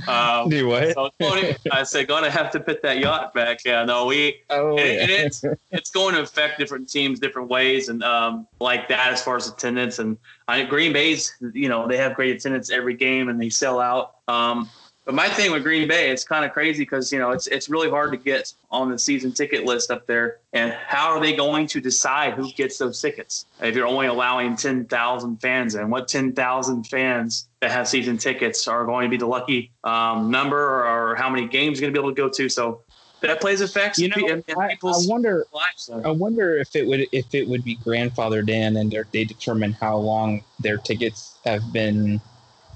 Um, 0.05 0.49
Do 0.49 0.67
what? 0.67 0.93
so 0.93 1.05
it's 1.05 1.15
going 1.17 1.55
to- 1.55 1.73
I 1.73 1.83
said, 1.83 2.09
gonna 2.09 2.29
have 2.29 2.51
to 2.51 2.59
put 2.59 2.81
that 2.81 2.99
yacht 2.99 3.33
back. 3.33 3.59
Yeah, 3.63 3.85
no, 3.85 4.05
we 4.05 4.41
oh, 4.49 4.77
and, 4.77 4.79
and 4.79 5.09
yeah. 5.09 5.17
it's 5.19 5.43
it's 5.71 5.91
going 5.91 6.15
to 6.15 6.21
affect 6.21 6.59
different 6.59 6.89
teams 6.89 7.19
different 7.19 7.47
ways 7.47 7.87
and 7.87 8.03
um, 8.03 8.47
like 8.59 8.89
that 8.89 9.13
as 9.13 9.23
far 9.23 9.37
as 9.37 9.47
attendance 9.47 9.99
and 9.99 10.17
I 10.49 10.63
Green 10.63 10.91
Bay's 10.91 11.33
you 11.53 11.69
know 11.69 11.87
they 11.87 11.97
have 11.97 12.15
great 12.15 12.35
attendance 12.35 12.69
every 12.69 12.95
game 12.95 13.29
and 13.29 13.39
they 13.39 13.49
sell 13.49 13.79
out. 13.79 14.15
Um, 14.27 14.69
but 15.05 15.13
my 15.13 15.29
thing 15.29 15.51
with 15.51 15.61
Green 15.61 15.87
Bay, 15.87 16.09
it's 16.09 16.23
kind 16.23 16.43
of 16.43 16.51
crazy 16.51 16.81
because 16.81 17.13
you 17.13 17.19
know 17.19 17.29
it's 17.29 17.45
it's 17.47 17.69
really 17.69 17.91
hard 17.91 18.11
to 18.11 18.17
get 18.17 18.51
on 18.71 18.89
the 18.89 18.97
season 18.97 19.31
ticket 19.31 19.63
list 19.63 19.91
up 19.91 20.07
there. 20.07 20.39
And 20.53 20.73
how 20.73 21.11
are 21.11 21.21
they 21.21 21.35
going 21.35 21.67
to 21.67 21.79
decide 21.79 22.33
who 22.33 22.51
gets 22.53 22.79
those 22.79 22.99
tickets 22.99 23.45
if 23.61 23.75
you're 23.75 23.85
only 23.85 24.07
allowing 24.07 24.55
ten 24.55 24.85
thousand 24.85 25.37
fans 25.37 25.75
And 25.75 25.91
What 25.91 26.07
ten 26.07 26.33
thousand 26.33 26.85
fans 26.85 27.47
that 27.59 27.69
have 27.69 27.87
season 27.87 28.17
tickets 28.17 28.67
are 28.67 28.83
going 28.83 29.05
to 29.05 29.09
be 29.09 29.17
the 29.17 29.27
lucky 29.27 29.71
um, 29.83 30.31
number, 30.31 30.57
or, 30.57 31.11
or 31.11 31.15
how 31.15 31.29
many 31.29 31.47
games 31.47 31.79
you're 31.79 31.91
going 31.91 31.93
to 31.93 32.01
be 32.01 32.03
able 32.03 32.15
to 32.15 32.21
go 32.21 32.43
to? 32.43 32.49
So 32.49 32.81
that 33.21 33.39
plays 33.39 33.61
effects 33.61 33.99
you 33.99 34.09
know, 34.09 34.27
in, 34.27 34.43
in 34.47 34.59
I, 34.59 34.71
I 34.71 34.77
wonder. 34.83 35.45
lives. 35.53 35.89
I 36.03 36.09
wonder 36.09 36.57
if 36.57 36.75
it 36.75 36.87
would 36.87 37.05
if 37.11 37.35
it 37.35 37.47
would 37.47 37.63
be 37.63 37.77
grandfathered 37.77 38.49
in 38.49 38.77
and 38.77 38.91
they 39.11 39.23
determine 39.23 39.73
how 39.73 39.97
long 39.97 40.43
their 40.59 40.77
tickets 40.77 41.37
have 41.45 41.71
been. 41.71 42.19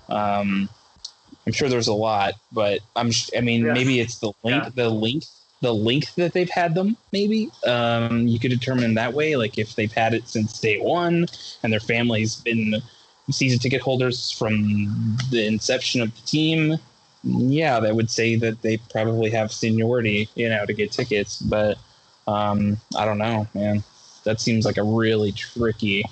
Um, 0.10 0.70
I'm 1.50 1.54
sure 1.54 1.68
there's 1.68 1.88
a 1.88 1.94
lot, 1.94 2.36
but 2.52 2.80
I'm. 2.96 3.10
sh- 3.10 3.32
I 3.36 3.42
mean, 3.42 3.66
Yeah. 3.66 3.74
maybe 3.74 4.00
it's 4.00 4.20
the 4.20 4.32
length, 4.44 4.66
Yeah. 4.78 4.84
the 4.84 4.90
length, 4.90 5.30
the 5.62 5.74
length 5.74 6.14
that 6.16 6.32
they've 6.34 6.50
had 6.50 6.76
them. 6.76 6.96
Maybe 7.12 7.50
um, 7.66 8.28
you 8.28 8.38
could 8.38 8.52
determine 8.52 8.94
that 8.94 9.14
way. 9.16 9.36
Like 9.36 9.58
if 9.58 9.76
they've 9.76 9.92
had 9.92 10.14
it 10.14 10.28
since 10.28 10.60
day 10.60 10.80
one 10.80 11.26
and 11.64 11.74
their 11.74 11.80
family's 11.80 12.36
been 12.36 12.76
season 13.32 13.58
ticket 13.58 13.82
holders 13.82 14.30
from 14.30 15.18
the 15.32 15.44
inception 15.48 16.02
of 16.02 16.14
the 16.16 16.22
team. 16.22 16.78
Yeah, 17.24 17.80
that 17.80 17.96
would 17.96 18.10
say 18.12 18.36
that 18.38 18.62
they 18.62 18.78
probably 18.92 19.32
have 19.32 19.52
seniority, 19.52 20.30
you 20.36 20.50
know, 20.50 20.66
to 20.68 20.74
get 20.74 20.92
tickets. 20.92 21.40
But 21.42 21.78
um, 22.28 22.78
I 22.96 23.06
don't 23.06 23.18
know, 23.18 23.48
man. 23.56 23.84
That 24.24 24.40
seems 24.40 24.66
like 24.66 24.78
a 24.78 24.84
really 24.84 25.32
tricky 25.32 26.04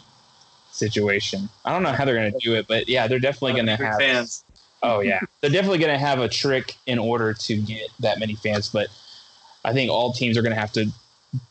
situation. 0.71 1.49
I 1.65 1.71
don't 1.71 1.83
know 1.83 1.91
how 1.91 2.05
they're 2.05 2.15
going 2.15 2.31
to 2.33 2.39
do 2.39 2.55
it, 2.55 2.67
but 2.67 2.87
yeah, 2.89 3.07
they're 3.07 3.19
definitely 3.19 3.53
going 3.53 3.65
to 3.67 3.75
have. 3.77 3.97
fans. 3.99 4.43
Oh 4.83 4.99
yeah, 4.99 5.19
they're 5.41 5.49
definitely 5.49 5.79
going 5.79 5.93
to 5.93 5.97
have 5.99 6.19
a 6.19 6.29
trick 6.29 6.75
in 6.85 6.99
order 6.99 7.33
to 7.33 7.57
get 7.57 7.89
that 7.99 8.19
many 8.19 8.35
fans. 8.35 8.69
But 8.69 8.87
I 9.65 9.73
think 9.73 9.91
all 9.91 10.13
teams 10.13 10.37
are 10.37 10.41
going 10.41 10.53
to 10.53 10.59
have 10.59 10.71
to 10.73 10.85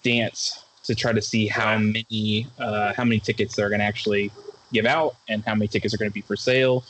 dance 0.02 0.62
to 0.84 0.94
try 0.94 1.12
to 1.12 1.20
see 1.20 1.46
how 1.46 1.76
many 1.78 2.46
uh, 2.58 2.92
how 2.94 3.04
many 3.04 3.18
tickets 3.20 3.56
they're 3.56 3.68
going 3.68 3.80
to 3.80 3.84
actually 3.84 4.30
give 4.72 4.86
out, 4.86 5.16
and 5.28 5.44
how 5.44 5.54
many 5.54 5.68
tickets 5.68 5.92
are 5.94 5.98
going 5.98 6.10
to 6.10 6.14
be 6.14 6.20
for 6.20 6.36
sale, 6.36 6.84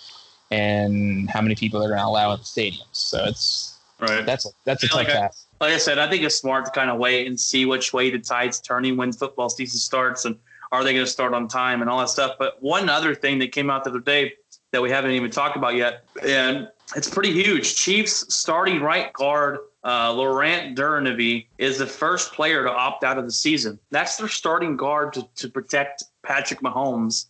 and 0.50 1.28
how 1.30 1.40
many 1.40 1.54
people 1.54 1.80
they're 1.80 1.88
going 1.88 2.00
to 2.00 2.06
allow 2.06 2.32
in 2.32 2.38
the 2.38 2.44
stadiums. 2.44 2.84
So 2.92 3.24
it's 3.24 3.72
Right. 3.98 4.26
that's 4.26 4.44
a, 4.44 4.50
that's 4.66 4.84
a 4.84 4.88
tough 4.88 5.00
I- 5.00 5.04
task. 5.04 5.46
like 5.58 5.72
I 5.72 5.78
said, 5.78 5.98
I 5.98 6.08
think 6.10 6.22
it's 6.22 6.34
smart 6.34 6.66
to 6.66 6.70
kind 6.70 6.90
of 6.90 6.98
wait 6.98 7.26
and 7.26 7.40
see 7.40 7.64
which 7.64 7.94
way 7.94 8.10
the 8.10 8.18
tide's 8.18 8.60
turning 8.60 8.94
when 8.98 9.10
football 9.10 9.48
season 9.48 9.78
starts 9.78 10.26
and 10.26 10.36
are 10.70 10.84
they 10.84 10.92
going 10.92 11.06
to 11.06 11.10
start 11.10 11.32
on 11.32 11.48
time 11.48 11.80
and 11.80 11.88
all 11.88 12.00
that 12.00 12.10
stuff. 12.10 12.36
But 12.38 12.62
one 12.62 12.90
other 12.90 13.14
thing 13.14 13.38
that 13.38 13.52
came 13.52 13.70
out 13.70 13.84
the 13.84 13.90
other 13.90 14.00
day 14.00 14.34
that 14.76 14.82
we 14.82 14.90
haven't 14.90 15.12
even 15.12 15.30
talked 15.30 15.56
about 15.56 15.74
yet, 15.74 16.04
and 16.22 16.68
it's 16.94 17.08
pretty 17.08 17.32
huge. 17.32 17.76
Chiefs 17.76 18.34
starting 18.34 18.82
right 18.82 19.10
guard 19.14 19.60
uh, 19.82 20.12
Laurent 20.12 20.76
Duvernay 20.76 21.46
is 21.56 21.78
the 21.78 21.86
first 21.86 22.34
player 22.34 22.62
to 22.62 22.70
opt 22.70 23.02
out 23.02 23.16
of 23.16 23.24
the 23.24 23.32
season. 23.32 23.78
That's 23.90 24.18
their 24.18 24.28
starting 24.28 24.76
guard 24.76 25.14
to, 25.14 25.26
to 25.36 25.48
protect 25.48 26.04
Patrick 26.22 26.60
Mahomes. 26.60 27.24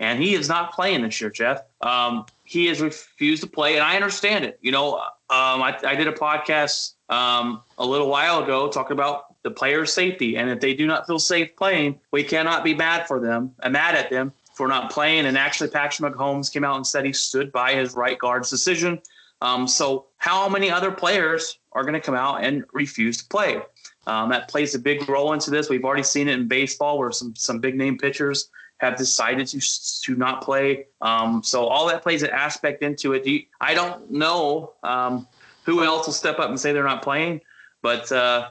And 0.00 0.20
he 0.20 0.34
is 0.34 0.48
not 0.48 0.72
playing 0.72 1.02
this 1.02 1.20
year, 1.20 1.30
Jeff. 1.30 1.62
Um, 1.82 2.26
he 2.42 2.66
has 2.66 2.80
refused 2.80 3.44
to 3.44 3.48
play, 3.48 3.74
and 3.76 3.84
I 3.84 3.94
understand 3.94 4.44
it. 4.44 4.58
You 4.60 4.72
know, 4.72 4.96
um, 4.96 5.62
I, 5.62 5.78
I 5.86 5.94
did 5.94 6.08
a 6.08 6.12
podcast 6.12 6.94
um, 7.08 7.62
a 7.78 7.86
little 7.86 8.08
while 8.08 8.42
ago 8.42 8.68
talking 8.68 8.92
about 8.92 9.40
the 9.44 9.52
player 9.52 9.86
safety, 9.86 10.36
and 10.36 10.50
if 10.50 10.58
they 10.58 10.74
do 10.74 10.88
not 10.88 11.06
feel 11.06 11.20
safe 11.20 11.54
playing, 11.54 12.00
we 12.10 12.24
cannot 12.24 12.64
be 12.64 12.74
mad 12.74 13.06
for 13.06 13.20
them, 13.20 13.54
uh, 13.62 13.70
mad 13.70 13.94
at 13.94 14.10
them 14.10 14.32
for 14.58 14.66
not 14.66 14.90
playing. 14.90 15.26
And 15.26 15.38
actually, 15.38 15.70
Patrick 15.70 16.12
Mahomes 16.12 16.52
came 16.52 16.64
out 16.64 16.74
and 16.76 16.86
said 16.86 17.04
he 17.06 17.12
stood 17.12 17.52
by 17.52 17.74
his 17.74 17.94
right 17.94 18.18
guard's 18.18 18.50
decision. 18.50 19.00
Um, 19.40 19.68
so, 19.68 20.06
how 20.16 20.48
many 20.48 20.68
other 20.68 20.90
players 20.90 21.60
are 21.72 21.82
going 21.82 21.94
to 21.94 22.00
come 22.00 22.16
out 22.16 22.42
and 22.42 22.64
refuse 22.72 23.18
to 23.18 23.28
play? 23.28 23.62
Um, 24.08 24.30
that 24.30 24.48
plays 24.48 24.74
a 24.74 24.78
big 24.80 25.08
role 25.08 25.32
into 25.32 25.50
this. 25.52 25.70
We've 25.70 25.84
already 25.84 26.02
seen 26.02 26.28
it 26.28 26.32
in 26.32 26.48
baseball 26.48 26.98
where 26.98 27.12
some 27.12 27.36
some 27.36 27.60
big 27.60 27.76
name 27.76 27.96
pitchers 27.96 28.50
have 28.78 28.96
decided 28.96 29.46
to 29.46 29.60
to 30.02 30.16
not 30.16 30.42
play. 30.42 30.86
Um, 31.02 31.40
so 31.44 31.66
all 31.66 31.86
that 31.86 32.02
plays 32.02 32.24
an 32.24 32.30
aspect 32.30 32.82
into 32.82 33.12
it. 33.12 33.22
Do 33.22 33.30
you- 33.30 33.44
I 33.60 33.74
don't 33.74 34.10
know 34.10 34.72
um, 34.82 35.28
who 35.64 35.84
else 35.84 36.06
will 36.06 36.14
step 36.14 36.40
up 36.40 36.48
and 36.48 36.58
say 36.58 36.72
they're 36.72 36.82
not 36.82 37.02
playing, 37.02 37.42
but 37.80 38.10
uh, 38.10 38.48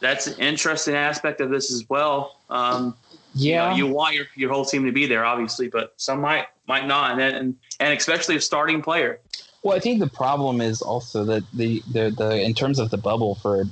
that's 0.00 0.26
an 0.26 0.40
interesting 0.40 0.96
aspect 0.96 1.40
of 1.40 1.50
this 1.50 1.70
as 1.70 1.88
well. 1.88 2.40
Um, 2.50 2.96
you 3.34 3.54
know, 3.54 3.70
Yeah, 3.70 3.74
you 3.76 3.86
want 3.86 4.14
your, 4.14 4.26
your 4.34 4.52
whole 4.52 4.64
team 4.64 4.84
to 4.84 4.92
be 4.92 5.06
there, 5.06 5.24
obviously, 5.24 5.68
but 5.68 5.94
some 5.96 6.20
might 6.20 6.46
might 6.66 6.86
not, 6.86 7.12
and 7.12 7.20
and 7.20 7.56
and 7.80 7.98
especially 7.98 8.36
a 8.36 8.40
starting 8.40 8.82
player. 8.82 9.20
Well, 9.62 9.76
I 9.76 9.80
think 9.80 10.00
the 10.00 10.08
problem 10.08 10.60
is 10.60 10.82
also 10.82 11.24
that 11.24 11.44
the 11.52 11.82
the, 11.92 12.10
the 12.10 12.42
in 12.42 12.54
terms 12.54 12.78
of 12.78 12.90
the 12.90 12.98
bubble 12.98 13.36
for 13.36 13.60
uh, 13.60 13.64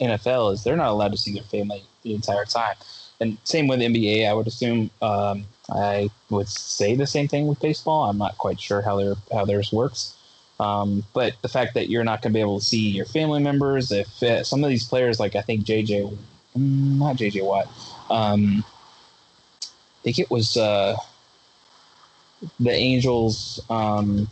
NFL 0.00 0.52
is 0.52 0.64
they're 0.64 0.76
not 0.76 0.88
allowed 0.88 1.12
to 1.12 1.18
see 1.18 1.32
their 1.32 1.44
family 1.44 1.82
the 2.02 2.14
entire 2.14 2.44
time, 2.44 2.74
and 3.20 3.38
same 3.44 3.68
with 3.68 3.80
NBA. 3.80 4.28
I 4.28 4.32
would 4.32 4.46
assume. 4.46 4.90
Um, 5.00 5.44
I 5.68 6.10
would 6.30 6.48
say 6.48 6.94
the 6.94 7.08
same 7.08 7.26
thing 7.26 7.48
with 7.48 7.58
baseball. 7.60 8.08
I'm 8.08 8.18
not 8.18 8.38
quite 8.38 8.60
sure 8.60 8.82
how 8.82 8.96
their 8.96 9.14
how 9.32 9.44
theirs 9.44 9.72
works. 9.72 10.14
Um, 10.58 11.04
but 11.12 11.34
the 11.42 11.48
fact 11.48 11.74
that 11.74 11.90
you're 11.90 12.04
not 12.04 12.22
going 12.22 12.32
to 12.32 12.36
be 12.36 12.40
able 12.40 12.58
to 12.58 12.64
see 12.64 12.88
your 12.88 13.04
family 13.04 13.42
members, 13.42 13.92
if 13.92 14.22
uh, 14.22 14.42
some 14.42 14.64
of 14.64 14.70
these 14.70 14.84
players, 14.84 15.20
like 15.20 15.36
I 15.36 15.42
think 15.42 15.66
JJ, 15.66 16.16
mm, 16.56 16.98
not 16.98 17.16
JJ 17.16 17.44
Watt, 17.44 17.66
um, 18.10 18.64
I 19.60 20.02
think 20.02 20.18
it 20.18 20.30
was 20.30 20.56
uh, 20.56 20.96
the 22.60 22.70
Angels. 22.70 23.60
Um, 23.70 24.28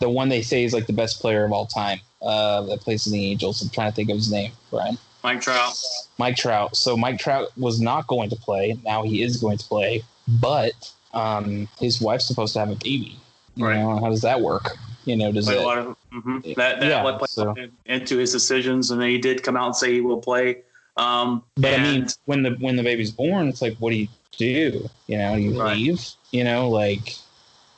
the 0.00 0.08
one 0.08 0.28
they 0.28 0.42
say 0.42 0.64
is 0.64 0.72
like 0.74 0.86
the 0.86 0.92
best 0.92 1.20
player 1.20 1.44
of 1.44 1.52
all 1.52 1.66
time 1.66 2.00
uh, 2.20 2.62
that 2.62 2.80
plays 2.80 3.06
in 3.06 3.12
the 3.12 3.24
Angels. 3.30 3.62
I'm 3.62 3.68
trying 3.68 3.90
to 3.90 3.94
think 3.94 4.10
of 4.10 4.16
his 4.16 4.30
name, 4.32 4.52
Brian. 4.70 4.98
Mike 5.22 5.40
Trout. 5.40 5.74
Mike 6.18 6.36
Trout. 6.36 6.76
So 6.76 6.96
Mike 6.96 7.18
Trout 7.20 7.56
was 7.56 7.80
not 7.80 8.08
going 8.08 8.28
to 8.30 8.36
play. 8.36 8.76
Now 8.84 9.04
he 9.04 9.22
is 9.22 9.36
going 9.36 9.58
to 9.58 9.64
play, 9.64 10.02
but 10.40 10.72
um, 11.14 11.68
his 11.78 12.00
wife's 12.00 12.26
supposed 12.26 12.54
to 12.54 12.58
have 12.58 12.70
a 12.70 12.74
baby. 12.76 13.16
You 13.54 13.66
Right. 13.66 13.78
know, 13.78 14.00
how 14.00 14.08
does 14.10 14.22
that 14.22 14.40
work? 14.40 14.76
You 15.04 15.16
know, 15.16 15.30
does 15.30 15.48
it? 15.48 15.58
a 15.58 15.60
lot 15.60 15.78
of 15.78 15.96
mhm. 16.12 16.42
that 16.56 16.80
that 16.80 16.88
Yeah, 16.88 17.04
what 17.04 17.28
so- 17.30 17.54
into 17.86 18.16
his 18.18 18.32
decisions, 18.32 18.90
and 18.90 19.00
he 19.02 19.18
did 19.18 19.42
come 19.44 19.56
out 19.56 19.66
and 19.66 19.76
say 19.76 19.92
he 19.92 20.00
will 20.00 20.20
play. 20.20 20.62
Um, 20.96 21.42
But 21.56 21.74
I 21.74 21.82
mean, 21.82 22.06
when 22.26 22.42
the 22.42 22.50
when 22.60 22.76
the 22.76 22.82
baby's 22.82 23.10
born, 23.10 23.48
it's 23.48 23.62
like, 23.62 23.76
what 23.78 23.90
do 23.90 23.96
you 23.96 24.08
do? 24.36 24.88
You 25.06 25.18
know, 25.18 25.34
you 25.34 25.58
Right. 25.60 25.76
leave. 25.76 26.06
You 26.30 26.44
know, 26.44 26.68
like. 26.68 27.16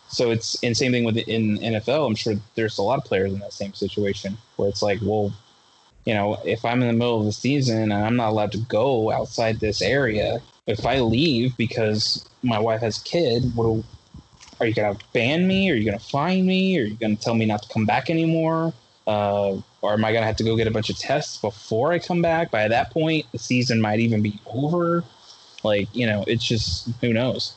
So 0.09 0.31
it's 0.31 0.63
and 0.63 0.77
same 0.77 0.93
thing 0.93 1.03
with 1.05 1.17
in 1.17 1.59
NFL. 1.59 2.07
I'm 2.07 2.15
sure 2.15 2.35
there's 2.55 2.79
a 2.79 2.83
lot 2.83 2.99
of 2.99 3.05
players 3.05 3.33
in 3.33 3.41
that 3.41 3.53
same 3.53 3.73
situation 3.75 4.37
where 4.57 4.69
it's 4.69 4.83
like, 4.83 5.01
well, 5.03 5.33
you 6.05 6.15
know, 6.15 6.39
if 6.45 6.65
I'm 6.65 6.83
in 6.83 6.89
the 6.89 6.93
middle 6.95 7.19
of 7.21 7.27
the 7.27 7.33
season 7.33 7.91
and 7.91 7.93
I'm 7.93 8.17
not 8.17 8.29
allowed 8.31 8.53
to 8.53 8.59
go 8.59 9.11
outside 9.11 9.59
this 9.59 9.83
area, 9.83 10.41
if 10.67 10.87
I 10.87 11.01
leave 11.01 11.57
because 11.57 12.29
my 12.43 12.59
wife 12.59 12.81
has 12.83 13.01
a 13.01 13.05
kid, 13.05 13.43
what 13.57 13.65
do, 13.65 13.85
are 14.61 14.67
you 14.67 14.75
gonna 14.75 14.97
ban 15.13 15.49
me? 15.49 15.71
Are 15.71 15.75
you 15.75 15.85
gonna 15.85 15.99
fine 15.99 16.47
me? 16.47 16.79
Are 16.79 16.85
you 16.85 16.97
gonna 16.97 17.17
tell 17.17 17.35
me 17.35 17.47
not 17.47 17.63
to 17.63 17.69
come 17.73 17.87
back 17.87 18.09
anymore? 18.11 18.73
Uh, 19.07 19.61
or 19.83 19.93
am 19.93 20.05
I 20.05 20.13
gonna 20.13 20.27
have 20.27 20.37
to 20.37 20.45
go 20.45 20.57
get 20.57 20.67
a 20.67 20.71
bunch 20.71 20.91
of 20.91 20.99
tests 20.99 21.39
before 21.39 21.93
I 21.93 21.99
come 21.99 22.23
back? 22.23 22.51
By 22.51 22.69
that 22.69 22.91
point, 22.91 23.27
the 23.33 23.39
season 23.39 23.81
might 23.81 24.01
even 24.01 24.23
be 24.23 24.41
over. 24.47 25.05
Like 25.63 25.89
you 25.95 26.07
know, 26.07 26.25
it's 26.27 26.45
just 26.45 26.89
who 27.01 27.13
knows. 27.13 27.55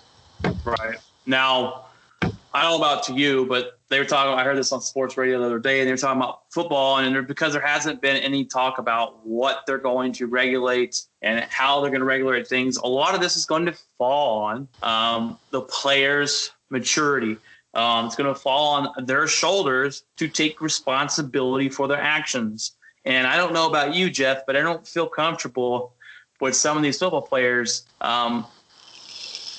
Right. 0.65 0.97
Now, 1.25 1.85
I 2.21 2.61
don't 2.63 2.71
know 2.71 2.77
about 2.77 3.03
to 3.03 3.13
you, 3.13 3.45
but 3.45 3.77
they 3.89 3.99
were 3.99 4.05
talking. 4.05 4.33
I 4.33 4.43
heard 4.43 4.57
this 4.57 4.71
on 4.71 4.81
sports 4.81 5.15
radio 5.15 5.39
the 5.39 5.45
other 5.45 5.59
day, 5.59 5.79
and 5.79 5.87
they 5.87 5.91
were 5.91 5.97
talking 5.97 6.21
about 6.21 6.51
football, 6.51 6.97
and 6.97 7.27
because 7.27 7.53
there 7.53 7.61
hasn't 7.61 8.01
been 8.01 8.17
any 8.17 8.45
talk 8.45 8.79
about 8.79 9.25
what 9.25 9.63
they're 9.65 9.77
going 9.77 10.11
to 10.13 10.27
regulate 10.27 11.01
and 11.21 11.45
how 11.49 11.81
they're 11.81 11.89
going 11.89 12.01
to 12.01 12.05
regulate 12.05 12.47
things, 12.47 12.77
a 12.77 12.87
lot 12.87 13.15
of 13.15 13.21
this 13.21 13.37
is 13.37 13.45
going 13.45 13.65
to 13.65 13.75
fall 13.97 14.39
on 14.39 14.67
um, 14.83 15.37
the 15.51 15.61
players' 15.61 16.51
maturity. 16.69 17.37
Um, 17.77 18.07
it's 18.07 18.15
going 18.15 18.33
to 18.33 18.39
fall 18.39 18.73
on 18.73 19.05
their 19.05 19.27
shoulders 19.27 20.03
to 20.17 20.27
take 20.27 20.61
responsibility 20.61 21.69
for 21.69 21.87
their 21.87 22.01
actions. 22.01 22.73
And 23.05 23.27
I 23.27 23.37
don't 23.37 23.53
know 23.53 23.69
about 23.69 23.93
you, 23.93 24.09
Jeff, 24.09 24.45
but 24.47 24.57
I 24.57 24.61
don't 24.61 24.85
feel 24.85 25.07
comfortable 25.07 25.93
with 26.41 26.55
some 26.55 26.75
of 26.75 26.81
these 26.81 26.97
football 26.97 27.21
players 27.21 27.85
um, 28.01 28.47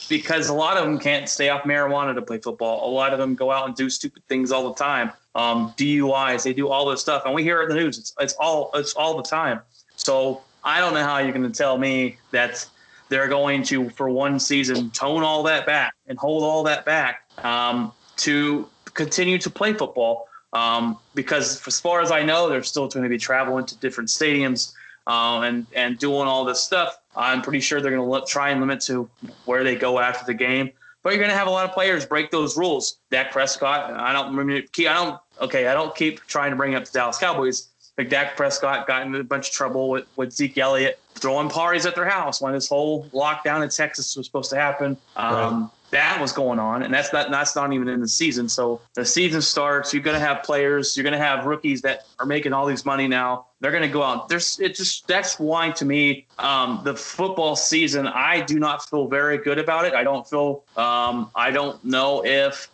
because 0.09 0.49
a 0.49 0.55
lot 0.55 0.77
of 0.77 0.85
them 0.85 0.99
can't 0.99 1.29
stay 1.29 1.49
off 1.49 1.63
marijuana 1.63 2.13
to 2.15 2.21
play 2.21 2.39
football. 2.39 2.91
A 2.91 2.93
lot 2.93 3.13
of 3.13 3.21
them 3.21 3.37
go 3.37 3.53
out 3.53 3.67
and 3.67 3.77
do 3.77 3.89
stupid 3.89 4.25
things 4.29 4.51
all 4.51 4.69
the 4.69 4.75
time. 4.75 5.13
Um, 5.37 5.73
DUIs, 5.79 6.43
they 6.43 6.53
do 6.53 6.69
all 6.69 6.87
this 6.87 7.01
stuff, 7.01 7.23
and 7.25 7.33
we 7.33 7.45
hear 7.45 7.61
it 7.61 7.71
in 7.71 7.77
the 7.77 7.83
news. 7.83 7.99
It's, 7.99 8.13
it's 8.19 8.35
all 8.35 8.71
it's 8.75 8.95
all 8.95 9.17
the 9.17 9.23
time. 9.23 9.61
So 9.95 10.43
I 10.65 10.81
don't 10.81 10.93
know 10.93 11.05
how 11.05 11.19
you're 11.19 11.33
going 11.33 11.51
to 11.51 11.57
tell 11.57 11.79
me 11.79 12.19
that 12.33 12.67
they're 13.09 13.29
going 13.29 13.63
to, 13.65 13.89
for 13.91 14.11
one 14.11 14.41
season, 14.41 14.91
tone 14.91 15.23
all 15.23 15.45
that 15.45 15.65
back 15.67 15.95
and 16.09 16.19
hold 16.19 16.43
all 16.43 16.65
that 16.65 16.85
back 16.85 17.23
um, 17.45 17.93
to 18.19 18.69
continue 18.95 19.39
to 19.39 19.51
play 19.51 19.73
football. 19.73 20.29
Um, 20.53 20.99
because 21.15 21.67
as 21.67 21.79
far 21.79 22.01
as 22.01 22.11
I 22.11 22.23
know, 22.23 22.49
they're 22.49 22.63
still 22.63 22.89
going 22.89 23.03
to 23.03 23.09
be 23.11 23.19
traveling 23.19 23.67
to 23.67 23.77
different 23.77 24.09
stadiums 24.09 24.73
um, 25.07 25.43
and 25.43 25.67
and 25.75 25.99
doing 25.99 26.27
all 26.27 26.45
this 26.45 26.63
stuff. 26.63 26.99
I'm 27.17 27.43
pretty 27.43 27.61
sure 27.61 27.81
they're 27.81 27.97
going 27.97 28.21
to 28.21 28.27
try 28.27 28.51
and 28.51 28.61
limit 28.61 28.81
to 28.83 29.11
where 29.45 29.65
they 29.65 29.75
go 29.75 29.99
after 29.99 30.25
the 30.25 30.35
game. 30.35 30.71
But 31.03 31.11
you're 31.11 31.19
going 31.19 31.31
to 31.31 31.37
have 31.37 31.49
a 31.49 31.51
lot 31.51 31.65
of 31.65 31.73
players 31.73 32.05
break 32.05 32.31
those 32.31 32.57
rules. 32.57 32.99
Dak 33.11 33.31
Prescott, 33.31 33.91
I 33.93 34.13
don't 34.13 34.35
remember. 34.35 34.67
I 34.79 34.95
don't. 34.95 35.21
Okay, 35.41 35.67
I 35.69 35.75
don't 35.75 35.95
keep 35.95 36.21
trying 36.27 36.51
to 36.51 36.57
bring 36.57 36.75
up 36.75 36.85
the 36.85 36.93
Dallas 36.93 37.19
Cowboys. 37.19 37.69
Like 37.97 38.11
Dak 38.11 38.37
Prescott 38.37 38.87
got 38.87 39.03
into 39.07 39.19
a 39.19 39.25
bunch 39.25 39.49
of 39.49 39.55
trouble 39.55 39.91
with, 39.91 40.07
with 40.17 40.33
Zeke 40.33 40.59
Elliott 40.59 41.01
throwing 41.15 41.49
parties 41.49 41.85
at 41.85 41.95
their 41.95 42.09
house 42.09 42.41
when 42.41 42.53
this 42.53 42.69
whole 42.69 43.07
lockdown 43.07 43.63
in 43.63 43.69
Texas 43.69 44.17
was 44.17 44.27
supposed 44.27 44.51
to 44.51 44.57
happen. 44.57 44.97
Um, 45.17 45.63
right. 45.63 45.71
That 45.91 46.21
was 46.21 46.33
going 46.33 46.59
on, 46.59 46.83
and 46.83 46.93
that's 46.93 47.13
not 47.15 47.31
that's 47.31 47.57
not 47.57 47.73
even 47.73 47.89
in 47.89 48.01
the 48.01 48.09
season. 48.09 48.49
So 48.49 48.81
the 48.95 49.07
season 49.07 49.41
starts. 49.41 49.95
You're 49.95 50.03
going 50.03 50.19
to 50.19 50.27
have 50.27 50.43
players. 50.43 50.95
You're 50.97 51.05
going 51.05 51.19
to 51.19 51.19
have 51.19 51.47
rookies 51.47 51.81
that 51.83 52.07
are 52.19 52.27
making 52.27 52.53
all 52.53 52.67
these 52.67 52.85
money 52.85 53.09
now. 53.09 53.47
They're 53.61 53.71
going 53.71 53.85
to 53.85 53.89
go 53.89 54.03
out. 54.03 54.29
There's 54.29 54.61
it 54.61 54.75
just 54.75 55.09
that's 55.09 55.39
why 55.39 55.71
to 55.71 55.87
me 55.87 56.27
um, 56.39 56.83
the 56.85 56.95
football 56.95 57.57
season. 57.57 58.07
I 58.07 58.43
do 58.43 58.59
not 58.59 58.87
feel 58.89 59.09
very 59.09 59.39
good 59.39 59.59
about 59.59 59.87
it. 59.87 59.95
I 59.95 60.05
don't 60.05 60.29
feel. 60.29 60.63
Um, 60.77 61.31
I 61.35 61.51
don't 61.51 61.83
know 61.85 62.23
if 62.25 62.69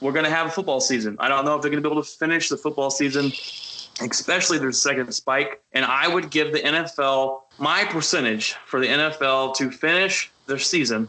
we're 0.00 0.12
going 0.12 0.24
to 0.24 0.30
have 0.30 0.46
a 0.46 0.50
football 0.50 0.80
season. 0.80 1.16
I 1.20 1.28
don't 1.28 1.44
know 1.44 1.56
if 1.56 1.62
they're 1.62 1.70
going 1.70 1.82
to 1.82 1.88
be 1.88 1.92
able 1.92 2.02
to 2.02 2.08
finish 2.08 2.48
the 2.48 2.56
football 2.56 2.90
season 2.90 3.32
especially 4.00 4.58
their 4.58 4.72
second 4.72 5.10
spike. 5.12 5.62
And 5.72 5.84
I 5.84 6.06
would 6.06 6.30
give 6.30 6.52
the 6.52 6.60
NFL 6.60 7.40
my 7.58 7.84
percentage 7.84 8.52
for 8.66 8.80
the 8.80 8.86
NFL 8.86 9.54
to 9.56 9.70
finish 9.70 10.30
their 10.46 10.58
season 10.58 11.08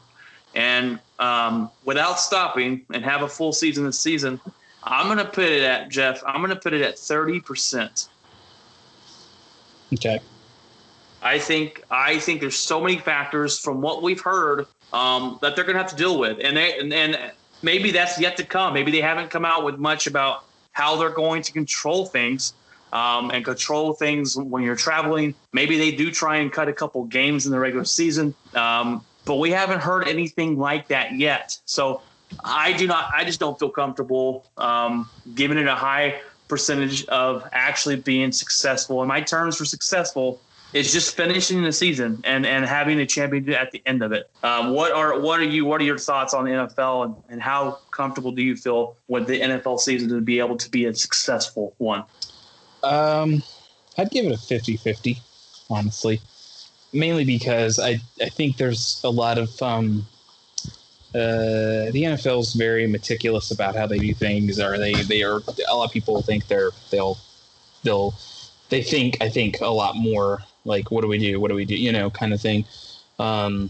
and 0.57 0.99
um, 1.19 1.69
without 1.85 2.19
stopping 2.19 2.81
and 2.91 3.05
have 3.05 3.21
a 3.21 3.29
full 3.29 3.53
season 3.53 3.85
this 3.85 3.99
season. 3.99 4.41
I'm 4.83 5.05
going 5.05 5.19
to 5.19 5.25
put 5.25 5.45
it 5.45 5.61
at 5.61 5.89
Jeff. 5.89 6.23
I'm 6.25 6.37
going 6.37 6.49
to 6.49 6.55
put 6.55 6.73
it 6.73 6.81
at 6.81 6.95
30%. 6.95 8.09
Okay. 9.93 10.19
I 11.21 11.39
think 11.39 11.83
I 11.89 12.19
think 12.19 12.41
there's 12.41 12.55
so 12.55 12.81
many 12.81 12.97
factors 12.97 13.57
from 13.57 13.81
what 13.81 14.01
we've 14.03 14.21
heard 14.21 14.67
um, 14.93 15.39
that 15.41 15.55
they're 15.55 15.65
going 15.65 15.75
to 15.75 15.81
have 15.81 15.91
to 15.91 15.95
deal 15.95 16.19
with, 16.19 16.39
and 16.41 16.55
they 16.55 16.77
and, 16.77 16.93
and 16.93 17.31
maybe 17.63 17.89
that's 17.91 18.19
yet 18.19 18.37
to 18.37 18.43
come. 18.43 18.73
Maybe 18.73 18.91
they 18.91 19.01
haven't 19.01 19.29
come 19.29 19.43
out 19.43 19.65
with 19.65 19.77
much 19.77 20.05
about 20.05 20.45
how 20.73 20.95
they're 20.95 21.09
going 21.09 21.41
to 21.41 21.51
control 21.51 22.05
things 22.05 22.53
um, 22.93 23.31
and 23.31 23.43
control 23.43 23.93
things 23.93 24.37
when 24.37 24.61
you're 24.61 24.75
traveling. 24.75 25.33
Maybe 25.53 25.77
they 25.77 25.91
do 25.91 26.11
try 26.11 26.37
and 26.37 26.51
cut 26.51 26.67
a 26.67 26.73
couple 26.73 27.03
games 27.05 27.47
in 27.47 27.51
the 27.51 27.59
regular 27.59 27.85
season, 27.85 28.35
um, 28.53 29.03
but 29.27 29.35
we 29.35 29.51
haven't 29.51 29.81
heard 29.81 30.07
anything 30.07 30.57
like 30.57 30.87
that 30.87 31.13
yet. 31.13 31.59
So 31.65 32.01
I 32.43 32.73
do 32.73 32.87
not. 32.87 33.11
I 33.13 33.25
just 33.25 33.39
don't 33.39 33.59
feel 33.59 33.69
comfortable 33.69 34.49
um, 34.57 35.09
giving 35.35 35.57
it 35.57 35.67
a 35.67 35.75
high 35.75 36.21
percentage 36.47 37.05
of 37.07 37.47
actually 37.51 37.97
being 37.97 38.31
successful. 38.31 39.01
And 39.01 39.07
my 39.07 39.21
terms 39.21 39.57
for 39.57 39.65
successful 39.65 40.39
is 40.73 40.91
just 40.91 41.15
finishing 41.15 41.63
the 41.63 41.71
season 41.71 42.21
and, 42.23 42.45
and 42.45 42.65
having 42.65 42.99
a 42.99 43.05
championship 43.05 43.55
at 43.55 43.71
the 43.71 43.81
end 43.85 44.03
of 44.03 44.11
it. 44.11 44.29
Um, 44.43 44.71
what 44.71 44.91
are 44.91 45.19
what 45.19 45.39
are 45.39 45.45
you 45.45 45.65
what 45.65 45.81
are 45.81 45.85
your 45.85 45.97
thoughts 45.97 46.33
on 46.33 46.45
the 46.45 46.51
NFL 46.51 47.05
and, 47.05 47.15
and 47.29 47.41
how 47.41 47.79
comfortable 47.91 48.31
do 48.31 48.41
you 48.41 48.55
feel 48.55 48.95
with 49.07 49.27
the 49.27 49.39
NFL 49.39 49.79
season 49.79 50.09
to 50.09 50.21
be 50.21 50.39
able 50.39 50.57
to 50.57 50.69
be 50.69 50.85
a 50.85 50.93
successful 50.93 51.73
one? 51.77 52.03
Um, 52.83 53.43
I'd 53.97 54.09
give 54.11 54.25
it 54.25 54.31
a 54.31 54.37
50 54.37 54.77
50, 54.77 55.17
honestly. 55.69 56.21
Mainly 56.97 57.25
because 57.25 57.79
I, 57.79 57.99
I 58.21 58.29
think 58.29 58.57
there's 58.57 59.01
a 59.03 59.09
lot 59.09 59.37
of. 59.37 59.61
Um, 59.61 60.05
uh, 61.15 61.89
the 61.91 62.03
NFL 62.03 62.41
is 62.41 62.53
very 62.53 62.85
meticulous 62.85 63.49
about 63.51 63.75
how 63.75 63.87
they 63.87 63.97
do 63.97 64.13
things, 64.13 64.59
Are 64.59 64.77
they, 64.77 64.93
they 65.03 65.23
are. 65.23 65.41
A 65.69 65.75
lot 65.75 65.85
of 65.85 65.91
people 65.91 66.21
think 66.21 66.47
they're 66.47 66.71
they'll 66.91 67.17
they'll 67.83 68.13
they 68.69 68.83
think 68.83 69.17
I 69.21 69.29
think 69.29 69.61
a 69.61 69.67
lot 69.67 69.95
more 69.95 70.39
like 70.65 70.91
what 70.91 71.01
do 71.01 71.07
we 71.07 71.17
do, 71.17 71.39
what 71.39 71.49
do 71.49 71.55
we 71.55 71.65
do, 71.65 71.75
you 71.75 71.91
know, 71.91 72.09
kind 72.09 72.33
of 72.33 72.41
thing. 72.41 72.65
Um, 73.19 73.69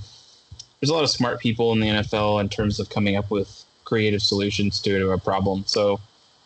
there's 0.80 0.89
a 0.89 0.93
lot 0.93 1.03
of 1.03 1.09
smart 1.09 1.39
people 1.39 1.71
in 1.73 1.80
the 1.80 1.88
NFL 1.88 2.41
in 2.41 2.49
terms 2.49 2.80
of 2.80 2.89
coming 2.89 3.15
up 3.15 3.30
with 3.32 3.63
creative 3.86 4.21
solutions 4.21 4.82
to, 4.82 4.99
to 4.99 5.11
a 5.11 5.17
problem. 5.17 5.63
So, 5.67 5.99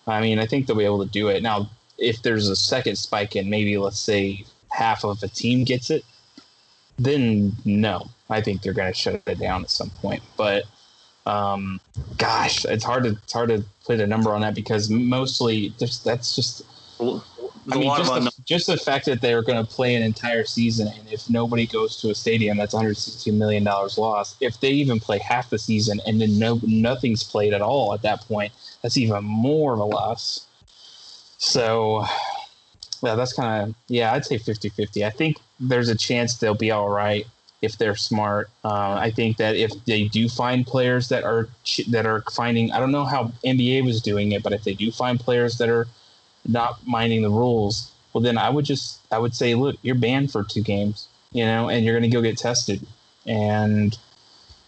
I 0.08 0.22
mean, 0.22 0.40
I 0.40 0.46
think 0.46 0.68
they'll 0.68 0.78
be 0.78 0.86
able 0.86 1.04
to 1.04 1.10
do 1.12 1.30
it. 1.30 1.42
Now, 1.42 1.70
if 1.98 2.22
there's 2.22 2.48
a 2.50 2.56
second 2.56 2.98
spike 2.98 3.36
and 3.36 3.50
maybe 3.50 3.78
let's 3.78 4.00
say 4.00 4.46
half 4.70 5.04
of 5.04 5.24
a 5.24 5.28
team 5.28 5.64
gets 5.64 5.90
it, 5.90 6.04
then 7.04 7.54
no, 7.66 8.08
I 8.30 8.42
think 8.42 8.62
they're 8.62 8.74
going 8.74 8.92
to 8.92 8.98
shut 8.98 9.22
it 9.26 9.40
down 9.40 9.64
at 9.64 9.72
some 9.72 9.90
point. 9.90 10.22
But 10.38 10.64
um, 11.26 11.80
gosh, 12.18 12.66
it's 12.66 12.84
hard 12.84 13.04
to 13.04 13.12
it's 13.24 13.34
hard 13.34 13.50
to 13.50 13.64
put 13.86 14.00
a 14.00 14.08
number 14.08 14.34
on 14.34 14.42
that 14.42 14.56
because 14.56 14.90
mostly 14.90 15.74
just, 15.80 16.04
that's 16.04 16.36
just. 16.36 16.64
I 17.72 17.78
mean, 17.78 17.96
just 17.96 18.12
the, 18.12 18.32
just 18.44 18.68
the 18.68 18.78
fact 18.78 19.06
that 19.06 19.22
they're 19.22 19.44
going 19.44 19.64
to 19.64 19.72
play 19.72 19.94
an 19.94 20.02
entire 20.02 20.46
season, 20.46 20.88
and 20.88 21.08
if 21.12 21.30
nobody 21.30 21.68
goes 21.68 21.96
to 22.02 22.10
a 22.10 22.16
stadium, 22.16 22.58
that's 22.58 22.74
160 22.74 23.30
million 23.32 23.64
dollars 23.64 24.00
lost. 24.00 24.38
If 24.40 24.60
they 24.60 24.72
even 24.72 25.00
play 25.00 25.20
half 25.20 25.52
the 25.52 25.60
season 25.60 26.02
and 26.08 26.20
then 26.20 26.40
no 26.40 26.60
nothing's 26.64 27.24
played 27.24 27.54
at 27.54 27.62
all 27.62 27.94
at 27.94 28.02
that 28.02 28.22
point, 28.22 28.52
that's 28.82 28.98
even 28.98 29.24
more 29.24 29.74
of 29.74 29.80
a 29.80 29.84
loss. 29.84 30.48
So, 31.38 32.06
yeah, 33.02 33.16
that's 33.16 33.34
kind 33.34 33.70
of, 33.70 33.76
yeah, 33.88 34.14
I'd 34.14 34.26
say 34.26 34.38
50 34.38 34.70
50. 34.70 35.06
I 35.06 35.10
think 35.10 35.38
there's 35.60 35.90
a 35.90 35.96
chance 35.96 36.36
they'll 36.36 36.54
be 36.54 36.72
all 36.72 36.90
right 36.90 37.26
if 37.62 37.78
they're 37.78 37.96
smart. 37.96 38.50
Uh, 38.64 38.94
I 38.94 39.12
think 39.12 39.38
that 39.38 39.56
if 39.56 39.72
they 39.86 40.08
do 40.08 40.28
find 40.28 40.66
players 40.66 41.10
that 41.10 41.24
are 41.24 41.48
that 41.90 42.06
are 42.06 42.24
finding, 42.32 42.72
I 42.72 42.80
don't 42.80 42.92
know 42.92 43.06
how 43.06 43.32
NBA 43.46 43.86
was 43.86 44.02
doing 44.02 44.32
it, 44.32 44.44
but 44.44 44.54
if 44.54 44.64
they 44.64 44.74
do 44.74 44.92
find 44.92 45.20
players 45.20 45.58
that 45.60 45.70
are 45.70 45.88
not 46.48 46.86
minding 46.88 47.22
the 47.22 47.30
rules, 47.30 47.92
well, 48.14 48.22
then 48.22 48.38
I 48.38 48.50
would 48.50 48.66
just 48.66 49.00
I 49.12 49.20
would 49.20 49.36
say, 49.36 49.54
look, 49.56 49.78
you're 49.84 49.96
banned 49.96 50.32
for 50.32 50.44
two 50.44 50.62
games, 50.62 51.08
you 51.32 51.46
know, 51.46 51.70
and 51.70 51.86
you're 51.86 51.94
going 51.98 52.10
to 52.10 52.16
go 52.16 52.22
get 52.22 52.38
tested, 52.38 52.86
and 53.26 53.98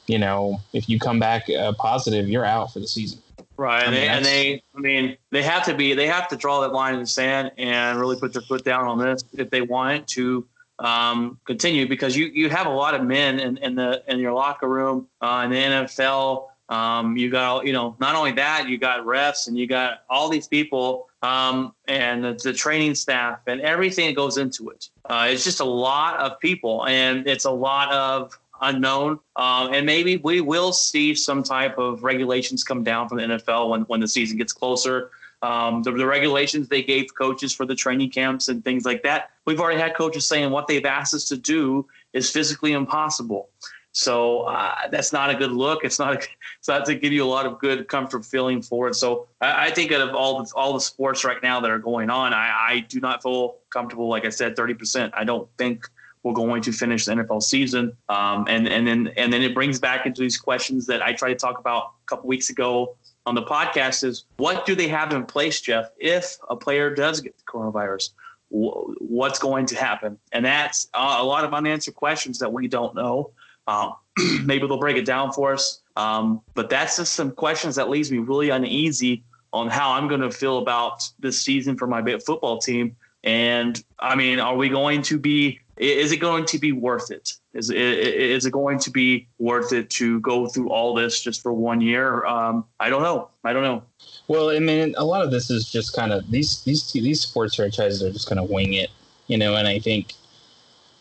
you 0.05 0.19
know, 0.19 0.61
if 0.73 0.87
you 0.87 0.99
come 0.99 1.19
back 1.19 1.49
uh, 1.49 1.73
positive, 1.73 2.29
you're 2.29 2.45
out 2.45 2.73
for 2.73 2.79
the 2.79 2.87
season. 2.87 3.22
Right, 3.55 3.87
I 3.87 3.91
mean, 3.91 4.09
and, 4.09 4.25
they, 4.25 4.63
I 4.75 4.79
mean, 4.79 5.17
they 5.29 5.43
have 5.43 5.63
to 5.65 5.75
be, 5.75 5.93
they 5.93 6.07
have 6.07 6.27
to 6.29 6.35
draw 6.35 6.61
that 6.61 6.73
line 6.73 6.95
in 6.95 7.01
the 7.01 7.07
sand 7.07 7.51
and 7.57 7.99
really 7.99 8.19
put 8.19 8.33
their 8.33 8.41
foot 8.41 8.63
down 8.63 8.87
on 8.87 8.97
this 8.97 9.23
if 9.33 9.49
they 9.51 9.61
want 9.61 10.07
to 10.09 10.45
um, 10.79 11.39
continue. 11.45 11.87
Because 11.87 12.17
you, 12.17 12.25
you 12.27 12.49
have 12.49 12.65
a 12.65 12.71
lot 12.71 12.95
of 12.95 13.03
men 13.03 13.39
in, 13.39 13.57
in 13.57 13.75
the 13.75 14.03
in 14.07 14.19
your 14.19 14.33
locker 14.33 14.67
room 14.67 15.07
uh, 15.21 15.43
in 15.45 15.51
the 15.51 15.57
NFL. 15.57 16.47
Um, 16.69 17.15
you 17.17 17.29
got, 17.29 17.65
you 17.65 17.73
know, 17.73 17.95
not 17.99 18.15
only 18.15 18.31
that, 18.31 18.67
you 18.67 18.77
got 18.77 19.05
refs 19.05 19.47
and 19.47 19.57
you 19.57 19.67
got 19.67 20.03
all 20.09 20.29
these 20.29 20.47
people 20.47 21.09
um, 21.21 21.75
and 21.87 22.23
the, 22.23 22.33
the, 22.43 22.53
training 22.53 22.95
staff 22.95 23.39
and 23.47 23.61
everything 23.61 24.07
that 24.07 24.15
goes 24.15 24.37
into 24.37 24.69
it. 24.69 24.89
Uh, 25.05 25.27
it's 25.29 25.43
just 25.43 25.59
a 25.59 25.65
lot 25.65 26.19
of 26.19 26.39
people, 26.39 26.85
and 26.87 27.27
it's 27.27 27.45
a 27.45 27.51
lot 27.51 27.91
of 27.91 28.39
unknown. 28.63 29.19
Um, 29.35 29.73
and 29.73 29.85
maybe 29.85 30.17
we 30.17 30.41
will 30.41 30.73
see 30.73 31.13
some 31.15 31.43
type 31.43 31.77
of 31.77 32.03
regulations 32.03 32.63
come 32.63 32.83
down 32.83 33.07
from 33.07 33.19
the 33.19 33.23
NFL 33.23 33.69
when, 33.69 33.81
when 33.81 33.99
the 33.99 34.07
season 34.07 34.37
gets 34.37 34.53
closer. 34.53 35.11
Um, 35.41 35.83
the, 35.83 35.91
the, 35.91 36.05
regulations 36.05 36.69
they 36.69 36.81
gave 36.81 37.13
coaches 37.13 37.53
for 37.53 37.65
the 37.65 37.75
training 37.75 38.11
camps 38.11 38.47
and 38.47 38.63
things 38.63 38.85
like 38.85 39.03
that. 39.03 39.31
We've 39.45 39.59
already 39.59 39.79
had 39.79 39.93
coaches 39.93 40.25
saying 40.25 40.49
what 40.51 40.67
they've 40.67 40.85
asked 40.85 41.13
us 41.13 41.25
to 41.25 41.37
do 41.37 41.85
is 42.13 42.31
physically 42.31 42.71
impossible. 42.71 43.49
So 43.93 44.41
uh, 44.41 44.73
that's 44.89 45.13
not 45.13 45.29
a 45.29 45.35
good 45.35 45.51
look. 45.51 45.83
It's 45.83 45.99
not. 45.99 46.15
A, 46.15 46.17
it's 46.59 46.67
not 46.67 46.85
to 46.85 46.95
give 46.95 47.13
you 47.13 47.23
a 47.23 47.27
lot 47.27 47.45
of 47.45 47.59
good 47.59 47.87
comfort 47.87 48.25
feeling 48.25 48.61
for 48.61 48.87
it. 48.87 48.95
So 48.95 49.27
I, 49.39 49.67
I 49.67 49.71
think 49.71 49.91
out 49.91 50.01
of 50.01 50.15
all 50.15 50.43
the, 50.43 50.51
all 50.55 50.73
the 50.73 50.81
sports 50.81 51.23
right 51.23 51.41
now 51.43 51.59
that 51.59 51.69
are 51.69 51.79
going 51.79 52.09
on, 52.09 52.33
I, 52.33 52.67
I 52.69 52.79
do 52.79 52.99
not 52.99 53.21
feel 53.21 53.57
comfortable. 53.69 54.07
Like 54.07 54.25
I 54.25 54.29
said, 54.29 54.55
thirty 54.55 54.73
percent. 54.73 55.13
I 55.15 55.23
don't 55.23 55.47
think 55.57 55.87
we're 56.23 56.33
going 56.33 56.61
to 56.63 56.71
finish 56.71 57.05
the 57.05 57.13
NFL 57.13 57.43
season. 57.43 57.95
Um, 58.09 58.45
and 58.47 58.67
and 58.67 58.87
then 58.87 59.11
and 59.17 59.31
then 59.31 59.41
it 59.41 59.53
brings 59.53 59.79
back 59.79 60.05
into 60.05 60.21
these 60.21 60.37
questions 60.37 60.85
that 60.87 61.01
I 61.01 61.13
tried 61.13 61.29
to 61.29 61.35
talk 61.35 61.59
about 61.59 61.91
a 62.03 62.07
couple 62.07 62.27
weeks 62.27 62.49
ago 62.49 62.95
on 63.25 63.35
the 63.35 63.43
podcast 63.43 64.03
is 64.03 64.25
what 64.37 64.65
do 64.65 64.75
they 64.75 64.87
have 64.87 65.13
in 65.13 65.25
place, 65.25 65.61
Jeff, 65.61 65.91
if 65.97 66.37
a 66.49 66.55
player 66.55 66.93
does 66.93 67.21
get 67.21 67.37
the 67.37 67.43
coronavirus? 67.43 68.09
What's 68.49 69.39
going 69.39 69.65
to 69.67 69.75
happen? 69.75 70.17
And 70.31 70.45
that's 70.45 70.87
a 70.93 71.23
lot 71.23 71.43
of 71.43 71.53
unanswered 71.53 71.95
questions 71.95 72.39
that 72.39 72.51
we 72.51 72.67
don't 72.67 72.93
know. 72.95 73.31
Um, 73.67 73.93
maybe 74.43 74.67
they'll 74.67 74.77
break 74.77 74.97
it 74.97 75.05
down 75.05 75.31
for 75.31 75.53
us. 75.53 75.81
Um, 75.95 76.41
but 76.53 76.69
that's 76.69 76.97
just 76.97 77.13
some 77.13 77.31
questions 77.31 77.75
that 77.75 77.89
leaves 77.89 78.11
me 78.11 78.19
really 78.19 78.49
uneasy 78.49 79.23
on 79.53 79.69
how 79.69 79.93
I'm 79.93 80.07
going 80.07 80.21
to 80.21 80.31
feel 80.31 80.57
about 80.57 81.03
this 81.19 81.41
season 81.41 81.77
for 81.77 81.87
my 81.87 82.03
football 82.19 82.57
team. 82.57 82.95
And 83.23 83.81
I 83.99 84.15
mean, 84.15 84.39
are 84.39 84.55
we 84.55 84.69
going 84.69 85.01
to 85.03 85.17
be 85.17 85.61
is 85.77 86.11
it 86.11 86.17
going 86.17 86.45
to 86.45 86.59
be 86.59 86.71
worth 86.71 87.09
it? 87.11 87.33
Is 87.53 87.69
it, 87.69 87.77
is 87.77 88.45
it 88.45 88.51
going 88.51 88.79
to 88.79 88.91
be 88.91 89.27
worth 89.39 89.73
it 89.73 89.89
to 89.91 90.19
go 90.19 90.47
through 90.47 90.69
all 90.69 90.93
this 90.93 91.21
just 91.21 91.41
for 91.41 91.53
one 91.53 91.81
year? 91.81 92.25
Um, 92.25 92.65
I 92.79 92.89
don't 92.89 93.01
know. 93.01 93.29
I 93.43 93.53
don't 93.53 93.63
know. 93.63 93.83
Well, 94.27 94.49
I 94.51 94.59
mean, 94.59 94.93
a 94.97 95.03
lot 95.03 95.23
of 95.23 95.31
this 95.31 95.49
is 95.49 95.69
just 95.71 95.95
kind 95.95 96.13
of 96.13 96.29
these 96.29 96.63
these 96.63 96.91
these 96.91 97.21
sports 97.21 97.55
franchises 97.55 98.03
are 98.03 98.11
just 98.11 98.29
going 98.29 98.45
to 98.45 98.53
wing 98.53 98.73
it, 98.73 98.89
you 99.27 99.37
know. 99.37 99.55
And 99.55 99.67
I 99.67 99.79
think 99.79 100.13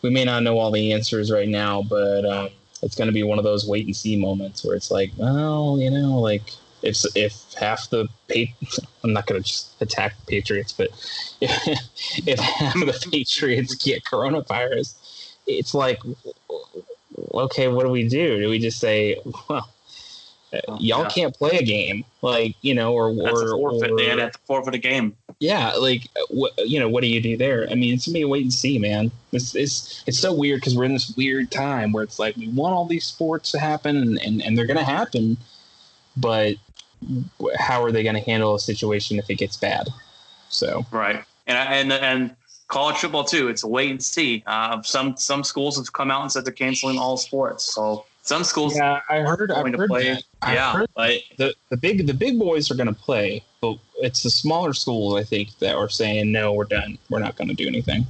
we 0.01 0.09
may 0.09 0.25
not 0.25 0.43
know 0.43 0.57
all 0.57 0.71
the 0.71 0.91
answers 0.91 1.31
right 1.31 1.47
now, 1.47 1.83
but 1.83 2.25
um, 2.25 2.49
it's 2.81 2.95
going 2.95 3.07
to 3.07 3.13
be 3.13 3.23
one 3.23 3.37
of 3.37 3.43
those 3.43 3.67
wait 3.67 3.85
and 3.85 3.95
see 3.95 4.15
moments 4.15 4.65
where 4.65 4.75
it's 4.75 4.91
like, 4.91 5.11
well, 5.17 5.77
you 5.79 5.89
know, 5.89 6.19
like 6.19 6.43
if 6.83 7.03
if 7.15 7.53
half 7.53 7.89
the 7.89 8.07
I'm 9.03 9.13
not 9.13 9.25
going 9.25 9.41
to 9.41 9.47
just 9.47 9.81
attack 9.81 10.13
Patriots, 10.27 10.73
but 10.73 10.89
if, 11.41 11.79
if 12.27 12.39
half 12.39 12.75
of 12.75 12.81
the 12.81 13.07
Patriots 13.11 13.75
get 13.75 14.03
coronavirus, 14.03 14.95
it's 15.47 15.73
like, 15.73 15.99
okay, 17.33 17.67
what 17.67 17.83
do 17.83 17.89
we 17.89 18.07
do? 18.07 18.39
Do 18.39 18.49
we 18.49 18.59
just 18.59 18.79
say, 18.79 19.17
well, 19.49 19.69
oh, 20.67 20.77
y'all 20.79 21.03
yeah. 21.03 21.09
can't 21.09 21.35
play 21.35 21.57
a 21.57 21.63
game, 21.63 22.05
like 22.21 22.55
you 22.61 22.75
know, 22.75 22.93
or 22.93 23.13
That's 23.13 23.41
or, 23.41 23.51
forfeit. 23.51 23.91
Or, 23.91 23.97
they 23.97 24.05
had 24.07 24.33
to 24.33 24.39
forfeit 24.45 24.75
a 24.75 24.77
game. 24.77 25.15
Yeah, 25.39 25.73
like 25.73 26.07
what 26.29 26.53
you 26.57 26.79
know, 26.79 26.89
what 26.89 27.01
do 27.01 27.07
you 27.07 27.21
do 27.21 27.37
there? 27.37 27.67
I 27.69 27.75
mean, 27.75 27.93
it's 27.93 28.05
gonna 28.05 28.19
be 28.19 28.25
wait 28.25 28.43
and 28.43 28.53
see, 28.53 28.79
man. 28.79 29.11
It's 29.31 29.55
it's 29.55 30.03
it's 30.07 30.19
so 30.19 30.33
weird 30.33 30.61
because 30.61 30.75
we're 30.75 30.85
in 30.85 30.93
this 30.93 31.13
weird 31.17 31.51
time 31.51 31.91
where 31.91 32.03
it's 32.03 32.19
like 32.19 32.37
we 32.37 32.49
want 32.49 32.73
all 32.73 32.85
these 32.85 33.05
sports 33.05 33.51
to 33.51 33.59
happen, 33.59 33.97
and 33.97 34.17
and, 34.21 34.41
and 34.41 34.57
they're 34.57 34.67
gonna 34.67 34.83
happen, 34.83 35.37
but 36.15 36.55
how 37.57 37.83
are 37.83 37.91
they 37.91 38.03
going 38.03 38.15
to 38.15 38.21
handle 38.21 38.55
a 38.55 38.59
situation 38.59 39.19
if 39.19 39.29
it 39.29 39.35
gets 39.35 39.57
bad? 39.57 39.89
So 40.49 40.85
right, 40.91 41.23
and 41.47 41.57
and 41.57 41.91
and 41.91 42.35
college 42.67 42.97
football 42.97 43.23
too. 43.23 43.49
It's 43.49 43.63
a 43.63 43.67
wait 43.67 43.91
and 43.91 44.03
see. 44.03 44.43
Uh, 44.45 44.81
some 44.81 45.17
some 45.17 45.43
schools 45.43 45.77
have 45.77 45.91
come 45.93 46.11
out 46.11 46.21
and 46.21 46.31
said 46.31 46.45
they're 46.45 46.53
canceling 46.53 46.97
all 46.97 47.17
sports. 47.17 47.73
So 47.73 48.05
some 48.23 48.43
schools, 48.45 48.75
yeah, 48.75 49.01
I 49.09 49.19
heard. 49.19 49.51
I've 49.51 49.73
heard 49.73 49.89
play. 49.89 50.13
That. 50.13 50.23
I've 50.41 50.53
yeah, 50.53 50.73
heard 50.73 50.89
the 51.37 51.53
the 51.69 51.77
big 51.77 52.07
the 52.07 52.13
big 52.13 52.39
boys 52.39 52.71
are 52.71 52.75
going 52.75 52.87
to 52.87 52.93
play, 52.93 53.43
but 53.61 53.77
it's 53.97 54.23
the 54.23 54.29
smaller 54.29 54.73
schools 54.73 55.15
I 55.15 55.23
think 55.23 55.57
that 55.59 55.75
are 55.75 55.89
saying 55.89 56.31
no, 56.31 56.53
we're 56.53 56.63
done. 56.63 56.97
We're 57.09 57.19
not 57.19 57.35
going 57.35 57.49
to 57.49 57.53
do 57.53 57.67
anything. 57.67 58.07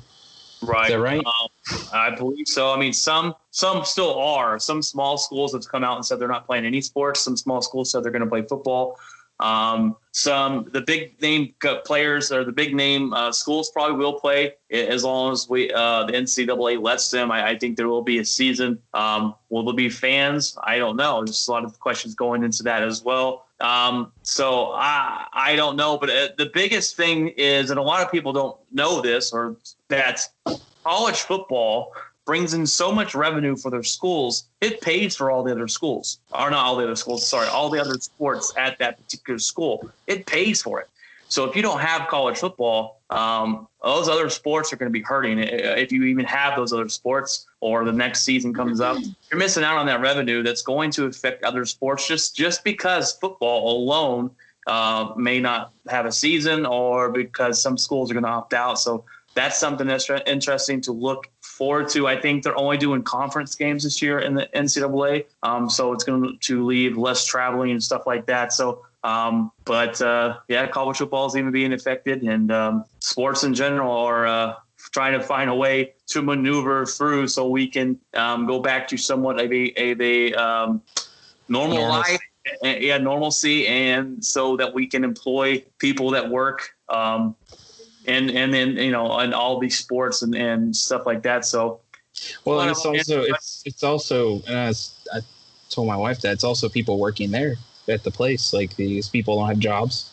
Right. 0.64 0.86
Is 0.86 0.91
that 0.91 0.99
right? 0.99 1.26
Um, 1.26 1.88
I 1.93 2.16
believe 2.16 2.47
so. 2.47 2.74
I 2.74 2.80
mean, 2.80 2.93
some 2.93 3.36
some 3.51 3.86
still 3.86 4.20
are. 4.20 4.59
Some 4.59 4.82
small 4.82 5.18
schools 5.18 5.53
have 5.53 5.68
come 5.68 5.84
out 5.84 5.95
and 5.95 6.05
said 6.05 6.20
they're 6.20 6.28
not 6.28 6.45
playing 6.45 6.66
any 6.66 6.82
sports. 6.82 7.22
Some 7.22 7.38
small 7.38 7.61
schools 7.61 7.91
said 7.91 8.03
they're 8.03 8.11
going 8.11 8.24
to 8.24 8.30
play 8.30 8.41
football. 8.41 8.97
Um, 9.39 9.97
some 10.11 10.70
the 10.72 10.82
big 10.82 11.20
name 11.22 11.53
players 11.86 12.32
or 12.32 12.45
the 12.45 12.51
big 12.51 12.76
name 12.76 13.14
uh, 13.14 13.32
schools 13.32 13.72
probably 13.72 13.97
will 13.97 14.14
play 14.14 14.53
as 14.72 15.03
long 15.03 15.34
as 15.34 15.49
we 15.49 15.72
uh, 15.74 16.05
the 16.05 16.14
NCAA 16.14 16.82
lets 16.82 17.09
them. 17.09 17.32
I, 17.32 17.49
I, 17.49 17.57
think 17.57 17.76
there 17.76 17.89
will 17.89 18.03
be 18.03 18.20
a 18.20 18.26
season. 18.26 18.80
Um, 18.93 19.36
will 19.49 19.66
there 19.66 19.76
be 19.76 19.89
fans? 19.89 20.55
I 20.64 20.78
don't 20.78 20.95
know. 20.95 21.26
Just 21.26 21.47
a 21.49 21.51
lot 21.51 21.66
of 21.66 21.80
questions 21.80 22.14
going 22.14 22.43
into 22.43 22.64
that 22.64 22.84
as 22.84 23.03
well. 23.03 23.45
Um, 23.64 24.11
so 24.24 24.74
I 24.74 25.26
I 25.32 25.55
don't 25.55 25.78
know, 25.78 25.97
but 25.97 26.09
uh, 26.09 26.28
the 26.38 26.51
biggest 26.53 26.97
thing 26.97 27.30
is, 27.30 27.70
and 27.70 27.80
a 27.80 27.82
lot 27.82 28.03
of 28.03 28.11
people 28.11 28.34
don't 28.34 28.57
know 28.74 29.01
this, 29.01 29.32
or 29.32 29.55
that 29.88 30.20
college 30.84 31.22
football 31.22 31.93
brings 32.26 32.53
in 32.53 32.68
so 32.68 32.91
much 32.91 33.16
revenue 33.16 33.55
for 33.55 33.72
their 33.72 33.84
schools, 33.84 34.45
it 34.61 34.82
pays 34.82 35.16
for 35.16 35.32
all 35.32 35.43
the 35.43 35.51
other 35.51 35.68
schools, 35.68 36.20
or 36.34 36.49
not 36.49 36.66
all 36.66 36.76
the 36.76 36.84
other 36.84 36.95
schools, 36.95 37.26
sorry, 37.26 37.47
all 37.47 37.70
the 37.70 37.80
other 37.80 37.95
sports 37.95 38.53
at 38.57 38.78
that 38.80 38.97
particular 38.97 39.39
school. 39.39 39.89
It 40.07 40.26
pays 40.26 40.61
for 40.61 40.82
it. 40.82 40.89
So 41.34 41.46
if 41.46 41.56
you 41.56 41.64
don't 41.64 41.80
have 41.80 42.08
college 42.10 42.38
football, 42.38 43.02
um, 43.10 43.68
those 43.84 44.08
other 44.08 44.30
sports 44.30 44.72
are 44.72 44.76
going 44.76 44.92
to 44.92 44.94
be 44.94 45.02
hurting. 45.02 45.40
If 45.40 45.92
you 45.92 46.04
even 46.04 46.26
have 46.26 46.56
those 46.56 46.72
other 46.72 46.88
sports, 46.90 47.48
or 47.60 47.84
the 47.86 47.92
next 47.92 48.22
season 48.22 48.54
comes 48.54 48.80
up, 48.80 49.00
you're 49.32 49.40
missing 49.40 49.64
out 49.64 49.78
on 49.78 49.88
that 49.88 50.00
revenue 50.00 50.44
that's 50.44 50.62
going 50.62 50.92
to 50.92 51.06
affect 51.06 51.44
other 51.44 51.66
sports. 51.66 52.08
Just 52.08 52.36
just 52.36 52.64
because 52.64 53.14
football 53.14 53.76
alone 53.76 54.30
uh, 54.68 55.12
may 55.18 55.40
not 55.40 55.74
have 55.90 56.06
a 56.06 56.12
season, 56.12 56.68
or 56.68 57.10
because 57.10 57.60
some 57.60 57.80
schools 57.80 58.12
are 58.12 58.14
going 58.14 58.26
to 58.26 58.30
opt 58.30 58.54
out. 58.54 58.78
So 58.78 59.04
that's 59.34 59.58
something 59.58 59.88
that's 59.88 60.08
interesting 60.28 60.82
to 60.82 60.92
look 60.92 61.30
forward 61.42 61.90
to. 61.90 62.08
I 62.08 62.22
think 62.22 62.44
they're 62.44 62.60
only 62.60 62.78
doing 62.78 63.02
conference 63.02 63.56
games 63.56 63.86
this 63.86 64.04
year 64.04 64.20
in 64.20 64.36
the 64.36 64.48
NCAA, 64.54 65.26
um, 65.42 65.68
so 65.68 65.94
it's 65.94 66.04
going 66.04 66.38
to 66.42 66.64
leave 66.64 66.96
less 66.96 67.26
traveling 67.26 67.72
and 67.72 67.84
stuff 67.84 68.06
like 68.06 68.28
that. 68.28 68.54
So, 68.54 68.86
um, 69.04 69.51
but 69.66 70.01
uh, 70.01 70.38
yeah, 70.47 70.68
college 70.68 70.97
football 70.97 71.26
is 71.26 71.36
even 71.36 71.51
being 71.51 71.74
affected, 71.74 72.24
and 72.24 72.51
um, 72.51 72.86
sports 72.99 73.43
in 73.43 73.54
general 73.54 73.91
are 73.91 74.26
uh, 74.26 74.56
trying 74.78 75.18
to 75.20 75.26
find 75.26 75.49
a 75.49 75.56
way 75.56 75.93
to 76.08 76.22
maneuver 76.22 76.86
through 76.86 77.28
so 77.28 77.47
we 77.47 77.68
can 77.68 77.99
um, 78.14 78.45
go 78.47 78.60
back 78.60 78.88
to 78.88 78.97
somewhat 78.97 79.39
of 79.39 79.51
a, 79.51 79.74
a 79.78 80.34
um, 80.34 80.82
normal 81.49 81.88
life. 81.88 82.20
Yeah, 82.62 82.97
normalcy, 82.97 83.68
and 83.68 84.24
so 84.24 84.58
that 84.58 84.74
we 84.74 84.86
can 84.86 85.06
employ 85.06 85.64
people 85.80 86.12
that 86.12 86.30
work 86.30 86.74
um, 86.89 87.38
and 88.06 88.30
and 88.32 88.54
then 88.54 88.76
you 88.76 88.91
know 88.91 89.18
and 89.20 89.34
all 89.34 89.60
these 89.60 89.78
sports 89.78 90.22
and, 90.22 90.36
and 90.36 90.76
stuff 90.76 91.06
like 91.06 91.24
that. 91.24 91.45
So 91.45 91.80
well, 92.43 92.60
and 92.60 92.70
it's 92.70 92.86
also 92.86 93.22
it's 93.22 93.64
it's 93.66 93.84
also 93.84 94.36
and 94.47 94.58
as 94.58 94.93
I 95.14 95.22
told 95.70 95.88
my 95.88 95.95
wife 95.95 96.20
that 96.22 96.34
it's 96.34 96.43
also 96.43 96.68
people 96.68 96.99
working 96.99 97.32
there 97.32 97.56
at 97.88 98.04
the 98.04 98.12
place. 98.12 98.54
Like 98.54 98.76
these 98.76 99.10
people 99.10 99.38
don't 99.38 99.48
have 99.48 99.60
jobs. 99.60 100.10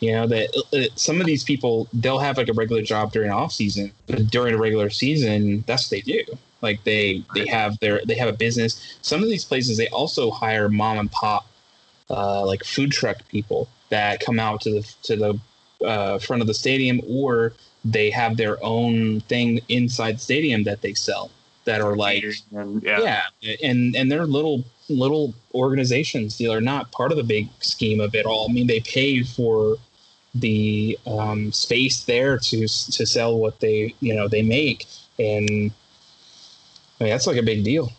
You 0.00 0.12
know 0.12 0.26
that 0.26 0.64
uh, 0.72 0.94
some 0.96 1.20
of 1.20 1.26
these 1.26 1.44
people 1.44 1.88
they'll 1.92 2.18
have 2.18 2.36
like 2.36 2.48
a 2.48 2.52
regular 2.52 2.82
job 2.82 3.12
during 3.12 3.30
off 3.30 3.52
season, 3.52 3.92
but 4.06 4.26
during 4.30 4.54
a 4.54 4.58
regular 4.58 4.90
season, 4.90 5.64
that's 5.66 5.84
what 5.84 5.90
they 5.90 6.00
do. 6.00 6.22
Like 6.60 6.82
they 6.84 7.22
they 7.34 7.46
have 7.46 7.78
their 7.80 8.00
they 8.04 8.14
have 8.16 8.28
a 8.28 8.32
business. 8.32 8.98
Some 9.02 9.22
of 9.22 9.28
these 9.28 9.44
places 9.44 9.76
they 9.76 9.88
also 9.88 10.30
hire 10.30 10.68
mom 10.68 10.98
and 10.98 11.10
pop, 11.10 11.46
uh, 12.10 12.44
like 12.44 12.64
food 12.64 12.90
truck 12.90 13.26
people 13.28 13.68
that 13.90 14.20
come 14.20 14.38
out 14.38 14.60
to 14.62 14.70
the 14.70 14.94
to 15.04 15.16
the 15.16 15.86
uh, 15.86 16.18
front 16.18 16.42
of 16.42 16.48
the 16.48 16.54
stadium, 16.54 17.00
or 17.08 17.52
they 17.84 18.10
have 18.10 18.36
their 18.36 18.62
own 18.64 19.20
thing 19.22 19.60
inside 19.68 20.16
the 20.16 20.20
stadium 20.20 20.64
that 20.64 20.80
they 20.80 20.94
sell 20.94 21.30
that 21.64 21.80
are 21.80 21.96
like 21.96 22.24
and, 22.52 22.82
yeah. 22.82 23.22
yeah 23.40 23.54
and 23.62 23.96
and 23.96 24.10
they're 24.10 24.26
little 24.26 24.64
little 24.88 25.34
organizations 25.54 26.38
they're 26.38 26.60
not 26.60 26.90
part 26.92 27.10
of 27.10 27.16
the 27.16 27.24
big 27.24 27.48
scheme 27.60 28.00
of 28.00 28.14
it 28.14 28.26
all 28.26 28.48
i 28.48 28.52
mean 28.52 28.66
they 28.66 28.80
pay 28.80 29.22
for 29.22 29.76
the 30.36 30.98
um, 31.06 31.52
space 31.52 32.04
there 32.04 32.36
to 32.36 32.62
to 32.62 33.06
sell 33.06 33.38
what 33.38 33.60
they 33.60 33.94
you 34.00 34.12
know 34.12 34.26
they 34.26 34.42
make 34.42 34.84
and 35.18 35.70
I 37.00 37.04
mean, 37.04 37.12
that's 37.12 37.26
like 37.26 37.36
a 37.36 37.42
big 37.42 37.64
deal 37.64 37.92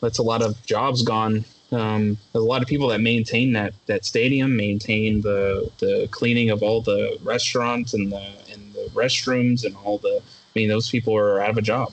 that's 0.00 0.18
a 0.18 0.22
lot 0.22 0.40
of 0.40 0.64
jobs 0.64 1.02
gone 1.02 1.44
um, 1.72 2.18
there's 2.32 2.42
a 2.42 2.46
lot 2.46 2.62
of 2.62 2.68
people 2.68 2.88
that 2.88 3.00
maintain 3.00 3.52
that 3.52 3.74
that 3.86 4.04
stadium, 4.04 4.56
maintain 4.56 5.20
the 5.20 5.70
the 5.78 6.08
cleaning 6.10 6.50
of 6.50 6.62
all 6.62 6.80
the 6.80 7.18
restaurants 7.22 7.94
and 7.94 8.10
the 8.10 8.26
and 8.52 8.72
the 8.72 8.90
restrooms 8.92 9.64
and 9.64 9.76
all 9.76 9.98
the. 9.98 10.20
I 10.20 10.58
mean, 10.58 10.68
those 10.68 10.90
people 10.90 11.16
are 11.16 11.40
out 11.40 11.50
of 11.50 11.58
a 11.58 11.62
job. 11.62 11.92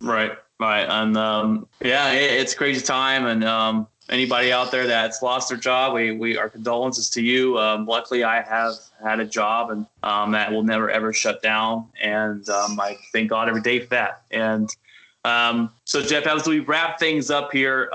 Right, 0.00 0.32
right, 0.62 0.86
and 0.88 1.16
um, 1.16 1.66
yeah, 1.80 2.12
it, 2.12 2.40
it's 2.40 2.54
crazy 2.54 2.84
time, 2.84 3.26
and 3.26 3.44
um, 3.44 3.86
anybody 4.08 4.52
out 4.52 4.70
there 4.70 4.86
that's 4.86 5.22
lost 5.22 5.48
their 5.48 5.58
job, 5.58 5.94
we 5.94 6.12
we 6.12 6.36
our 6.36 6.48
condolences 6.48 7.10
to 7.10 7.22
you. 7.22 7.58
Um, 7.58 7.86
luckily, 7.86 8.24
I 8.24 8.42
have 8.42 8.74
had 9.02 9.20
a 9.20 9.24
job, 9.24 9.70
and 9.70 9.86
um, 10.02 10.32
that 10.32 10.50
will 10.52 10.62
never 10.62 10.90
ever 10.90 11.12
shut 11.12 11.42
down, 11.42 11.88
and 12.00 12.48
um, 12.48 12.78
I 12.80 12.96
thank 13.12 13.30
God 13.30 13.48
every 13.48 13.62
day 13.62 13.80
for 13.80 13.88
that, 13.90 14.22
and. 14.30 14.68
Um, 15.24 15.72
so, 15.84 16.02
Jeff, 16.02 16.26
as 16.26 16.48
we 16.48 16.58
wrap 16.58 16.98
things 16.98 17.30
up 17.30 17.52
here, 17.52 17.88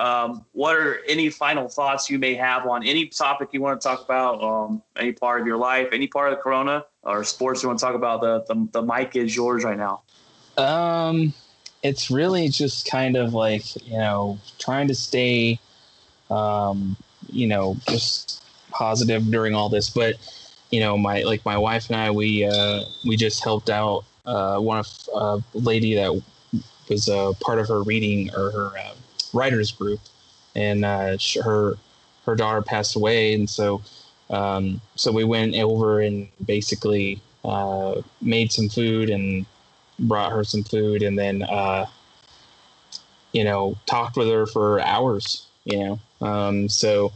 what 0.53 0.77
are 0.77 1.01
any 1.09 1.29
final 1.29 1.67
thoughts 1.67 2.09
you 2.09 2.17
may 2.17 2.35
have 2.35 2.65
on 2.65 2.87
any 2.87 3.07
topic 3.07 3.49
you 3.51 3.59
want 3.59 3.81
to 3.81 3.85
talk 3.85 4.01
about, 4.05 4.79
any 4.95 5.11
part 5.11 5.41
of 5.41 5.45
your 5.45 5.57
life, 5.57 5.89
any 5.91 6.07
part 6.07 6.31
of 6.31 6.37
the 6.37 6.41
Corona 6.41 6.85
or 7.03 7.25
sports 7.25 7.61
you 7.61 7.67
want 7.67 7.79
to 7.79 7.85
talk 7.85 7.95
about? 7.95 8.21
The 8.21 8.45
the, 8.47 8.69
the 8.71 8.81
mic 8.81 9.17
is 9.17 9.35
yours 9.35 9.65
right 9.65 9.77
now. 9.77 10.03
Um, 10.57 11.33
it's 11.83 12.09
really 12.09 12.49
just 12.49 12.89
kind 12.89 13.15
of 13.15 13.33
like 13.33 13.75
you 13.85 13.97
know 13.97 14.39
trying 14.59 14.87
to 14.87 14.95
stay, 14.95 15.59
um, 16.29 16.95
you 17.29 17.47
know, 17.47 17.77
just 17.87 18.43
positive 18.71 19.29
during 19.29 19.55
all 19.55 19.69
this. 19.69 19.89
But 19.89 20.15
you 20.71 20.79
know, 20.79 20.97
my 20.97 21.23
like 21.23 21.45
my 21.45 21.57
wife 21.57 21.87
and 21.89 21.95
I, 21.95 22.11
we 22.11 22.45
uh, 22.45 22.81
we 23.05 23.15
just 23.15 23.43
helped 23.43 23.69
out 23.69 24.05
uh, 24.25 24.59
one 24.59 24.79
of 24.79 24.87
a 25.13 25.17
uh, 25.17 25.39
lady 25.53 25.95
that 25.95 26.21
was 26.89 27.07
a 27.07 27.33
part 27.41 27.59
of 27.59 27.67
her 27.67 27.83
reading 27.83 28.29
or 28.35 28.51
her 28.51 28.71
uh, 28.77 28.93
writers 29.33 29.71
group, 29.71 29.99
and 30.55 30.83
uh, 30.83 31.17
her 31.43 31.75
her 32.25 32.35
daughter 32.35 32.61
passed 32.61 32.95
away, 32.95 33.33
and 33.33 33.49
so 33.49 33.81
um, 34.29 34.81
so 34.95 35.11
we 35.11 35.23
went 35.23 35.55
over 35.55 36.01
and 36.01 36.27
basically 36.45 37.21
uh, 37.45 38.01
made 38.21 38.51
some 38.51 38.67
food 38.67 39.09
and 39.09 39.45
brought 39.99 40.31
her 40.31 40.43
some 40.43 40.63
food, 40.63 41.01
and 41.03 41.17
then 41.17 41.43
uh, 41.43 41.85
you 43.31 43.43
know 43.43 43.77
talked 43.85 44.17
with 44.17 44.27
her 44.27 44.45
for 44.45 44.79
hours. 44.81 45.45
You 45.65 45.99
know, 46.21 46.27
um, 46.27 46.69
so 46.69 47.11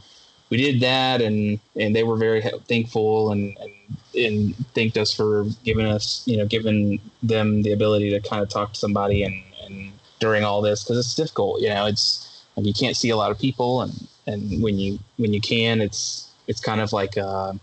we 0.50 0.56
did 0.56 0.80
that, 0.80 1.22
and 1.22 1.58
and 1.76 1.94
they 1.94 2.02
were 2.02 2.16
very 2.16 2.42
thankful 2.68 3.32
and 3.32 3.56
and, 3.58 3.72
and 4.14 4.66
thanked 4.74 4.96
us 4.96 5.12
for 5.12 5.46
giving 5.64 5.86
us 5.86 6.22
you 6.26 6.36
know 6.36 6.46
giving 6.46 7.00
them 7.22 7.62
the 7.62 7.72
ability 7.72 8.10
to 8.10 8.20
kind 8.20 8.42
of 8.42 8.48
talk 8.48 8.72
to 8.72 8.78
somebody 8.78 9.22
and 9.22 9.42
and 9.64 9.92
during 10.22 10.44
all 10.44 10.62
this 10.62 10.84
because 10.84 10.98
it's 10.98 11.14
difficult. 11.14 11.60
You 11.60 11.70
know, 11.70 11.86
it's 11.86 12.44
like 12.56 12.66
you 12.66 12.72
can't 12.72 12.96
see 12.96 13.10
a 13.10 13.16
lot 13.16 13.30
of 13.30 13.38
people, 13.38 13.82
and 13.82 14.08
and 14.26 14.62
when 14.62 14.78
you 14.78 14.98
when 15.16 15.32
you 15.32 15.40
can, 15.40 15.80
it's 15.80 16.30
it's 16.46 16.60
kind 16.60 16.80
of 16.80 16.92
like 16.92 17.16
a, 17.16 17.58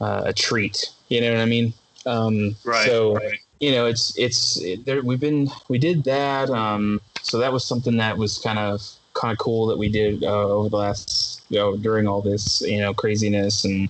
a 0.00 0.32
treat. 0.32 0.90
You 1.08 1.20
know 1.20 1.32
what 1.32 1.40
I 1.40 1.46
mean? 1.46 1.72
Um, 2.06 2.56
right. 2.64 2.86
So 2.86 3.14
right. 3.14 3.38
You 3.60 3.72
know, 3.72 3.86
it's 3.86 4.16
it's 4.18 4.60
it, 4.60 4.84
there, 4.84 5.02
we've 5.02 5.20
been 5.20 5.48
we 5.68 5.78
did 5.78 6.04
that. 6.04 6.50
Um, 6.50 7.00
so 7.22 7.38
that 7.38 7.52
was 7.52 7.64
something 7.64 7.96
that 7.96 8.16
was 8.16 8.38
kind 8.38 8.58
of 8.58 8.82
kind 9.14 9.32
of 9.32 9.38
cool 9.38 9.66
that 9.66 9.78
we 9.78 9.88
did 9.88 10.22
uh, 10.22 10.48
over 10.48 10.68
the 10.68 10.76
last 10.76 11.42
you 11.48 11.58
know 11.58 11.76
during 11.76 12.06
all 12.06 12.20
this 12.22 12.60
you 12.60 12.78
know 12.78 12.94
craziness 12.94 13.64
and 13.64 13.88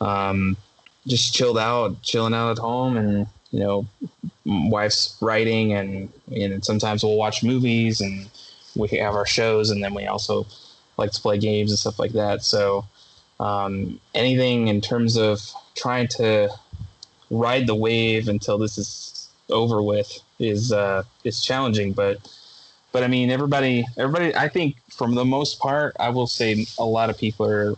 um, 0.00 0.56
just 1.06 1.34
chilled 1.34 1.58
out, 1.58 2.02
chilling 2.02 2.34
out 2.34 2.52
at 2.52 2.58
home, 2.58 2.96
and 2.96 3.26
you 3.50 3.60
know, 3.60 3.86
wife's 4.44 5.16
writing, 5.20 5.72
and 5.72 6.12
and 6.30 6.64
sometimes 6.64 7.02
we'll 7.02 7.16
watch 7.16 7.42
movies, 7.42 8.00
and 8.00 8.28
we 8.76 8.88
have 8.98 9.14
our 9.14 9.26
shows, 9.26 9.70
and 9.70 9.82
then 9.82 9.94
we 9.94 10.06
also 10.06 10.46
like 10.96 11.12
to 11.12 11.20
play 11.20 11.38
games 11.38 11.70
and 11.70 11.78
stuff 11.78 11.98
like 11.98 12.12
that. 12.12 12.42
So 12.42 12.84
um, 13.40 14.00
anything 14.14 14.68
in 14.68 14.80
terms 14.80 15.16
of 15.16 15.40
trying 15.76 16.08
to 16.08 16.50
ride 17.30 17.66
the 17.66 17.74
wave 17.74 18.28
until 18.28 18.58
this 18.58 18.78
is 18.78 19.28
over 19.50 19.82
with 19.82 20.18
is 20.38 20.72
uh, 20.72 21.02
is 21.24 21.42
challenging, 21.42 21.92
but 21.92 22.18
but 22.92 23.02
I 23.02 23.08
mean 23.08 23.30
everybody 23.30 23.84
everybody 23.96 24.34
I 24.34 24.48
think 24.48 24.76
from 24.90 25.14
the 25.14 25.24
most 25.24 25.58
part 25.58 25.96
I 25.98 26.10
will 26.10 26.26
say 26.26 26.66
a 26.78 26.84
lot 26.84 27.10
of 27.10 27.18
people 27.18 27.46
are 27.46 27.76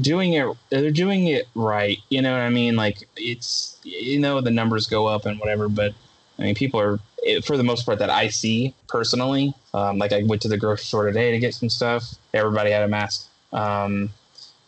doing 0.00 0.32
it 0.32 0.46
they're 0.70 0.90
doing 0.90 1.26
it 1.26 1.46
right 1.54 1.98
you 2.08 2.22
know 2.22 2.32
what 2.32 2.40
i 2.40 2.48
mean? 2.48 2.76
Like 2.76 3.08
it's 3.16 3.78
you 3.82 4.18
know 4.18 4.40
the 4.40 4.50
numbers 4.50 4.86
go 4.86 5.06
up 5.06 5.26
and 5.26 5.38
whatever 5.38 5.68
but 5.68 5.92
i 6.38 6.42
mean 6.42 6.54
people 6.54 6.80
are 6.80 6.98
for 7.44 7.56
the 7.56 7.62
most 7.62 7.84
part 7.84 7.98
that 7.98 8.10
i 8.10 8.28
see 8.28 8.74
personally 8.88 9.54
um, 9.74 9.98
like 9.98 10.12
i 10.12 10.22
went 10.24 10.42
to 10.42 10.48
the 10.48 10.56
grocery 10.56 10.84
store 10.84 11.06
today 11.06 11.30
to 11.30 11.38
get 11.38 11.54
some 11.54 11.68
stuff 11.68 12.14
everybody 12.34 12.70
had 12.70 12.82
a 12.82 12.88
mask. 12.88 13.28
Um, 13.52 14.10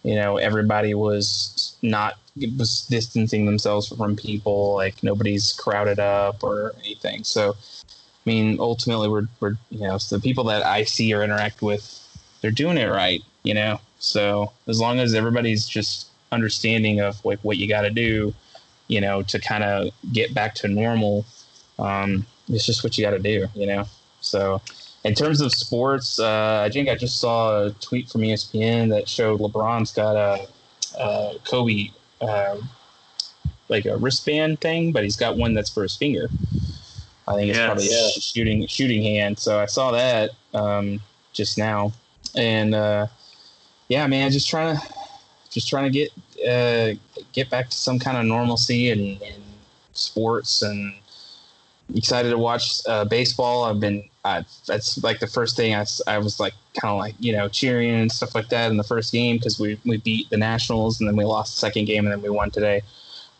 you 0.03 0.15
know 0.15 0.37
everybody 0.37 0.95
was 0.95 1.77
not 1.83 2.19
was 2.59 2.87
distancing 2.89 3.47
themselves 3.47 3.89
from 3.89 4.17
people 4.17 4.75
like 4.75 5.03
nobody's 5.03 5.53
crowded 5.53 5.99
up 5.99 6.43
or 6.43 6.75
anything 6.81 7.25
so 7.25 7.51
i 7.51 8.25
mean 8.25 8.59
ultimately 8.61 9.09
we're, 9.09 9.29
we're 9.41 9.57
you 9.71 9.81
know 9.81 9.99
so 9.99 10.17
the 10.17 10.23
people 10.23 10.45
that 10.45 10.65
i 10.65 10.85
see 10.85 11.13
or 11.13 11.23
interact 11.23 11.63
with 11.63 12.05
they're 12.41 12.51
doing 12.51 12.77
it 12.77 12.91
right 12.91 13.23
you 13.43 13.55
know 13.55 13.81
so 13.99 14.53
as 14.67 14.81
long 14.81 15.01
as 15.01 15.15
everybody's 15.15 15.67
just 15.67 16.09
understanding 16.33 17.01
of 17.01 17.25
like 17.25 17.41
what 17.41 17.57
you 17.57 17.69
got 17.69 17.83
to 17.83 17.91
do, 17.91 18.35
you 18.87 19.01
know, 19.01 19.23
to 19.23 19.39
kind 19.39 19.65
of 19.65 19.91
get 20.13 20.35
back 20.35 20.55
to 20.57 20.69
normal, 20.69 21.27
um, 21.79 22.27
it's 22.49 22.65
just 22.65 22.83
what 22.83 22.97
you 22.97 23.05
got 23.05 23.11
to 23.11 23.19
do, 23.19 23.47
you 23.55 23.67
know. 23.67 23.85
So 24.21 24.61
in 25.05 25.15
terms 25.15 25.41
of 25.41 25.53
sports, 25.53 26.19
uh, 26.19 26.63
I 26.65 26.71
think 26.71 26.89
I 26.89 26.95
just 26.95 27.21
saw 27.21 27.65
a 27.65 27.71
tweet 27.73 28.09
from 28.09 28.23
ESPN 28.23 28.91
that 28.91 29.09
showed 29.09 29.41
LeBron's 29.41 29.93
got 29.93 30.17
a, 30.17 30.49
a 30.99 31.35
Kobe 31.45 31.89
uh, 32.21 32.57
like 33.69 33.87
a 33.87 33.97
wristband 33.97 34.61
thing, 34.61 34.93
but 34.93 35.05
he's 35.05 35.17
got 35.17 35.37
one 35.37 35.55
that's 35.55 35.71
for 35.71 35.83
his 35.83 35.97
finger. 35.97 36.29
I 37.27 37.35
think 37.35 37.51
it's 37.51 37.59
yes. 37.59 37.67
probably 37.67 37.87
a 37.89 38.11
shooting 38.21 38.67
shooting 38.67 39.03
hand. 39.03 39.39
So 39.39 39.61
I 39.61 39.67
saw 39.67 39.91
that 39.91 40.31
um, 40.55 41.01
just 41.33 41.59
now, 41.59 41.93
and 42.35 42.75
uh, 42.75 43.07
yeah, 43.89 44.07
man, 44.07 44.31
just 44.31 44.49
trying 44.49 44.77
to 44.77 44.83
just 45.51 45.69
trying 45.69 45.85
to 45.85 45.91
get 45.91 46.11
uh, 46.49 46.95
get 47.33 47.51
back 47.51 47.69
to 47.69 47.77
some 47.77 47.99
kind 47.99 48.17
of 48.17 48.25
normalcy 48.25 48.91
and, 48.91 49.19
sports 49.93 50.63
and 50.63 50.95
excited 51.93 52.31
to 52.31 52.39
watch 52.39 52.81
uh, 52.87 53.05
baseball. 53.05 53.65
I've 53.65 53.81
been 53.81 54.05
uh, 54.25 54.43
that's 54.67 55.03
like 55.03 55.19
the 55.19 55.27
first 55.27 55.57
thing 55.57 55.75
I, 55.75 55.85
I 56.07 56.19
was 56.19 56.39
like 56.39 56.55
kind 56.81 56.93
of 56.93 56.99
like 56.99 57.15
you 57.19 57.33
know 57.33 57.49
cheering 57.49 57.91
and 57.91 58.13
stuff 58.13 58.35
like 58.35 58.49
that 58.49 58.71
in 58.71 58.77
the 58.77 58.85
first 58.85 59.13
game 59.13 59.37
because 59.37 59.59
we 59.59 59.79
we 59.85 59.99
beat 59.99 60.31
the 60.31 60.37
Nationals 60.37 61.01
and 61.01 61.09
then 61.09 61.17
we 61.17 61.25
lost 61.25 61.55
the 61.55 61.61
second 61.61 61.87
game 61.87 62.05
and 62.07 62.13
then 62.13 62.23
we 62.23 62.31
won 62.31 62.51
today. 62.51 62.83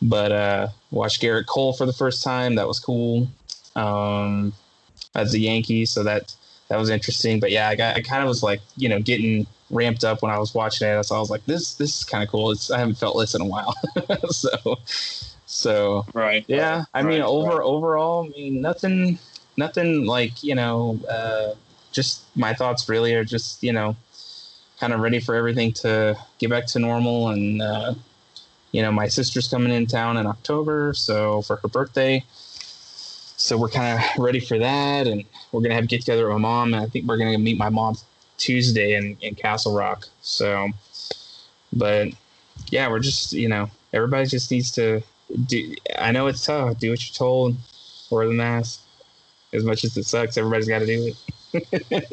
But 0.01 0.31
uh, 0.31 0.67
watched 0.91 1.21
Gerrit 1.21 1.45
Cole 1.45 1.73
for 1.73 1.85
the 1.85 1.93
first 1.93 2.23
time. 2.23 2.55
That 2.55 2.67
was 2.67 2.79
cool. 2.79 3.27
Um, 3.75 4.53
as 5.15 5.33
a 5.33 5.39
Yankee, 5.39 5.85
so 5.85 6.03
that 6.03 6.33
that 6.69 6.77
was 6.77 6.89
interesting. 6.89 7.39
But 7.39 7.51
yeah, 7.51 7.69
I 7.69 7.75
got 7.75 7.95
I 7.97 8.01
kind 8.01 8.21
of 8.21 8.27
was 8.27 8.43
like 8.43 8.61
you 8.77 8.89
know 8.89 8.99
getting 8.99 9.45
ramped 9.69 10.03
up 10.03 10.21
when 10.21 10.31
I 10.31 10.39
was 10.39 10.53
watching 10.53 10.87
it. 10.87 11.03
So 11.03 11.15
I 11.15 11.19
was 11.19 11.29
like, 11.29 11.45
this 11.45 11.75
this 11.75 11.99
is 11.99 12.03
kind 12.03 12.23
of 12.23 12.29
cool. 12.29 12.51
It's, 12.51 12.71
I 12.71 12.79
haven't 12.79 12.97
felt 12.97 13.17
this 13.19 13.35
in 13.35 13.41
a 13.41 13.45
while. 13.45 13.75
so 14.29 14.77
so 15.45 16.05
right. 16.13 16.45
Yeah, 16.47 16.85
I 16.93 17.03
mean 17.03 17.21
over 17.21 17.57
right. 17.57 17.61
overall, 17.61 18.25
I 18.25 18.29
mean 18.29 18.61
nothing 18.61 19.19
nothing 19.57 20.05
like 20.05 20.43
you 20.43 20.55
know 20.55 20.99
uh, 21.09 21.53
just 21.91 22.23
my 22.35 22.53
thoughts 22.53 22.87
really 22.89 23.13
are 23.15 23.23
just 23.23 23.63
you 23.63 23.73
know 23.73 23.95
kind 24.79 24.93
of 24.93 24.99
ready 24.99 25.19
for 25.19 25.35
everything 25.35 25.73
to 25.73 26.15
get 26.37 26.49
back 26.49 26.65
to 26.67 26.79
normal 26.79 27.29
and. 27.29 27.61
Uh, 27.61 27.93
you 28.71 28.83
know, 28.83 28.91
my 28.91 29.07
sister's 29.07 29.47
coming 29.47 29.73
in 29.73 29.87
town 29.87 30.17
in 30.17 30.27
October, 30.27 30.93
so 30.93 31.41
for 31.41 31.55
her 31.55 31.67
birthday, 31.67 32.23
so 32.29 33.57
we're 33.57 33.69
kind 33.69 33.97
of 33.97 34.23
ready 34.23 34.39
for 34.39 34.59
that, 34.59 35.07
and 35.07 35.23
we're 35.51 35.61
gonna 35.61 35.73
have 35.73 35.85
a 35.85 35.87
get 35.87 36.01
together 36.01 36.27
with 36.27 36.33
my 36.33 36.41
mom, 36.41 36.73
and 36.73 36.83
I 36.83 36.87
think 36.87 37.07
we're 37.07 37.17
gonna 37.17 37.37
meet 37.37 37.57
my 37.57 37.69
mom 37.69 37.95
Tuesday 38.37 38.95
in, 38.95 39.17
in 39.21 39.33
Castle 39.33 39.73
Rock. 39.73 40.07
So, 40.21 40.69
but 41.73 42.09
yeah, 42.69 42.89
we're 42.89 42.99
just, 42.99 43.33
you 43.33 43.47
know, 43.47 43.69
everybody 43.93 44.27
just 44.27 44.51
needs 44.51 44.71
to 44.71 45.01
do. 45.47 45.73
I 45.97 46.11
know 46.11 46.27
it's 46.27 46.45
tough. 46.45 46.79
Do 46.79 46.91
what 46.91 47.07
you're 47.07 47.15
told. 47.15 47.55
Wear 48.11 48.27
the 48.27 48.33
mask. 48.33 48.81
As 49.53 49.63
much 49.63 49.83
as 49.83 49.97
it 49.97 50.03
sucks, 50.03 50.37
everybody's 50.37 50.67
got 50.67 50.79
to 50.79 50.85
do 50.85 51.07
it. 51.07 51.15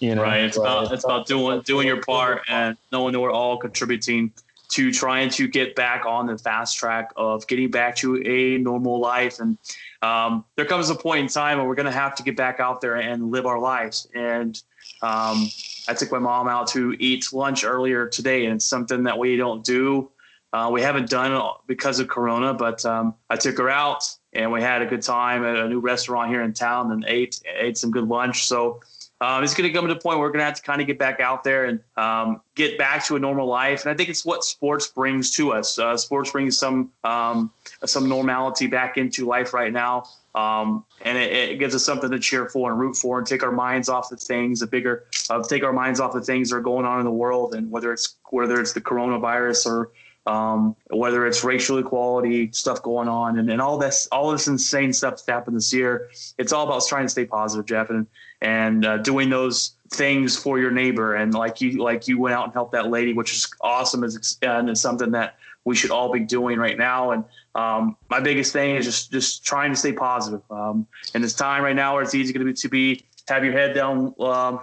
you 0.00 0.14
know, 0.14 0.22
right. 0.22 0.44
It's 0.44 0.56
about 0.56 0.92
it's 0.92 1.04
about 1.04 1.26
doing 1.26 1.60
doing 1.62 1.86
your 1.86 2.02
part 2.02 2.42
and 2.48 2.76
knowing 2.92 3.12
that 3.12 3.20
we're 3.20 3.32
all 3.32 3.58
contributing 3.58 4.32
to 4.70 4.92
trying 4.92 5.28
to 5.30 5.48
get 5.48 5.74
back 5.74 6.06
on 6.06 6.26
the 6.26 6.38
fast 6.38 6.76
track 6.78 7.12
of 7.16 7.46
getting 7.48 7.70
back 7.70 7.96
to 7.96 8.22
a 8.24 8.58
normal 8.58 9.00
life. 9.00 9.40
And 9.40 9.58
um, 10.00 10.44
there 10.56 10.64
comes 10.64 10.90
a 10.90 10.94
point 10.94 11.20
in 11.20 11.28
time 11.28 11.58
where 11.58 11.66
we're 11.66 11.74
going 11.74 11.86
to 11.86 11.92
have 11.92 12.14
to 12.16 12.22
get 12.22 12.36
back 12.36 12.60
out 12.60 12.80
there 12.80 12.96
and 12.96 13.32
live 13.32 13.46
our 13.46 13.58
lives. 13.58 14.08
And 14.14 14.60
um, 15.02 15.48
I 15.88 15.94
took 15.94 16.12
my 16.12 16.20
mom 16.20 16.46
out 16.46 16.68
to 16.68 16.94
eat 17.00 17.32
lunch 17.32 17.64
earlier 17.64 18.06
today, 18.06 18.44
and 18.46 18.54
it's 18.54 18.64
something 18.64 19.02
that 19.04 19.18
we 19.18 19.36
don't 19.36 19.64
do. 19.64 20.10
Uh, 20.52 20.70
we 20.72 20.82
haven't 20.82 21.10
done 21.10 21.32
it 21.32 21.42
because 21.66 22.00
of 22.00 22.08
Corona, 22.08 22.54
but 22.54 22.84
um, 22.84 23.14
I 23.28 23.36
took 23.36 23.58
her 23.58 23.70
out 23.70 24.04
and 24.32 24.52
we 24.52 24.60
had 24.60 24.82
a 24.82 24.86
good 24.86 25.02
time 25.02 25.44
at 25.44 25.56
a 25.56 25.68
new 25.68 25.80
restaurant 25.80 26.30
here 26.30 26.42
in 26.42 26.52
town 26.52 26.92
and 26.92 27.04
ate 27.06 27.40
ate 27.46 27.76
some 27.78 27.90
good 27.90 28.08
lunch. 28.08 28.46
So 28.46 28.80
um, 29.22 29.44
it's 29.44 29.52
going 29.52 29.70
to 29.70 29.74
come 29.74 29.86
to 29.86 29.92
the 29.92 30.00
point 30.00 30.18
where 30.18 30.28
we're 30.28 30.32
going 30.32 30.40
to 30.40 30.46
have 30.46 30.54
to 30.54 30.62
kind 30.62 30.80
of 30.80 30.86
get 30.86 30.98
back 30.98 31.20
out 31.20 31.44
there 31.44 31.66
and 31.66 31.80
um, 31.96 32.40
get 32.54 32.78
back 32.78 33.04
to 33.04 33.16
a 33.16 33.18
normal 33.18 33.46
life. 33.46 33.82
And 33.82 33.92
I 33.92 33.94
think 33.94 34.08
it's 34.08 34.24
what 34.24 34.44
sports 34.44 34.86
brings 34.86 35.34
to 35.36 35.52
us. 35.52 35.78
Uh, 35.78 35.96
sports 35.96 36.30
brings 36.30 36.56
some 36.56 36.90
um, 37.04 37.52
some 37.84 38.08
normality 38.08 38.66
back 38.66 38.96
into 38.96 39.26
life 39.26 39.52
right 39.52 39.72
now. 39.72 40.04
Um, 40.34 40.84
and 41.02 41.18
it, 41.18 41.32
it, 41.32 41.58
gives 41.58 41.74
us 41.74 41.84
something 41.84 42.08
to 42.08 42.18
cheer 42.20 42.48
for 42.48 42.70
and 42.70 42.78
root 42.78 42.94
for 42.94 43.18
and 43.18 43.26
take 43.26 43.42
our 43.42 43.50
minds 43.50 43.88
off 43.88 44.08
the 44.08 44.16
things, 44.16 44.60
the 44.60 44.66
bigger, 44.68 45.06
uh, 45.28 45.42
take 45.42 45.64
our 45.64 45.72
minds 45.72 45.98
off 45.98 46.12
the 46.12 46.20
things 46.20 46.50
that 46.50 46.56
are 46.56 46.60
going 46.60 46.86
on 46.86 47.00
in 47.00 47.04
the 47.04 47.10
world. 47.10 47.52
And 47.52 47.68
whether 47.68 47.92
it's, 47.92 48.14
whether 48.30 48.60
it's 48.60 48.72
the 48.72 48.80
coronavirus 48.80 49.66
or, 49.66 49.90
um, 50.26 50.76
whether 50.90 51.26
it's 51.26 51.42
racial 51.44 51.78
equality 51.78 52.50
stuff 52.52 52.82
going 52.82 53.08
on 53.08 53.38
and, 53.38 53.50
and 53.50 53.60
all 53.60 53.78
this, 53.78 54.06
all 54.12 54.30
this 54.30 54.48
insane 54.48 54.92
stuff 54.92 55.12
that's 55.12 55.26
happened 55.26 55.56
this 55.56 55.72
year, 55.72 56.10
it's 56.38 56.52
all 56.52 56.66
about 56.66 56.86
trying 56.86 57.04
to 57.04 57.08
stay 57.08 57.24
positive, 57.24 57.66
Jeff, 57.66 57.90
and, 57.90 58.06
and, 58.42 58.84
uh, 58.84 58.98
doing 58.98 59.30
those 59.30 59.72
things 59.92 60.36
for 60.36 60.58
your 60.58 60.70
neighbor. 60.70 61.14
And 61.14 61.34
like 61.34 61.60
you, 61.60 61.82
like 61.82 62.06
you 62.06 62.18
went 62.18 62.34
out 62.34 62.44
and 62.44 62.52
helped 62.52 62.72
that 62.72 62.90
lady, 62.90 63.12
which 63.12 63.32
is 63.32 63.46
awesome. 63.60 64.04
Is, 64.04 64.38
and 64.42 64.70
it's 64.70 64.80
something 64.80 65.10
that 65.12 65.36
we 65.64 65.74
should 65.74 65.90
all 65.90 66.12
be 66.12 66.20
doing 66.20 66.58
right 66.58 66.78
now. 66.78 67.10
And 67.10 67.24
um, 67.54 67.96
my 68.08 68.20
biggest 68.20 68.52
thing 68.52 68.76
is 68.76 68.84
just 68.84 69.10
just 69.10 69.44
trying 69.44 69.70
to 69.70 69.76
stay 69.76 69.92
positive. 69.92 70.42
Um, 70.50 70.86
in 71.14 71.22
this 71.22 71.34
time 71.34 71.62
right 71.62 71.76
now, 71.76 71.94
where 71.94 72.02
it's 72.02 72.14
easy 72.14 72.32
to 72.32 72.38
be, 72.38 72.52
to 72.52 72.68
be 72.68 73.04
have 73.28 73.44
your 73.44 73.52
head 73.52 73.74
down, 73.74 74.14
um, 74.20 74.60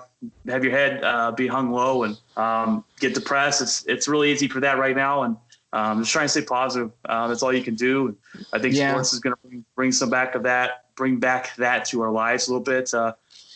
have 0.48 0.64
your 0.64 0.74
head 0.74 1.04
uh, 1.04 1.32
be 1.32 1.48
hung 1.48 1.72
low, 1.72 2.04
and 2.04 2.18
um, 2.36 2.84
get 3.00 3.14
depressed. 3.14 3.62
It's 3.62 3.86
it's 3.86 4.08
really 4.08 4.32
easy 4.32 4.48
for 4.48 4.60
that 4.62 4.78
right 4.78 4.96
now, 4.96 5.24
and 5.24 5.38
um, 5.78 5.99
just 6.02 6.12
trying 6.12 6.26
to 6.26 6.30
stay 6.30 6.41
positive. 6.41 6.91
Uh, 7.06 7.28
that's 7.28 7.44
all 7.44 7.54
you 7.54 7.64
can 7.64 7.76
do. 7.76 8.16
I 8.52 8.58
think 8.60 8.74
Yeah. 8.74 8.90
sports 8.91 9.14
is 9.14 9.20
going 9.20 9.36
to 9.36 9.48
bring, 9.48 9.66
bring 9.76 9.91
some 9.91 10.10
back 10.10 10.34
of 10.34 10.44
that, 10.44 10.86
bring 10.95 11.20
back 11.20 11.56
that 11.58 11.86
to 11.86 12.02
our 12.02 12.12
lives 12.12 12.48
a 12.48 12.52
little 12.52 12.64
bit. 12.64 12.91
Uh, 12.94 13.14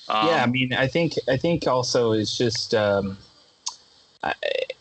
um, 0.07 0.27
yeah, 0.27 0.43
I 0.43 0.45
mean, 0.45 0.73
I 0.73 0.87
think 0.87 1.13
I 1.27 1.37
think 1.37 1.67
also 1.67 2.11
it's 2.11 2.37
just 2.37 2.75
um, 2.75 3.17
I- 4.23 4.35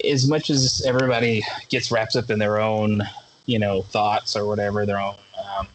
as 0.04 0.28
much 0.28 0.50
as 0.50 0.82
everybody 0.86 1.42
gets 1.68 1.90
wrapped 1.90 2.16
up 2.16 2.30
in 2.30 2.38
their 2.38 2.58
own, 2.58 3.02
you 3.46 3.58
know, 3.58 3.82
thoughts 3.82 4.36
or 4.36 4.46
whatever, 4.46 4.84
their 4.84 5.00
own 5.00 5.14
um, 5.42 5.68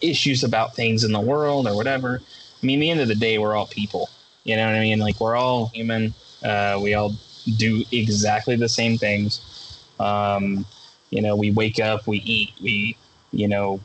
issues 0.00 0.44
about 0.44 0.74
things 0.74 1.04
in 1.04 1.12
the 1.12 1.20
world 1.20 1.66
or 1.66 1.76
whatever. 1.76 2.20
I 2.62 2.66
mean, 2.66 2.78
at 2.78 2.80
the 2.80 2.90
end 2.90 3.00
of 3.00 3.08
the 3.08 3.14
day, 3.14 3.38
we're 3.38 3.54
all 3.54 3.66
people. 3.66 4.08
You 4.44 4.56
know 4.56 4.66
what 4.66 4.76
I 4.76 4.80
mean? 4.80 4.98
Like 4.98 5.20
we're 5.20 5.36
all 5.36 5.66
human. 5.74 6.14
Uh, 6.42 6.78
we 6.82 6.94
all 6.94 7.12
do 7.58 7.84
exactly 7.92 8.56
the 8.56 8.68
same 8.68 8.96
things. 8.98 9.40
Um, 10.00 10.64
you 11.12 11.20
know, 11.20 11.36
we 11.36 11.52
wake 11.52 11.78
up, 11.78 12.06
we 12.06 12.18
eat, 12.18 12.50
we, 12.60 12.96
you 13.32 13.46
know, 13.46 13.80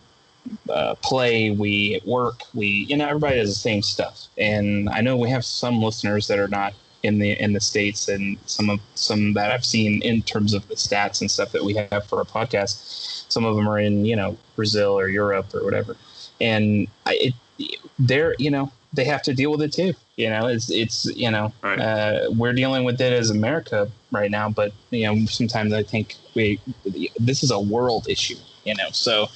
uh, 0.69 0.95
play, 1.03 1.51
we 1.51 2.01
work, 2.05 2.41
we, 2.53 2.67
you 2.67 2.95
know, 2.95 3.05
everybody 3.05 3.35
does 3.35 3.49
the 3.49 3.55
same 3.55 3.81
stuff. 3.81 4.27
And 4.37 4.89
I 4.89 5.01
know 5.01 5.17
we 5.17 5.29
have 5.29 5.43
some 5.43 5.83
listeners 5.83 6.27
that 6.29 6.39
are 6.39 6.47
not 6.47 6.73
in 7.03 7.19
the 7.19 7.39
in 7.39 7.53
the 7.53 7.59
states, 7.59 8.07
and 8.07 8.37
some 8.45 8.69
of 8.69 8.79
some 8.95 9.33
that 9.33 9.51
I've 9.51 9.65
seen 9.65 10.01
in 10.01 10.21
terms 10.23 10.53
of 10.53 10.67
the 10.67 10.75
stats 10.75 11.21
and 11.21 11.29
stuff 11.29 11.51
that 11.51 11.63
we 11.63 11.73
have 11.75 12.05
for 12.05 12.17
our 12.17 12.25
podcast. 12.25 13.29
Some 13.29 13.45
of 13.45 13.55
them 13.55 13.67
are 13.69 13.79
in, 13.79 14.05
you 14.05 14.15
know, 14.15 14.37
Brazil 14.55 14.97
or 14.97 15.07
Europe 15.07 15.53
or 15.53 15.63
whatever, 15.63 15.95
and 16.41 16.87
I, 17.05 17.33
it, 17.59 17.73
they're, 17.99 18.35
you 18.39 18.49
know, 18.49 18.71
they 18.93 19.03
have 19.05 19.21
to 19.23 19.33
deal 19.33 19.51
with 19.51 19.61
it 19.61 19.73
too. 19.73 19.93
You 20.15 20.29
know, 20.29 20.47
it's 20.47 20.69
it's 20.71 21.05
you 21.05 21.29
know, 21.29 21.53
Right. 21.61 21.79
uh, 21.79 22.29
we're 22.35 22.53
dealing 22.53 22.83
with 22.83 22.99
it 23.01 23.13
as 23.13 23.29
America 23.29 23.89
right 24.11 24.31
now, 24.31 24.49
but 24.49 24.73
you 24.89 25.05
know, 25.05 25.25
sometimes 25.25 25.73
I 25.73 25.83
think 25.83 26.15
we 26.35 26.59
this 27.19 27.43
is 27.43 27.51
a 27.51 27.59
world 27.59 28.07
issue. 28.09 28.37
You 28.63 28.75
know, 28.75 28.89
so 28.91 29.27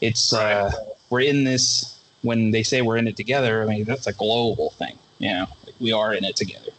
it's 0.00 0.32
uh, 0.32 0.72
we're 1.10 1.20
in 1.20 1.44
this 1.44 1.98
when 2.22 2.50
they 2.50 2.62
say 2.62 2.82
we're 2.82 2.96
in 2.96 3.06
it 3.08 3.16
together. 3.16 3.62
I 3.62 3.66
mean, 3.66 3.84
that's 3.84 4.06
a 4.06 4.12
global 4.12 4.70
thing. 4.70 4.96
You 5.18 5.30
know, 5.30 5.46
like 5.64 5.74
we 5.80 5.92
are 5.92 6.14
in 6.14 6.24
it 6.24 6.36
together 6.36 6.70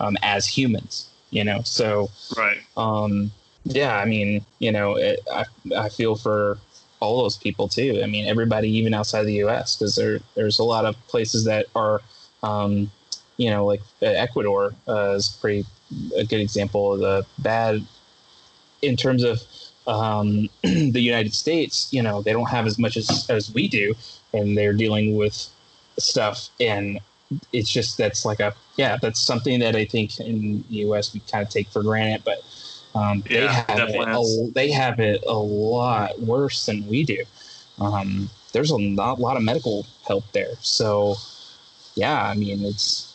um, 0.00 0.16
as 0.22 0.46
humans. 0.46 1.08
You 1.30 1.44
know, 1.44 1.62
so 1.62 2.10
right. 2.36 2.58
um, 2.76 3.32
yeah, 3.64 3.96
I 3.96 4.04
mean, 4.04 4.44
you 4.60 4.70
know, 4.70 4.94
it, 4.96 5.20
I 5.32 5.44
I 5.76 5.88
feel 5.88 6.14
for 6.14 6.58
all 7.00 7.22
those 7.22 7.36
people 7.36 7.68
too. 7.68 8.00
I 8.02 8.06
mean, 8.06 8.26
everybody, 8.26 8.68
even 8.70 8.94
outside 8.94 9.24
the 9.24 9.34
U.S., 9.34 9.76
because 9.76 9.96
there 9.96 10.20
there's 10.34 10.58
a 10.58 10.64
lot 10.64 10.84
of 10.84 10.96
places 11.08 11.44
that 11.44 11.66
are, 11.74 12.00
um, 12.42 12.90
you 13.36 13.50
know, 13.50 13.66
like 13.66 13.80
uh, 14.02 14.06
Ecuador 14.06 14.74
uh, 14.88 15.12
is 15.12 15.28
pretty 15.40 15.64
a 16.16 16.24
good 16.24 16.40
example 16.40 16.94
of 16.94 17.00
the 17.00 17.26
bad 17.38 17.84
in 18.82 18.96
terms 18.96 19.22
of 19.22 19.40
um, 19.86 20.48
the 20.62 21.00
United 21.00 21.34
States. 21.34 21.88
You 21.92 22.02
know, 22.02 22.22
they 22.22 22.32
don't 22.32 22.50
have 22.50 22.66
as 22.66 22.78
much 22.78 22.96
as 22.96 23.26
as 23.28 23.52
we 23.52 23.68
do, 23.68 23.94
and 24.32 24.56
they're 24.56 24.72
dealing 24.72 25.16
with 25.16 25.48
stuff 25.98 26.48
and 26.60 27.00
it's 27.52 27.70
just 27.70 27.96
that's 27.96 28.24
like 28.24 28.40
a 28.40 28.54
yeah 28.76 28.96
that's 29.00 29.20
something 29.20 29.60
that 29.60 29.74
i 29.74 29.84
think 29.84 30.18
in 30.20 30.64
the 30.70 30.78
us 30.80 31.14
we 31.14 31.20
kind 31.20 31.42
of 31.42 31.48
take 31.48 31.68
for 31.68 31.82
granted 31.82 32.22
but 32.24 32.38
um, 32.94 33.24
they 33.32 33.48
Yeah, 33.48 33.64
have 33.68 33.84
it 33.88 34.08
a, 34.12 34.48
they 34.54 34.70
have 34.70 35.00
it 35.00 35.22
a 35.26 35.34
lot 35.38 36.20
worse 36.20 36.66
than 36.66 36.86
we 36.86 37.04
do. 37.04 37.24
Um, 37.80 38.30
there's 38.52 38.70
a 38.70 38.76
lot, 38.76 39.20
lot 39.20 39.36
of 39.36 39.42
medical 39.42 39.86
help 40.06 40.24
there. 40.32 40.54
So 40.60 41.16
yeah 41.96 42.22
i 42.24 42.34
mean 42.34 42.64
it's 42.64 43.14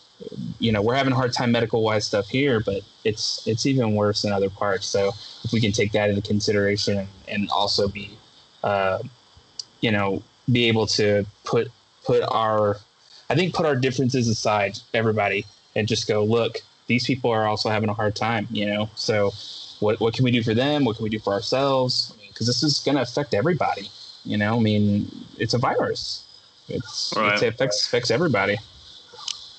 you 0.60 0.72
know 0.72 0.81
we're 0.81 0.95
having 0.95 1.14
a 1.14 1.15
hard 1.15 1.34
time 1.34 1.51
medical 1.51 1.84
wise 1.84 2.06
stuff 2.06 2.27
here 2.27 2.60
but 2.60 2.81
it's 3.03 3.45
it's 3.47 3.65
even 3.65 3.95
worse 3.95 4.23
in 4.23 4.31
other 4.31 4.49
parts. 4.49 4.88
So 4.88 5.10
if 5.43 5.51
we 5.53 5.61
can 5.61 5.72
take 5.72 5.91
that 5.93 6.10
into 6.10 6.22
consideration 6.22 7.07
and 7.27 7.49
also 7.51 7.88
be 7.88 8.18
uh, 8.64 8.99
you 9.81 9.91
know 9.91 10.23
be 10.51 10.65
able 10.65 10.88
to 10.88 11.26
put 11.45 11.69
put 12.06 12.23
our 12.30 12.77
i 13.30 13.35
think 13.35 13.53
put 13.53 13.65
our 13.65 13.76
differences 13.76 14.27
aside 14.27 14.77
everybody 14.93 15.45
and 15.76 15.88
just 15.88 16.07
go 16.07 16.23
look 16.23 16.57
these 16.88 17.06
people 17.06 17.31
are 17.31 17.45
also 17.47 17.69
having 17.69 17.89
a 17.89 17.93
hard 17.93 18.15
time 18.15 18.47
you 18.51 18.65
know? 18.65 18.89
So 18.95 19.31
what 19.80 19.99
what 19.99 20.14
can 20.14 20.23
we 20.23 20.31
do 20.31 20.43
for 20.43 20.53
them 20.53 20.84
what 20.85 20.95
can 20.95 21.03
we 21.03 21.10
do 21.10 21.19
for 21.19 21.34
ourselves 21.34 22.14
because 22.27 22.47
this 22.47 22.64
is 22.64 22.80
going 22.80 22.95
to 22.95 23.01
affect 23.01 23.34
everybody 23.34 23.89
you 24.23 24.38
know 24.38 24.56
i 24.57 24.60
mean 24.60 25.10
it's 25.38 25.53
a 25.53 25.57
virus 25.57 26.26
it's, 26.68 27.14
Right. 27.15 27.41
it 27.41 27.47
affects 27.47 27.85
affects 27.85 28.11
everybody 28.11 28.57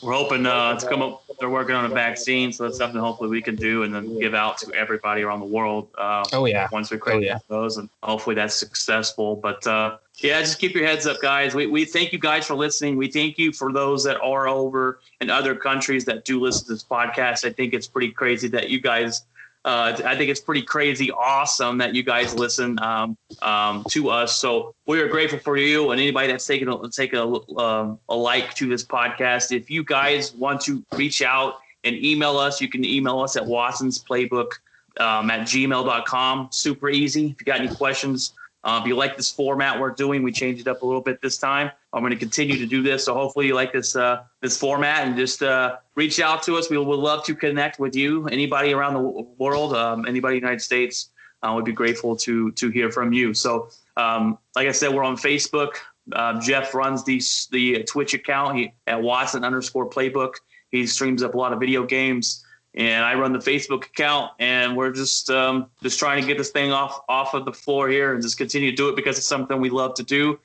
We're 0.03 0.15
hoping 0.15 0.47
uh, 0.47 0.79
to 0.79 0.89
come 0.89 1.03
up. 1.03 1.25
They're 1.39 1.51
working 1.51 1.75
on 1.75 1.85
a 1.85 1.89
vaccine, 1.91 2.53
so 2.53 2.65
that's 2.65 2.79
something 2.79 2.99
hopefully 3.01 3.29
we 3.29 3.43
can 3.43 3.55
do 3.55 3.83
and 3.83 3.95
then 3.95 4.19
give 4.19 4.33
out 4.35 4.57
to 4.59 4.73
everybody 4.75 5.21
around 5.23 5.41
the 5.41 5.47
world. 5.47 5.89
Uh, 5.99 6.25
oh 6.33 6.47
yeah 6.47 6.69
once 6.73 6.91
we 6.91 6.97
create 6.97 7.25
yeah. 7.25 7.39
those, 7.49 7.77
and 7.77 7.91
hopefully 8.03 8.35
that's 8.35 8.55
successful. 8.55 9.37
But 9.37 9.67
uh, 9.67 9.99
yeah, 10.19 10.41
just 10.41 10.59
keep 10.59 10.75
your 10.75 10.87
heads 10.87 11.07
up, 11.07 11.21
guys. 11.21 11.55
We, 11.55 11.67
we 11.67 11.85
thank 11.85 12.13
you 12.15 12.19
guys 12.19 12.47
for 12.47 12.55
listening. 12.55 12.97
We 12.97 13.09
thank 13.09 13.37
you 13.37 13.53
for 13.53 13.73
those 13.73 14.03
that 14.05 14.19
are 14.23 14.49
over 14.49 15.01
in 15.21 15.29
other 15.29 15.55
countries 15.55 16.07
that 16.07 16.25
do 16.25 16.41
listen 16.41 16.67
to 16.69 16.73
this 16.73 16.85
podcast. 16.85 17.45
I 17.45 17.53
think 17.53 17.75
it's 17.75 17.87
pretty 17.87 18.11
crazy 18.11 18.49
that 18.49 18.71
you 18.71 18.81
guys. 18.81 19.25
Uh, 19.63 19.95
I 20.07 20.17
think 20.17 20.31
it's 20.31 20.41
pretty 20.41 20.63
crazy, 20.63 21.11
awesome 21.11 21.77
that 21.79 21.95
you 21.95 22.03
guys 22.03 22.35
listen 22.35 22.79
um, 22.81 23.17
um, 23.43 23.85
to 23.91 24.09
us. 24.09 24.37
So 24.37 24.75
we 24.87 25.01
are 25.01 25.09
grateful 25.09 25.39
for 25.39 25.59
you 25.59 25.91
and 25.91 26.01
anybody 26.01 26.29
that's 26.29 26.47
taken 26.47 26.69
a, 26.69 26.77
a, 26.77 27.59
um, 27.59 27.99
a 28.09 28.17
like 28.17 28.55
to 28.55 28.69
this 28.69 28.85
podcast. 28.85 29.55
If 29.55 29.71
you 29.71 29.85
guys 29.85 30.35
want 30.35 30.63
to 30.63 30.83
reach 30.95 31.21
out 31.21 31.59
and 31.85 31.95
email 31.97 32.39
us, 32.39 32.61
you 32.61 32.69
can 32.69 32.85
email 32.87 33.21
us 33.21 33.37
at 33.37 33.45
Watson's 33.45 34.03
Playbook 34.03 34.53
um, 34.99 35.31
at 35.31 35.41
gmail.com. 35.41 36.49
Super 36.51 36.89
easy. 36.89 37.27
If 37.27 37.41
you 37.41 37.45
got 37.45 37.61
any 37.61 37.75
questions, 37.75 38.33
uh, 38.63 38.79
if 38.83 38.87
you 38.87 38.95
like 38.95 39.17
this 39.17 39.31
format 39.31 39.81
we're 39.81 39.91
doing, 39.91 40.23
we 40.23 40.33
changed 40.33 40.61
it 40.61 40.69
up 40.69 40.83
a 40.83 40.87
little 40.87 41.01
bit 41.01 41.23
this 41.23 41.39
time. 41.39 41.71
I'm 41.93 42.03
going 42.03 42.13
to 42.13 42.19
continue 42.19 42.59
to 42.59 42.67
do 42.67 42.83
this, 42.83 43.05
so 43.05 43.15
hopefully 43.15 43.47
you 43.47 43.55
like 43.55 43.73
this 43.73 43.97
uh, 43.97 44.25
this 44.43 44.59
format 44.59 45.07
and 45.07 45.17
just 45.17 45.43
uh, 45.43 45.77
reach 45.95 46.21
out 46.21 46.43
to 46.45 46.57
us. 46.57 46.69
We 46.69 46.77
would 46.77 46.99
love 46.99 47.25
to 47.25 47.35
connect 47.35 47.81
with 47.81 47.97
you. 47.97 48.27
Anybody 48.27 48.73
around 48.73 48.95
the 48.95 49.01
world, 49.39 49.75
um, 49.75 50.05
anybody 50.07 50.37
in 50.37 50.43
the 50.43 50.47
United 50.47 50.63
States, 50.63 51.11
uh, 51.43 51.53
would 51.55 51.65
be 51.65 51.73
grateful 51.73 52.15
to 52.17 52.53
to 52.53 52.69
hear 52.69 52.91
from 52.91 53.13
you. 53.15 53.33
So, 53.33 53.71
um, 53.97 54.39
like 54.55 54.69
I 54.69 54.73
said, 54.73 54.93
we're 54.93 55.05
on 55.05 55.17
Facebook. 55.17 55.77
Uh, 56.13 56.39
Jeff 56.41 56.75
runs 56.75 57.03
the 57.03 57.23
the 57.51 57.83
Twitch 57.85 58.13
account 58.13 58.59
he, 58.59 58.73
at 58.87 59.01
Watson 59.01 59.43
underscore 59.43 59.89
Playbook. 59.89 60.35
He 60.71 60.87
streams 60.87 61.23
up 61.23 61.35
a 61.35 61.37
lot 61.37 61.55
of 61.55 61.61
video 61.61 61.85
games 61.85 62.45
and 62.75 63.05
I 63.05 63.15
run 63.15 63.33
the 63.33 63.39
Facebook 63.39 63.87
account, 63.87 64.31
and 64.39 64.77
we're 64.77 64.93
just 64.93 65.29
um, 65.31 65.67
just 65.83 65.99
trying 65.99 66.21
to 66.21 66.27
get 66.27 66.39
this 66.39 66.51
thing 66.51 66.73
off 66.73 67.01
off 67.09 67.35
of 67.35 67.45
the 67.45 67.53
floor 67.53 67.89
here 67.89 68.15
and 68.15 68.23
just 68.23 68.39
continue 68.39 68.71
to 68.71 68.77
do 68.77 68.89
it 68.89 68.97
because 68.97 69.19
it's 69.19 69.27
something 69.27 69.61
we 69.61 69.71
love 69.71 69.95
to 69.95 70.03
do. 70.03 70.39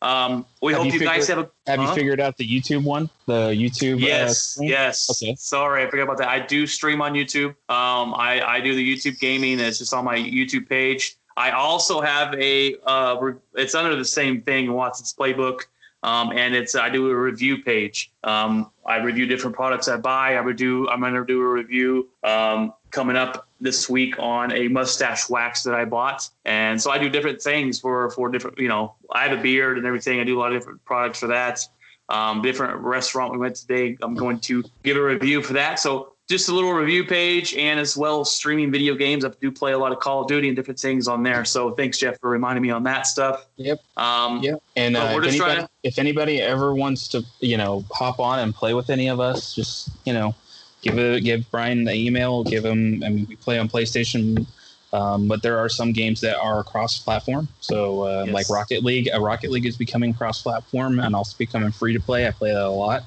Um, 0.00 0.46
we 0.60 0.72
Have 0.72 0.82
hope 0.82 0.92
you 0.92 0.98
you, 0.98 1.06
guys 1.06 1.28
have 1.28 1.38
a 1.38 1.48
have 1.68 1.78
Huh? 1.78 1.86
you 1.90 1.94
figured 1.94 2.18
out 2.18 2.36
the 2.36 2.44
youtube 2.44 2.82
one 2.82 3.08
the 3.26 3.50
youtube 3.50 3.94
uh, 4.02 4.06
yes, 4.06 4.40
stream? 4.40 4.68
yes. 4.68 5.08
Okay. 5.22 5.36
Sorry, 5.36 5.84
I 5.84 5.88
forgot 5.88 6.02
about 6.02 6.18
that. 6.18 6.28
I 6.28 6.40
do 6.44 6.66
stream 6.66 7.00
on 7.00 7.12
YouTube. 7.12 7.50
Um, 7.68 8.12
I, 8.16 8.42
I 8.44 8.60
do 8.60 8.74
the 8.74 8.82
YouTube 8.96 9.20
gaming. 9.20 9.60
It's 9.60 9.78
just 9.78 9.94
on 9.94 10.04
my 10.04 10.18
YouTube 10.18 10.68
page. 10.68 11.14
I 11.36 11.52
also 11.52 12.00
have 12.00 12.34
a. 12.34 12.74
Uh, 12.84 13.30
it's 13.54 13.76
under 13.76 13.94
the 13.94 14.04
same 14.04 14.42
thing, 14.42 14.72
Watson's 14.72 15.14
Playbook, 15.14 15.66
um, 16.02 16.32
and 16.32 16.52
it's 16.56 16.74
I 16.74 16.90
do 16.90 17.08
a 17.08 17.14
review 17.14 17.62
page. 17.62 18.10
Um, 18.24 18.71
I 18.84 18.96
review 18.96 19.26
different 19.26 19.54
products 19.54 19.88
I 19.88 19.96
buy. 19.96 20.38
I 20.38 20.52
do. 20.52 20.88
I'm 20.88 21.00
going 21.00 21.14
to 21.14 21.24
do 21.24 21.40
a 21.40 21.48
review 21.48 22.08
um, 22.24 22.74
coming 22.90 23.16
up 23.16 23.46
this 23.60 23.88
week 23.88 24.16
on 24.18 24.52
a 24.52 24.68
mustache 24.68 25.30
wax 25.30 25.62
that 25.62 25.74
I 25.74 25.84
bought, 25.84 26.28
and 26.44 26.80
so 26.80 26.90
I 26.90 26.98
do 26.98 27.08
different 27.08 27.40
things 27.40 27.78
for 27.78 28.10
for 28.10 28.28
different. 28.28 28.58
You 28.58 28.68
know, 28.68 28.94
I 29.12 29.26
have 29.26 29.38
a 29.38 29.40
beard 29.40 29.78
and 29.78 29.86
everything. 29.86 30.20
I 30.20 30.24
do 30.24 30.38
a 30.38 30.40
lot 30.40 30.52
of 30.52 30.60
different 30.60 30.84
products 30.84 31.20
for 31.20 31.28
that 31.28 31.66
um, 32.12 32.42
different 32.42 32.78
restaurant 32.78 33.32
we 33.32 33.38
went 33.38 33.56
today. 33.56 33.96
I'm 34.02 34.14
going 34.14 34.38
to 34.40 34.62
give 34.82 34.96
a 34.96 35.02
review 35.02 35.42
for 35.42 35.54
that. 35.54 35.78
So 35.78 36.11
just 36.28 36.48
a 36.48 36.54
little 36.54 36.72
review 36.72 37.04
page 37.04 37.54
and 37.54 37.78
as 37.78 37.96
well 37.96 38.24
streaming 38.24 38.70
video 38.70 38.94
games. 38.94 39.24
I 39.24 39.30
do 39.40 39.50
play 39.50 39.72
a 39.72 39.78
lot 39.78 39.92
of 39.92 39.98
Call 39.98 40.22
of 40.22 40.28
Duty 40.28 40.48
and 40.48 40.56
different 40.56 40.80
things 40.80 41.08
on 41.08 41.22
there. 41.22 41.44
So 41.44 41.72
thanks, 41.72 41.98
Jeff, 41.98 42.18
for 42.20 42.30
reminding 42.30 42.62
me 42.62 42.70
on 42.70 42.82
that 42.84 43.06
stuff. 43.06 43.46
Yep. 43.56 43.80
Um, 43.96 44.42
Yep. 44.42 44.62
And 44.76 44.96
uh, 44.96 45.12
we're 45.14 45.20
if, 45.20 45.26
just 45.26 45.38
trying 45.38 45.50
anybody, 45.50 45.72
if 45.82 45.98
anybody 45.98 46.40
ever 46.40 46.74
wants 46.74 47.08
to, 47.08 47.22
you 47.40 47.56
know, 47.56 47.84
hop 47.90 48.20
on 48.20 48.38
and 48.38 48.54
play 48.54 48.72
with 48.72 48.88
any 48.88 49.08
of 49.08 49.20
us, 49.20 49.54
just 49.54 49.90
you 50.04 50.12
know, 50.12 50.34
give 50.82 50.98
it, 50.98 51.22
give 51.24 51.50
Brian 51.50 51.84
the 51.84 51.94
email, 51.94 52.44
give 52.44 52.64
him. 52.64 53.02
I 53.04 53.08
mean, 53.08 53.26
we 53.28 53.36
play 53.36 53.58
on 53.58 53.68
PlayStation, 53.68 54.46
um, 54.92 55.28
but 55.28 55.42
there 55.42 55.58
are 55.58 55.68
some 55.68 55.92
games 55.92 56.20
that 56.20 56.38
are 56.38 56.62
cross-platform. 56.64 57.48
So, 57.60 58.02
uh, 58.02 58.24
Yes. 58.26 58.34
like 58.34 58.50
Rocket 58.50 58.84
League, 58.84 59.08
uh, 59.12 59.20
Rocket 59.20 59.50
League 59.50 59.66
is 59.66 59.76
becoming 59.76 60.12
cross-platform 60.12 60.98
and 61.00 61.14
also 61.14 61.36
becoming 61.38 61.72
free 61.72 61.92
to 61.92 62.00
play. 62.00 62.26
I 62.26 62.30
play 62.30 62.52
that 62.52 62.64
a 62.64 62.68
lot 62.68 63.04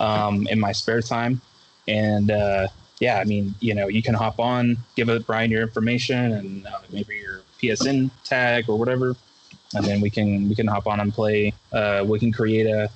um, 0.00 0.46
in 0.48 0.60
my 0.60 0.72
spare 0.72 1.00
time, 1.00 1.40
and 1.88 2.30
uh, 2.30 2.68
yeah, 3.00 3.18
I 3.18 3.24
mean, 3.24 3.54
you 3.60 3.74
know, 3.74 3.88
you 3.88 4.02
can 4.02 4.14
hop 4.14 4.38
on, 4.38 4.76
give 4.96 5.08
it 5.08 5.26
Brian 5.26 5.50
your 5.50 5.62
information 5.62 6.32
and 6.32 6.66
uh, 6.66 6.78
maybe 6.90 7.16
your 7.16 7.42
PSN 7.60 8.10
tag 8.24 8.68
or 8.68 8.78
whatever, 8.78 9.14
and 9.74 9.84
then 9.84 10.00
we 10.00 10.10
can 10.10 10.48
we 10.48 10.54
can 10.54 10.66
hop 10.66 10.86
on 10.86 11.00
and 11.00 11.12
play. 11.12 11.52
Uh, 11.72 12.04
we 12.06 12.18
can 12.18 12.32
create 12.32 12.66
a 12.66 12.90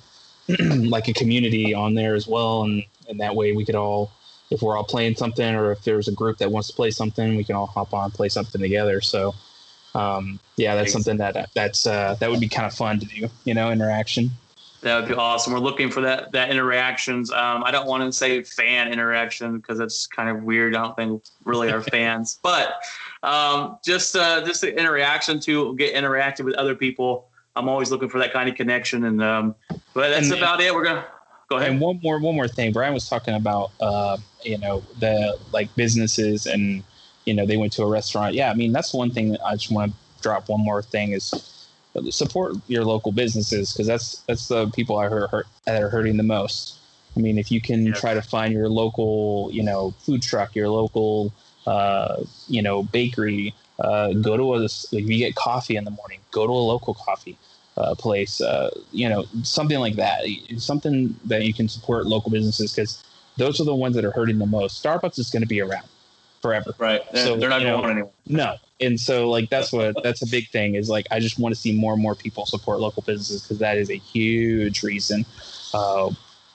like 0.89 1.07
a 1.07 1.13
community 1.13 1.73
on 1.73 1.93
there 1.93 2.15
as 2.15 2.27
well, 2.27 2.63
and 2.63 2.83
and 3.07 3.19
that 3.19 3.35
way 3.35 3.51
we 3.53 3.65
could 3.65 3.75
all 3.75 4.11
if 4.51 4.61
we're 4.61 4.75
all 4.75 4.83
playing 4.83 5.15
something 5.15 5.55
or 5.55 5.71
if 5.71 5.83
there's 5.83 6.07
a 6.07 6.11
group 6.11 6.37
that 6.39 6.51
wants 6.51 6.69
to 6.69 6.75
play 6.75 6.91
something, 6.91 7.35
we 7.35 7.43
can 7.43 7.55
all 7.55 7.67
hop 7.67 7.93
on 7.93 8.05
and 8.05 8.13
play 8.13 8.29
something 8.29 8.59
together. 8.59 9.01
So 9.01 9.35
um, 9.95 10.39
yeah, 10.57 10.75
that's 10.75 10.91
something 10.91 11.17
that 11.17 11.49
that's 11.53 11.87
uh, 11.87 12.15
that 12.19 12.29
would 12.29 12.39
be 12.39 12.49
kind 12.49 12.65
of 12.65 12.73
fun 12.73 12.99
to 12.99 13.05
do. 13.05 13.27
You 13.43 13.53
know, 13.53 13.71
interaction. 13.71 14.31
That 14.81 14.99
would 14.99 15.09
be 15.09 15.13
awesome. 15.15 15.51
We're 15.51 15.59
looking 15.59 15.91
for 15.91 15.99
that 16.01 16.31
that 16.31 16.49
interactions. 16.49 17.31
Um, 17.31 17.63
I 17.65 17.71
don't 17.71 17.85
want 17.87 18.03
to 18.03 18.13
say 18.13 18.43
fan 18.43 18.91
interaction 18.93 19.57
because 19.57 19.77
that's 19.77 20.07
kind 20.07 20.29
of 20.29 20.43
weird. 20.43 20.75
I 20.75 20.83
don't 20.83 20.95
think 20.95 21.23
really 21.43 21.69
are 21.71 21.81
fans, 21.95 22.39
but 22.41 22.75
um, 23.23 23.77
just 23.83 24.15
uh, 24.15 24.45
just 24.45 24.61
the 24.61 24.77
interaction 24.77 25.39
to 25.41 25.75
get 25.75 25.93
interactive 25.95 26.45
with 26.45 26.55
other 26.55 26.75
people. 26.75 27.27
I'm 27.55 27.67
always 27.67 27.91
looking 27.91 28.07
for 28.09 28.19
that 28.19 28.31
kind 28.31 28.47
of 28.47 28.55
connection, 28.55 29.03
and 29.05 29.21
um, 29.21 29.55
but 29.93 30.09
that's 30.09 30.29
And- 30.29 30.37
about 30.37 30.61
it. 30.61 30.73
We're 30.73 30.85
gonna 30.85 31.05
go 31.49 31.57
ahead. 31.57 31.71
And 31.71 31.81
one 31.81 31.99
more 32.01 32.19
one 32.19 32.35
more 32.35 32.47
thing, 32.47 32.71
Brian 32.71 32.93
was 32.93 33.09
talking 33.09 33.33
about 33.33 33.71
uh, 33.81 34.17
you 34.43 34.57
know 34.57 34.81
the 34.99 35.37
like 35.51 35.73
businesses 35.75 36.45
and 36.45 36.83
you 37.25 37.33
know 37.33 37.45
they 37.45 37.57
went 37.57 37.73
to 37.73 37.83
a 37.83 37.87
restaurant. 37.87 38.33
Yeah, 38.33 38.49
I 38.49 38.53
mean 38.53 38.71
that's 38.71 38.93
one 38.93 39.11
thing 39.11 39.31
that 39.31 39.45
I 39.45 39.55
just 39.55 39.71
want 39.71 39.91
to 39.91 39.97
drop 40.21 40.47
one 40.47 40.61
more 40.61 40.81
thing 40.81 41.11
is 41.11 41.58
support 42.09 42.55
your 42.67 42.83
local 42.83 43.11
businesses 43.11 43.73
because 43.73 43.87
that's 43.87 44.21
that's 44.27 44.47
the 44.47 44.69
people 44.69 44.97
I 44.97 45.07
heard 45.07 45.29
hurt, 45.29 45.47
that 45.65 45.81
are 45.81 45.89
hurting 45.89 46.17
the 46.17 46.23
most. 46.23 46.77
I 47.15 47.19
mean, 47.19 47.37
if 47.37 47.51
you 47.51 47.59
can 47.59 47.91
try 47.93 48.13
to 48.13 48.21
find 48.21 48.53
your 48.53 48.69
local, 48.69 49.49
you 49.51 49.63
know, 49.63 49.91
food 49.99 50.21
truck, 50.21 50.55
your 50.55 50.69
local, 50.69 51.33
uh, 51.65 52.23
you 52.47 52.61
know, 52.61 52.83
bakery, 52.83 53.53
uh, 53.79 54.13
go 54.13 54.37
to 54.37 54.55
a, 54.55 54.63
if 54.63 54.91
you 54.91 55.17
get 55.17 55.35
coffee 55.35 55.75
in 55.75 55.85
the 55.85 55.91
morning, 55.91 56.19
go 56.31 56.45
to 56.45 56.53
a 56.53 56.53
local 56.53 56.93
coffee 56.93 57.37
uh, 57.77 57.95
place, 57.95 58.41
uh, 58.41 58.69
you 58.91 59.09
know, 59.09 59.25
something 59.43 59.79
like 59.79 59.95
that. 59.95 60.25
Something 60.57 61.15
that 61.25 61.43
you 61.43 61.53
can 61.53 61.67
support 61.67 62.05
local 62.05 62.29
businesses 62.31 62.73
because 62.73 63.03
those 63.37 63.59
are 63.59 63.65
the 63.65 63.75
ones 63.75 63.95
that 63.95 64.05
are 64.05 64.11
hurting 64.11 64.37
the 64.37 64.45
most. 64.45 64.83
Starbucks 64.83 65.17
is 65.17 65.29
going 65.29 65.41
to 65.41 65.47
be 65.47 65.61
around 65.61 65.87
forever. 66.41 66.73
right. 66.77 67.01
They're, 67.11 67.25
So, 67.25 67.37
they're 67.37 67.49
not 67.49 67.61
going 67.61 67.81
know, 67.81 67.89
anywhere. 67.89 68.11
No. 68.27 68.55
And 68.81 68.99
so 68.99 69.29
like 69.29 69.49
that's 69.49 69.73
what 69.73 70.01
that's 70.03 70.21
a 70.21 70.27
big 70.27 70.49
thing 70.49 70.75
is 70.75 70.89
like 70.89 71.05
I 71.11 71.19
just 71.19 71.37
want 71.37 71.53
to 71.53 71.59
see 71.59 71.73
more 71.73 71.93
and 71.93 72.01
more 72.01 72.15
people 72.15 72.45
support 72.45 72.79
local 72.79 73.03
businesses 73.03 73.41
because 73.41 73.59
that 73.59 73.77
is 73.77 73.89
a 73.89 73.97
huge 73.97 74.83
reason. 74.83 75.25
Uh, 75.73 76.11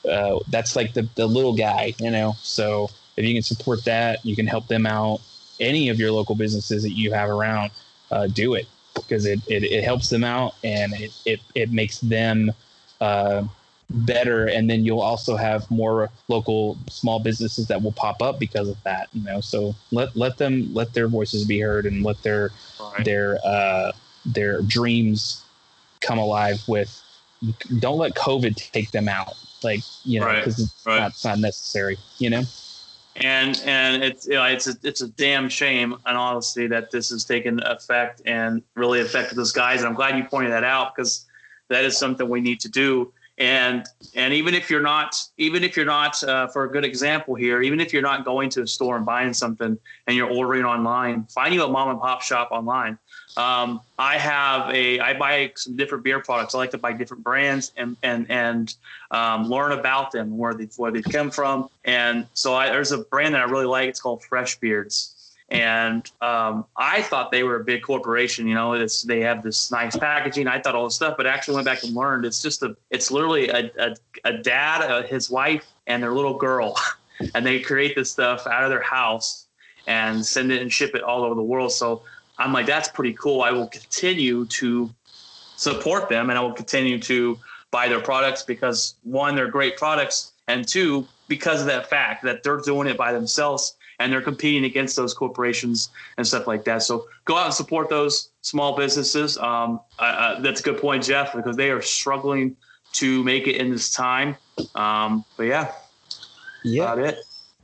uh, 0.09 0.39
that's 0.49 0.77
like 0.77 0.95
the, 0.95 1.09
the 1.15 1.27
little 1.27 1.55
guy, 1.55 1.95
you 1.99 2.11
know. 2.11 2.35
So 2.39 2.89
if 3.17 3.25
you 3.25 3.35
can 3.35 3.43
support 3.43 3.85
that, 3.85 4.25
you 4.25 4.37
can 4.37 4.47
help 4.47 4.67
them 4.69 4.87
out. 4.87 5.21
Any 5.61 5.89
of 5.89 5.99
your 5.99 6.13
local 6.13 6.35
businesses 6.35 6.83
that 6.83 6.93
you 6.93 7.13
have 7.13 7.31
around, 7.31 7.71
uh, 8.11 8.27
do 8.27 8.55
it 8.55 8.67
because 8.95 9.27
it, 9.27 9.41
it, 9.49 9.65
it 9.65 9.85
helps 9.85 10.09
them 10.09 10.25
out 10.25 10.55
and 10.63 10.93
it, 10.95 11.13
it, 11.25 11.41
it 11.55 11.73
makes 11.73 11.99
them 12.01 12.53
uh, 13.01 13.45
better 13.91 14.47
and 14.47 14.69
then 14.69 14.85
you'll 14.85 15.01
also 15.01 15.37
have 15.37 15.71
more 15.71 16.11
local 16.29 16.77
small 16.89 17.19
businesses 17.21 17.69
that 17.69 17.83
will 17.83 17.93
pop 17.93 18.23
up 18.23 18.39
because 18.41 18.69
of 18.69 18.83
that 18.83 19.09
you 19.13 19.23
know 19.23 19.41
so 19.41 19.75
let 19.93 20.17
let 20.17 20.39
them 20.39 20.73
let 20.73 20.93
their 20.95 21.07
voices 21.07 21.45
be 21.45 21.61
heard 21.61 21.87
and 21.87 22.03
let 22.03 22.21
their 22.23 22.51
Right. 22.81 23.05
their 23.05 23.39
uh 23.45 23.93
their 24.25 24.63
dreams 24.63 25.45
come 26.01 26.19
alive 26.19 26.63
with 26.67 27.03
don't 27.79 27.99
let 27.99 28.15
covid 28.15 28.57
take 28.73 28.91
them 28.91 29.09
out 29.09 29.35
like 29.63 29.81
you 30.05 30.21
know 30.21 30.27
Right, 30.27 30.37
because 30.37 30.61
it's 30.61 30.87
right. 30.87 31.01
not 31.01 31.11
it's 31.11 31.25
not 31.25 31.39
necessary 31.39 31.99
you 32.19 32.31
know 32.31 32.43
and 33.17 33.61
and 33.65 34.03
it's 34.03 34.27
you 34.27 34.35
know, 34.35 34.45
it's 34.45 34.67
a, 34.67 34.75
it's 34.83 35.01
a 35.03 35.09
damn 35.09 35.49
shame 35.49 35.95
and 36.07 36.17
honestly 36.17 36.67
that 36.67 36.91
this 36.91 37.11
has 37.11 37.25
taken 37.25 37.61
effect 37.65 38.23
and 38.27 38.63
really 38.75 39.01
affected 39.01 39.37
those 39.37 39.53
guys 39.53 39.81
and 39.81 39.89
i'm 39.89 39.95
glad 39.95 40.17
you 40.17 40.25
pointed 40.25 40.53
that 40.53 40.65
out 40.65 40.95
because 40.95 41.27
that 41.69 41.85
is 41.85 41.97
something 41.97 42.29
we 42.29 42.41
need 42.41 42.61
to 42.61 42.69
do 42.69 43.13
and 43.39 43.85
and 44.15 44.33
even 44.33 44.55
if 44.55 44.71
you're 44.71 44.83
not 44.83 45.17
even 45.39 45.65
if 45.65 45.77
you're 45.77 45.85
not 45.85 46.23
uh, 46.25 46.47
for 46.47 46.65
a 46.65 46.71
good 46.71 46.85
example 46.85 47.35
here 47.35 47.63
even 47.63 47.81
if 47.81 47.93
you're 47.93 48.03
not 48.03 48.25
going 48.25 48.49
to 48.49 48.63
a 48.63 48.67
store 48.67 48.97
and 48.97 49.05
buying 49.05 49.33
something 49.33 49.77
and 50.07 50.17
you're 50.17 50.31
ordering 50.31 50.65
online 50.65 51.25
find 51.25 51.53
you 51.53 51.63
a 51.65 51.69
mom 51.69 51.91
and 51.91 52.01
pop 52.01 52.23
shop 52.23 52.49
online. 52.53 52.97
Um, 53.37 53.81
i 53.99 54.17
have 54.17 54.73
a 54.73 55.01
i 55.01 55.15
buy 55.15 55.53
some 55.57 55.77
different 55.77 56.05
beer 56.05 56.21
products. 56.21 56.55
I 56.55 56.59
like 56.59 56.71
to 56.71 56.79
buy 56.79 56.93
different 56.93 57.25
brands 57.25 57.73
and 57.77 57.97
and 58.05 58.31
and 58.31 58.75
um, 59.11 59.49
learn 59.49 59.73
about 59.73 60.13
them 60.13 60.39
where 60.39 60.55
they 60.55 60.69
where 60.77 60.93
they 60.93 61.03
come 61.03 61.31
from. 61.31 61.69
And 61.85 62.27
so 62.35 62.55
I, 62.55 62.69
there's 62.69 62.93
a 62.93 62.99
brand 62.99 63.35
that 63.35 63.41
i 63.41 63.45
really 63.45 63.67
like. 63.67 63.89
It's 63.89 64.01
called 64.01 64.23
fresh 64.23 64.61
beards 64.61 65.14
and 65.51 66.11
um, 66.23 66.65
I 66.77 67.03
thought 67.03 67.31
they 67.31 67.43
were 67.43 67.57
a 67.57 67.65
big 67.65 67.83
corporation. 67.83 68.47
You 68.49 68.55
know, 68.55 68.73
it's 68.73 69.03
they 69.03 69.21
have 69.21 69.43
this 69.43 69.71
nice 69.71 69.97
packaging. 69.97 70.49
I 70.49 70.61
thought 70.61 70.75
all 70.75 70.85
this 70.85 70.97
stuff, 70.97 71.17
but 71.17 71.27
actually 71.27 71.57
went 71.57 71.67
back 71.67 71.83
and 71.85 71.95
learned 71.95 72.25
it's 72.25 72.41
just 72.41 72.63
a 72.63 72.77
it's 72.91 73.11
literally 73.11 73.49
a 73.49 73.71
a, 73.79 73.95
a 74.25 74.33
dad, 74.39 74.83
uh, 74.83 75.03
his 75.03 75.31
wife, 75.31 75.67
and 75.87 76.03
their 76.03 76.13
little 76.13 76.39
girl, 76.39 76.77
and 77.35 77.45
they 77.45 77.61
create 77.61 77.95
this 77.95 78.11
stuff 78.11 78.47
out 78.47 78.65
of 78.65 78.71
their 78.71 78.83
house 78.83 79.47
and 79.87 80.25
send 80.25 80.51
it 80.51 80.63
and 80.63 80.73
ship 80.73 80.95
it 80.95 81.03
all 81.03 81.25
over 81.25 81.35
the 81.35 81.43
world. 81.43 81.71
So 81.73 82.03
I'm 82.39 82.53
like, 82.53 82.67
that's 82.67 82.89
pretty 82.89 83.13
cool. 83.13 83.43
I 83.43 83.51
will 83.51 83.69
continue 83.69 84.47
to 84.47 84.91
support 85.57 86.09
them, 86.09 86.31
and 86.31 86.39
I 86.39 86.43
will 86.43 86.55
continue 86.55 86.99
to 87.01 87.39
buy 87.71 87.89
their 87.89 88.01
products 88.01 88.43
because 88.43 88.95
one, 89.03 89.37
they're 89.37 89.51
great 89.51 89.77
products, 89.77 90.33
and 90.49 90.67
two, 90.67 91.07
because 91.29 91.61
of 91.61 91.67
that 91.67 91.91
fact 91.91 92.25
that 92.25 92.43
they're 92.43 92.61
doing 92.61 92.89
it 92.89 92.97
by 92.97 93.13
themselves 93.13 93.77
and 93.99 94.13
they're 94.13 94.23
competing 94.23 94.65
against 94.65 94.97
those 94.97 95.15
corporations 95.15 95.91
and 96.17 96.27
stuff 96.27 96.47
like 96.47 96.65
that. 96.65 96.83
So 96.83 97.07
go 97.25 97.37
out 97.37 97.47
and 97.47 97.55
support 97.55 97.89
those 97.89 98.31
small 98.43 98.77
businesses. 98.77 99.39
Um, 99.39 99.81
that's 99.99 100.61
a 100.61 100.63
good 100.63 100.79
point, 100.79 101.05
Jeff, 101.05 101.35
because 101.35 101.57
they 101.57 101.71
are 101.71 101.83
struggling 101.83 102.57
to 102.95 103.25
make 103.25 103.47
it 103.47 103.57
in 103.57 103.71
this 103.71 103.91
time. 103.91 104.37
Um, 104.75 105.25
but 105.37 105.45
yeah, 105.45 105.73
yeah, 106.65 106.93
about 106.93 106.99
it. 107.01 107.19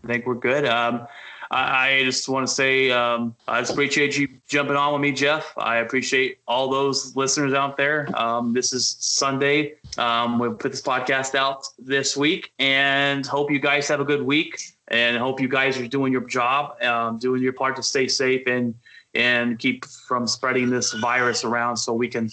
I 0.05 0.07
think 0.07 0.27
we're 0.27 0.35
good. 0.35 0.65
Um, 0.67 1.07
I, 1.51 1.97
I 1.97 2.05
just 2.05 2.29
want 2.29 2.47
to 2.47 2.53
say 2.53 2.91
um, 2.91 3.35
I 3.49 3.61
just 3.61 3.73
appreciate 3.73 4.17
you 4.17 4.29
jumping 4.49 4.77
on 4.77 4.93
with 4.93 5.03
me, 5.03 5.13
Jeff. 5.13 5.53
I 5.57 5.79
appreciate 5.79 6.39
all 6.47 6.71
those 6.71 7.17
listeners 7.17 7.53
out 7.55 7.77
there. 7.77 8.09
Um, 8.15 8.53
this 8.53 8.73
is 8.73 8.97
Sunday. 9.01 9.75
Um, 9.99 10.39
we'll 10.39 10.55
put 10.55 10.71
this 10.71 10.83
podcast 10.83 11.35
out 11.35 11.67
this 11.79 12.17
week, 12.17 12.53
and 12.59 13.27
hope 13.27 13.51
you 13.51 13.59
guys 13.59 13.89
have 13.89 14.01
a 14.01 14.05
good 14.05 14.23
week. 14.23 14.61
And 14.91 15.17
hope 15.17 15.41
you 15.41 15.49
guys 15.49 15.79
are 15.79 15.87
doing 15.87 16.13
your 16.13 16.27
job, 16.27 16.83
um, 16.83 17.19
doing 17.19 17.43
your 17.43 17.53
part 17.53 17.77
to 17.77 17.83
stay 17.83 18.09
safe 18.09 18.47
and 18.47 18.75
and 19.15 19.59
keep 19.59 19.85
from 19.85 20.27
spreading 20.27 20.71
this 20.71 20.93
virus 20.93 21.45
around, 21.45 21.77
so 21.77 21.93
we 21.93 22.09
can 22.09 22.31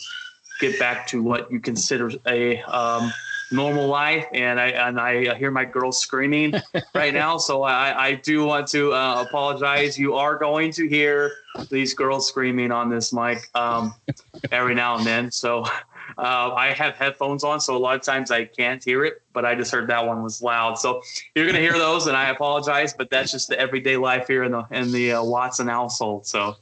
get 0.60 0.80
back 0.80 1.08
to 1.08 1.22
what 1.22 1.52
you 1.52 1.60
consider 1.60 2.12
a 2.28 2.62
um, 2.64 3.12
normal 3.52 3.88
life. 3.88 4.26
And 4.34 4.60
I 4.60 4.68
and 4.68 5.00
I 5.00 5.36
hear 5.36 5.52
my 5.52 5.66
girls 5.66 6.00
screaming 6.00 6.54
right 6.96 7.14
now, 7.14 7.38
so 7.38 7.64
I, 7.64 8.08
I 8.08 8.16
do 8.16 8.46
want 8.46 8.68
to 8.70 8.94
uh, 8.94 9.26
apologize. 9.28 9.98
You 9.98 10.16
are 10.16 10.38
going 10.38 10.72
to 10.74 10.88
hear 10.88 11.32
these 11.70 11.94
girls 11.94 12.28
screaming 12.28 12.72
on 12.72 12.90
this 12.90 13.14
mic 13.14 13.50
um, 13.56 13.94
every 14.52 14.76
now 14.76 14.98
and 14.98 15.06
then. 15.06 15.32
So 15.32 15.66
uh, 16.18 16.54
I 16.56 16.74
have 16.74 16.96
headphones 16.96 17.44
on, 17.44 17.60
so 17.60 17.76
a 17.76 17.80
lot 17.80 17.96
of 17.96 18.02
times 18.02 18.32
I 18.32 18.46
can't 18.46 18.84
hear 18.84 19.06
it, 19.06 19.22
but 19.34 19.46
I 19.46 19.56
just 19.56 19.72
heard 19.72 19.88
that 19.88 20.06
one 20.06 20.24
was 20.24 20.42
loud. 20.42 20.80
So 20.80 21.02
you're 21.36 21.46
gonna 21.46 21.60
hear 21.60 21.78
those, 21.78 22.08
and 22.08 22.18
I 22.18 22.30
apologize, 22.30 22.94
but 22.94 23.10
that's 23.10 23.32
just 23.32 23.50
the 23.50 23.60
everyday 23.60 23.98
life 23.98 24.28
here 24.28 24.44
in 24.44 24.52
the 24.52 24.66
in 24.72 24.92
the 24.92 25.14
uh, 25.14 25.24
Watson 25.24 25.68
household. 25.68 26.26
So 26.26 26.56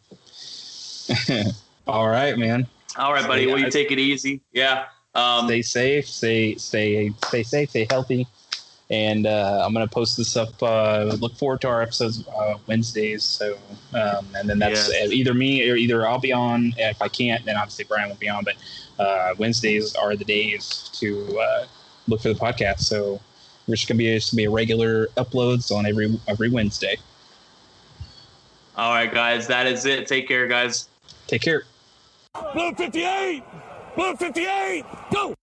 all 1.88 2.08
right 2.08 2.38
man 2.38 2.68
all 2.98 3.14
right, 3.14 3.28
buddy, 3.28 3.46
will 3.48 3.60
you 3.60 3.70
take 3.70 3.92
it 3.92 4.00
easy? 4.00 4.42
Yeah. 4.54 4.86
Um, 5.14 5.48
stay 5.48 5.62
safe 5.62 6.08
stay 6.08 6.56
stay 6.56 7.10
stay 7.26 7.44
safe 7.44 7.70
stay 7.70 7.88
healthy 7.90 8.28
and 8.90 9.26
uh, 9.26 9.64
i'm 9.66 9.74
going 9.74 9.88
to 9.88 9.92
post 9.94 10.16
this 10.18 10.36
up 10.38 10.62
uh, 10.62 11.04
look 11.20 11.36
forward 11.36 11.60
to 11.62 11.68
our 11.68 11.82
episodes 11.82 12.28
uh, 12.28 12.56
wednesdays 12.68 13.24
so 13.24 13.58
um, 13.94 14.28
and 14.36 14.48
then 14.50 14.60
that's 14.60 14.90
Yes. 14.92 15.12
either 15.12 15.34
me 15.34 15.68
or 15.70 15.76
either 15.76 16.08
i'll 16.08 16.20
be 16.20 16.32
on 16.34 16.74
if 16.78 17.02
i 17.02 17.08
can't 17.08 17.44
then 17.46 17.58
obviously 17.58 17.86
brian 17.86 18.10
will 18.10 18.16
be 18.18 18.30
on 18.30 18.44
but 18.44 18.56
uh, 19.04 19.34
wednesdays 19.38 19.96
are 19.96 20.16
the 20.16 20.24
days 20.26 20.90
to 20.94 21.38
uh, 21.40 21.66
look 22.08 22.22
for 22.22 22.30
the 22.32 22.40
podcast 22.40 22.82
so 22.82 23.20
we're 23.68 23.74
just 23.76 23.88
going 23.88 23.98
to 23.98 24.04
be 24.04 24.14
just 24.14 24.32
gonna 24.32 24.38
be 24.42 24.46
a 24.46 24.50
regular 24.52 25.08
uploads 25.18 25.72
on 25.76 25.86
every 25.86 26.20
every 26.28 26.50
wednesday 26.50 26.96
all 28.78 28.94
right, 28.94 29.10
guys, 29.10 29.48
that 29.48 29.68
is 29.68 29.86
it. 29.86 30.06
Take 30.06 30.28
care, 30.28 30.48
guys. 30.48 30.90
take 31.28 31.42
care 31.42 31.64
Blue 32.54 32.74
58! 32.74 33.42
Blue 33.96 34.16
58! 34.18 34.84
Go! 35.14 35.34